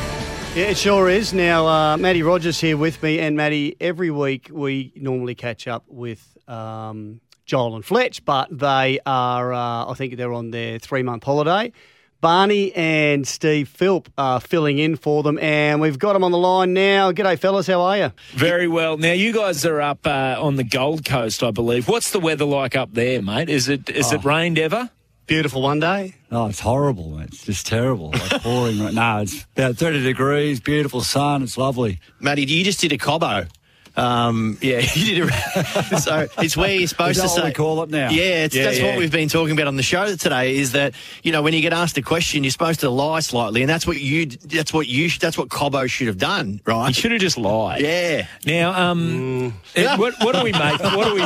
Yeah, 0.57 0.69
it 0.69 0.79
sure 0.79 1.11
is. 1.11 1.35
Now, 1.35 1.67
uh, 1.67 1.97
Matty 1.99 2.23
Rogers 2.23 2.59
here 2.59 2.79
with 2.79 3.03
me, 3.03 3.19
and 3.19 3.37
Matty, 3.37 3.77
every 3.79 4.11
week 4.11 4.49
we 4.51 4.91
normally 4.97 5.35
catch 5.35 5.69
up 5.69 5.85
with 5.87 6.35
um, 6.49 7.21
Joel 7.45 7.77
and 7.77 7.85
Fletch, 7.85 8.25
but 8.25 8.49
they 8.51 8.99
are, 9.05 9.53
uh, 9.53 9.91
I 9.91 9.93
think 9.99 10.17
they're 10.17 10.33
on 10.33 10.53
their 10.53 10.79
three 10.79 11.03
month 11.03 11.25
holiday. 11.25 11.75
Barney 12.23 12.73
and 12.75 13.29
Steve 13.29 13.69
Philp 13.69 14.09
are 14.17 14.41
filling 14.41 14.79
in 14.79 14.97
for 14.97 15.23
them, 15.23 15.39
and 15.41 15.79
we've 15.79 15.99
got 15.99 16.15
them 16.15 16.25
on 16.25 16.33
the 16.33 16.39
line 16.39 16.73
now. 16.73 17.13
G'day, 17.13 17.39
fellas. 17.39 17.67
How 17.67 17.83
are 17.83 17.99
you? 17.99 18.13
Very 18.31 18.67
well. 18.67 18.97
Now 18.97 19.13
you 19.13 19.35
guys 19.35 19.67
are 19.67 19.83
up 19.83 20.07
uh, 20.07 20.37
on 20.41 20.57
the 20.57 20.65
Gold 20.65 21.05
Coast, 21.05 21.43
I 21.43 21.51
believe. 21.51 21.87
What's 21.87 22.13
the 22.13 22.21
weather 22.21 22.47
like 22.47 22.75
up 22.75 22.95
there, 22.95 23.21
mate? 23.21 23.51
Is 23.51 23.69
it 23.69 23.91
is 23.91 24.11
it 24.11 24.25
rained 24.25 24.59
ever? 24.59 24.89
Beautiful 25.27 25.61
one 25.61 25.81
day. 25.81 26.15
Oh, 26.31 26.47
it's 26.47 26.61
horrible, 26.61 27.11
mate. 27.11 27.29
It's 27.29 27.45
just 27.45 27.67
terrible. 27.67 28.11
Like 28.11 28.43
pouring. 28.43 28.79
right 28.81 28.95
now. 28.95 29.21
it's 29.21 29.43
about 29.57 29.77
30 29.77 30.05
degrees, 30.05 30.61
beautiful 30.61 31.01
sun. 31.01 31.43
It's 31.43 31.59
lovely. 31.59 31.99
Matty, 32.21 32.43
you 32.45 32.63
just 32.63 32.81
did 32.81 32.93
a 32.93 32.99
cobbo. 32.99 33.49
Um, 33.97 34.59
yeah, 34.61 34.81
you 34.95 35.25
did 35.25 35.31
a, 35.31 35.99
so 36.01 36.29
it's 36.39 36.55
where 36.57 36.71
you're 36.75 36.87
supposed 36.87 37.17
Is 37.17 37.23
that 37.23 37.29
to 37.29 37.33
what 37.33 37.41
say. 37.43 37.49
we 37.49 37.55
call 37.55 37.83
it 37.83 37.89
now? 37.91 38.11
Yeah, 38.11 38.45
it's, 38.45 38.55
Yeah, 38.55 38.65
that's 38.65 38.79
yeah. 38.79 38.85
what 38.91 38.99
we've 38.99 39.11
been 39.11 39.31
talking 39.31 39.53
about 39.53 39.69
on 39.69 39.77
the 39.77 39.83
show 39.83 40.15
today. 40.17 40.55
Is 40.57 40.73
that 40.73 40.95
you 41.23 41.33
know 41.33 41.41
when 41.41 41.55
you 41.55 41.63
get 41.63 41.73
asked 41.73 41.97
a 41.97 42.03
question, 42.03 42.45
you're 42.45 42.51
supposed 42.51 42.81
to 42.81 42.91
lie 42.91 43.21
slightly, 43.21 43.63
and 43.63 43.71
that's 43.71 43.87
what 43.87 43.97
you 43.99 44.27
that's 44.27 44.71
what 44.73 44.87
you 44.87 45.09
that's 45.09 45.39
what 45.39 45.49
Cobbo 45.49 45.89
should 45.89 46.09
have 46.09 46.19
done, 46.19 46.61
right? 46.67 46.89
You 46.89 46.93
should 46.95 47.13
have 47.13 47.23
just 47.23 47.39
lied. 47.39 47.81
Yeah. 47.81 48.27
Now, 48.45 48.91
um, 48.91 49.55
eh, 49.75 49.97
what, 49.97 50.13
what 50.23 50.35
do 50.37 50.43
we 50.43 50.53
make? 50.53 50.79
What 50.79 51.07
do 51.07 51.15
we? 51.15 51.21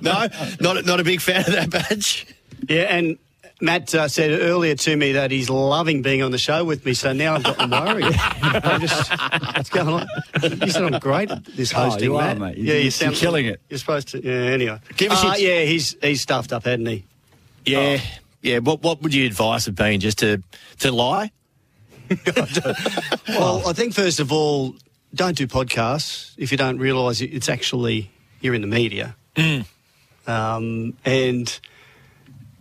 no, 0.00 0.28
not 0.58 0.86
not 0.86 1.00
a 1.00 1.04
big 1.04 1.20
fan 1.20 1.40
of 1.40 1.52
that 1.52 1.68
badge. 1.68 2.26
Yeah, 2.68 2.82
and 2.96 3.18
Matt 3.60 3.94
uh, 3.94 4.08
said 4.08 4.40
earlier 4.40 4.74
to 4.74 4.96
me 4.96 5.12
that 5.12 5.30
he's 5.30 5.48
loving 5.50 6.02
being 6.02 6.22
on 6.22 6.30
the 6.32 6.38
show 6.38 6.64
with 6.64 6.84
me, 6.84 6.94
so 6.94 7.12
now 7.12 7.34
I've 7.36 7.44
gotten 7.44 7.70
worried. 7.70 8.04
I'm 8.42 8.80
just, 8.80 9.10
what's 9.10 9.70
going 9.70 9.88
on? 9.88 10.06
You 10.42 10.70
said 10.70 10.82
I'm 10.92 10.98
great 11.00 11.30
at 11.30 11.44
this 11.44 11.72
Oh, 11.74 11.84
hosting, 11.84 12.04
you 12.04 12.16
are, 12.16 12.22
Matt. 12.34 12.38
mate. 12.38 12.56
You- 12.58 12.64
yeah, 12.64 12.72
you're 12.74 12.82
you 12.84 12.90
sound 12.90 13.14
killing 13.16 13.46
it. 13.46 13.60
You're 13.68 13.78
supposed 13.78 14.08
to. 14.08 14.22
Yeah, 14.24 14.32
anyway. 14.52 14.78
Give 14.96 15.12
us 15.12 15.22
uh, 15.24 15.34
your- 15.38 15.50
yeah, 15.50 15.64
he's 15.64 15.96
he's 16.02 16.20
stuffed 16.22 16.52
up, 16.52 16.64
hadn't 16.64 16.86
he? 16.86 17.04
Yeah, 17.64 18.00
yeah. 18.42 18.58
What 18.58 18.82
what 18.82 19.02
would 19.02 19.14
you 19.14 19.26
advise 19.26 19.66
have 19.66 19.76
been 19.76 20.00
just 20.00 20.18
to 20.18 20.42
to 20.80 20.90
lie? 20.92 21.30
Well, 23.28 23.66
I 23.68 23.72
think 23.72 23.94
first 23.94 24.20
of 24.20 24.32
all, 24.32 24.74
don't 25.14 25.36
do 25.36 25.46
podcasts 25.46 26.34
if 26.36 26.50
you 26.52 26.58
don't 26.58 26.78
realise 26.78 27.20
it's 27.20 27.48
actually 27.48 28.10
you're 28.40 28.54
in 28.54 28.60
the 28.60 28.66
media. 28.66 29.14
Um, 30.26 30.94
and 31.04 31.60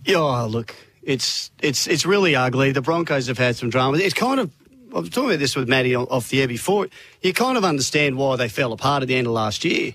yeah, 0.05 0.17
oh, 0.17 0.47
look, 0.47 0.75
it's 1.03 1.51
it's 1.61 1.87
it's 1.87 2.05
really 2.05 2.35
ugly. 2.35 2.71
The 2.71 2.81
Broncos 2.81 3.27
have 3.27 3.37
had 3.37 3.55
some 3.55 3.69
drama. 3.69 3.97
It's 3.97 4.13
kind 4.13 4.39
of 4.39 4.51
I 4.95 4.99
was 4.99 5.09
talking 5.09 5.29
about 5.29 5.39
this 5.39 5.55
with 5.55 5.71
on- 5.71 5.95
off 6.07 6.29
the 6.29 6.41
air 6.41 6.47
before. 6.47 6.87
You 7.21 7.33
kind 7.33 7.57
of 7.57 7.63
understand 7.63 8.17
why 8.17 8.35
they 8.35 8.49
fell 8.49 8.73
apart 8.73 9.03
at 9.03 9.07
the 9.07 9.15
end 9.15 9.27
of 9.27 9.33
last 9.33 9.63
year. 9.63 9.93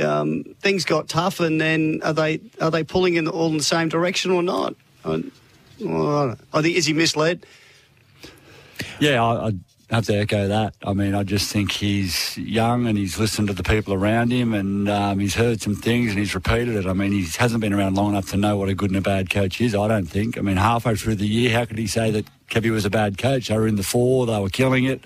Um, 0.00 0.44
things 0.60 0.84
got 0.84 1.08
tough, 1.08 1.40
and 1.40 1.60
then 1.60 2.00
are 2.02 2.12
they 2.12 2.40
are 2.60 2.70
they 2.70 2.82
pulling 2.84 3.14
in 3.14 3.28
all 3.28 3.48
in 3.48 3.58
the 3.58 3.62
same 3.62 3.88
direction 3.88 4.30
or 4.30 4.42
not? 4.42 4.74
I, 5.04 5.22
well, 5.80 6.36
I. 6.52 6.58
I 6.58 6.62
think 6.62 6.76
is 6.76 6.86
he 6.86 6.92
misled? 6.92 7.46
Yeah, 8.98 9.22
I, 9.22 9.52
Have 9.90 10.06
to 10.06 10.14
echo 10.16 10.48
that. 10.48 10.74
I 10.82 10.94
mean, 10.94 11.14
I 11.14 11.24
just 11.24 11.52
think 11.52 11.70
he's 11.70 12.38
young 12.38 12.86
and 12.86 12.96
he's 12.96 13.18
listened 13.18 13.48
to 13.48 13.54
the 13.54 13.62
people 13.62 13.92
around 13.92 14.32
him 14.32 14.54
and 14.54 14.88
um, 14.88 15.18
he's 15.18 15.34
heard 15.34 15.60
some 15.60 15.74
things 15.74 16.10
and 16.10 16.18
he's 16.18 16.34
repeated 16.34 16.74
it. 16.74 16.86
I 16.86 16.94
mean, 16.94 17.12
he 17.12 17.26
hasn't 17.38 17.60
been 17.60 17.74
around 17.74 17.94
long 17.94 18.10
enough 18.10 18.30
to 18.30 18.38
know 18.38 18.56
what 18.56 18.70
a 18.70 18.74
good 18.74 18.90
and 18.90 18.96
a 18.96 19.02
bad 19.02 19.28
coach 19.28 19.60
is, 19.60 19.74
I 19.74 19.86
don't 19.86 20.06
think. 20.06 20.38
I 20.38 20.40
mean, 20.40 20.56
halfway 20.56 20.96
through 20.96 21.16
the 21.16 21.26
year, 21.26 21.52
how 21.52 21.66
could 21.66 21.76
he 21.76 21.86
say 21.86 22.10
that 22.12 22.24
Kevy 22.48 22.70
was 22.70 22.86
a 22.86 22.90
bad 22.90 23.18
coach? 23.18 23.48
They 23.48 23.56
were 23.56 23.68
in 23.68 23.76
the 23.76 23.82
four, 23.82 24.24
they 24.24 24.40
were 24.40 24.48
killing 24.48 24.84
it. 24.84 25.04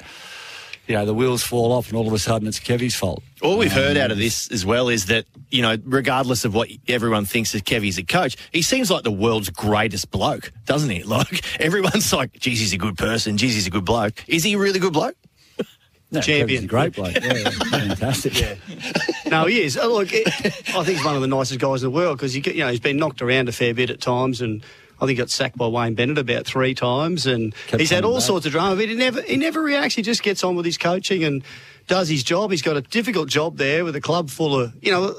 You 0.89 0.95
know, 0.95 1.05
the 1.05 1.13
wheels 1.13 1.43
fall 1.43 1.71
off 1.73 1.89
and 1.89 1.99
all 1.99 2.07
of 2.07 2.15
a 2.15 2.19
sudden 2.19 2.49
it's 2.49 2.59
Kevy's 2.59 2.97
fault. 2.97 3.23
All 3.43 3.59
we've 3.59 3.71
heard 3.71 3.99
out 3.99 4.11
of 4.11 4.17
um, 4.17 4.23
this 4.23 4.51
as 4.51 4.65
well 4.65 4.89
is 4.89 5.07
that, 5.07 5.27
you 5.51 5.61
know, 5.61 5.77
regardless 5.85 6.47
of 6.47 6.55
what 6.55 6.71
everyone 6.89 7.27
thinks 7.27 7.55
of 7.55 7.65
Kevy's 7.65 7.99
a 7.99 8.03
coach, 8.05 8.39
he 8.53 8.63
seems 8.63 8.91
like 8.91 9.05
the 9.05 9.13
world's 9.13 9.51
greatest 9.51 10.11
bloke, 10.11 10.51
doesn't 10.65 10.89
he? 10.91 11.03
Like, 11.09 11.43
everyone's 11.61 12.13
like, 12.13 12.33
geez, 12.39 12.61
he's 12.61 12.73
a 12.73 12.79
good 12.79 12.97
person, 12.97 13.37
geez, 13.37 13.55
he's 13.55 13.67
a 13.67 13.71
good 13.71 13.85
bloke. 13.85 14.25
Is 14.29 14.45
he 14.45 14.55
a 14.55 14.59
really 14.59 14.79
good 14.79 14.93
bloke? 14.93 15.17
No, 16.11 16.23
Champion. 16.23 16.65
A 16.65 16.67
great 16.67 16.95
bloke. 16.95 17.15
Yeah, 17.15 17.51
fantastic. 17.51 18.41
Yeah. 18.41 18.55
No, 19.31 19.45
he 19.45 19.61
is. 19.61 19.77
Oh, 19.77 19.93
look, 19.93 20.09
it, 20.11 20.27
I 20.27 20.51
think 20.51 20.87
he's 20.87 21.05
one 21.05 21.15
of 21.15 21.21
the 21.21 21.27
nicest 21.27 21.61
guys 21.61 21.83
in 21.83 21.91
the 21.91 21.95
world 21.95 22.17
because 22.17 22.35
you 22.35 22.43
know 22.55 22.71
he's 22.71 22.81
been 22.81 22.97
knocked 22.97 23.21
around 23.21 23.51
a 23.51 23.53
fair 23.53 23.75
bit 23.75 23.91
at 23.91 24.01
times, 24.01 24.41
and 24.41 24.65
I 25.01 25.03
think 25.07 25.11
he 25.11 25.15
got 25.17 25.31
sacked 25.31 25.57
by 25.57 25.67
Wayne 25.69 25.95
Bennett 25.95 26.19
about 26.19 26.45
three 26.45 26.75
times, 26.75 27.25
and 27.27 27.55
Kept 27.69 27.81
he's 27.81 27.91
had 27.91 28.05
all 28.05 28.15
back. 28.17 28.23
sorts 28.23 28.47
of 28.47 28.53
drama. 28.53 28.77
But 28.77 28.89
he 28.89 28.95
never 28.95 29.23
he 29.23 29.37
never 29.37 29.63
reacts. 29.63 29.95
He 29.95 30.03
just 30.03 30.23
gets 30.23 30.43
on 30.43 30.57
with 30.57 30.65
his 30.67 30.77
coaching 30.79 31.23
and 31.25 31.45
does 31.87 32.09
his 32.09 32.23
job. 32.25 32.51
He's 32.51 32.63
got 32.63 32.77
a 32.77 32.81
difficult 32.81 33.29
job 33.29 33.57
there 33.59 33.85
with 33.85 33.95
a 33.97 34.01
club 34.01 34.29
full 34.31 34.59
of 34.59 34.75
you 34.83 34.91
know. 34.91 35.15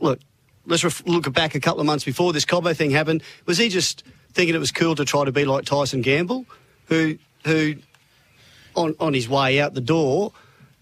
Look, 0.00 0.20
let's 0.66 0.82
ref- 0.82 1.06
look 1.06 1.32
back 1.32 1.54
a 1.54 1.60
couple 1.60 1.80
of 1.80 1.86
months 1.86 2.04
before 2.04 2.32
this 2.32 2.44
Cobbo 2.44 2.74
thing 2.74 2.90
happened. 2.90 3.22
Was 3.46 3.58
he 3.58 3.68
just 3.68 4.02
thinking 4.32 4.54
it 4.54 4.58
was 4.58 4.72
cool 4.72 4.94
to 4.96 5.04
try 5.04 5.24
to 5.24 5.32
be 5.32 5.44
like 5.44 5.64
Tyson 5.66 6.00
Gamble, 6.02 6.46
who 6.86 7.18
who 7.44 7.74
on 8.74 8.94
on 8.98 9.12
his 9.14 9.28
way 9.28 9.60
out 9.60 9.74
the 9.74 9.80
door? 9.80 10.32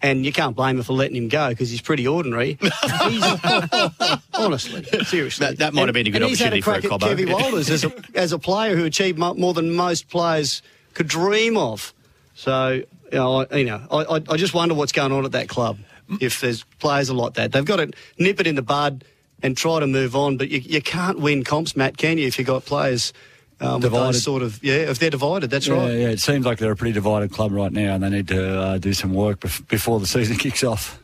And 0.03 0.26
you 0.26 0.32
can't 0.32 0.55
blame 0.55 0.76
him 0.76 0.82
for 0.82 0.92
letting 0.92 1.16
him 1.16 1.28
go 1.28 1.49
because 1.49 1.70
he's 1.70 1.80
pretty 1.80 2.07
ordinary. 2.07 2.59
He's, 3.09 3.22
honestly, 4.34 4.84
seriously, 5.05 5.47
That- 5.47 5.59
that 5.59 5.74
might 5.74 5.86
have 5.86 5.94
been 5.94 6.07
a 6.07 6.11
good 6.11 6.22
and 6.22 6.28
he's 6.28 6.38
had 6.38 6.53
opportunity 6.53 6.88
for 6.88 6.94
a 6.94 6.99
Cobbo. 6.99 7.16
Kevy 7.16 7.32
Walters 7.32 7.70
as 7.70 7.84
a, 7.84 7.92
as 8.14 8.32
a 8.32 8.38
player 8.38 8.76
who 8.76 8.84
achieved 8.84 9.18
more 9.18 9.55
than 9.55 9.74
most 9.74 10.09
players 10.09 10.61
could 10.94 11.09
dream 11.09 11.57
of. 11.57 11.94
So, 12.34 12.72
you 12.72 12.86
know, 13.12 13.47
I, 13.51 13.57
you 13.57 13.64
know, 13.64 13.82
I, 13.90 14.16
I- 14.16 14.22
I 14.28 14.36
just 14.36 14.55
wonder 14.55 14.74
what's 14.74 14.92
going 14.92 15.12
on 15.12 15.24
at 15.24 15.32
that 15.32 15.49
club. 15.49 15.78
If 16.20 16.40
there's 16.40 16.62
players 16.78 17.11
are 17.11 17.14
like 17.14 17.34
that, 17.34 17.53
they've 17.53 17.64
got 17.64 17.76
to 17.76 17.90
nip 18.18 18.38
it 18.38 18.47
in 18.47 18.55
the 18.55 18.62
bud 18.62 19.05
and 19.42 19.57
try 19.57 19.80
to 19.80 19.86
move 19.86 20.14
on. 20.14 20.36
But 20.36 20.51
you, 20.51 20.61
you 20.61 20.80
can't 20.82 21.18
win 21.20 21.42
comps, 21.42 21.74
Matt, 21.74 21.97
can 21.97 22.18
you? 22.18 22.26
If 22.26 22.38
you've 22.38 22.47
got 22.47 22.64
players 22.64 23.12
um, 23.61 23.80
Divided. 23.80 24.18
sort 24.20 24.42
of 24.42 24.62
yeah, 24.62 24.74
if 24.74 24.98
they're 24.98 25.11
divided, 25.11 25.50
that's 25.50 25.66
yeah, 25.66 25.74
right. 25.74 25.90
Yeah, 25.92 26.09
it 26.09 26.20
seems 26.20 26.44
like 26.44 26.59
they're 26.59 26.72
a 26.72 26.76
pretty 26.76 26.92
divided 26.92 27.32
club 27.32 27.52
right 27.52 27.72
now, 27.72 27.94
and 27.94 28.02
they 28.04 28.11
need 28.11 28.28
to 28.28 28.59
uh, 28.61 28.78
do 28.78 28.92
some 28.92 29.14
work 29.14 29.40
bef- 29.40 29.66
before 29.68 29.98
the 30.00 30.07
season 30.07 30.36
kicks 30.44 30.62
off. 30.62 31.00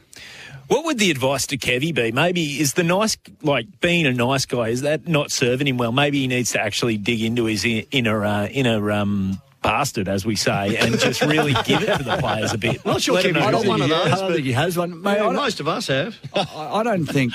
What 0.69 0.85
would 0.87 0.99
the 0.99 1.11
advice 1.11 1.47
to 1.49 1.59
Kevy 1.59 1.95
be? 1.95 2.13
Maybe 2.13 2.61
is 2.61 2.75
the 2.75 2.83
nice, 2.85 3.17
like 3.43 3.67
being 3.81 4.07
a 4.07 4.13
nice 4.13 4.47
guy, 4.47 4.69
is 4.69 4.83
that 4.83 5.07
not 5.07 5.31
serving 5.31 5.67
him 5.67 5.77
well? 5.77 5.93
Maybe 5.93 6.21
he 6.21 6.27
needs 6.29 6.53
to 6.53 6.61
actually 6.63 6.97
dig 6.97 7.23
into 7.23 7.45
his 7.45 7.65
inner 7.91 8.25
uh, 8.25 8.47
inner 8.47 8.91
um, 8.91 9.41
bastard, 9.63 10.09
as 10.09 10.25
we 10.25 10.35
say, 10.35 10.77
and 10.77 10.99
just 10.99 11.21
really 11.21 11.53
give 11.65 11.83
it 11.83 11.97
to 11.99 12.03
the 12.03 12.17
players 12.19 12.53
a 12.55 12.59
bit. 12.59 12.85
Not 12.87 13.03
sure 13.03 13.15
Let 13.17 13.27
'em 13.27 13.35
Kevy's 13.35 13.45
know 13.47 13.53
got 13.53 13.67
one 13.67 13.83
of 13.83 13.89
those. 13.91 14.07
I 14.07 14.09
don't 14.11 14.19
but- 14.29 14.33
think 14.35 14.47
he 14.47 14.53
has 14.53 14.77
one. 14.79 15.03
Mate, 15.03 15.11
Yeah, 15.13 15.23
I 15.23 15.27
don't- 15.27 15.37
most 15.37 15.61
of 15.61 15.69
us 15.69 15.87
have. 15.89 16.17
I, 16.35 16.47
I 16.81 16.83
don't 16.83 17.07
think. 17.07 17.33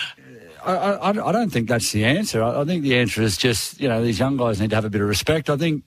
I, 0.68 0.94
I, 0.94 1.30
I 1.30 1.32
don't 1.32 1.50
think 1.50 1.70
that's 1.70 1.92
the 1.92 2.06
answer. 2.06 2.44
I, 2.44 2.62
I 2.62 2.66
think 2.66 2.84
the 2.84 2.98
answer 2.98 3.22
is 3.22 3.38
just 3.38 3.80
you 3.80 3.88
know 3.88 4.04
these 4.04 4.20
young 4.20 4.38
guys 4.38 4.60
need 4.60 4.72
to 4.72 4.76
have 4.76 4.86
a 4.86 4.90
bit 4.90 5.02
of 5.02 5.08
respect. 5.08 5.50
I 5.50 5.58
think 5.58 5.84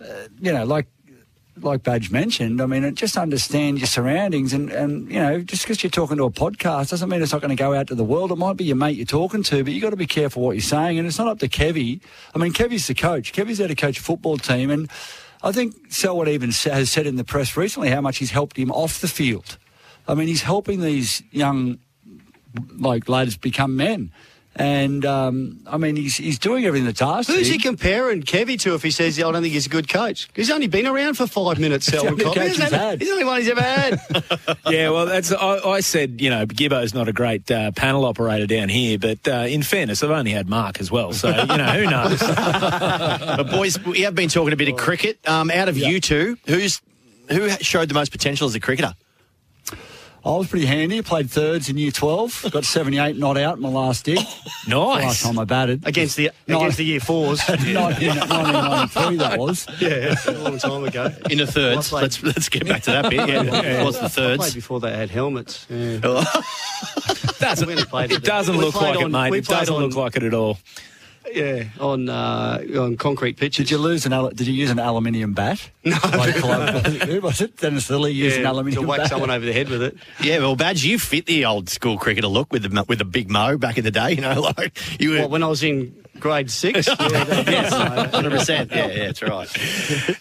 uh, 0.00 0.28
you 0.40 0.52
know 0.52 0.64
like 0.64 0.86
like 1.60 1.82
Badge 1.82 2.10
mentioned. 2.10 2.60
I 2.60 2.66
mean, 2.66 2.94
just 2.94 3.16
understand 3.16 3.78
your 3.78 3.86
surroundings 3.86 4.52
and 4.52 4.70
and 4.70 5.10
you 5.10 5.20
know 5.20 5.40
just 5.40 5.62
because 5.62 5.82
you're 5.82 5.90
talking 5.90 6.16
to 6.18 6.24
a 6.24 6.30
podcast 6.30 6.90
doesn't 6.90 7.08
mean 7.08 7.22
it's 7.22 7.32
not 7.32 7.40
going 7.40 7.56
to 7.56 7.60
go 7.60 7.74
out 7.74 7.86
to 7.88 7.94
the 7.94 8.04
world. 8.04 8.30
It 8.30 8.36
might 8.36 8.56
be 8.56 8.64
your 8.64 8.76
mate 8.76 8.96
you're 8.96 9.06
talking 9.06 9.42
to, 9.44 9.64
but 9.64 9.72
you 9.72 9.80
have 9.80 9.82
got 9.82 9.90
to 9.90 9.96
be 9.96 10.06
careful 10.06 10.42
what 10.42 10.52
you're 10.52 10.62
saying. 10.62 10.98
And 10.98 11.06
it's 11.06 11.18
not 11.18 11.28
up 11.28 11.38
to 11.40 11.48
Kevy. 11.48 12.00
I 12.34 12.38
mean, 12.38 12.52
Kevy's 12.52 12.86
the 12.86 12.94
coach. 12.94 13.32
Kevy's 13.32 13.58
there 13.58 13.68
to 13.68 13.74
coach 13.74 13.98
a 13.98 14.02
football 14.02 14.36
team, 14.36 14.70
and 14.70 14.90
I 15.42 15.52
think 15.52 15.92
Selwyn 15.92 16.28
even 16.28 16.50
has 16.50 16.90
said 16.90 17.06
in 17.06 17.16
the 17.16 17.24
press 17.24 17.56
recently 17.56 17.90
how 17.90 18.00
much 18.00 18.18
he's 18.18 18.30
helped 18.30 18.56
him 18.56 18.70
off 18.70 19.00
the 19.00 19.08
field. 19.08 19.58
I 20.06 20.14
mean, 20.14 20.28
he's 20.28 20.42
helping 20.42 20.80
these 20.80 21.22
young 21.30 21.78
like 22.78 23.08
lads 23.08 23.36
become 23.36 23.76
men. 23.76 24.10
And 24.56 25.04
um, 25.04 25.58
I 25.66 25.78
mean, 25.78 25.96
he's 25.96 26.16
he's 26.16 26.38
doing 26.38 26.64
everything 26.64 26.86
that's 26.86 27.02
asked. 27.02 27.28
of 27.28 27.34
Who's 27.34 27.48
he 27.48 27.58
comparing 27.58 28.22
Kevy 28.22 28.56
to 28.60 28.74
if 28.76 28.84
he 28.84 28.92
says, 28.92 29.18
I 29.18 29.22
don't 29.22 29.42
think 29.42 29.52
he's 29.52 29.66
a 29.66 29.68
good 29.68 29.88
coach? 29.88 30.28
He's 30.32 30.48
only 30.48 30.68
been 30.68 30.86
around 30.86 31.14
for 31.14 31.26
five 31.26 31.58
minutes, 31.58 31.86
Selwyn 31.90 32.12
only 32.12 32.24
Cobby. 32.24 32.38
coach 32.38 32.48
He's 32.50 32.62
he's 32.62 32.70
had. 32.70 33.00
He's 33.00 33.08
the 33.08 33.14
only 33.14 33.24
one 33.24 33.40
he's 33.40 33.50
ever 33.50 33.60
had. 33.60 34.00
Yeah, 34.70 34.90
well, 34.90 35.06
that's 35.06 35.30
I, 35.30 35.58
I 35.58 35.80
said, 35.80 36.20
you 36.20 36.30
know, 36.30 36.46
Gibbo's 36.46 36.94
not 36.94 37.06
a 37.06 37.12
great 37.12 37.50
uh, 37.50 37.70
panel 37.72 38.04
operator 38.04 38.46
down 38.46 38.68
here, 38.68 38.98
but 38.98 39.26
uh, 39.28 39.46
in 39.48 39.62
fairness, 39.62 40.02
I've 40.02 40.10
only 40.10 40.30
had 40.30 40.48
Mark 40.48 40.80
as 40.80 40.90
well, 40.90 41.12
so 41.12 41.28
you 41.28 41.46
know, 41.46 41.66
who 41.66 41.90
knows? 41.90 42.20
But 42.22 43.50
boys, 43.50 43.82
we 43.84 44.02
have 44.02 44.14
been 44.14 44.28
talking 44.28 44.52
a 44.52 44.56
bit 44.56 44.68
of 44.68 44.76
cricket. 44.76 45.18
Um, 45.28 45.50
out 45.50 45.68
of 45.68 45.76
you 45.76 46.00
two, 46.00 46.38
who's 46.46 46.80
who 47.28 47.50
showed 47.50 47.88
the 47.88 47.94
most 47.94 48.12
potential 48.12 48.46
as 48.46 48.54
a 48.54 48.60
cricketer? 48.60 48.94
I 50.24 50.30
was 50.38 50.48
pretty 50.48 50.64
handy. 50.66 51.02
Played 51.02 51.30
thirds 51.30 51.68
in 51.68 51.76
year 51.76 51.90
12. 51.90 52.46
Got 52.50 52.64
78 52.64 53.18
not 53.18 53.36
out 53.36 53.56
in 53.56 53.62
my 53.62 53.68
last 53.68 54.04
dig. 54.06 54.18
Nice. 54.66 55.02
Last 55.04 55.22
time 55.24 55.38
I 55.38 55.44
batted. 55.44 55.86
against 55.86 56.16
the 56.16 56.30
No. 56.48 56.56
against 56.58 56.78
the 56.78 56.86
year 56.86 56.98
fours. 57.00 57.38
1993 57.48 59.16
that 59.18 59.38
was. 59.38 59.66
yeah, 59.80 60.14
a 60.26 60.32
long 60.32 60.58
time 60.58 60.84
ago. 60.84 61.10
In 61.30 61.36
the 61.36 61.46
thirds. 61.46 61.92
Well, 61.92 62.00
let's 62.00 62.22
let's 62.22 62.48
get 62.48 62.66
back 62.66 62.82
to 62.84 62.90
that 62.92 63.10
bit. 63.10 63.28
Yeah, 63.28 63.84
what's 63.84 63.98
the 63.98 64.06
I 64.32 64.36
played 64.38 64.54
before 64.54 64.80
they 64.80 64.96
had 64.96 65.10
helmets. 65.10 65.66
Yeah. 65.68 65.98
doesn't, 67.38 67.66
We 67.68 67.74
only 67.74 67.84
played 67.84 68.12
it 68.12 68.22
doesn't 68.24 68.56
look 68.56 68.74
played 68.74 68.96
like 68.96 69.04
it, 69.04 69.08
mate. 69.10 69.34
It 69.34 69.44
doesn't 69.46 69.74
on- 69.74 69.82
look 69.82 69.94
like 69.96 70.16
it 70.16 70.22
at 70.22 70.32
all. 70.32 70.58
Yeah, 71.32 71.64
on 71.80 72.08
uh, 72.08 72.62
on 72.78 72.96
concrete 72.96 73.36
pitches. 73.38 73.66
Did 73.66 73.70
you 73.70 73.78
lose 73.78 74.06
an? 74.06 74.12
al- 74.12 74.30
Did 74.30 74.46
you 74.46 74.52
use 74.54 74.70
an 74.70 74.78
aluminium 74.78 75.32
bat? 75.32 75.70
No. 75.84 75.98
Like, 76.02 76.42
like, 76.42 76.84
who 77.02 77.20
was 77.20 77.42
it? 77.42 77.58
Dennis 77.58 77.90
Lillee 77.90 78.14
used 78.14 78.36
an 78.36 78.42
yeah, 78.42 78.48
to 78.48 78.54
aluminium 78.54 78.86
whack 78.86 79.00
bat. 79.00 79.08
someone 79.10 79.30
over 79.30 79.44
the 79.44 79.52
head 79.52 79.68
with 79.68 79.82
it. 79.82 79.96
Yeah, 80.18 80.38
well, 80.38 80.56
Badge, 80.56 80.82
you 80.82 80.98
fit 80.98 81.26
the 81.26 81.44
old 81.44 81.68
school 81.68 81.98
cricketer 81.98 82.26
look 82.26 82.50
with 82.52 82.62
the 82.62 82.84
with 82.88 82.98
the 83.00 83.04
big 83.04 83.30
mo 83.30 83.58
back 83.58 83.76
in 83.76 83.84
the 83.84 83.90
day. 83.90 84.12
You 84.12 84.22
know, 84.22 84.40
like 84.58 84.78
you 85.00 85.10
were. 85.10 85.20
What, 85.22 85.30
when 85.30 85.42
I 85.42 85.48
was 85.48 85.62
in 85.62 85.94
grade 86.18 86.50
six? 86.50 86.86
yeah, 86.86 86.96
yes, 86.98 87.72
hundred 88.14 88.30
percent. 88.30 88.70
Yeah, 88.70 88.86
yeah, 88.86 89.06
that's 89.06 89.20
right. 89.22 89.48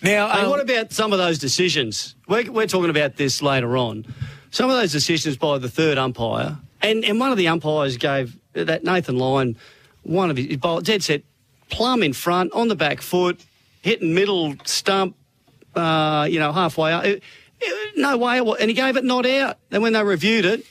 Now, 0.03 0.29
Hey, 0.29 0.41
um, 0.41 0.49
what 0.49 0.59
about 0.59 0.91
some 0.91 1.13
of 1.13 1.19
those 1.19 1.39
decisions? 1.39 2.15
We're, 2.27 2.51
we're 2.51 2.67
talking 2.67 2.89
about 2.89 3.15
this 3.15 3.41
later 3.41 3.77
on. 3.77 4.05
Some 4.51 4.69
of 4.69 4.75
those 4.75 4.91
decisions 4.91 5.37
by 5.37 5.57
the 5.59 5.69
third 5.69 5.97
umpire, 5.97 6.57
and, 6.81 7.05
and 7.05 7.19
one 7.19 7.31
of 7.31 7.37
the 7.37 7.47
umpires 7.47 7.95
gave 7.97 8.37
that 8.53 8.83
Nathan 8.83 9.17
Lyon 9.17 9.55
one 10.03 10.29
of 10.29 10.37
his 10.37 10.45
he 10.47 10.55
bowled 10.57 10.85
dead 10.85 11.03
set 11.03 11.23
plumb 11.69 12.03
in 12.03 12.13
front 12.13 12.51
on 12.53 12.67
the 12.67 12.75
back 12.75 13.01
foot, 13.01 13.39
hitting 13.81 14.13
middle 14.13 14.55
stump, 14.65 15.15
uh, 15.75 16.27
you 16.29 16.39
know, 16.39 16.51
halfway 16.51 16.91
up. 16.93 17.03
It- 17.05 17.23
it- 17.61 17.97
no 17.97 18.17
way. 18.17 18.39
And 18.39 18.69
he 18.69 18.73
gave 18.73 18.97
it 18.97 19.03
not 19.05 19.25
out. 19.25 19.57
And 19.71 19.81
when 19.81 19.93
they 19.93 20.03
reviewed 20.03 20.43
it, 20.45 20.65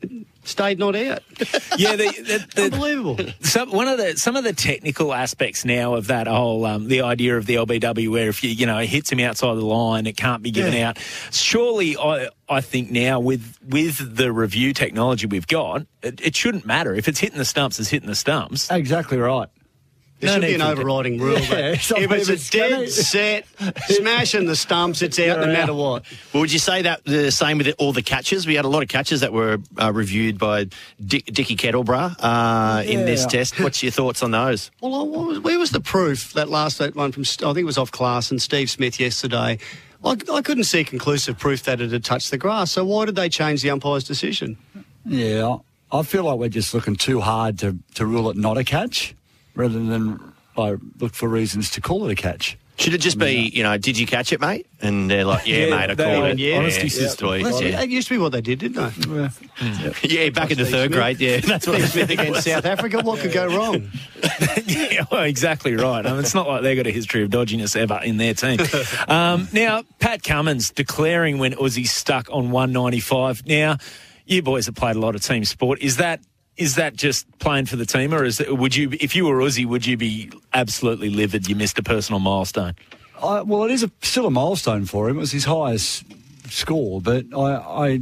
it 0.00 0.26
stayed 0.44 0.78
not 0.78 0.96
out. 0.96 1.22
yeah, 1.78 1.96
the, 1.96 2.06
the, 2.06 2.46
the, 2.54 2.62
Unbelievable. 2.64 3.18
some 3.40 3.70
one 3.70 3.88
of 3.88 3.98
the 3.98 4.16
some 4.16 4.34
of 4.36 4.44
the 4.44 4.52
technical 4.52 5.12
aspects 5.14 5.64
now 5.64 5.94
of 5.94 6.06
that 6.08 6.26
whole 6.26 6.64
um, 6.66 6.88
the 6.88 7.02
idea 7.02 7.36
of 7.36 7.46
the 7.46 7.54
LBW 7.56 8.10
where 8.10 8.28
if 8.28 8.42
you 8.44 8.50
you 8.50 8.66
know 8.66 8.78
it 8.78 8.86
hits 8.88 9.10
him 9.12 9.20
outside 9.20 9.54
the 9.54 9.64
line 9.64 10.06
it 10.06 10.16
can't 10.16 10.42
be 10.42 10.50
given 10.50 10.72
Yeah. 10.72 10.90
out. 10.90 10.98
Surely 11.30 11.96
I 11.96 12.28
I 12.48 12.60
think 12.60 12.90
now 12.90 13.20
with 13.20 13.58
with 13.66 14.16
the 14.16 14.32
review 14.32 14.72
technology 14.74 15.26
we've 15.26 15.46
got 15.46 15.86
it, 16.02 16.20
it 16.20 16.36
shouldn't 16.36 16.66
matter 16.66 16.94
if 16.94 17.08
it's 17.08 17.18
hitting 17.20 17.38
the 17.38 17.44
stumps 17.44 17.78
it's 17.80 17.88
hitting 17.88 18.08
the 18.08 18.14
stumps. 18.14 18.70
Exactly 18.70 19.18
right. 19.18 19.48
There 20.20 20.28
No 20.28 20.34
should 20.46 20.46
be 20.48 20.54
an 20.54 20.62
overriding 20.62 21.18
rule. 21.18 21.38
Yeah, 21.38 21.72
that 21.72 21.98
if 21.98 22.12
it's 22.12 22.28
it's 22.28 22.48
a 22.48 22.52
dead 22.52 22.70
gonna- 22.70 22.86
set, 22.88 23.46
smashing 23.88 24.46
the 24.46 24.56
stumps, 24.56 25.02
it's 25.02 25.18
out 25.18 25.40
no 25.40 25.46
matter 25.46 25.74
what. 25.74 26.04
Well, 26.32 26.42
would 26.42 26.52
you 26.52 26.60
say 26.60 26.82
that 26.82 27.04
the 27.04 27.30
same 27.30 27.58
with 27.58 27.74
all 27.78 27.92
the 27.92 28.00
catches? 28.02 28.46
We 28.46 28.54
had 28.54 28.64
a 28.64 28.68
lot 28.68 28.82
of 28.82 28.88
catches 28.88 29.20
that 29.20 29.32
were 29.32 29.58
uh, 29.78 29.92
reviewed 29.92 30.38
by 30.38 30.68
Dick, 31.04 31.26
Dickie 31.26 31.56
Kettleborough 31.56 32.14
uh, 32.20 32.82
in 32.86 33.04
this 33.06 33.26
test. 33.26 33.58
What's 33.60 33.82
your 33.82 33.92
thoughts 33.92 34.22
on 34.22 34.30
those? 34.30 34.70
Well, 34.80 34.94
I- 34.94 35.02
what 35.02 35.26
was, 35.26 35.40
where 35.40 35.58
was 35.58 35.70
the 35.72 35.80
proof 35.80 36.32
that 36.34 36.48
last 36.48 36.78
that 36.78 36.94
one 36.94 37.10
from? 37.12 37.22
I 37.22 37.52
think 37.52 37.58
it 37.58 37.64
was 37.64 37.76
off 37.78 37.90
class 37.90 38.30
and 38.30 38.40
Steve 38.40 38.70
Smith 38.70 39.00
yesterday. 39.00 39.58
I, 40.04 40.16
I 40.32 40.42
couldn't 40.42 40.64
see 40.64 40.84
conclusive 40.84 41.38
proof 41.38 41.62
that 41.64 41.80
it 41.80 41.90
had 41.90 42.04
touched 42.04 42.30
the 42.30 42.38
grass. 42.38 42.72
So 42.72 42.84
why 42.84 43.06
did 43.06 43.16
they 43.16 43.28
change 43.28 43.62
the 43.62 43.70
umpire's 43.70 44.04
decision? 44.04 44.58
Yeah, 45.06 45.58
I 45.90 46.02
feel 46.02 46.24
like 46.24 46.38
we're 46.38 46.48
just 46.48 46.74
looking 46.74 46.96
too 46.96 47.20
hard 47.20 47.58
to, 47.60 47.78
to 47.94 48.06
rule 48.06 48.28
it 48.30 48.36
not 48.36 48.58
a 48.58 48.64
catch 48.64 49.14
rather 49.54 49.78
than 49.78 50.32
like, 50.56 50.78
look 50.98 51.14
for 51.14 51.28
reasons 51.28 51.70
to 51.70 51.80
call 51.80 52.06
it 52.06 52.12
a 52.12 52.14
catch. 52.14 52.58
Should 52.76 52.92
it 52.92 52.98
just 53.00 53.18
be, 53.18 53.50
you 53.54 53.62
know, 53.62 53.78
did 53.78 53.96
you 53.96 54.04
catch 54.04 54.32
it, 54.32 54.40
mate? 54.40 54.66
And 54.80 55.08
they're 55.08 55.24
like, 55.24 55.46
yeah, 55.46 55.66
Yeah, 55.66 55.70
mate, 55.76 55.90
I 55.90 55.94
they 55.94 56.04
called 56.04 56.24
are. 56.24 56.28
it. 56.30 56.38
Yeah. 56.40 56.58
Honesty 56.58 56.82
yeah, 56.82 56.88
system. 56.88 57.28
yeah. 57.28 57.36
Yeah. 57.60 57.70
That 57.78 57.88
used 57.88 58.08
to 58.08 58.14
be 58.14 58.18
what 58.18 58.32
they 58.32 58.40
did, 58.40 58.58
didn't 58.58 58.76
they? 58.98 59.28
Yeah, 60.02 60.30
back 60.30 60.50
in 60.50 60.58
the 60.58 60.66
third 60.66 60.90
grade, 60.92 61.20
yeah. 61.20 61.38
That's 61.38 61.66
what 61.68 61.76
Steve 61.76 61.90
Smith 61.90 62.10
against 62.10 62.42
South 62.44 62.64
Africa. 62.64 63.00
What 63.02 63.20
could 63.20 63.32
go 63.32 63.46
wrong? 63.46 63.90
yeah, 64.66 65.04
well, 65.10 65.22
exactly 65.22 65.74
right. 65.76 66.04
I 66.04 66.10
mean, 66.10 66.20
it's 66.20 66.34
not 66.34 66.48
like 66.48 66.62
they've 66.62 66.76
got 66.76 66.88
a 66.88 66.90
history 66.90 67.22
of 67.22 67.30
dodginess 67.30 67.76
ever 67.76 68.00
in 68.02 68.16
their 68.16 68.34
team. 68.34 68.58
Um, 69.08 69.48
now, 69.52 69.82
Pat 70.00 70.22
Cummins 70.22 70.70
declaring 70.70 71.38
when 71.38 71.52
Uzi's 71.52 71.92
stuck 71.92 72.28
on 72.30 72.50
195. 72.50 73.46
Now, 73.46 73.76
you 74.26 74.42
boys 74.42 74.66
have 74.66 74.74
played 74.74 74.96
a 74.96 74.98
lot 74.98 75.14
of 75.14 75.22
team 75.22 75.44
sport. 75.44 75.80
Is 75.82 75.98
that 75.98 76.20
is 76.56 76.76
that 76.76 76.94
just 76.94 77.26
playing 77.38 77.66
for 77.66 77.76
the 77.76 77.86
team, 77.86 78.14
or 78.14 78.24
is 78.24 78.40
it, 78.40 78.56
would 78.56 78.76
you, 78.76 78.90
if 79.00 79.16
you 79.16 79.26
were 79.26 79.36
Uzi, 79.38 79.66
would 79.66 79.86
you 79.86 79.96
be 79.96 80.30
absolutely 80.52 81.10
livid 81.10 81.48
you 81.48 81.56
missed 81.56 81.78
a 81.78 81.82
personal 81.82 82.20
milestone? 82.20 82.74
I, 83.22 83.42
well, 83.42 83.64
it 83.64 83.70
is 83.70 83.82
a, 83.82 83.90
still 84.02 84.26
a 84.26 84.30
milestone 84.30 84.84
for 84.84 85.08
him. 85.08 85.16
It 85.16 85.20
was 85.20 85.32
his 85.32 85.44
highest 85.44 86.04
score, 86.48 87.00
but 87.00 87.26
I, 87.34 87.54
I, 87.56 88.00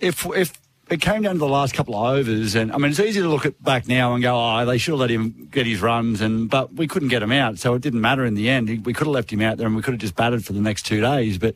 if 0.00 0.26
if 0.26 0.58
it 0.88 1.00
came 1.00 1.22
down 1.22 1.34
to 1.34 1.38
the 1.38 1.48
last 1.48 1.74
couple 1.74 1.94
of 1.94 2.16
overs, 2.16 2.54
and 2.54 2.72
I 2.72 2.78
mean, 2.78 2.90
it's 2.90 3.00
easy 3.00 3.20
to 3.20 3.28
look 3.28 3.46
at 3.46 3.62
back 3.62 3.88
now 3.88 4.14
and 4.14 4.22
go, 4.22 4.34
"Oh, 4.34 4.64
they 4.64 4.78
should 4.78 4.92
have 4.92 5.00
let 5.00 5.10
him 5.10 5.48
get 5.50 5.66
his 5.66 5.80
runs," 5.80 6.20
and 6.20 6.48
but 6.48 6.74
we 6.74 6.86
couldn't 6.86 7.08
get 7.08 7.22
him 7.22 7.32
out, 7.32 7.58
so 7.58 7.74
it 7.74 7.82
didn't 7.82 8.00
matter 8.00 8.24
in 8.24 8.34
the 8.34 8.48
end. 8.48 8.68
We 8.84 8.92
could 8.92 9.06
have 9.06 9.14
left 9.14 9.32
him 9.32 9.42
out 9.42 9.58
there, 9.58 9.66
and 9.66 9.76
we 9.76 9.82
could 9.82 9.94
have 9.94 10.00
just 10.00 10.16
batted 10.16 10.44
for 10.44 10.52
the 10.52 10.60
next 10.60 10.84
two 10.84 11.00
days. 11.00 11.38
But 11.38 11.54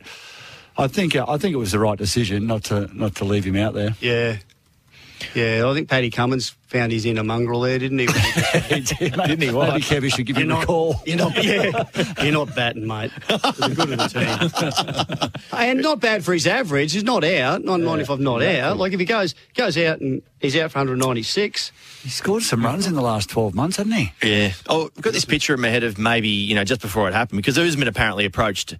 I 0.77 0.87
think 0.87 1.15
I 1.15 1.37
think 1.37 1.53
it 1.53 1.57
was 1.57 1.71
the 1.71 1.79
right 1.79 1.97
decision 1.97 2.47
not 2.47 2.63
to 2.65 2.89
not 2.93 3.15
to 3.15 3.25
leave 3.25 3.45
him 3.45 3.55
out 3.55 3.73
there. 3.73 3.95
Yeah. 3.99 4.37
Yeah, 5.33 5.67
I 5.69 5.73
think 5.73 5.89
Paddy 5.89 6.09
Cummins 6.09 6.55
found 6.67 6.91
his 6.91 7.05
inner 7.05 7.23
mongrel 7.23 7.61
there, 7.61 7.77
didn't 7.79 7.99
he? 7.99 8.05
Didn't 8.69 8.91
he? 8.97 9.09
Maybe 9.09 9.47
Kevy 9.49 10.13
should 10.13 10.25
give 10.25 10.37
You're 10.37 10.45
him 10.45 10.51
a 10.51 10.53
not- 10.55 10.67
call. 10.67 11.01
You're 11.05 11.17
not, 11.17 11.35
yeah, 11.43 11.83
you're 12.23 12.31
not 12.33 12.55
batting, 12.55 12.87
mate. 12.87 13.11
You're 13.29 13.39
good 13.69 13.91
of 13.91 13.97
the 13.99 15.29
team, 15.29 15.31
and 15.51 15.81
not 15.81 15.99
bad 15.99 16.23
for 16.23 16.33
his 16.33 16.47
average. 16.47 16.93
He's 16.93 17.03
not 17.03 17.23
out. 17.23 17.63
Not 17.63 17.81
mind 17.81 18.01
if 18.01 18.09
I'm 18.09 18.23
not 18.23 18.41
out. 18.41 18.77
Like 18.77 18.93
if 18.93 18.99
he 18.99 19.05
goes 19.05 19.35
goes 19.55 19.77
out 19.77 19.99
and 19.99 20.21
he's 20.39 20.55
out 20.55 20.71
for 20.71 20.79
196. 20.79 21.71
He 22.03 22.09
scored 22.09 22.43
some 22.43 22.63
runs 22.63 22.87
in 22.87 22.93
the 22.95 23.01
last 23.01 23.29
12 23.29 23.53
months, 23.53 23.77
hasn't 23.77 23.95
he? 23.95 24.13
Yeah. 24.23 24.53
Oh, 24.67 24.89
I've 24.95 25.03
got 25.03 25.13
this 25.13 25.25
picture 25.25 25.53
in 25.53 25.61
my 25.61 25.69
head 25.69 25.83
of 25.83 25.97
maybe, 25.97 26.29
you 26.29 26.55
know, 26.55 26.63
just 26.63 26.81
before 26.81 27.07
it 27.07 27.13
happened, 27.13 27.37
because 27.37 27.57
Usman 27.57 27.87
apparently 27.87 28.25
approached 28.25 28.75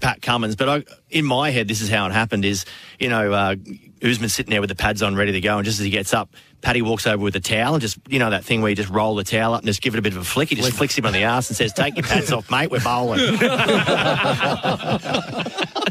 Pat 0.00 0.20
Cummins. 0.22 0.56
But 0.56 0.68
I, 0.68 0.84
in 1.10 1.24
my 1.24 1.50
head, 1.50 1.68
this 1.68 1.80
is 1.80 1.88
how 1.90 2.06
it 2.06 2.12
happened 2.12 2.44
is, 2.44 2.64
you 2.98 3.08
know, 3.08 3.32
uh, 3.32 3.54
Usman's 4.02 4.34
sitting 4.34 4.50
there 4.50 4.60
with 4.60 4.68
the 4.68 4.76
pads 4.76 5.02
on, 5.02 5.16
ready 5.16 5.32
to 5.32 5.40
go. 5.40 5.56
And 5.56 5.64
just 5.64 5.78
as 5.78 5.84
he 5.84 5.90
gets 5.90 6.12
up, 6.12 6.28
Paddy 6.60 6.82
walks 6.82 7.06
over 7.06 7.22
with 7.22 7.36
a 7.36 7.40
towel 7.40 7.74
and 7.74 7.80
just, 7.80 7.98
you 8.08 8.18
know, 8.18 8.30
that 8.30 8.44
thing 8.44 8.60
where 8.60 8.70
you 8.70 8.76
just 8.76 8.88
roll 8.90 9.14
the 9.14 9.24
towel 9.24 9.54
up 9.54 9.60
and 9.60 9.66
just 9.66 9.80
give 9.80 9.94
it 9.94 9.98
a 9.98 10.02
bit 10.02 10.12
of 10.12 10.18
a 10.18 10.24
flick. 10.24 10.48
He 10.48 10.56
just 10.56 10.72
flicks 10.72 10.96
him 10.96 11.06
on 11.06 11.12
the 11.12 11.22
ass 11.22 11.48
and 11.48 11.56
says, 11.56 11.72
take 11.72 11.96
your 11.96 12.04
pads 12.04 12.32
off, 12.32 12.50
mate, 12.50 12.70
we're 12.70 12.80
bowling. 12.80 13.20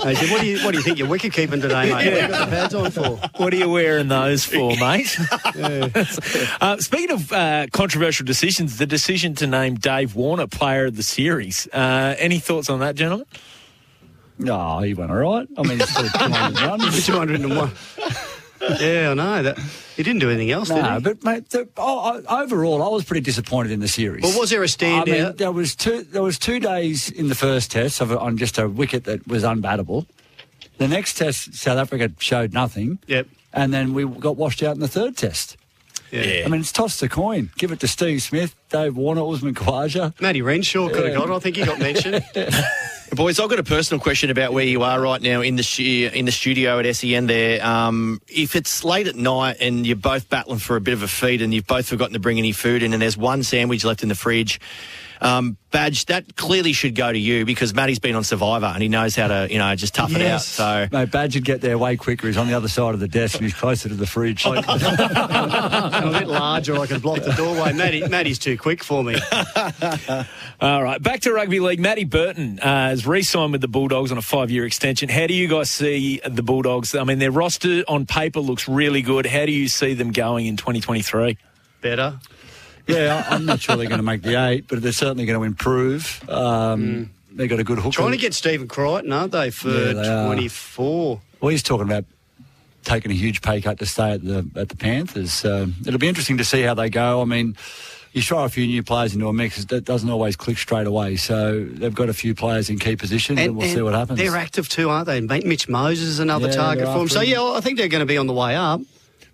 I 0.08 0.14
said, 0.14 0.30
what 0.30 0.42
do 0.42 0.48
you 0.48 0.60
what 0.64 0.72
do 0.72 0.78
you 0.78 0.84
think 0.84 1.00
you're 1.00 1.08
wicket 1.08 1.34
keeping 1.34 1.62
today, 1.62 1.92
mate? 1.92 2.06
Yeah. 2.06 2.12
What 2.12 2.14
have 2.14 2.22
you 2.22 2.28
got 2.28 2.46
the 2.46 2.56
pads 2.56 2.76
on 2.76 2.92
for? 2.92 3.20
What 3.42 3.54
are 3.54 3.58
you 3.58 3.70
wearing 3.70 4.08
those 4.08 4.46
for, 4.46 4.76
mate? 4.80 5.18
uh, 6.62 6.78
speaking 6.78 7.12
of 7.12 7.32
uh, 7.32 7.68
controversial 7.72 8.26
decisions, 8.26 8.78
the 8.78 8.86
decision 8.86 9.36
to 9.36 9.48
name 9.48 9.76
Dave 9.76 10.16
Warner 10.16 10.48
player 10.48 10.86
of 10.86 10.96
the 10.96 11.04
series. 11.04 11.68
Uh, 11.74 12.16
any 12.18 12.40
thoughts 12.40 12.70
on 12.70 12.80
that, 12.80 12.96
gentlemen? 12.96 13.26
No, 14.38 14.80
he 14.80 14.94
went 14.94 15.12
all 15.12 15.18
right. 15.18 15.48
I 15.58 15.62
mean, 15.64 15.80
he's 15.80 15.90
still 15.90 16.08
200 16.10 16.62
runs. 16.62 17.06
201. 17.06 17.72
Yeah, 18.80 19.12
I 19.12 19.14
know 19.14 19.44
that. 19.44 19.60
He 19.96 20.04
didn't 20.04 20.20
do 20.20 20.30
anything 20.30 20.52
else, 20.52 20.70
did 20.70 20.82
No, 20.82 21.00
but 21.00 21.24
mate, 21.24 21.50
the, 21.50 21.68
oh, 21.78 22.22
I- 22.28 22.42
overall, 22.44 22.82
I 22.82 22.88
was 22.90 23.04
pretty 23.04 23.22
disappointed 23.22 23.72
in 23.72 23.80
the 23.80 23.88
series. 23.88 24.24
Well, 24.24 24.40
was 24.40 24.50
there 24.50 24.64
a 24.64 24.64
I 24.64 25.06
mean, 25.06 25.06
standout? 25.06 25.38
there 25.38 25.52
was 25.52 25.76
two. 25.76 26.04
There 26.04 26.24
was 26.24 26.40
two 26.40 26.60
days 26.60 27.10
in 27.12 27.28
the 27.30 27.36
first 27.36 27.72
test 27.72 28.02
of, 28.02 28.12
on 28.12 28.38
just 28.38 28.58
a 28.58 28.68
wicket 28.68 29.04
that 29.06 29.28
was 29.28 29.44
unbattable. 29.44 30.06
The 30.78 30.88
next 30.88 31.14
test, 31.18 31.54
South 31.54 31.78
Africa 31.78 32.12
showed 32.20 32.54
nothing. 32.54 33.00
Yep. 33.08 33.28
And 33.54 33.74
then 33.74 33.94
we 33.94 34.06
got 34.06 34.36
washed 34.36 34.64
out 34.64 34.74
in 34.76 34.82
the 34.82 34.88
third 34.88 35.16
test. 35.16 35.56
Yeah. 36.12 36.44
I 36.46 36.50
mean, 36.50 36.62
it's 36.62 36.72
tossed 36.72 37.02
a 37.04 37.10
coin. 37.10 37.52
Give 37.58 37.72
it 37.72 37.80
to 37.82 37.88
Steve 37.88 38.22
Smith, 38.22 38.56
Dave 38.70 38.96
Warner, 38.96 39.22
Usman 39.28 39.54
Khawaja. 39.54 40.20
Matty 40.22 40.42
Renshaw 40.42 40.90
could 40.90 41.06
have 41.06 41.16
got 41.16 41.30
it. 41.30 41.34
I 41.34 41.40
think 41.40 41.56
he 41.58 41.66
got 41.66 41.80
mentioned. 41.80 42.24
Boys, 43.12 43.40
I've 43.40 43.50
got 43.50 43.60
a 43.60 43.64
personal 43.64 44.02
question 44.02 44.30
about 44.30 44.52
where 44.52 44.66
you 44.66 44.82
are 44.84 45.00
right 45.00 45.22
now 45.22 45.42
in 45.42 45.56
the 45.56 45.64
stu- 45.64 46.10
in 46.14 46.26
the 46.26 46.32
studio 46.32 46.80
at 46.80 46.96
SEN. 46.96 47.28
There, 47.28 47.66
um, 47.66 48.20
if 48.28 48.56
it's 48.56 48.84
late 48.84 49.08
at 49.08 49.16
night 49.16 49.58
and 49.62 49.86
you're 49.86 49.96
both 49.96 50.28
battling 50.28 50.60
for 50.60 50.76
a 50.76 50.82
bit 50.82 50.94
of 50.94 51.04
a 51.04 51.08
feed, 51.08 51.42
and 51.42 51.54
you've 51.54 51.68
both 51.68 51.88
forgotten 51.88 52.14
to 52.14 52.20
bring 52.20 52.40
any 52.40 52.52
food 52.52 52.84
in, 52.84 52.94
and 52.94 53.02
there's 53.02 53.16
one 53.16 53.44
sandwich 53.44 53.86
left 53.86 54.04
in 54.04 54.10
the 54.10 54.16
fridge, 54.16 54.60
um, 55.22 55.58
badge 55.76 56.06
that 56.06 56.38
clearly 56.38 56.72
should 56.72 56.96
go 56.96 57.12
to 57.12 57.20
you 57.20 57.46
because 57.46 57.74
Matty's 57.74 58.00
been 58.00 58.16
on 58.16 58.24
Survivor 58.24 58.68
and 58.68 58.82
he 58.82 58.88
knows 58.88 59.14
how 59.14 59.28
to, 59.28 59.48
you 59.52 59.58
know, 59.58 59.76
just 59.76 59.94
tough 59.94 60.16
it 60.16 60.22
out. 60.22 60.42
So. 60.42 60.88
Mate, 60.90 61.12
Badge 61.12 61.36
would 61.36 61.44
get 61.44 61.60
there 61.60 61.78
way 61.78 61.98
quicker. 61.98 62.28
He's 62.28 62.38
on 62.38 62.48
the 62.48 62.54
other 62.54 62.70
side 62.70 62.94
of 62.94 63.02
the 63.02 63.10
desk 63.10 63.36
and 63.36 63.44
he's 63.44 63.54
closer 63.54 63.90
to 63.90 63.96
the 63.96 64.08
fridge. 64.08 64.46
I'm 64.48 64.58
a 64.58 66.20
bit 66.20 66.28
larger. 66.28 66.80
I 66.80 66.86
can 66.86 67.02
block 67.02 67.24
the 67.24 67.34
doorway. 67.34 67.74
Matty, 67.74 68.08
Matty's 68.08 68.40
too 68.40 68.58
quick 68.58 68.84
for 68.84 69.04
me. 69.04 69.16
All 70.62 70.82
right, 70.82 71.02
back 71.02 71.20
to 71.22 71.34
rugby 71.34 71.60
league. 71.60 71.80
Matty 71.80 72.06
Burton 72.06 72.60
uh, 72.60 72.90
has 72.90 73.06
re-signed 73.06 73.52
with 73.52 73.62
the 73.62 73.68
Bulldogs 73.68 74.14
on 74.14 74.18
a 74.18 74.22
five-year 74.22 74.66
extension. 74.66 75.10
How 75.10 75.28
do 75.28 75.34
you 75.34 75.50
guys 75.50 75.70
see 75.70 76.22
the 76.26 76.44
Bulldogs? 76.44 76.96
I 76.96 77.04
mean, 77.04 77.20
their 77.20 77.32
roster 77.32 77.84
on 77.88 78.06
paper 78.06 78.40
looks 78.40 78.70
really 78.70 79.02
good. 79.02 79.26
How 79.26 79.46
do 79.46 79.52
you 79.52 79.68
see 79.68 79.94
them 79.94 80.14
going 80.14 80.46
in 80.46 80.56
2023? 80.56 81.38
Better. 81.82 82.20
Yeah, 82.88 83.26
I'm 83.30 83.46
not 83.46 83.60
sure 83.60 83.76
they're 83.76 83.88
going 83.88 83.98
to 84.00 84.04
make 84.04 84.22
the 84.22 84.36
eight, 84.36 84.68
but 84.68 84.82
they're 84.82 84.92
certainly 84.92 85.26
going 85.26 85.40
to 85.40 85.44
improve. 85.44 86.24
Um, 86.30 87.12
They've 87.36 87.50
got 87.50 87.60
a 87.60 87.66
good 87.66 87.80
hooker. 87.80 87.92
Trying 87.92 88.12
to 88.12 88.18
get 88.18 88.34
Stephen 88.34 88.68
Crichton, 88.68 89.12
aren't 89.12 89.34
they, 89.34 89.50
for 89.52 89.68
Yeah, 89.70 89.92
they 89.94 90.08
are. 90.08 90.26
24? 90.28 91.22
Well, 91.42 91.50
he's 91.50 91.64
talking 91.64 91.86
about 91.86 92.06
taking 92.86 93.12
a 93.12 93.16
huge 93.16 93.42
pay 93.42 93.60
cut 93.60 93.78
to 93.80 93.86
stay 93.86 94.12
at 94.12 94.24
the 94.24 94.48
at 94.56 94.70
the 94.70 94.78
Panthers. 94.78 95.44
Um, 95.44 95.76
it'll 95.86 96.00
be 96.00 96.08
interesting 96.08 96.38
to 96.38 96.46
see 96.46 96.62
how 96.62 96.76
they 96.76 96.90
go. 96.90 97.22
I 97.22 97.26
mean, 97.26 97.58
you 98.14 98.22
throw 98.22 98.46
a 98.46 98.50
few 98.50 98.66
new 98.66 98.82
players 98.84 99.14
into 99.14 99.28
a 99.28 99.34
mix, 99.34 99.66
that 99.66 99.84
doesn't 99.84 100.10
always 100.10 100.38
click 100.38 100.58
straight 100.58 100.88
away. 100.88 101.18
So 101.18 101.66
they've 101.66 101.94
got 101.94 102.08
a 102.08 102.14
few 102.14 102.34
players 102.34 102.70
in 102.70 102.80
key 102.80 102.96
positions, 102.96 103.40
and, 103.40 103.58
we'll 103.58 103.68
see 103.68 103.82
what 103.82 103.94
happens. 103.94 104.18
They're 104.18 104.38
active 104.38 104.70
too, 104.70 104.90
aren't 104.90 105.08
they? 105.08 105.20
Mitch 105.20 105.68
Moses 105.68 106.08
is 106.08 106.20
another 106.20 106.48
Yeah, 106.48 106.56
target 106.56 106.86
for 106.86 107.00
them. 107.00 107.10
So, 107.10 107.20
yeah, 107.20 107.44
I 107.44 107.60
think 107.60 107.78
they're 107.78 107.90
going 107.90 108.00
to 108.00 108.06
be 108.06 108.18
on 108.18 108.28
the 108.28 108.34
way 108.34 108.56
up. 108.56 108.80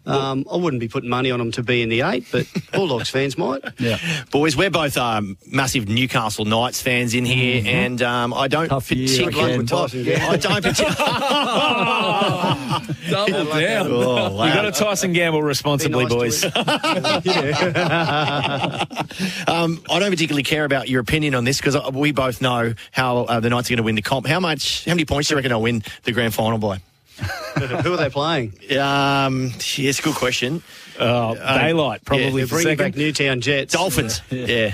Um, 0.05 0.45
I 0.51 0.55
wouldn't 0.55 0.79
be 0.79 0.87
putting 0.87 1.09
money 1.09 1.29
on 1.29 1.37
them 1.39 1.51
to 1.53 1.63
be 1.63 1.81
in 1.83 1.89
the 1.89 2.01
eight, 2.01 2.25
but 2.31 2.47
Bulldogs 2.73 3.09
fans 3.09 3.37
might. 3.37 3.61
Yeah. 3.77 3.99
Boys, 4.31 4.57
we're 4.57 4.71
both 4.71 4.97
um, 4.97 5.37
massive 5.45 5.87
Newcastle 5.87 6.45
Knights 6.45 6.81
fans 6.81 7.13
in 7.13 7.23
here, 7.25 7.63
and 7.65 8.01
um, 8.01 8.33
I 8.33 8.47
don't 8.47 8.67
Tough 8.69 8.87
particularly. 8.89 9.53
again. 9.55 9.65
Tyson 9.67 10.03
Gamble. 10.03 10.25
I 10.29 10.37
don't 10.37 10.63
particularly. 10.63 10.95
Double 13.11 13.45
down. 13.59 13.87
Oh, 13.91 14.31
wow. 14.35 14.45
You 14.45 14.53
got 14.53 14.61
to 14.63 14.71
Tyson 14.71 15.13
Gamble 15.13 15.43
responsibly, 15.43 16.05
Be 16.05 16.09
boys. 16.15 16.43
um, 16.45 16.51
I 19.89 19.99
don't 19.99 20.11
particularly 20.11 20.43
care 20.43 20.65
about 20.65 20.89
your 20.89 21.01
opinion 21.01 21.35
on 21.35 21.43
this 21.43 21.57
because 21.57 21.77
we 21.93 22.11
both 22.11 22.41
know 22.41 22.73
how 22.91 23.19
uh, 23.25 23.39
the 23.39 23.49
Knights 23.49 23.69
are 23.69 23.73
going 23.73 23.77
to 23.77 23.83
win 23.83 23.95
the 23.95 24.01
comp. 24.01 24.25
How 24.27 24.39
much? 24.39 24.85
How 24.85 24.91
many 24.93 25.05
points 25.05 25.29
do 25.29 25.33
you 25.33 25.37
reckon 25.37 25.49
they'll 25.49 25.61
win 25.61 25.83
the 26.03 26.11
grand 26.11 26.33
final 26.33 26.57
by? 26.57 26.81
Who 27.83 27.93
are 27.93 27.97
they 27.97 28.09
playing? 28.09 28.53
Um, 28.79 29.47
yeah, 29.75 29.89
it's 29.89 29.99
a 29.99 30.01
good 30.01 30.15
question. 30.15 30.63
Oh, 30.99 31.33
daylight, 31.35 32.03
probably 32.05 32.29
They're 32.31 32.47
for 32.47 32.55
bringing 32.55 32.77
second. 32.77 32.91
back 32.91 32.95
Newtown 32.97 33.41
Jets. 33.41 33.73
Dolphins. 33.73 34.21
yeah. 34.29 34.73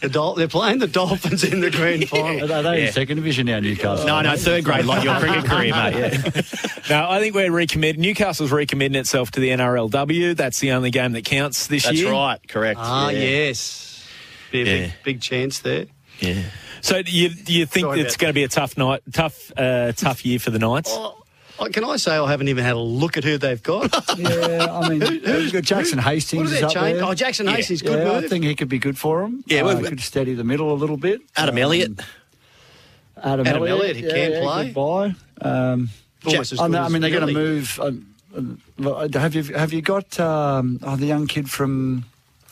The 0.00 0.08
Dol- 0.08 0.34
they're 0.34 0.48
playing 0.48 0.78
the 0.78 0.86
Dolphins 0.86 1.44
in 1.44 1.60
the 1.60 1.70
grand 1.70 2.08
final. 2.08 2.50
Are 2.50 2.62
they 2.62 2.80
Yeah. 2.82 2.86
in 2.86 2.92
second 2.92 3.16
division 3.16 3.46
now, 3.46 3.60
Newcastle? 3.60 4.06
No, 4.06 4.20
no, 4.22 4.36
third 4.36 4.64
grade, 4.64 4.84
like 4.86 5.04
your 5.04 5.18
cricket 5.18 5.44
career, 5.50 5.74
mate. 5.74 5.94
Yeah. 5.94 6.42
No, 6.88 7.10
I 7.10 7.18
think 7.18 7.34
we're 7.34 7.50
recommitted. 7.50 7.98
Newcastle's 8.00 8.52
recommitting 8.52 8.94
itself 8.94 9.32
to 9.32 9.40
the 9.40 9.48
NRLW. 9.48 10.36
That's 10.36 10.60
the 10.60 10.70
only 10.70 10.92
game 10.92 11.12
that 11.12 11.24
counts 11.24 11.66
this 11.66 11.82
That's 11.82 11.96
year. 11.96 12.04
That's 12.04 12.12
right. 12.12 12.48
Correct. 12.48 12.78
Ah, 12.80 13.08
yeah. 13.08 13.18
yes. 13.18 14.06
Be 14.52 14.62
a 14.62 14.64
Yeah. 14.64 14.72
big, 14.86 14.92
big 15.02 15.20
chance 15.20 15.58
there. 15.58 15.86
Yeah. 16.20 16.42
So 16.82 17.02
do 17.02 17.10
you 17.10 17.30
do 17.30 17.52
you 17.52 17.66
think 17.66 17.86
Sorry 17.86 18.00
it's 18.02 18.16
going 18.16 18.28
to 18.30 18.34
be 18.34 18.44
a 18.44 18.48
tough 18.48 18.78
night, 18.78 19.02
tough, 19.12 19.50
uh, 19.56 19.90
tough 19.92 20.24
year 20.24 20.38
for 20.38 20.50
the 20.50 20.60
Knights? 20.60 20.90
Oh, 20.92 21.20
can 21.72 21.84
I 21.84 21.96
say 21.96 22.16
I 22.16 22.30
haven't 22.30 22.48
even 22.48 22.64
had 22.64 22.74
a 22.74 22.78
look 22.78 23.16
at 23.16 23.24
who 23.24 23.38
they've 23.38 23.62
got? 23.62 23.92
Yeah, 24.18 24.66
I 24.70 24.88
mean, 24.88 24.98
they've 25.00 25.52
got 25.52 25.62
Jackson 25.62 25.98
Hastings 25.98 26.50
What 26.50 26.56
is 26.56 26.62
up 26.62 26.72
there. 26.72 27.04
Oh, 27.04 27.14
Jackson 27.14 27.46
Yeah. 27.46 27.56
Hastings, 27.56 27.82
good 27.82 28.06
yeah, 28.06 28.12
I 28.12 28.28
think 28.28 28.44
he 28.44 28.54
could 28.54 28.68
be 28.68 28.78
good 28.78 28.96
for 28.96 29.22
them. 29.22 29.44
Yeah, 29.46 29.62
uh, 29.62 29.80
could 29.82 30.00
steady 30.00 30.34
the 30.34 30.44
middle 30.44 30.72
a 30.72 30.74
little 30.74 30.96
bit. 30.96 31.20
Adam 31.36 31.54
Um, 31.54 31.58
Elliott. 31.58 32.00
Adam, 33.22 33.46
Adam 33.46 33.66
Elliott, 33.66 33.96
he 33.96 34.04
yeah, 34.04 34.10
can 34.10 34.32
yeah, 34.32 34.42
play. 34.42 34.64
Good 34.66 34.74
buy. 34.74 35.14
Um, 35.40 35.90
Almost 36.24 36.52
as 36.52 36.60
I, 36.60 36.68
good 36.68 36.76
I 36.76 36.88
mean, 36.88 37.02
they're 37.02 37.10
going 37.10 37.26
to 37.26 37.32
move. 37.32 37.80
Um, 37.80 38.14
uh, 38.84 39.08
have 39.14 39.34
you 39.34 39.42
have 39.54 39.72
you 39.72 39.80
got 39.80 40.18
um, 40.20 40.78
oh, 40.82 40.96
the 40.96 41.06
young 41.06 41.26
kid 41.26 41.48
from 41.50 42.04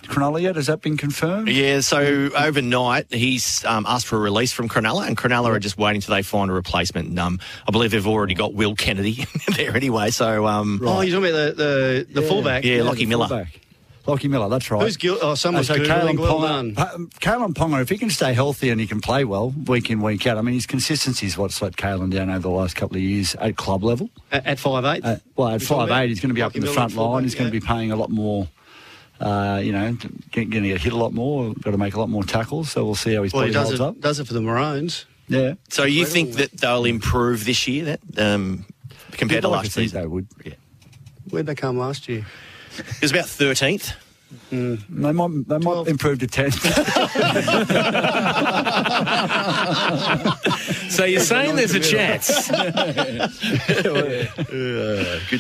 Cronulla 0.09 0.41
yet? 0.43 0.57
Has 0.57 0.67
that 0.67 0.81
been 0.81 0.97
confirmed? 0.97 1.49
Yeah, 1.49 1.81
so 1.81 2.31
overnight 2.37 3.13
he's 3.13 3.65
um, 3.65 3.85
asked 3.87 4.07
for 4.07 4.17
a 4.17 4.21
release 4.21 4.53
from 4.53 4.69
Cronulla, 4.69 5.07
and 5.07 5.17
Cronulla 5.17 5.51
are 5.51 5.59
just 5.59 5.79
waiting 5.79 6.01
till 6.01 6.15
they 6.15 6.23
find 6.23 6.51
a 6.51 6.55
replacement. 6.55 7.09
And, 7.09 7.19
um, 7.19 7.41
I 7.67 7.71
believe 7.71 7.91
they've 7.91 8.07
already 8.07 8.35
got 8.35 8.55
Will 8.55 8.75
Kennedy 8.75 9.25
there 9.57 9.77
anyway. 9.77 10.11
So 10.11 10.47
um, 10.47 10.81
Oh, 10.83 11.01
you're 11.01 11.19
talking 11.21 11.35
about 11.35 11.57
the, 11.57 12.07
the, 12.15 12.21
the 12.21 12.27
fullback? 12.27 12.65
yeah, 12.65 12.77
Yeah, 12.77 12.83
Lockie 12.83 13.07
Miller. 13.07 13.29
fullback. 13.29 13.61
Lockie 14.07 14.29
Miller, 14.29 14.51
that's 14.51 14.71
right. 14.71 14.83
Who's 14.83 14.99
guil- 14.99 15.17
oh, 15.23 15.35
someone's 15.35 15.71
Uh, 15.71 15.77
so 15.77 15.81
Googling. 15.81 15.87
Kalyn 16.17 16.19
Well 16.19 16.39
Ponga, 16.41 16.47
done. 16.49 16.75
Pa- 16.75 16.97
Kalyn 17.23 17.55
Ponga, 17.55 17.81
if 17.81 17.89
he 17.89 17.97
can 17.97 18.11
stay 18.11 18.35
healthy 18.35 18.69
and 18.69 18.79
he 18.79 18.87
can 18.87 19.01
play 19.01 19.25
well 19.25 19.49
week 19.67 19.89
in, 19.89 20.03
week 20.03 20.27
out, 20.27 20.37
I 20.37 20.43
mean, 20.43 20.55
his 20.57 20.67
consistency 20.67 21.25
is 21.27 21.39
what's 21.39 21.63
let 21.63 21.77
Kalyn 21.77 22.11
down 22.13 22.29
over 22.29 22.41
the 22.41 22.51
last 22.51 22.77
couple 22.77 22.99
of 22.99 23.03
years 23.03 23.35
at 23.37 23.57
club 23.57 23.83
level. 23.83 24.11
At, 24.31 24.45
at 24.45 24.59
five 24.59 24.85
eight. 24.85 25.03
Uh, 25.07 25.17
well, 25.37 25.49
at 25.49 25.63
You're 25.63 25.69
five 25.69 25.91
eight, 25.91 26.11
he's 26.11 26.21
going 26.21 26.29
to 26.29 26.35
be 26.35 26.43
up 26.43 26.55
in 26.55 26.61
the 26.61 26.67
Miller 26.67 26.75
front 26.75 26.93
at 26.93 26.97
fullback, 26.97 27.13
line. 27.15 27.23
He's 27.23 27.35
going 27.35 27.51
to 27.51 27.61
be 27.61 27.65
paying 27.67 27.93
a 27.93 27.97
lot 27.97 28.11
more. 28.11 28.47
Uh, 29.21 29.61
you 29.63 29.73
know, 29.73 29.97
going 30.33 30.51
to 30.51 30.61
get 30.61 30.81
hit 30.81 30.93
a 30.93 30.97
lot 30.97 31.13
more. 31.13 31.55
Got 31.55 31.71
to 31.71 31.79
make 31.79 31.95
a 31.95 32.01
lot 32.01 32.09
more 32.09 32.25
tackles. 32.25 32.71
So 32.73 32.85
we'll 32.85 32.95
see 32.95 33.15
how 33.15 33.23
his 33.23 33.33
Well, 33.33 33.43
he 33.47 33.53
body 33.53 33.55
does 33.55 33.69
holds 33.69 33.81
it, 33.81 33.85
up. 33.85 34.01
does 34.01 34.21
it 34.21 34.27
for 34.27 34.35
the 34.35 34.41
Maroons. 34.41 35.07
Yeah, 35.29 35.55
So 35.71 35.85
you 35.85 36.05
think 36.05 36.33
that 36.35 36.53
they'll 36.53 36.85
improve 36.85 37.45
this 37.47 37.67
year, 37.67 37.85
that 37.85 38.01
um, 38.19 38.67
compared 39.13 39.43
to 39.43 39.49
last 39.49 39.63
think 39.73 39.73
season? 39.73 40.01
they 40.03 40.07
would. 40.07 40.27
Where'd 41.31 41.47
they 41.47 41.55
come 41.55 41.79
last 41.79 42.09
year? 42.09 42.27
It 42.77 43.01
was 43.01 43.11
about 43.13 43.27
thirteenth. 43.27 43.93
They 44.51 45.13
might, 45.13 45.49
they 45.49 45.59
might 45.59 45.87
improve 45.89 46.19
to 46.21 46.27
ten. 46.27 46.51
So 50.89 51.05
you're 51.05 51.21
saying 51.21 51.57
there's 51.57 51.75
a 51.75 51.81
chance? 51.81 52.49
good 52.49 53.31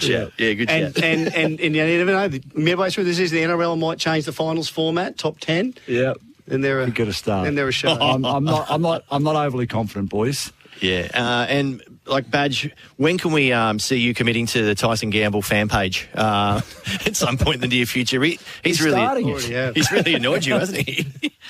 shout. 0.02 0.32
Yeah, 0.38 0.52
good 0.54 0.70
And, 0.70 0.94
shout. 0.94 1.04
and, 1.04 1.34
and, 1.34 1.60
and 1.60 1.76
you 1.76 2.04
never 2.04 2.28
know. 2.28 2.38
Midway 2.54 2.90
through 2.90 3.04
this 3.04 3.18
is 3.18 3.30
the 3.30 3.42
NRL 3.42 3.78
might 3.78 3.98
change 3.98 4.24
the 4.24 4.32
finals 4.32 4.68
format, 4.68 5.16
top 5.16 5.38
10. 5.40 5.74
yeah, 5.86 6.14
And 6.48 6.64
they're 6.64 6.80
a, 6.80 6.86
you 6.86 6.92
got 6.92 7.04
to 7.04 7.12
start. 7.12 7.46
And 7.46 7.56
they're 7.56 7.68
a 7.68 7.72
show. 7.72 7.90
I'm, 7.92 8.24
I'm 8.24 8.44
not. 8.44 8.66
I'm 8.68 8.82
not. 8.82 9.04
I'm 9.10 9.22
not 9.22 9.36
overly 9.36 9.66
confident, 9.66 10.10
boys. 10.10 10.52
Yeah, 10.80 11.08
uh, 11.14 11.46
and 11.48 11.82
like 12.06 12.30
badge. 12.30 12.70
When 12.96 13.18
can 13.18 13.32
we 13.32 13.52
um, 13.52 13.78
see 13.78 13.96
you 13.96 14.14
committing 14.14 14.46
to 14.46 14.64
the 14.64 14.74
Tyson 14.74 15.10
Gamble 15.10 15.42
fan 15.42 15.68
page 15.68 16.08
uh, 16.14 16.60
at 17.06 17.16
some 17.16 17.36
point 17.38 17.56
in 17.56 17.60
the 17.62 17.68
near 17.68 17.86
future? 17.86 18.22
He, 18.22 18.30
he's, 18.30 18.40
He's 18.62 18.82
really 18.82 18.96
starting 18.96 19.28
it. 19.28 19.74
He's 19.76 19.90
really 19.90 20.14
annoyed 20.14 20.44
you, 20.44 20.54
hasn't 20.54 20.86
he? 20.88 21.32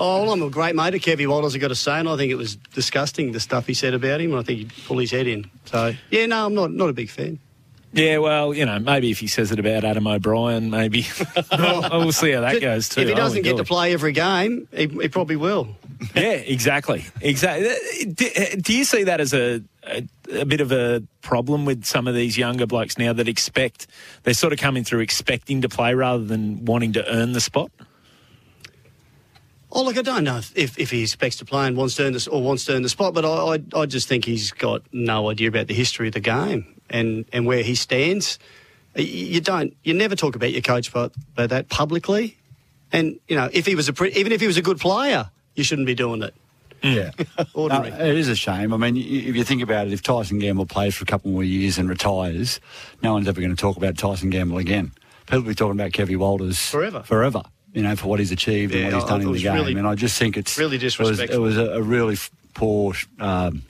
Oh, 0.00 0.22
well, 0.22 0.32
I'm 0.32 0.42
a 0.42 0.48
great 0.48 0.76
mate 0.76 0.94
of 0.94 1.00
Kevy 1.00 1.26
Walters, 1.26 1.56
I've 1.56 1.60
got 1.60 1.68
to 1.68 1.74
say, 1.74 1.98
and 1.98 2.08
I 2.08 2.16
think 2.16 2.30
it 2.30 2.36
was 2.36 2.54
disgusting, 2.54 3.32
the 3.32 3.40
stuff 3.40 3.66
he 3.66 3.74
said 3.74 3.94
about 3.94 4.20
him, 4.20 4.30
and 4.30 4.38
I 4.38 4.44
think 4.44 4.58
he'd 4.60 4.72
pull 4.86 4.98
his 4.98 5.10
head 5.10 5.26
in. 5.26 5.50
So, 5.64 5.92
yeah, 6.10 6.24
no, 6.26 6.46
I'm 6.46 6.54
not, 6.54 6.70
not 6.70 6.88
a 6.88 6.92
big 6.92 7.10
fan. 7.10 7.40
Yeah, 7.92 8.18
well, 8.18 8.54
you 8.54 8.64
know, 8.64 8.78
maybe 8.78 9.10
if 9.10 9.18
he 9.18 9.26
says 9.26 9.50
it 9.50 9.58
about 9.58 9.82
Adam 9.82 10.06
O'Brien, 10.06 10.70
maybe 10.70 11.04
we'll 11.58 12.12
see 12.12 12.30
how 12.30 12.42
that 12.42 12.60
goes 12.60 12.88
too. 12.90 13.00
If 13.00 13.08
he 13.08 13.14
doesn't 13.14 13.42
get 13.42 13.52
enjoy 13.52 13.64
to 13.64 13.68
play 13.68 13.92
every 13.92 14.12
game, 14.12 14.68
he, 14.70 14.86
he 14.86 15.08
probably 15.08 15.36
will. 15.36 15.74
yeah, 16.14 16.32
exactly, 16.32 17.04
exactly. 17.20 18.06
Do, 18.06 18.30
do 18.60 18.76
you 18.76 18.84
see 18.84 19.04
that 19.04 19.20
as 19.20 19.34
a, 19.34 19.62
a 19.84 20.06
a 20.32 20.44
bit 20.44 20.60
of 20.60 20.72
a 20.72 21.02
problem 21.22 21.64
with 21.64 21.84
some 21.84 22.06
of 22.06 22.14
these 22.14 22.36
younger 22.36 22.66
blokes 22.66 22.98
now 22.98 23.12
that 23.12 23.28
expect 23.28 23.86
they're 24.22 24.34
sort 24.34 24.52
of 24.52 24.58
coming 24.58 24.84
through 24.84 25.00
expecting 25.00 25.62
to 25.62 25.68
play 25.68 25.94
rather 25.94 26.24
than 26.24 26.64
wanting 26.64 26.92
to 26.94 27.12
earn 27.12 27.32
the 27.32 27.40
spot? 27.40 27.70
Oh, 29.70 29.84
look, 29.84 29.98
I 29.98 30.02
don't 30.02 30.24
know 30.24 30.40
if, 30.54 30.78
if 30.78 30.90
he 30.90 31.02
expects 31.02 31.36
to 31.36 31.44
play 31.44 31.66
and 31.66 31.76
wants 31.76 31.96
to 31.96 32.04
earn 32.04 32.14
the, 32.14 32.28
or 32.30 32.42
wants 32.42 32.64
to 32.66 32.74
earn 32.74 32.82
the 32.82 32.88
spot, 32.88 33.12
but 33.12 33.24
I, 33.24 33.56
I, 33.56 33.80
I 33.82 33.86
just 33.86 34.08
think 34.08 34.24
he's 34.24 34.50
got 34.50 34.82
no 34.92 35.30
idea 35.30 35.48
about 35.48 35.66
the 35.66 35.74
history 35.74 36.08
of 36.08 36.14
the 36.14 36.20
game 36.20 36.80
and, 36.88 37.26
and 37.32 37.46
where 37.46 37.62
he 37.62 37.74
stands. 37.74 38.38
You 38.94 39.40
don't, 39.40 39.76
you 39.84 39.92
never 39.92 40.16
talk 40.16 40.36
about 40.36 40.52
your 40.52 40.62
coach 40.62 40.88
about, 40.88 41.12
about 41.34 41.50
that 41.50 41.68
publicly. 41.68 42.38
And, 42.92 43.20
you 43.28 43.36
know, 43.36 43.50
if 43.52 43.66
he 43.66 43.74
was 43.74 43.88
a, 43.88 43.92
pre- 43.92 44.12
even 44.14 44.32
if 44.32 44.40
he 44.40 44.46
was 44.46 44.56
a 44.56 44.62
good 44.62 44.78
player, 44.78 45.30
you 45.58 45.64
shouldn't 45.64 45.86
be 45.86 45.94
doing 45.94 46.22
it. 46.22 46.34
Yeah. 46.82 47.10
Ordinary. 47.54 47.90
No, 47.90 47.96
it 48.04 48.16
is 48.16 48.28
a 48.28 48.36
shame. 48.36 48.72
I 48.72 48.76
mean, 48.76 48.96
if 48.96 49.34
you 49.34 49.42
think 49.44 49.62
about 49.62 49.88
it, 49.88 49.92
if 49.92 50.02
Tyson 50.02 50.38
Gamble 50.38 50.66
plays 50.66 50.94
for 50.94 51.02
a 51.02 51.06
couple 51.06 51.30
more 51.32 51.42
years 51.42 51.76
and 51.76 51.88
retires, 51.88 52.60
no 53.02 53.12
one's 53.14 53.26
ever 53.28 53.40
going 53.40 53.54
to 53.54 53.60
talk 53.60 53.76
about 53.76 53.98
Tyson 53.98 54.30
Gamble 54.30 54.58
again. 54.58 54.92
People 55.26 55.40
will 55.40 55.48
be 55.48 55.54
talking 55.56 55.72
about 55.78 55.90
Kevy 55.90 56.16
Walters 56.16 56.58
Forever. 56.70 57.02
forever. 57.02 57.42
You 57.74 57.82
know, 57.82 57.96
for 57.96 58.06
what 58.06 58.18
he's 58.20 58.30
achieved 58.32 58.72
Yeah, 58.74 58.84
and 58.86 58.92
what 58.94 59.00
he's 59.02 59.08
done 59.10 59.20
in 59.22 59.32
the 59.32 59.42
game. 59.42 59.54
really- 59.54 59.72
and 59.74 59.86
I 59.86 59.94
just 59.94 60.18
think 60.18 60.36
it's 60.36 60.56
really 60.56 60.76
it 60.76 60.82
was- 60.82 60.94
disrespectful. 60.94 61.36
It 61.36 61.40
was, 61.42 61.58
a, 61.58 61.64
a 61.72 61.82
really 61.82 62.16
poor, 62.54 62.94
um, 63.18 63.62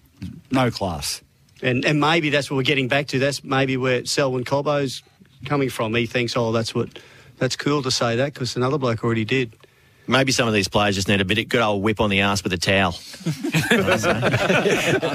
no 0.50 0.70
class. 0.70 1.22
And, 1.62 1.84
and 1.84 1.98
maybe 1.98 2.30
that's 2.30 2.50
what 2.50 2.56
we're 2.58 2.62
getting 2.62 2.88
back 2.88 3.08
to. 3.08 3.18
That's 3.18 3.42
maybe 3.42 3.76
where 3.76 4.04
Selwyn 4.04 4.44
Cobbo's 4.44 5.02
coming 5.46 5.70
from. 5.70 5.94
He 5.94 6.06
thinks, 6.06 6.36
oh, 6.36 6.52
that's 6.52 6.74
what, 6.74 6.98
that's 7.38 7.56
cool 7.56 7.82
to 7.82 7.90
say 7.90 8.16
that 8.16 8.34
because 8.34 8.54
another 8.54 8.78
bloke 8.78 9.02
already 9.02 9.24
did. 9.24 9.54
Maybe 10.08 10.32
some 10.32 10.48
of 10.48 10.54
these 10.54 10.68
players 10.68 10.94
just 10.94 11.06
need 11.06 11.20
a 11.20 11.24
bit 11.24 11.38
of 11.38 11.48
good 11.48 11.60
old 11.60 11.82
whip 11.82 12.00
on 12.00 12.08
the 12.10 12.20
ass 12.20 12.42
with 12.42 12.52
a 12.54 12.56
towel. 12.56 12.96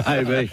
Maybe. 0.07 0.51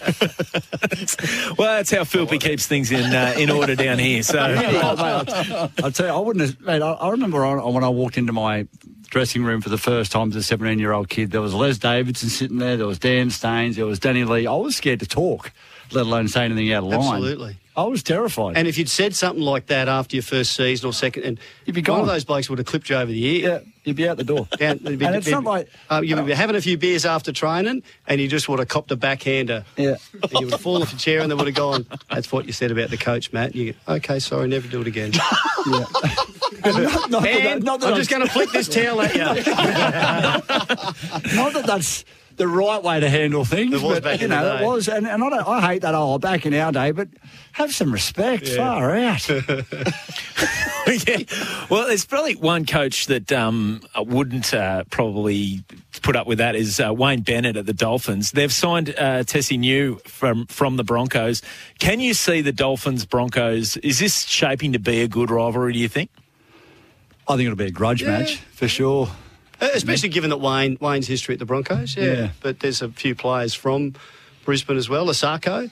Well, 1.58 1.76
that's 1.76 1.90
how 1.90 2.04
Philby 2.04 2.40
keeps 2.40 2.66
things 2.66 2.90
in 2.90 3.14
uh, 3.14 3.34
in 3.36 3.50
order 3.50 3.74
down 3.76 3.98
here. 3.98 4.22
So. 4.22 4.38
Oh, 4.82 4.96
mate, 4.96 5.32
I'll, 5.52 5.70
I'll 5.84 5.92
tell 5.92 6.06
you, 6.06 6.12
I 6.12 6.18
wouldn't 6.18 6.44
have, 6.46 6.60
mate, 6.60 6.80
I, 6.82 6.92
I 6.92 7.10
remember 7.10 7.40
when 7.66 7.84
I 7.84 7.88
walked 7.88 8.16
into 8.16 8.32
my 8.32 8.66
dressing 9.10 9.44
room 9.44 9.60
for 9.60 9.68
the 9.68 9.78
first 9.78 10.10
time 10.12 10.30
as 10.30 10.36
a 10.36 10.42
17 10.42 10.78
year 10.78 10.92
old 10.92 11.08
kid, 11.08 11.30
there 11.32 11.40
was 11.40 11.52
Les 11.54 11.76
Davidson 11.78 12.28
sitting 12.28 12.58
there, 12.58 12.76
there 12.76 12.86
was 12.86 12.98
Dan 12.98 13.30
Stains, 13.30 13.76
there 13.76 13.86
was 13.86 13.98
Danny 13.98 14.24
Lee. 14.24 14.46
I 14.46 14.54
was 14.54 14.76
scared 14.76 15.00
to 15.00 15.06
talk, 15.06 15.52
let 15.92 16.06
alone 16.06 16.28
say 16.28 16.44
anything 16.44 16.72
out 16.72 16.84
of 16.84 16.90
line. 16.90 17.00
Absolutely. 17.00 17.56
I 17.76 17.84
was 17.84 18.02
terrified. 18.02 18.56
And 18.56 18.66
if 18.68 18.78
you'd 18.78 18.88
said 18.88 19.14
something 19.14 19.42
like 19.44 19.66
that 19.66 19.88
after 19.88 20.16
your 20.16 20.22
first 20.22 20.54
season 20.56 20.88
or 20.88 20.92
second, 20.92 21.24
and 21.24 21.38
You'd 21.66 21.74
be 21.74 21.82
one 21.82 22.00
of 22.00 22.06
those 22.06 22.24
blokes 22.24 22.48
would 22.48 22.58
have 22.58 22.66
clipped 22.66 22.88
you 22.90 22.96
over 22.96 23.10
the 23.10 23.24
ear. 23.24 23.48
yeah, 23.48 23.69
you'd 23.84 23.96
be 23.96 24.08
out 24.08 24.16
the 24.16 24.24
door. 24.24 24.46
Down, 24.58 24.78
you'd 24.82 24.98
be- 24.98 25.04
And 25.06 25.16
it's 25.16 25.28
not 25.28 25.44
like- 25.44 25.68
uh, 25.90 26.00
you'd 26.04 26.24
be 26.26 26.32
having 26.32 26.56
a 26.56 26.60
few 26.60 26.76
beers 26.78 27.04
after 27.06 27.32
training, 27.32 27.82
and 28.06 28.20
you 28.20 28.28
just 28.28 28.48
would 28.48 28.58
have 28.58 28.68
copped 28.68 28.90
a 28.90 28.96
backhander. 28.96 29.64
Yeah. 29.76 29.96
And 30.22 30.32
you 30.32 30.40
would 30.46 30.52
have 30.52 30.60
fallen 30.60 30.82
off 30.82 30.92
your 30.92 30.98
chair, 30.98 31.20
and 31.20 31.30
they 31.30 31.34
would 31.34 31.46
have 31.46 31.56
gone, 31.56 31.86
"That's 32.10 32.30
what 32.32 32.46
you 32.46 32.52
said 32.52 32.70
about 32.70 32.90
the 32.90 32.96
coach, 32.96 33.32
Matt." 33.32 33.54
You 33.54 33.72
go, 33.86 33.94
"Okay, 33.94 34.18
sorry, 34.18 34.48
never 34.48 34.68
do 34.68 34.80
it 34.82 34.86
again." 34.86 35.10
not, 35.66 37.10
not 37.10 37.22
that, 37.22 37.26
And 37.26 37.64
not 37.64 37.80
that 37.80 37.88
I'm 37.88 37.94
I- 37.94 37.98
just 37.98 38.10
going 38.10 38.26
to 38.26 38.32
flick 38.32 38.50
this 38.52 38.68
towel 38.68 39.00
at 39.02 39.14
you. 39.14 39.20
Not 41.36 41.52
that 41.54 41.64
that's 41.66 42.04
the 42.40 42.48
right 42.48 42.82
way 42.82 42.98
to 42.98 43.08
handle 43.10 43.44
things, 43.44 43.74
It 43.74 43.82
was 43.82 43.96
but 43.96 44.02
back 44.02 44.20
you 44.20 44.24
in 44.24 44.30
the 44.30 44.40
know, 44.40 44.58
day. 44.58 44.64
it 44.64 44.66
was. 44.66 44.88
And, 44.88 45.06
and 45.06 45.22
I, 45.22 45.28
don't, 45.28 45.46
I 45.46 45.60
hate 45.60 45.82
that. 45.82 45.94
Oh, 45.94 46.18
back 46.18 46.46
in 46.46 46.54
our 46.54 46.72
day, 46.72 46.90
but 46.90 47.08
have 47.52 47.72
some 47.74 47.92
respect. 47.92 48.48
Far 48.48 48.96
out. 48.96 49.28
yeah. 49.28 51.18
Well, 51.68 51.86
there's 51.86 52.06
probably 52.06 52.34
one 52.36 52.64
coach 52.64 53.06
that 53.06 53.30
um, 53.30 53.82
wouldn't 53.94 54.54
uh, 54.54 54.84
probably 54.90 55.62
put 56.00 56.16
up 56.16 56.26
with 56.26 56.38
that 56.38 56.56
is 56.56 56.80
uh, 56.80 56.94
Wayne 56.94 57.20
Bennett 57.20 57.56
at 57.58 57.66
the 57.66 57.74
Dolphins. 57.74 58.32
They've 58.32 58.52
signed 58.52 58.88
uh, 58.90 59.22
Tesi 59.24 59.58
Niu 59.58 60.00
from 60.06 60.46
from 60.46 60.76
the 60.76 60.84
Broncos. 60.84 61.42
Can 61.78 62.00
you 62.00 62.14
see 62.14 62.40
the 62.40 62.52
Dolphins 62.52 63.04
Broncos? 63.04 63.76
Is 63.78 63.98
this 63.98 64.24
shaping 64.24 64.72
to 64.72 64.78
be 64.78 65.02
a 65.02 65.08
good 65.08 65.30
rivalry? 65.30 65.74
Do 65.74 65.78
you 65.78 65.88
think? 65.88 66.10
I 67.28 67.36
think 67.36 67.46
it'll 67.46 67.56
be 67.56 67.66
a 67.66 67.70
grudge 67.70 68.02
match 68.02 68.36
for 68.54 68.66
sure. 68.66 69.08
Uh, 69.60 69.68
Especially 69.74 70.08
given 70.08 70.30
that 70.30 70.38
Wayne 70.40 70.78
Wayne's 70.80 71.06
history 71.06 71.34
at 71.34 71.38
the 71.38 71.44
Broncos, 71.46 71.96
yeah. 71.96 72.04
Yeah. 72.04 72.30
But 72.40 72.60
there's 72.60 72.82
a 72.82 72.88
few 72.88 73.14
players 73.14 73.54
from 73.54 73.94
Brisbane 74.44 74.76
as 74.78 74.88
well. 74.88 75.06
Isaako 75.06 75.70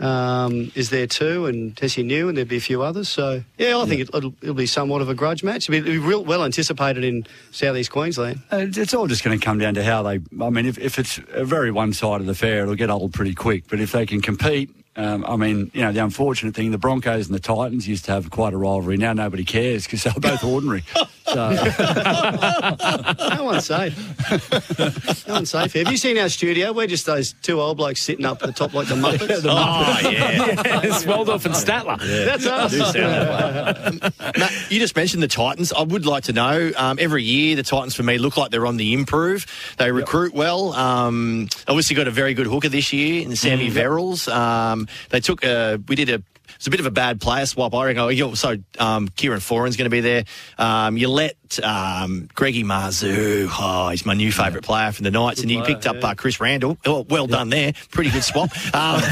um, 0.00 0.72
is 0.74 0.90
there 0.90 1.06
too, 1.06 1.46
and 1.46 1.74
Tesi 1.76 2.04
Niu, 2.04 2.28
and 2.28 2.36
there'd 2.36 2.48
be 2.48 2.56
a 2.56 2.60
few 2.60 2.82
others. 2.82 3.08
So 3.08 3.42
yeah, 3.58 3.78
I 3.78 3.86
think 3.86 4.00
it, 4.02 4.10
it'll, 4.14 4.34
it'll 4.42 4.54
be 4.54 4.66
somewhat 4.66 5.00
of 5.00 5.08
a 5.08 5.14
grudge 5.14 5.44
match. 5.44 5.68
It'll 5.68 5.72
be, 5.82 5.90
it'll 5.90 6.02
be 6.02 6.06
real 6.08 6.24
well 6.24 6.44
anticipated 6.44 7.04
in 7.04 7.26
southeast 7.52 7.90
Queensland. 7.90 8.40
Uh, 8.50 8.66
It's 8.68 8.94
all 8.94 9.06
just 9.06 9.22
going 9.24 9.38
to 9.38 9.44
come 9.44 9.58
down 9.58 9.74
to 9.74 9.84
how 9.84 10.02
they. 10.02 10.20
I 10.40 10.50
mean, 10.50 10.66
if, 10.66 10.78
if 10.78 10.98
it's 10.98 11.20
a 11.32 11.44
very 11.44 11.70
one 11.70 11.92
sided 11.92 12.28
affair, 12.28 12.62
it'll 12.62 12.74
get 12.74 12.90
old 12.90 13.12
pretty 13.12 13.34
quick. 13.34 13.64
But 13.68 13.80
if 13.80 13.92
they 13.92 14.04
can 14.06 14.20
compete, 14.20 14.70
um, 14.96 15.24
I 15.26 15.36
mean, 15.36 15.70
you 15.72 15.82
know, 15.82 15.92
the 15.92 16.02
unfortunate 16.04 16.54
thing, 16.54 16.70
the 16.70 16.78
Broncos 16.78 17.26
and 17.26 17.34
the 17.34 17.40
Titans 17.40 17.86
used 17.88 18.04
to 18.06 18.12
have 18.12 18.30
quite 18.30 18.52
a 18.52 18.58
rivalry. 18.58 18.96
Now 18.96 19.12
nobody 19.12 19.44
cares 19.44 19.84
because 19.84 20.02
they're 20.02 20.12
both 20.14 20.44
ordinary. 20.44 20.82
So, 21.26 21.50
no 23.36 23.44
one's 23.44 23.66
safe. 23.66 25.26
no 25.26 25.34
one's 25.34 25.50
safe. 25.50 25.72
Have 25.74 25.90
you 25.90 25.96
seen 25.96 26.18
our 26.18 26.28
studio? 26.28 26.72
We're 26.72 26.86
just 26.86 27.06
those 27.06 27.32
two 27.42 27.60
old 27.60 27.76
blokes 27.76 28.00
sitting 28.02 28.24
up 28.26 28.42
at 28.42 28.46
the 28.46 28.52
top 28.52 28.74
like 28.74 28.88
the 28.88 28.94
Muppets. 28.94 29.42
Oh, 29.52 30.10
yeah. 30.10 30.80
it's 30.84 31.04
Waldorf 31.06 31.44
and 31.44 31.54
Statler. 31.54 31.98
That's 32.24 32.46
us. 32.46 32.72
Do 32.92 33.00
that 33.00 33.92
way. 33.92 34.10
Matt, 34.38 34.52
you 34.70 34.78
just 34.78 34.96
mentioned 34.96 35.22
the 35.22 35.28
Titans. 35.28 35.72
I 35.72 35.82
would 35.82 36.06
like 36.06 36.24
to 36.24 36.32
know. 36.32 36.72
Um, 36.76 36.98
every 37.00 37.22
year, 37.22 37.54
the 37.56 37.62
Titans 37.62 37.94
for 37.94 38.02
me 38.02 38.18
look 38.18 38.36
like 38.36 38.50
they're 38.50 38.66
on 38.66 38.76
the 38.76 38.92
improve. 38.94 39.46
They 39.78 39.92
recruit 39.92 40.34
well. 40.34 40.72
Um, 40.72 41.48
obviously, 41.68 41.96
got 41.96 42.08
a 42.08 42.12
very 42.12 42.34
good 42.34 42.46
hooker 42.46 42.68
this 42.68 42.92
year 42.92 43.22
in 43.22 43.36
Sammy 43.36 43.70
Verrills. 43.70 44.32
Um, 44.32 44.88
they 45.10 45.20
took 45.20 45.44
a. 45.44 45.78
We 45.88 45.96
did 45.96 46.10
a. 46.10 46.22
It's 46.62 46.68
a 46.68 46.70
bit 46.70 46.78
of 46.78 46.86
a 46.86 46.92
bad 46.92 47.20
player 47.20 47.44
swap. 47.44 47.74
I 47.74 47.86
reckon. 47.86 48.22
Oh, 48.22 48.34
so 48.34 48.54
um, 48.78 49.08
Kieran 49.08 49.40
Foran's 49.40 49.76
going 49.76 49.86
to 49.86 49.90
be 49.90 49.98
there. 49.98 50.22
Um, 50.56 50.96
you 50.96 51.08
let 51.08 51.58
um, 51.60 52.28
Greggy 52.36 52.62
Marzhew. 52.62 53.48
Oh, 53.50 53.88
he's 53.88 54.06
my 54.06 54.14
new 54.14 54.30
favourite 54.30 54.62
player 54.62 54.92
from 54.92 55.02
the 55.02 55.10
Knights, 55.10 55.40
and 55.42 55.50
you 55.50 55.60
picked 55.64 55.88
up 55.88 55.96
yeah. 55.96 56.10
uh, 56.10 56.14
Chris 56.14 56.38
Randall. 56.38 56.78
Oh, 56.86 57.04
well 57.10 57.26
done 57.26 57.48
there. 57.48 57.72
Pretty 57.90 58.10
good 58.10 58.22
swap. 58.22 58.50
Um, 58.72 59.02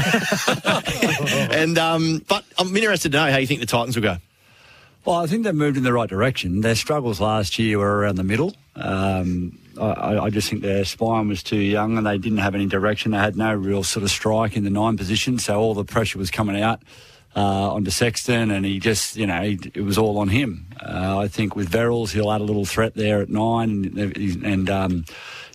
and 1.51 1.77
um, 1.77 2.23
but 2.25 2.45
I'm 2.57 2.73
interested 2.73 3.11
to 3.11 3.17
know 3.17 3.29
how 3.29 3.37
you 3.37 3.47
think 3.47 3.59
the 3.59 3.65
Titans 3.65 3.97
will 3.97 4.03
go. 4.03 4.15
well, 5.03 5.17
I 5.17 5.27
think 5.27 5.43
they've 5.43 5.53
moved 5.53 5.75
in 5.75 5.83
the 5.83 5.91
right 5.91 6.07
direction. 6.07 6.61
Their 6.61 6.75
struggles 6.75 7.19
last 7.19 7.59
year 7.59 7.79
were 7.79 7.97
around 7.97 8.15
the 8.15 8.23
middle. 8.23 8.55
Um, 8.77 9.59
I- 9.77 9.83
I, 9.83 10.23
I 10.23 10.29
just 10.29 10.49
think 10.49 10.61
their 10.61 10.85
spine 10.85 11.27
was 11.27 11.43
too 11.43 11.59
young 11.59 11.97
and 11.97 12.07
they 12.07 12.17
didn't 12.17 12.37
have 12.37 12.55
any 12.55 12.65
direction. 12.65 13.11
They 13.11 13.17
had 13.17 13.35
no 13.35 13.53
real 13.53 13.83
sort 13.83 14.03
of 14.03 14.09
strike 14.09 14.55
in 14.55 14.63
the 14.63 14.69
nine 14.69 14.95
position, 14.95 15.37
so 15.37 15.59
all 15.59 15.73
the 15.73 15.83
pressure 15.83 16.17
was 16.17 16.31
coming 16.31 16.61
out 16.61 16.81
uh, 17.35 17.73
onto 17.73 17.91
Sexton, 17.91 18.51
and 18.51 18.65
he 18.65 18.79
just, 18.79 19.15
you 19.15 19.27
know, 19.27 19.41
he, 19.41 19.59
it 19.73 19.81
was 19.81 19.97
all 19.97 20.17
on 20.17 20.29
him. 20.29 20.67
Uh, 20.81 21.19
I 21.19 21.27
think 21.27 21.55
with 21.55 21.71
Verrills, 21.71 22.11
he'll 22.11 22.31
add 22.31 22.41
a 22.41 22.45
little 22.45 22.65
threat 22.65 22.95
there 22.95 23.21
at 23.21 23.29
nine, 23.29 23.93
and, 23.97 24.43
and 24.43 24.69
um, 24.69 25.05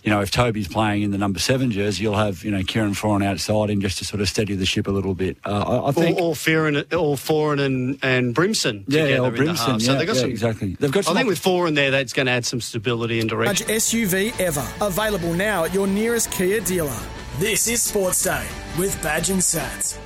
you 0.03 0.13
know, 0.13 0.21
if 0.21 0.31
Toby's 0.31 0.69
playing 0.69 1.01
in 1.01 1.11
the 1.11 1.17
number 1.17 1.37
seven 1.37 1.69
jersey, 1.69 2.03
you'll 2.03 2.15
have, 2.15 2.43
you 2.43 2.49
know, 2.49 2.63
Kieran 2.63 2.93
Foran 2.93 3.25
outside 3.25 3.69
him 3.69 3.81
just 3.81 3.97
to 3.97 4.05
sort 4.05 4.21
of 4.21 4.29
steady 4.29 4.55
the 4.55 4.65
ship 4.65 4.87
a 4.87 4.91
little 4.91 5.13
bit. 5.13 5.37
Uh, 5.45 5.81
I, 5.83 5.89
I 5.89 5.91
think. 5.91 6.17
Or, 6.17 6.29
or 6.29 6.33
Fearon, 6.33 6.77
or 6.93 7.15
Foran 7.17 7.59
and, 7.59 7.99
and 8.01 8.33
Brimson 8.33 8.85
Yeah, 8.87 9.03
together 9.03 9.23
or 9.23 9.27
in 9.27 9.33
the 9.33 9.37
Brimson, 9.39 9.71
half. 9.71 9.81
So 9.81 9.91
yeah, 9.91 9.97
they've 9.97 10.07
got 10.07 10.15
yeah, 10.15 10.21
some, 10.21 10.29
exactly. 10.29 10.77
They've 10.79 10.91
got 10.91 11.09
I 11.09 11.13
think 11.13 11.27
with 11.27 11.39
four 11.39 11.67
in 11.67 11.73
there, 11.73 11.91
that's 11.91 12.13
going 12.13 12.27
to 12.27 12.31
add 12.31 12.45
some 12.45 12.61
stability 12.61 13.19
and 13.19 13.29
Large 13.29 13.59
direction. 13.59 13.67
SUV 13.67 14.39
ever. 14.39 14.65
Available 14.79 15.33
now 15.33 15.65
at 15.65 15.73
your 15.73 15.87
nearest 15.87 16.31
Kia 16.31 16.61
dealer. 16.61 16.97
This 17.39 17.67
is 17.67 17.81
Sports 17.81 18.23
Day 18.23 18.47
with 18.79 18.99
Badge 19.03 19.29
and 19.29 19.41
Sats. 19.41 19.97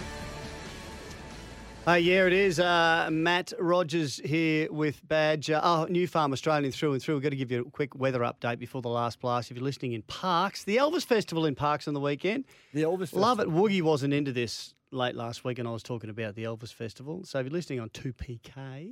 Uh, 1.87 1.93
yeah, 1.93 2.27
it 2.27 2.33
is. 2.33 2.59
Uh, 2.59 3.09
Matt 3.11 3.53
Rogers 3.57 4.21
here 4.23 4.71
with 4.71 5.01
Badge. 5.07 5.49
Uh, 5.49 5.61
oh, 5.63 5.87
New 5.89 6.05
Farm 6.05 6.31
Australian 6.31 6.71
through 6.71 6.93
and 6.93 7.01
through. 7.01 7.15
We've 7.15 7.23
got 7.23 7.29
to 7.29 7.35
give 7.35 7.51
you 7.51 7.61
a 7.61 7.71
quick 7.71 7.95
weather 7.95 8.19
update 8.19 8.59
before 8.59 8.83
the 8.83 8.89
last 8.89 9.19
blast. 9.19 9.49
If 9.49 9.57
you're 9.57 9.63
listening 9.63 9.93
in 9.93 10.03
Parkes, 10.03 10.63
the 10.63 10.77
Elvis 10.77 11.03
Festival 11.03 11.47
in 11.47 11.55
Parkes 11.55 11.87
on 11.87 11.95
the 11.95 11.99
weekend. 11.99 12.45
The 12.75 12.83
Elvis 12.83 13.15
Love 13.15 13.39
it. 13.39 13.47
Woogie 13.47 13.81
wasn't 13.81 14.13
into 14.13 14.31
this 14.31 14.75
late 14.91 15.15
last 15.15 15.43
week, 15.43 15.57
and 15.57 15.67
I 15.67 15.71
was 15.71 15.81
talking 15.81 16.11
about 16.11 16.35
the 16.35 16.43
Elvis 16.43 16.71
Festival. 16.71 17.23
So 17.23 17.39
if 17.39 17.47
you're 17.47 17.53
listening 17.53 17.79
on 17.79 17.89
2PK, 17.89 18.91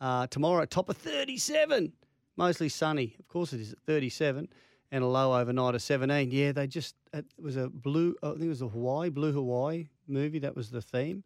uh, 0.00 0.28
tomorrow 0.28 0.64
top 0.66 0.88
of 0.88 0.96
37, 0.98 1.92
mostly 2.36 2.68
sunny. 2.68 3.16
Of 3.18 3.26
course 3.26 3.52
it 3.52 3.60
is 3.60 3.72
at 3.72 3.80
37, 3.86 4.48
and 4.92 5.02
a 5.02 5.06
low 5.08 5.36
overnight 5.36 5.74
of 5.74 5.82
17. 5.82 6.30
Yeah, 6.30 6.52
they 6.52 6.68
just, 6.68 6.94
it 7.12 7.26
was 7.42 7.56
a 7.56 7.68
blue, 7.68 8.14
I 8.22 8.30
think 8.30 8.42
it 8.42 8.48
was 8.48 8.62
a 8.62 8.68
Hawaii, 8.68 9.10
blue 9.10 9.32
Hawaii 9.32 9.88
movie 10.06 10.38
that 10.38 10.54
was 10.54 10.70
the 10.70 10.80
theme 10.80 11.24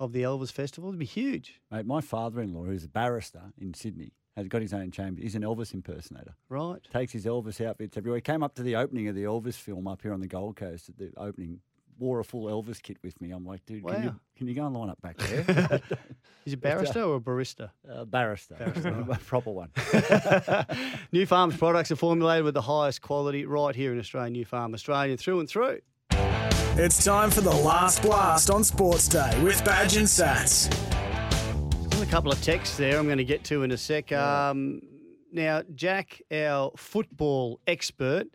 of 0.00 0.12
the 0.12 0.22
Elvis 0.22 0.52
Festival. 0.52 0.90
It'd 0.90 0.98
be 0.98 1.04
huge. 1.06 1.60
Mate, 1.70 1.86
my 1.86 2.00
father-in-law, 2.00 2.64
who's 2.64 2.84
a 2.84 2.88
barrister 2.88 3.52
in 3.58 3.74
Sydney, 3.74 4.12
has 4.36 4.46
got 4.48 4.62
his 4.62 4.72
own 4.72 4.90
chamber. 4.90 5.20
He's 5.20 5.34
an 5.34 5.42
Elvis 5.42 5.74
impersonator. 5.74 6.34
Right. 6.48 6.78
Takes 6.92 7.12
his 7.12 7.26
Elvis 7.26 7.64
outfits 7.64 7.96
everywhere. 7.96 8.18
He 8.18 8.22
came 8.22 8.42
up 8.42 8.54
to 8.54 8.62
the 8.62 8.76
opening 8.76 9.08
of 9.08 9.14
the 9.14 9.24
Elvis 9.24 9.56
film 9.56 9.88
up 9.88 10.02
here 10.02 10.12
on 10.12 10.20
the 10.20 10.28
Gold 10.28 10.56
Coast 10.56 10.88
at 10.88 10.98
the 10.98 11.12
opening. 11.16 11.60
Wore 11.98 12.20
a 12.20 12.24
full 12.24 12.44
Elvis 12.44 12.80
kit 12.80 12.96
with 13.02 13.20
me. 13.20 13.32
I'm 13.32 13.44
like, 13.44 13.66
dude, 13.66 13.84
can 13.84 14.04
you 14.04 14.14
can 14.36 14.46
you 14.46 14.54
go 14.54 14.66
and 14.66 14.76
line 14.76 14.88
up 14.88 15.02
back 15.02 15.16
there? 15.16 15.80
Is 16.46 16.52
it 16.52 16.60
barrister 16.60 17.02
or 17.02 17.16
a 17.16 17.20
barista? 17.20 17.70
Uh, 17.90 18.04
barrister, 18.04 18.54
a 18.54 19.16
proper 19.26 19.50
one. 19.50 19.70
New 21.10 21.26
Farm's 21.26 21.56
products 21.56 21.90
are 21.90 21.96
formulated 21.96 22.44
with 22.44 22.54
the 22.54 22.62
highest 22.62 23.02
quality 23.02 23.46
right 23.46 23.74
here 23.74 23.92
in 23.92 23.98
Australia. 23.98 24.30
New 24.30 24.44
Farm 24.44 24.74
Australian 24.74 25.16
through 25.16 25.40
and 25.40 25.48
through. 25.48 25.80
It's 26.80 27.04
time 27.04 27.32
for 27.32 27.40
the 27.40 27.50
last 27.50 28.02
blast 28.02 28.50
on 28.50 28.62
Sports 28.62 29.08
Day 29.08 29.36
with 29.42 29.64
Badge 29.64 29.96
and 29.96 30.06
Sats. 30.06 30.70
There's 31.90 32.02
a 32.02 32.06
couple 32.06 32.30
of 32.30 32.40
texts 32.40 32.76
there 32.76 33.00
I'm 33.00 33.06
going 33.06 33.18
to 33.18 33.24
get 33.24 33.42
to 33.46 33.64
in 33.64 33.72
a 33.72 33.76
sec. 33.76 34.12
Um, 34.12 34.80
now, 35.32 35.64
Jack, 35.74 36.22
our 36.30 36.70
football 36.76 37.58
expert, 37.66 38.28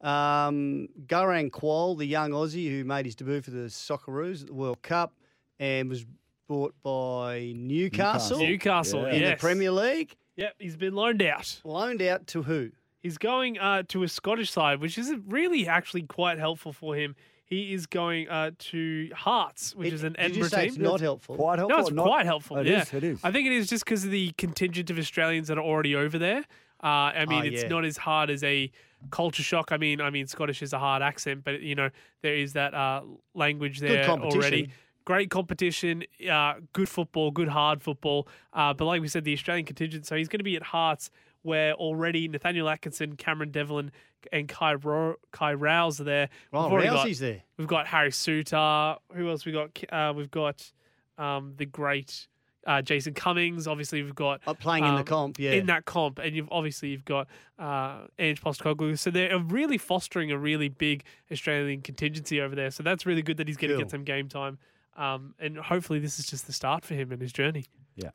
um, 0.00 0.88
Garang 1.04 1.50
Kuol, 1.50 1.98
the 1.98 2.06
young 2.06 2.30
Aussie 2.30 2.70
who 2.70 2.84
made 2.84 3.04
his 3.04 3.14
debut 3.14 3.42
for 3.42 3.50
the 3.50 3.68
Socceroos 3.68 4.40
at 4.40 4.46
the 4.46 4.54
World 4.54 4.80
Cup 4.80 5.12
and 5.58 5.90
was 5.90 6.06
bought 6.48 6.74
by 6.82 7.52
Newcastle, 7.54 8.38
Newcastle, 8.38 9.04
in 9.04 9.20
yes. 9.20 9.32
the 9.32 9.36
Premier 9.36 9.72
League. 9.72 10.16
Yep, 10.36 10.54
he's 10.58 10.76
been 10.78 10.94
loaned 10.94 11.20
out. 11.20 11.60
Loaned 11.64 12.00
out 12.00 12.26
to 12.28 12.44
who? 12.44 12.70
He's 13.02 13.18
going 13.18 13.58
uh, 13.58 13.82
to 13.88 14.04
a 14.04 14.08
Scottish 14.08 14.50
side, 14.50 14.80
which 14.80 14.96
is 14.96 15.12
really 15.26 15.68
actually 15.68 16.04
quite 16.04 16.38
helpful 16.38 16.72
for 16.72 16.94
him. 16.96 17.14
He 17.50 17.74
is 17.74 17.86
going 17.86 18.28
uh, 18.28 18.52
to 18.70 19.10
Hearts, 19.12 19.74
which 19.74 19.88
It- 19.88 19.94
is 19.94 20.04
an 20.04 20.12
did 20.12 20.20
you 20.20 20.24
Edinburgh 20.44 20.48
say 20.50 20.60
team. 20.62 20.68
it's 20.68 20.78
not 20.78 21.00
helpful? 21.00 21.34
Quite 21.36 21.58
helpful. 21.58 21.76
No, 21.78 21.82
it's 21.84 21.90
not? 21.92 22.06
quite 22.06 22.24
helpful. 22.26 22.56
It 22.58 22.66
yeah, 22.68 22.82
is, 22.82 22.94
it 22.94 23.02
is. 23.04 23.20
I 23.24 23.32
think 23.32 23.46
it 23.48 23.52
is 23.52 23.68
just 23.68 23.84
because 23.84 24.04
of 24.04 24.12
the 24.12 24.30
contingent 24.38 24.88
of 24.88 24.98
Australians 24.98 25.48
that 25.48 25.58
are 25.58 25.64
already 25.64 25.96
over 25.96 26.16
there. 26.16 26.44
Uh, 26.82 26.86
I 26.86 27.26
mean, 27.26 27.42
Oh, 27.42 27.44
it's 27.46 27.62
yeah. 27.64 27.68
not 27.68 27.84
as 27.84 27.96
hard 27.96 28.30
as 28.30 28.42
a 28.44 28.70
culture 29.10 29.42
shock. 29.42 29.72
I 29.72 29.76
mean, 29.78 30.00
I 30.00 30.10
mean, 30.10 30.26
Scottish 30.28 30.62
is 30.62 30.72
a 30.72 30.78
hard 30.78 31.02
accent, 31.02 31.42
but 31.44 31.60
you 31.60 31.74
know 31.74 31.90
there 32.22 32.36
is 32.36 32.52
that 32.52 32.72
uh, 32.72 33.02
language 33.34 33.80
there 33.80 34.04
competition. 34.04 34.40
already. 34.40 34.68
Great 35.06 35.28
competition, 35.30 36.04
uh, 36.30 36.54
good 36.72 36.88
football, 36.88 37.32
good 37.32 37.48
hard 37.48 37.82
football. 37.82 38.28
Uh, 38.52 38.72
but 38.74 38.84
like 38.84 39.00
we 39.02 39.08
said, 39.08 39.24
the 39.24 39.32
Australian 39.32 39.66
contingent. 39.66 40.06
So 40.06 40.14
he's 40.14 40.28
going 40.28 40.38
to 40.38 40.44
be 40.44 40.54
at 40.54 40.62
Hearts, 40.62 41.10
where 41.42 41.72
already 41.74 42.28
Nathaniel 42.28 42.68
Atkinson, 42.68 43.16
Cameron 43.16 43.50
Devlin, 43.50 43.90
and 44.32 44.48
Kai 44.48 44.74
Ro- 44.74 45.16
Kye 45.32 45.54
Rowles 45.54 46.00
are 46.00 46.04
there. 46.04 46.28
Oh, 46.52 46.68
We've 46.74 46.84
got- 46.84 47.08
there. 47.18 47.42
We've 47.56 47.68
got 47.68 47.86
Harry 47.86 48.10
Suter. 48.12 48.96
Who 49.14 49.28
else 49.28 49.44
we 49.46 49.52
got? 49.52 49.70
Uh, 49.92 50.12
we've 50.14 50.30
got 50.30 50.70
um, 51.18 51.54
the 51.56 51.66
great 51.66 52.28
uh, 52.66 52.82
Jason 52.82 53.14
Cummings. 53.14 53.66
Obviously, 53.66 54.02
we've 54.02 54.14
got 54.14 54.40
Uh, 54.46 54.52
playing 54.52 54.84
in 54.84 54.92
the 54.94 55.00
um, 55.00 55.04
comp, 55.06 55.38
yeah. 55.38 55.52
in 55.52 55.66
that 55.66 55.86
comp, 55.86 56.18
and 56.18 56.36
you've 56.36 56.48
obviously 56.50 56.90
you've 56.90 57.06
got 57.06 57.26
uh, 57.58 58.00
Ange 58.18 58.40
Postecoglou. 58.42 58.98
So 58.98 59.10
they're 59.10 59.38
really 59.38 59.78
fostering 59.78 60.30
a 60.30 60.36
really 60.38 60.68
big 60.68 61.04
Australian 61.32 61.80
contingency 61.80 62.40
over 62.40 62.54
there. 62.54 62.70
So 62.70 62.82
that's 62.82 63.06
really 63.06 63.22
good 63.22 63.38
that 63.38 63.48
he's 63.48 63.56
going 63.56 63.70
to 63.70 63.76
Cool. 63.76 63.84
get 63.84 63.90
some 63.90 64.04
game 64.04 64.28
time. 64.28 64.58
Um, 64.96 65.34
and 65.38 65.56
hopefully, 65.56 65.98
this 66.00 66.18
is 66.18 66.26
just 66.26 66.46
the 66.46 66.52
start 66.52 66.84
for 66.84 66.92
him 66.94 67.10
and 67.12 67.22
his 67.22 67.32
journey. 67.32 67.64
Yeah. 67.96 68.10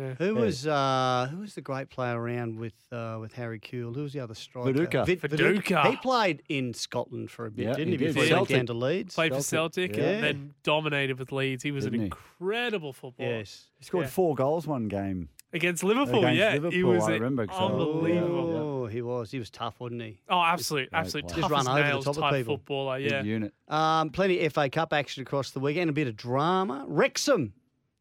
Yeah. 0.00 0.14
Who 0.14 0.34
was 0.36 0.66
uh, 0.66 1.28
who 1.30 1.38
was 1.40 1.54
the 1.54 1.60
great 1.60 1.90
player 1.90 2.18
around 2.20 2.58
with 2.58 2.72
uh, 2.90 3.18
with 3.20 3.34
Harry 3.34 3.60
Kewell? 3.60 3.94
Who 3.94 4.02
was 4.04 4.12
the 4.12 4.20
other 4.20 4.34
striker? 4.34 4.72
Viduka. 4.72 5.04
Vit- 5.04 5.20
Viduka. 5.20 5.90
He 5.90 5.96
played 5.96 6.42
in 6.48 6.72
Scotland 6.74 7.30
for 7.30 7.46
a 7.46 7.50
bit, 7.50 7.66
Yeah, 7.66 7.72
didn't 7.74 7.86
he 7.88 7.92
he? 7.92 7.96
did. 7.98 8.06
Before 8.14 8.24
he 8.24 8.32
went 8.32 8.38
Celtic. 8.48 8.56
down 8.56 8.66
to 8.66 8.72
Leeds. 8.74 9.14
Played 9.14 9.34
for 9.34 9.42
Celtic, 9.42 9.92
Celtic 9.94 9.96
yeah. 9.96 10.10
and 10.10 10.24
then 10.24 10.54
dominated 10.62 11.18
with 11.18 11.32
Leeds. 11.32 11.62
He 11.62 11.70
was 11.72 11.84
Didn't 11.84 11.94
an 11.94 12.00
he? 12.00 12.06
incredible 12.06 12.92
footballer. 12.92 13.38
Yes. 13.38 13.66
He 13.78 13.84
scored 13.84 14.04
Yeah. 14.06 14.10
four 14.10 14.34
goals 14.34 14.66
one 14.66 14.88
game. 14.88 15.28
Against 15.52 15.82
Liverpool, 15.82 16.20
Against 16.24 16.38
yeah. 16.64 16.70
he 16.70 16.84
was 16.84 17.02
I 17.02 17.10
a- 17.10 17.14
remember, 17.14 17.44
'cause 17.48 17.58
I- 17.58 17.64
unbelievable. 17.64 18.56
Oh, 18.56 18.86
he 18.86 19.02
was. 19.02 19.30
He 19.32 19.38
was 19.40 19.50
tough, 19.50 19.74
wasn't 19.80 20.02
he? 20.02 20.20
Oh, 20.28 20.40
absolute, 20.40 20.90
Great 20.92 20.98
absolute 21.00 21.24
player. 21.26 21.40
tough 21.42 21.50
Just 21.50 21.50
run 21.50 21.60
as 21.60 21.66
over 21.68 21.78
the 21.82 21.88
nails 21.88 22.04
top 22.04 22.16
of 22.16 22.20
type 22.22 22.34
people. 22.36 22.56
footballer. 22.56 22.98
Big 22.98 23.10
Yeah. 23.10 23.22
unit. 23.24 23.52
Um, 23.68 24.10
plenty 24.10 24.38
of 24.44 24.52
FA 24.52 24.70
Cup 24.70 24.92
action 24.92 25.22
across 25.22 25.50
the 25.50 25.58
weekend. 25.60 25.90
A 25.90 25.92
bit 25.92 26.06
of 26.06 26.16
drama. 26.16 26.84
Wrexham. 26.86 27.52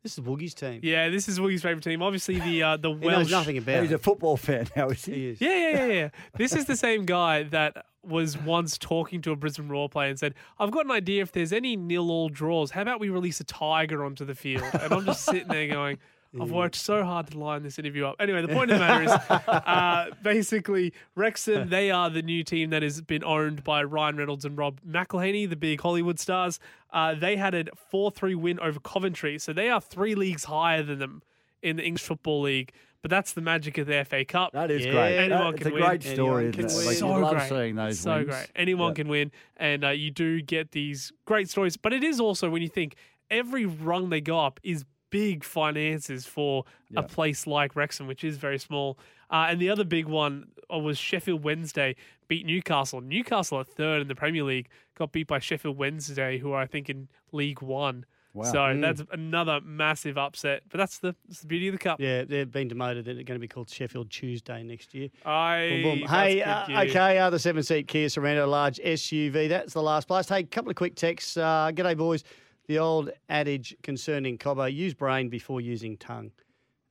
This 0.03 0.17
is 0.17 0.23
Woogie's 0.23 0.53
team. 0.53 0.79
Yeah, 0.81 1.09
this 1.09 1.27
is 1.27 1.39
Woogie's 1.39 1.61
favourite 1.61 1.83
team. 1.83 2.01
Obviously, 2.01 2.39
the 2.39 2.63
uh, 2.63 2.77
the 2.77 2.89
He 2.93 3.05
Welsh. 3.05 3.17
knows 3.17 3.31
nothing 3.31 3.57
about 3.57 3.81
He's 3.81 3.91
it. 3.91 3.95
a 3.95 3.99
football 3.99 4.37
fan 4.37 4.67
now, 4.75 4.89
is 4.89 5.03
he? 5.05 5.13
He 5.13 5.27
is. 5.29 5.41
Yeah, 5.41 5.55
yeah, 5.55 5.69
yeah, 5.77 5.85
yeah. 5.93 6.09
this 6.37 6.55
is 6.55 6.65
the 6.65 6.77
same 6.77 7.05
guy 7.05 7.43
that 7.43 7.85
was 8.01 8.37
once 8.37 8.77
talking 8.77 9.21
to 9.23 9.31
a 9.31 9.35
Brisbane 9.35 9.67
Roar 9.67 9.89
player 9.89 10.09
and 10.09 10.17
said, 10.17 10.35
"I've 10.57 10.71
got 10.71 10.85
an 10.85 10.91
idea. 10.91 11.21
If 11.21 11.33
there's 11.33 11.51
any 11.51 11.75
nil-all 11.75 12.29
draws, 12.29 12.71
how 12.71 12.81
about 12.83 13.01
we 13.01 13.09
release 13.09 13.41
a 13.41 13.43
tiger 13.43 14.05
onto 14.05 14.23
the 14.23 14.35
field?" 14.35 14.63
And 14.73 14.93
I'm 14.93 15.05
just 15.05 15.25
sitting 15.25 15.49
there 15.49 15.67
going. 15.67 15.97
I've 16.39 16.51
worked 16.51 16.75
so 16.75 17.03
hard 17.03 17.27
to 17.31 17.39
line 17.39 17.63
this 17.63 17.79
interview 17.79 18.05
up. 18.05 18.15
Anyway, 18.19 18.41
the 18.43 18.49
point 18.49 18.69
of 18.69 18.79
the 18.79 18.85
matter 18.85 19.03
is, 19.03 19.11
uh, 19.47 20.07
basically, 20.21 20.93
Wrexham, 21.15 21.69
they 21.69 21.89
are 21.89 22.09
the 22.09 22.21
new 22.21 22.43
team 22.43 22.69
that 22.69 22.83
has 22.83 23.01
been 23.01 23.23
owned 23.23 23.63
by 23.63 23.83
Ryan 23.83 24.15
Reynolds 24.17 24.45
and 24.45 24.57
Rob 24.57 24.79
McElhenney, 24.87 25.49
the 25.49 25.55
big 25.55 25.81
Hollywood 25.81 26.19
stars. 26.19 26.59
Uh, 26.91 27.15
they 27.15 27.35
had 27.35 27.55
a 27.55 27.65
4 27.89 28.11
3 28.11 28.35
win 28.35 28.59
over 28.59 28.79
Coventry, 28.79 29.39
so 29.39 29.53
they 29.53 29.69
are 29.69 29.81
three 29.81 30.13
leagues 30.13 30.43
higher 30.43 30.83
than 30.83 30.99
them 30.99 31.23
in 31.63 31.77
the 31.77 31.83
English 31.83 32.03
Football 32.03 32.41
League. 32.41 32.73
But 33.01 33.09
that's 33.11 33.31
the 33.33 33.41
magic 33.41 33.77
of 33.77 33.87
the 33.87 34.03
FA 34.05 34.25
Cup. 34.25 34.51
That 34.53 34.69
is 34.69 34.85
Yeah, 34.85 34.91
great. 34.91 35.15
That- 35.15 35.31
anyone 35.31 35.53
it's 35.53 35.63
can 35.63 35.71
a 35.71 35.73
win. 35.75 35.83
great 35.83 36.03
story. 36.03 36.17
Anyone 36.47 36.51
can 36.51 36.65
isn't 36.65 36.71
it? 36.71 36.77
win. 36.77 36.85
Like, 36.85 36.97
so 36.97 37.07
you 37.15 37.21
love 37.23 37.31
great. 37.37 37.49
seeing 37.49 37.75
those 37.75 37.99
so 37.99 38.15
wins. 38.17 38.25
great. 38.27 38.47
Anyone 38.55 38.89
Yeah. 38.89 38.93
can 38.95 39.07
win, 39.07 39.31
and 39.57 39.83
uh, 39.85 39.89
you 39.89 40.11
do 40.11 40.41
get 40.41 40.71
these 40.73 41.11
great 41.25 41.49
stories. 41.49 41.75
But 41.77 41.93
it 41.93 42.03
is 42.03 42.19
also 42.19 42.49
when 42.49 42.61
you 42.61 42.67
think 42.69 42.95
every 43.31 43.65
rung 43.65 44.09
they 44.09 44.19
go 44.21 44.39
up 44.39 44.59
is 44.63 44.83
big 45.09 45.43
finances 45.43 46.25
for 46.25 46.63
a 46.95 47.03
place 47.03 47.47
like 47.47 47.75
Wrexham, 47.75 48.07
which 48.07 48.23
is 48.23 48.37
very 48.37 48.59
small. 48.59 48.97
Uh, 49.31 49.47
and 49.49 49.59
the 49.59 49.69
other 49.69 49.83
big 49.83 50.05
one 50.07 50.47
uh, 50.73 50.77
was 50.77 50.97
Sheffield 50.97 51.43
Wednesday 51.43 51.95
beat 52.27 52.45
Newcastle. 52.45 53.01
Newcastle 53.01 53.57
are 53.59 53.63
third 53.63 54.01
in 54.01 54.07
the 54.07 54.15
Premier 54.15 54.43
League, 54.43 54.69
got 54.97 55.11
beat 55.11 55.27
by 55.27 55.39
Sheffield 55.39 55.77
Wednesday, 55.77 56.37
who 56.37 56.51
are 56.51 56.61
I 56.61 56.67
think 56.67 56.89
in 56.89 57.07
League 57.31 57.61
One. 57.61 58.05
Wow. 58.33 58.43
So 58.43 58.57
Mm. 58.59 58.81
that's 58.81 59.01
another 59.11 59.59
massive 59.61 60.15
upset. 60.17 60.61
But 60.69 60.77
that's 60.77 60.99
the, 60.99 61.15
that's 61.27 61.41
the 61.41 61.47
beauty 61.47 61.67
of 61.67 61.73
the 61.73 61.79
cup. 61.79 61.99
Yeah, 61.99 62.23
they've 62.25 62.49
been 62.49 62.67
demoted. 62.67 63.05
They're 63.05 63.15
going 63.15 63.25
to 63.25 63.39
be 63.39 63.47
called 63.47 63.69
Sheffield 63.69 64.11
Tuesday 64.11 64.61
next 64.61 64.93
year. 64.93 65.09
I 65.25 65.81
Boom, 65.83 65.99
boom. 65.99 66.07
Hey, 66.07 66.43
uh, 66.43 66.83
okay, 66.83 67.17
uh, 67.17 67.31
the 67.31 67.39
seven 67.39 67.63
seat 67.63 67.87
Kia 67.87 68.05
Sorento 68.07 68.47
large 68.47 68.77
SUV. 68.77 69.49
That's 69.49 69.73
the 69.73 69.81
last 69.81 70.07
place. 70.07 70.29
Hey, 70.29 70.41
a 70.41 70.43
couple 70.43 70.69
of 70.69 70.75
quick 70.75 70.93
texts. 70.95 71.37
Uh, 71.37 71.71
g'day, 71.73 71.97
boys. 71.97 72.23
The 72.69 72.77
old 72.77 73.09
adage 73.29 73.75
concerning 73.81 74.37
Cobbo 74.37 74.71
use 74.71 74.93
brain 74.93 75.27
before 75.27 75.59
using 75.59 75.97
tongue. 75.97 76.29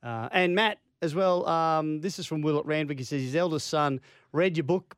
Uh, 0.03 0.29
and 0.33 0.53
Matt 0.53 0.79
as 1.03 1.15
well. 1.15 1.49
Um, 1.49 2.01
this 2.01 2.19
is 2.19 2.27
from 2.27 2.43
Will 2.43 2.59
at 2.59 2.67
Randwick. 2.67 2.99
He 2.99 3.05
says 3.05 3.23
his 3.23 3.37
eldest 3.37 3.69
son 3.69 4.01
read 4.33 4.57
your 4.57 4.65
book 4.65 4.97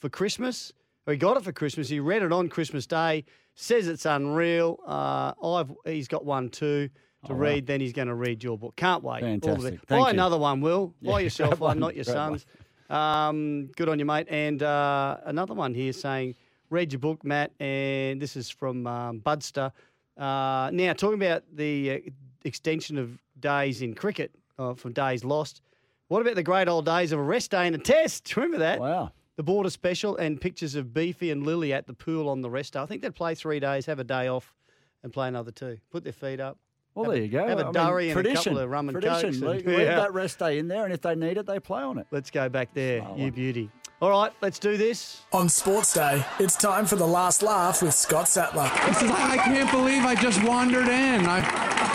for 0.00 0.08
Christmas, 0.08 0.72
or 1.06 1.12
he 1.12 1.18
got 1.18 1.36
it 1.36 1.44
for 1.44 1.52
Christmas. 1.52 1.90
He 1.90 2.00
read 2.00 2.22
it 2.22 2.32
on 2.32 2.48
Christmas 2.48 2.86
Day. 2.86 3.26
Says 3.56 3.86
it's 3.88 4.06
unreal. 4.06 4.80
Uh, 4.86 5.34
I've 5.46 5.70
he's 5.84 6.08
got 6.08 6.24
one 6.24 6.48
too 6.48 6.88
to 7.26 7.32
Oh, 7.32 7.34
wow. 7.34 7.40
read. 7.40 7.66
Then 7.66 7.82
he's 7.82 7.92
going 7.92 8.08
to 8.08 8.14
read 8.14 8.42
your 8.42 8.56
book. 8.56 8.74
Can't 8.76 9.04
wait. 9.04 9.20
Fantastic. 9.20 9.80
Thank 9.86 9.88
Buy 9.88 9.98
you. 9.98 10.14
another 10.14 10.38
one, 10.38 10.62
Will. 10.62 10.94
Buy 11.02 11.20
yourself 11.20 11.50
one, 11.60 11.68
one, 11.72 11.78
not 11.78 11.94
your 11.94 12.04
son's. 12.04 12.46
Um, 12.88 13.66
good 13.76 13.90
on 13.90 13.98
you, 13.98 14.06
mate. 14.06 14.28
And 14.30 14.62
uh, 14.62 15.18
another 15.26 15.52
one 15.52 15.74
here 15.74 15.92
saying, 15.92 16.36
read 16.70 16.90
your 16.90 17.00
book, 17.00 17.22
Matt. 17.22 17.52
And 17.60 18.20
this 18.20 18.34
is 18.34 18.48
from 18.48 18.86
um, 18.86 19.20
Budster. 19.20 19.72
Uh, 20.16 20.70
now, 20.72 20.92
talking 20.92 21.20
about 21.22 21.44
the 21.52 21.90
uh, 21.90 22.10
extension 22.44 22.98
of 22.98 23.18
days 23.38 23.82
in 23.82 23.94
cricket 23.94 24.34
uh, 24.58 24.74
from 24.74 24.92
days 24.92 25.24
lost. 25.24 25.60
What 26.08 26.20
about 26.20 26.34
the 26.34 26.42
great 26.42 26.68
old 26.68 26.84
days 26.84 27.12
of 27.12 27.18
a 27.18 27.22
rest 27.22 27.50
day 27.50 27.66
and 27.66 27.74
a 27.74 27.78
test? 27.78 28.36
Remember 28.36 28.58
that? 28.58 28.80
Wow. 28.80 29.12
The 29.36 29.42
border 29.42 29.70
special 29.70 30.16
and 30.18 30.38
pictures 30.40 30.74
of 30.74 30.92
Beefy 30.92 31.30
and 31.30 31.44
Lillee 31.46 31.72
at 31.72 31.86
the 31.86 31.94
pool 31.94 32.28
on 32.28 32.42
the 32.42 32.50
rest 32.50 32.74
day. 32.74 32.80
I 32.80 32.86
think 32.86 33.00
they'd 33.00 33.14
play 33.14 33.34
three 33.34 33.60
days, 33.60 33.86
have 33.86 33.98
a 33.98 34.04
day 34.04 34.28
off, 34.28 34.54
and 35.02 35.10
play 35.12 35.26
another 35.28 35.50
two. 35.50 35.78
Put 35.90 36.04
their 36.04 36.12
feet 36.12 36.38
up. 36.38 36.58
Well, 36.94 37.04
Have 37.06 37.14
there 37.14 37.22
you 37.22 37.28
go. 37.28 37.38
Have 37.48 37.58
a 37.58 37.62
I 37.62 37.64
mean, 37.96 38.10
and 38.18 38.26
a 38.26 38.34
couple 38.34 38.58
of 38.58 38.68
rum 38.68 38.90
and 38.90 39.00
tradition. 39.00 39.30
cokes. 39.30 39.40
Leave, 39.40 39.66
and- 39.66 39.76
leave 39.76 39.78
Yeah. 39.86 39.96
that 39.96 40.12
rest 40.12 40.38
day 40.38 40.58
in 40.58 40.68
there, 40.68 40.84
and 40.84 40.92
if 40.92 41.00
they 41.00 41.14
need 41.14 41.38
it, 41.38 41.46
they 41.46 41.58
play 41.58 41.80
on 41.80 41.96
it. 41.96 42.06
Let's 42.10 42.30
go 42.30 42.50
back 42.50 42.74
there, 42.74 43.00
Oh, 43.02 43.16
you 43.16 43.22
well. 43.24 43.30
beauty. 43.30 43.70
All 44.02 44.10
right, 44.10 44.32
let's 44.40 44.58
do 44.58 44.76
this. 44.76 45.22
On 45.32 45.48
Sports 45.48 45.94
Day, 45.94 46.24
it's 46.40 46.56
time 46.56 46.86
for 46.86 46.96
the 46.96 47.06
last 47.06 47.40
laugh 47.40 47.84
with 47.84 47.94
Scott 47.94 48.26
Sattler. 48.26 48.66
He 48.88 48.94
says, 48.94 49.08
I, 49.12 49.34
I 49.34 49.36
can't 49.36 49.70
believe 49.70 50.04
I 50.04 50.16
just 50.16 50.42
wandered 50.42 50.88
in. 50.88 51.24
I, 51.24 51.40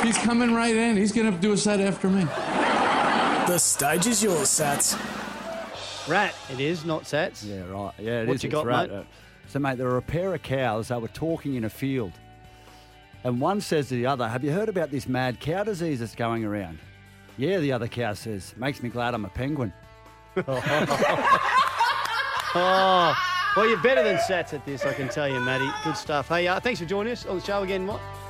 he's 0.05 0.17
coming 0.17 0.53
right 0.55 0.73
in. 0.73 0.95
He's 0.95 1.11
going 1.11 1.29
to 1.29 1.37
do 1.37 1.51
a 1.51 1.57
set 1.57 1.81
after 1.81 2.09
me. 2.09 2.23
The 2.23 3.57
stage 3.57 4.07
is 4.07 4.23
yours, 4.23 4.47
Sats. 4.47 4.97
Rat, 6.07 6.33
it 6.49 6.61
is, 6.61 6.85
not 6.85 7.03
Sats. 7.03 7.45
Yeah, 7.45 7.65
right. 7.69 7.91
Yeah, 7.99 8.21
it 8.21 8.27
What 8.29 8.35
is, 8.37 8.43
you 8.45 8.47
it's 8.47 8.53
got, 8.53 8.65
right. 8.65 8.89
mate? 8.89 8.99
Uh, 8.99 9.03
So, 9.49 9.59
mate, 9.59 9.77
there 9.77 9.87
were 9.87 9.97
a 9.97 10.01
pair 10.01 10.33
of 10.33 10.41
cows. 10.41 10.87
They 10.87 10.95
were 10.97 11.09
talking 11.09 11.55
in 11.55 11.65
a 11.65 11.69
field. 11.69 12.13
And 13.25 13.41
one 13.41 13.59
says 13.59 13.89
to 13.89 13.95
the 13.95 14.05
other, 14.05 14.29
Have 14.29 14.45
you 14.45 14.53
heard 14.53 14.69
about 14.69 14.91
this 14.91 15.09
mad 15.09 15.41
cow 15.41 15.65
disease 15.65 15.99
that's 15.99 16.15
going 16.15 16.45
around? 16.45 16.79
Yeah, 17.37 17.57
the 17.59 17.73
other 17.73 17.89
cow 17.89 18.13
says, 18.13 18.53
Makes 18.55 18.81
me 18.81 18.87
glad 18.87 19.13
I'm 19.13 19.25
a 19.25 19.29
penguin. 19.29 19.73
Oh, 22.59 23.15
well, 23.55 23.67
you're 23.67 23.81
better 23.81 24.03
than 24.03 24.17
Sats 24.17 24.53
at 24.53 24.65
this, 24.65 24.85
I 24.85 24.93
can 24.93 25.09
tell 25.09 25.27
you, 25.27 25.39
Matty. 25.39 25.69
Good 25.83 25.97
stuff. 25.97 26.27
Hey, 26.29 26.47
uh, 26.47 26.59
thanks 26.59 26.79
for 26.79 26.85
joining 26.85 27.13
us 27.13 27.25
on 27.25 27.39
the 27.39 27.43
show 27.45 27.63
again. 27.63 27.85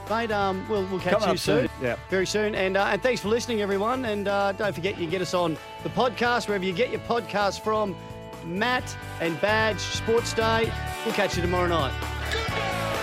Mate, 0.10 0.32
um, 0.32 0.66
we'll, 0.70 0.86
we'll 0.86 0.99
catch 0.99 1.14
Coming 1.20 1.32
you 1.32 1.38
soon, 1.38 1.68
soon. 1.68 1.70
yeah. 1.82 1.95
Very 2.10 2.26
soon. 2.26 2.56
And, 2.56 2.78
uh, 2.78 2.86
and 2.91 3.02
thanks 3.02 3.22
for 3.22 3.28
listening, 3.28 3.62
everyone. 3.62 4.06
And 4.06 4.28
uh, 4.28 4.54
don't 4.54 4.74
forget, 4.74 4.95
you 4.95 5.02
can 5.04 5.10
get 5.12 5.22
us 5.22 5.34
on 5.34 5.58
the 5.84 5.90
podcast, 5.90 6.48
wherever 6.48 6.64
you 6.64 6.74
get 6.74 6.91
your 6.91 7.02
podcast 7.02 7.62
from. 7.62 7.95
Matt 8.45 8.95
and 9.20 9.40
Badge, 9.41 9.80
Sports 9.80 10.34
Day. 10.34 10.72
We'll 11.06 11.14
catch 11.14 11.36
you 11.36 11.41
tomorrow 11.41 11.68
night. 11.68 12.97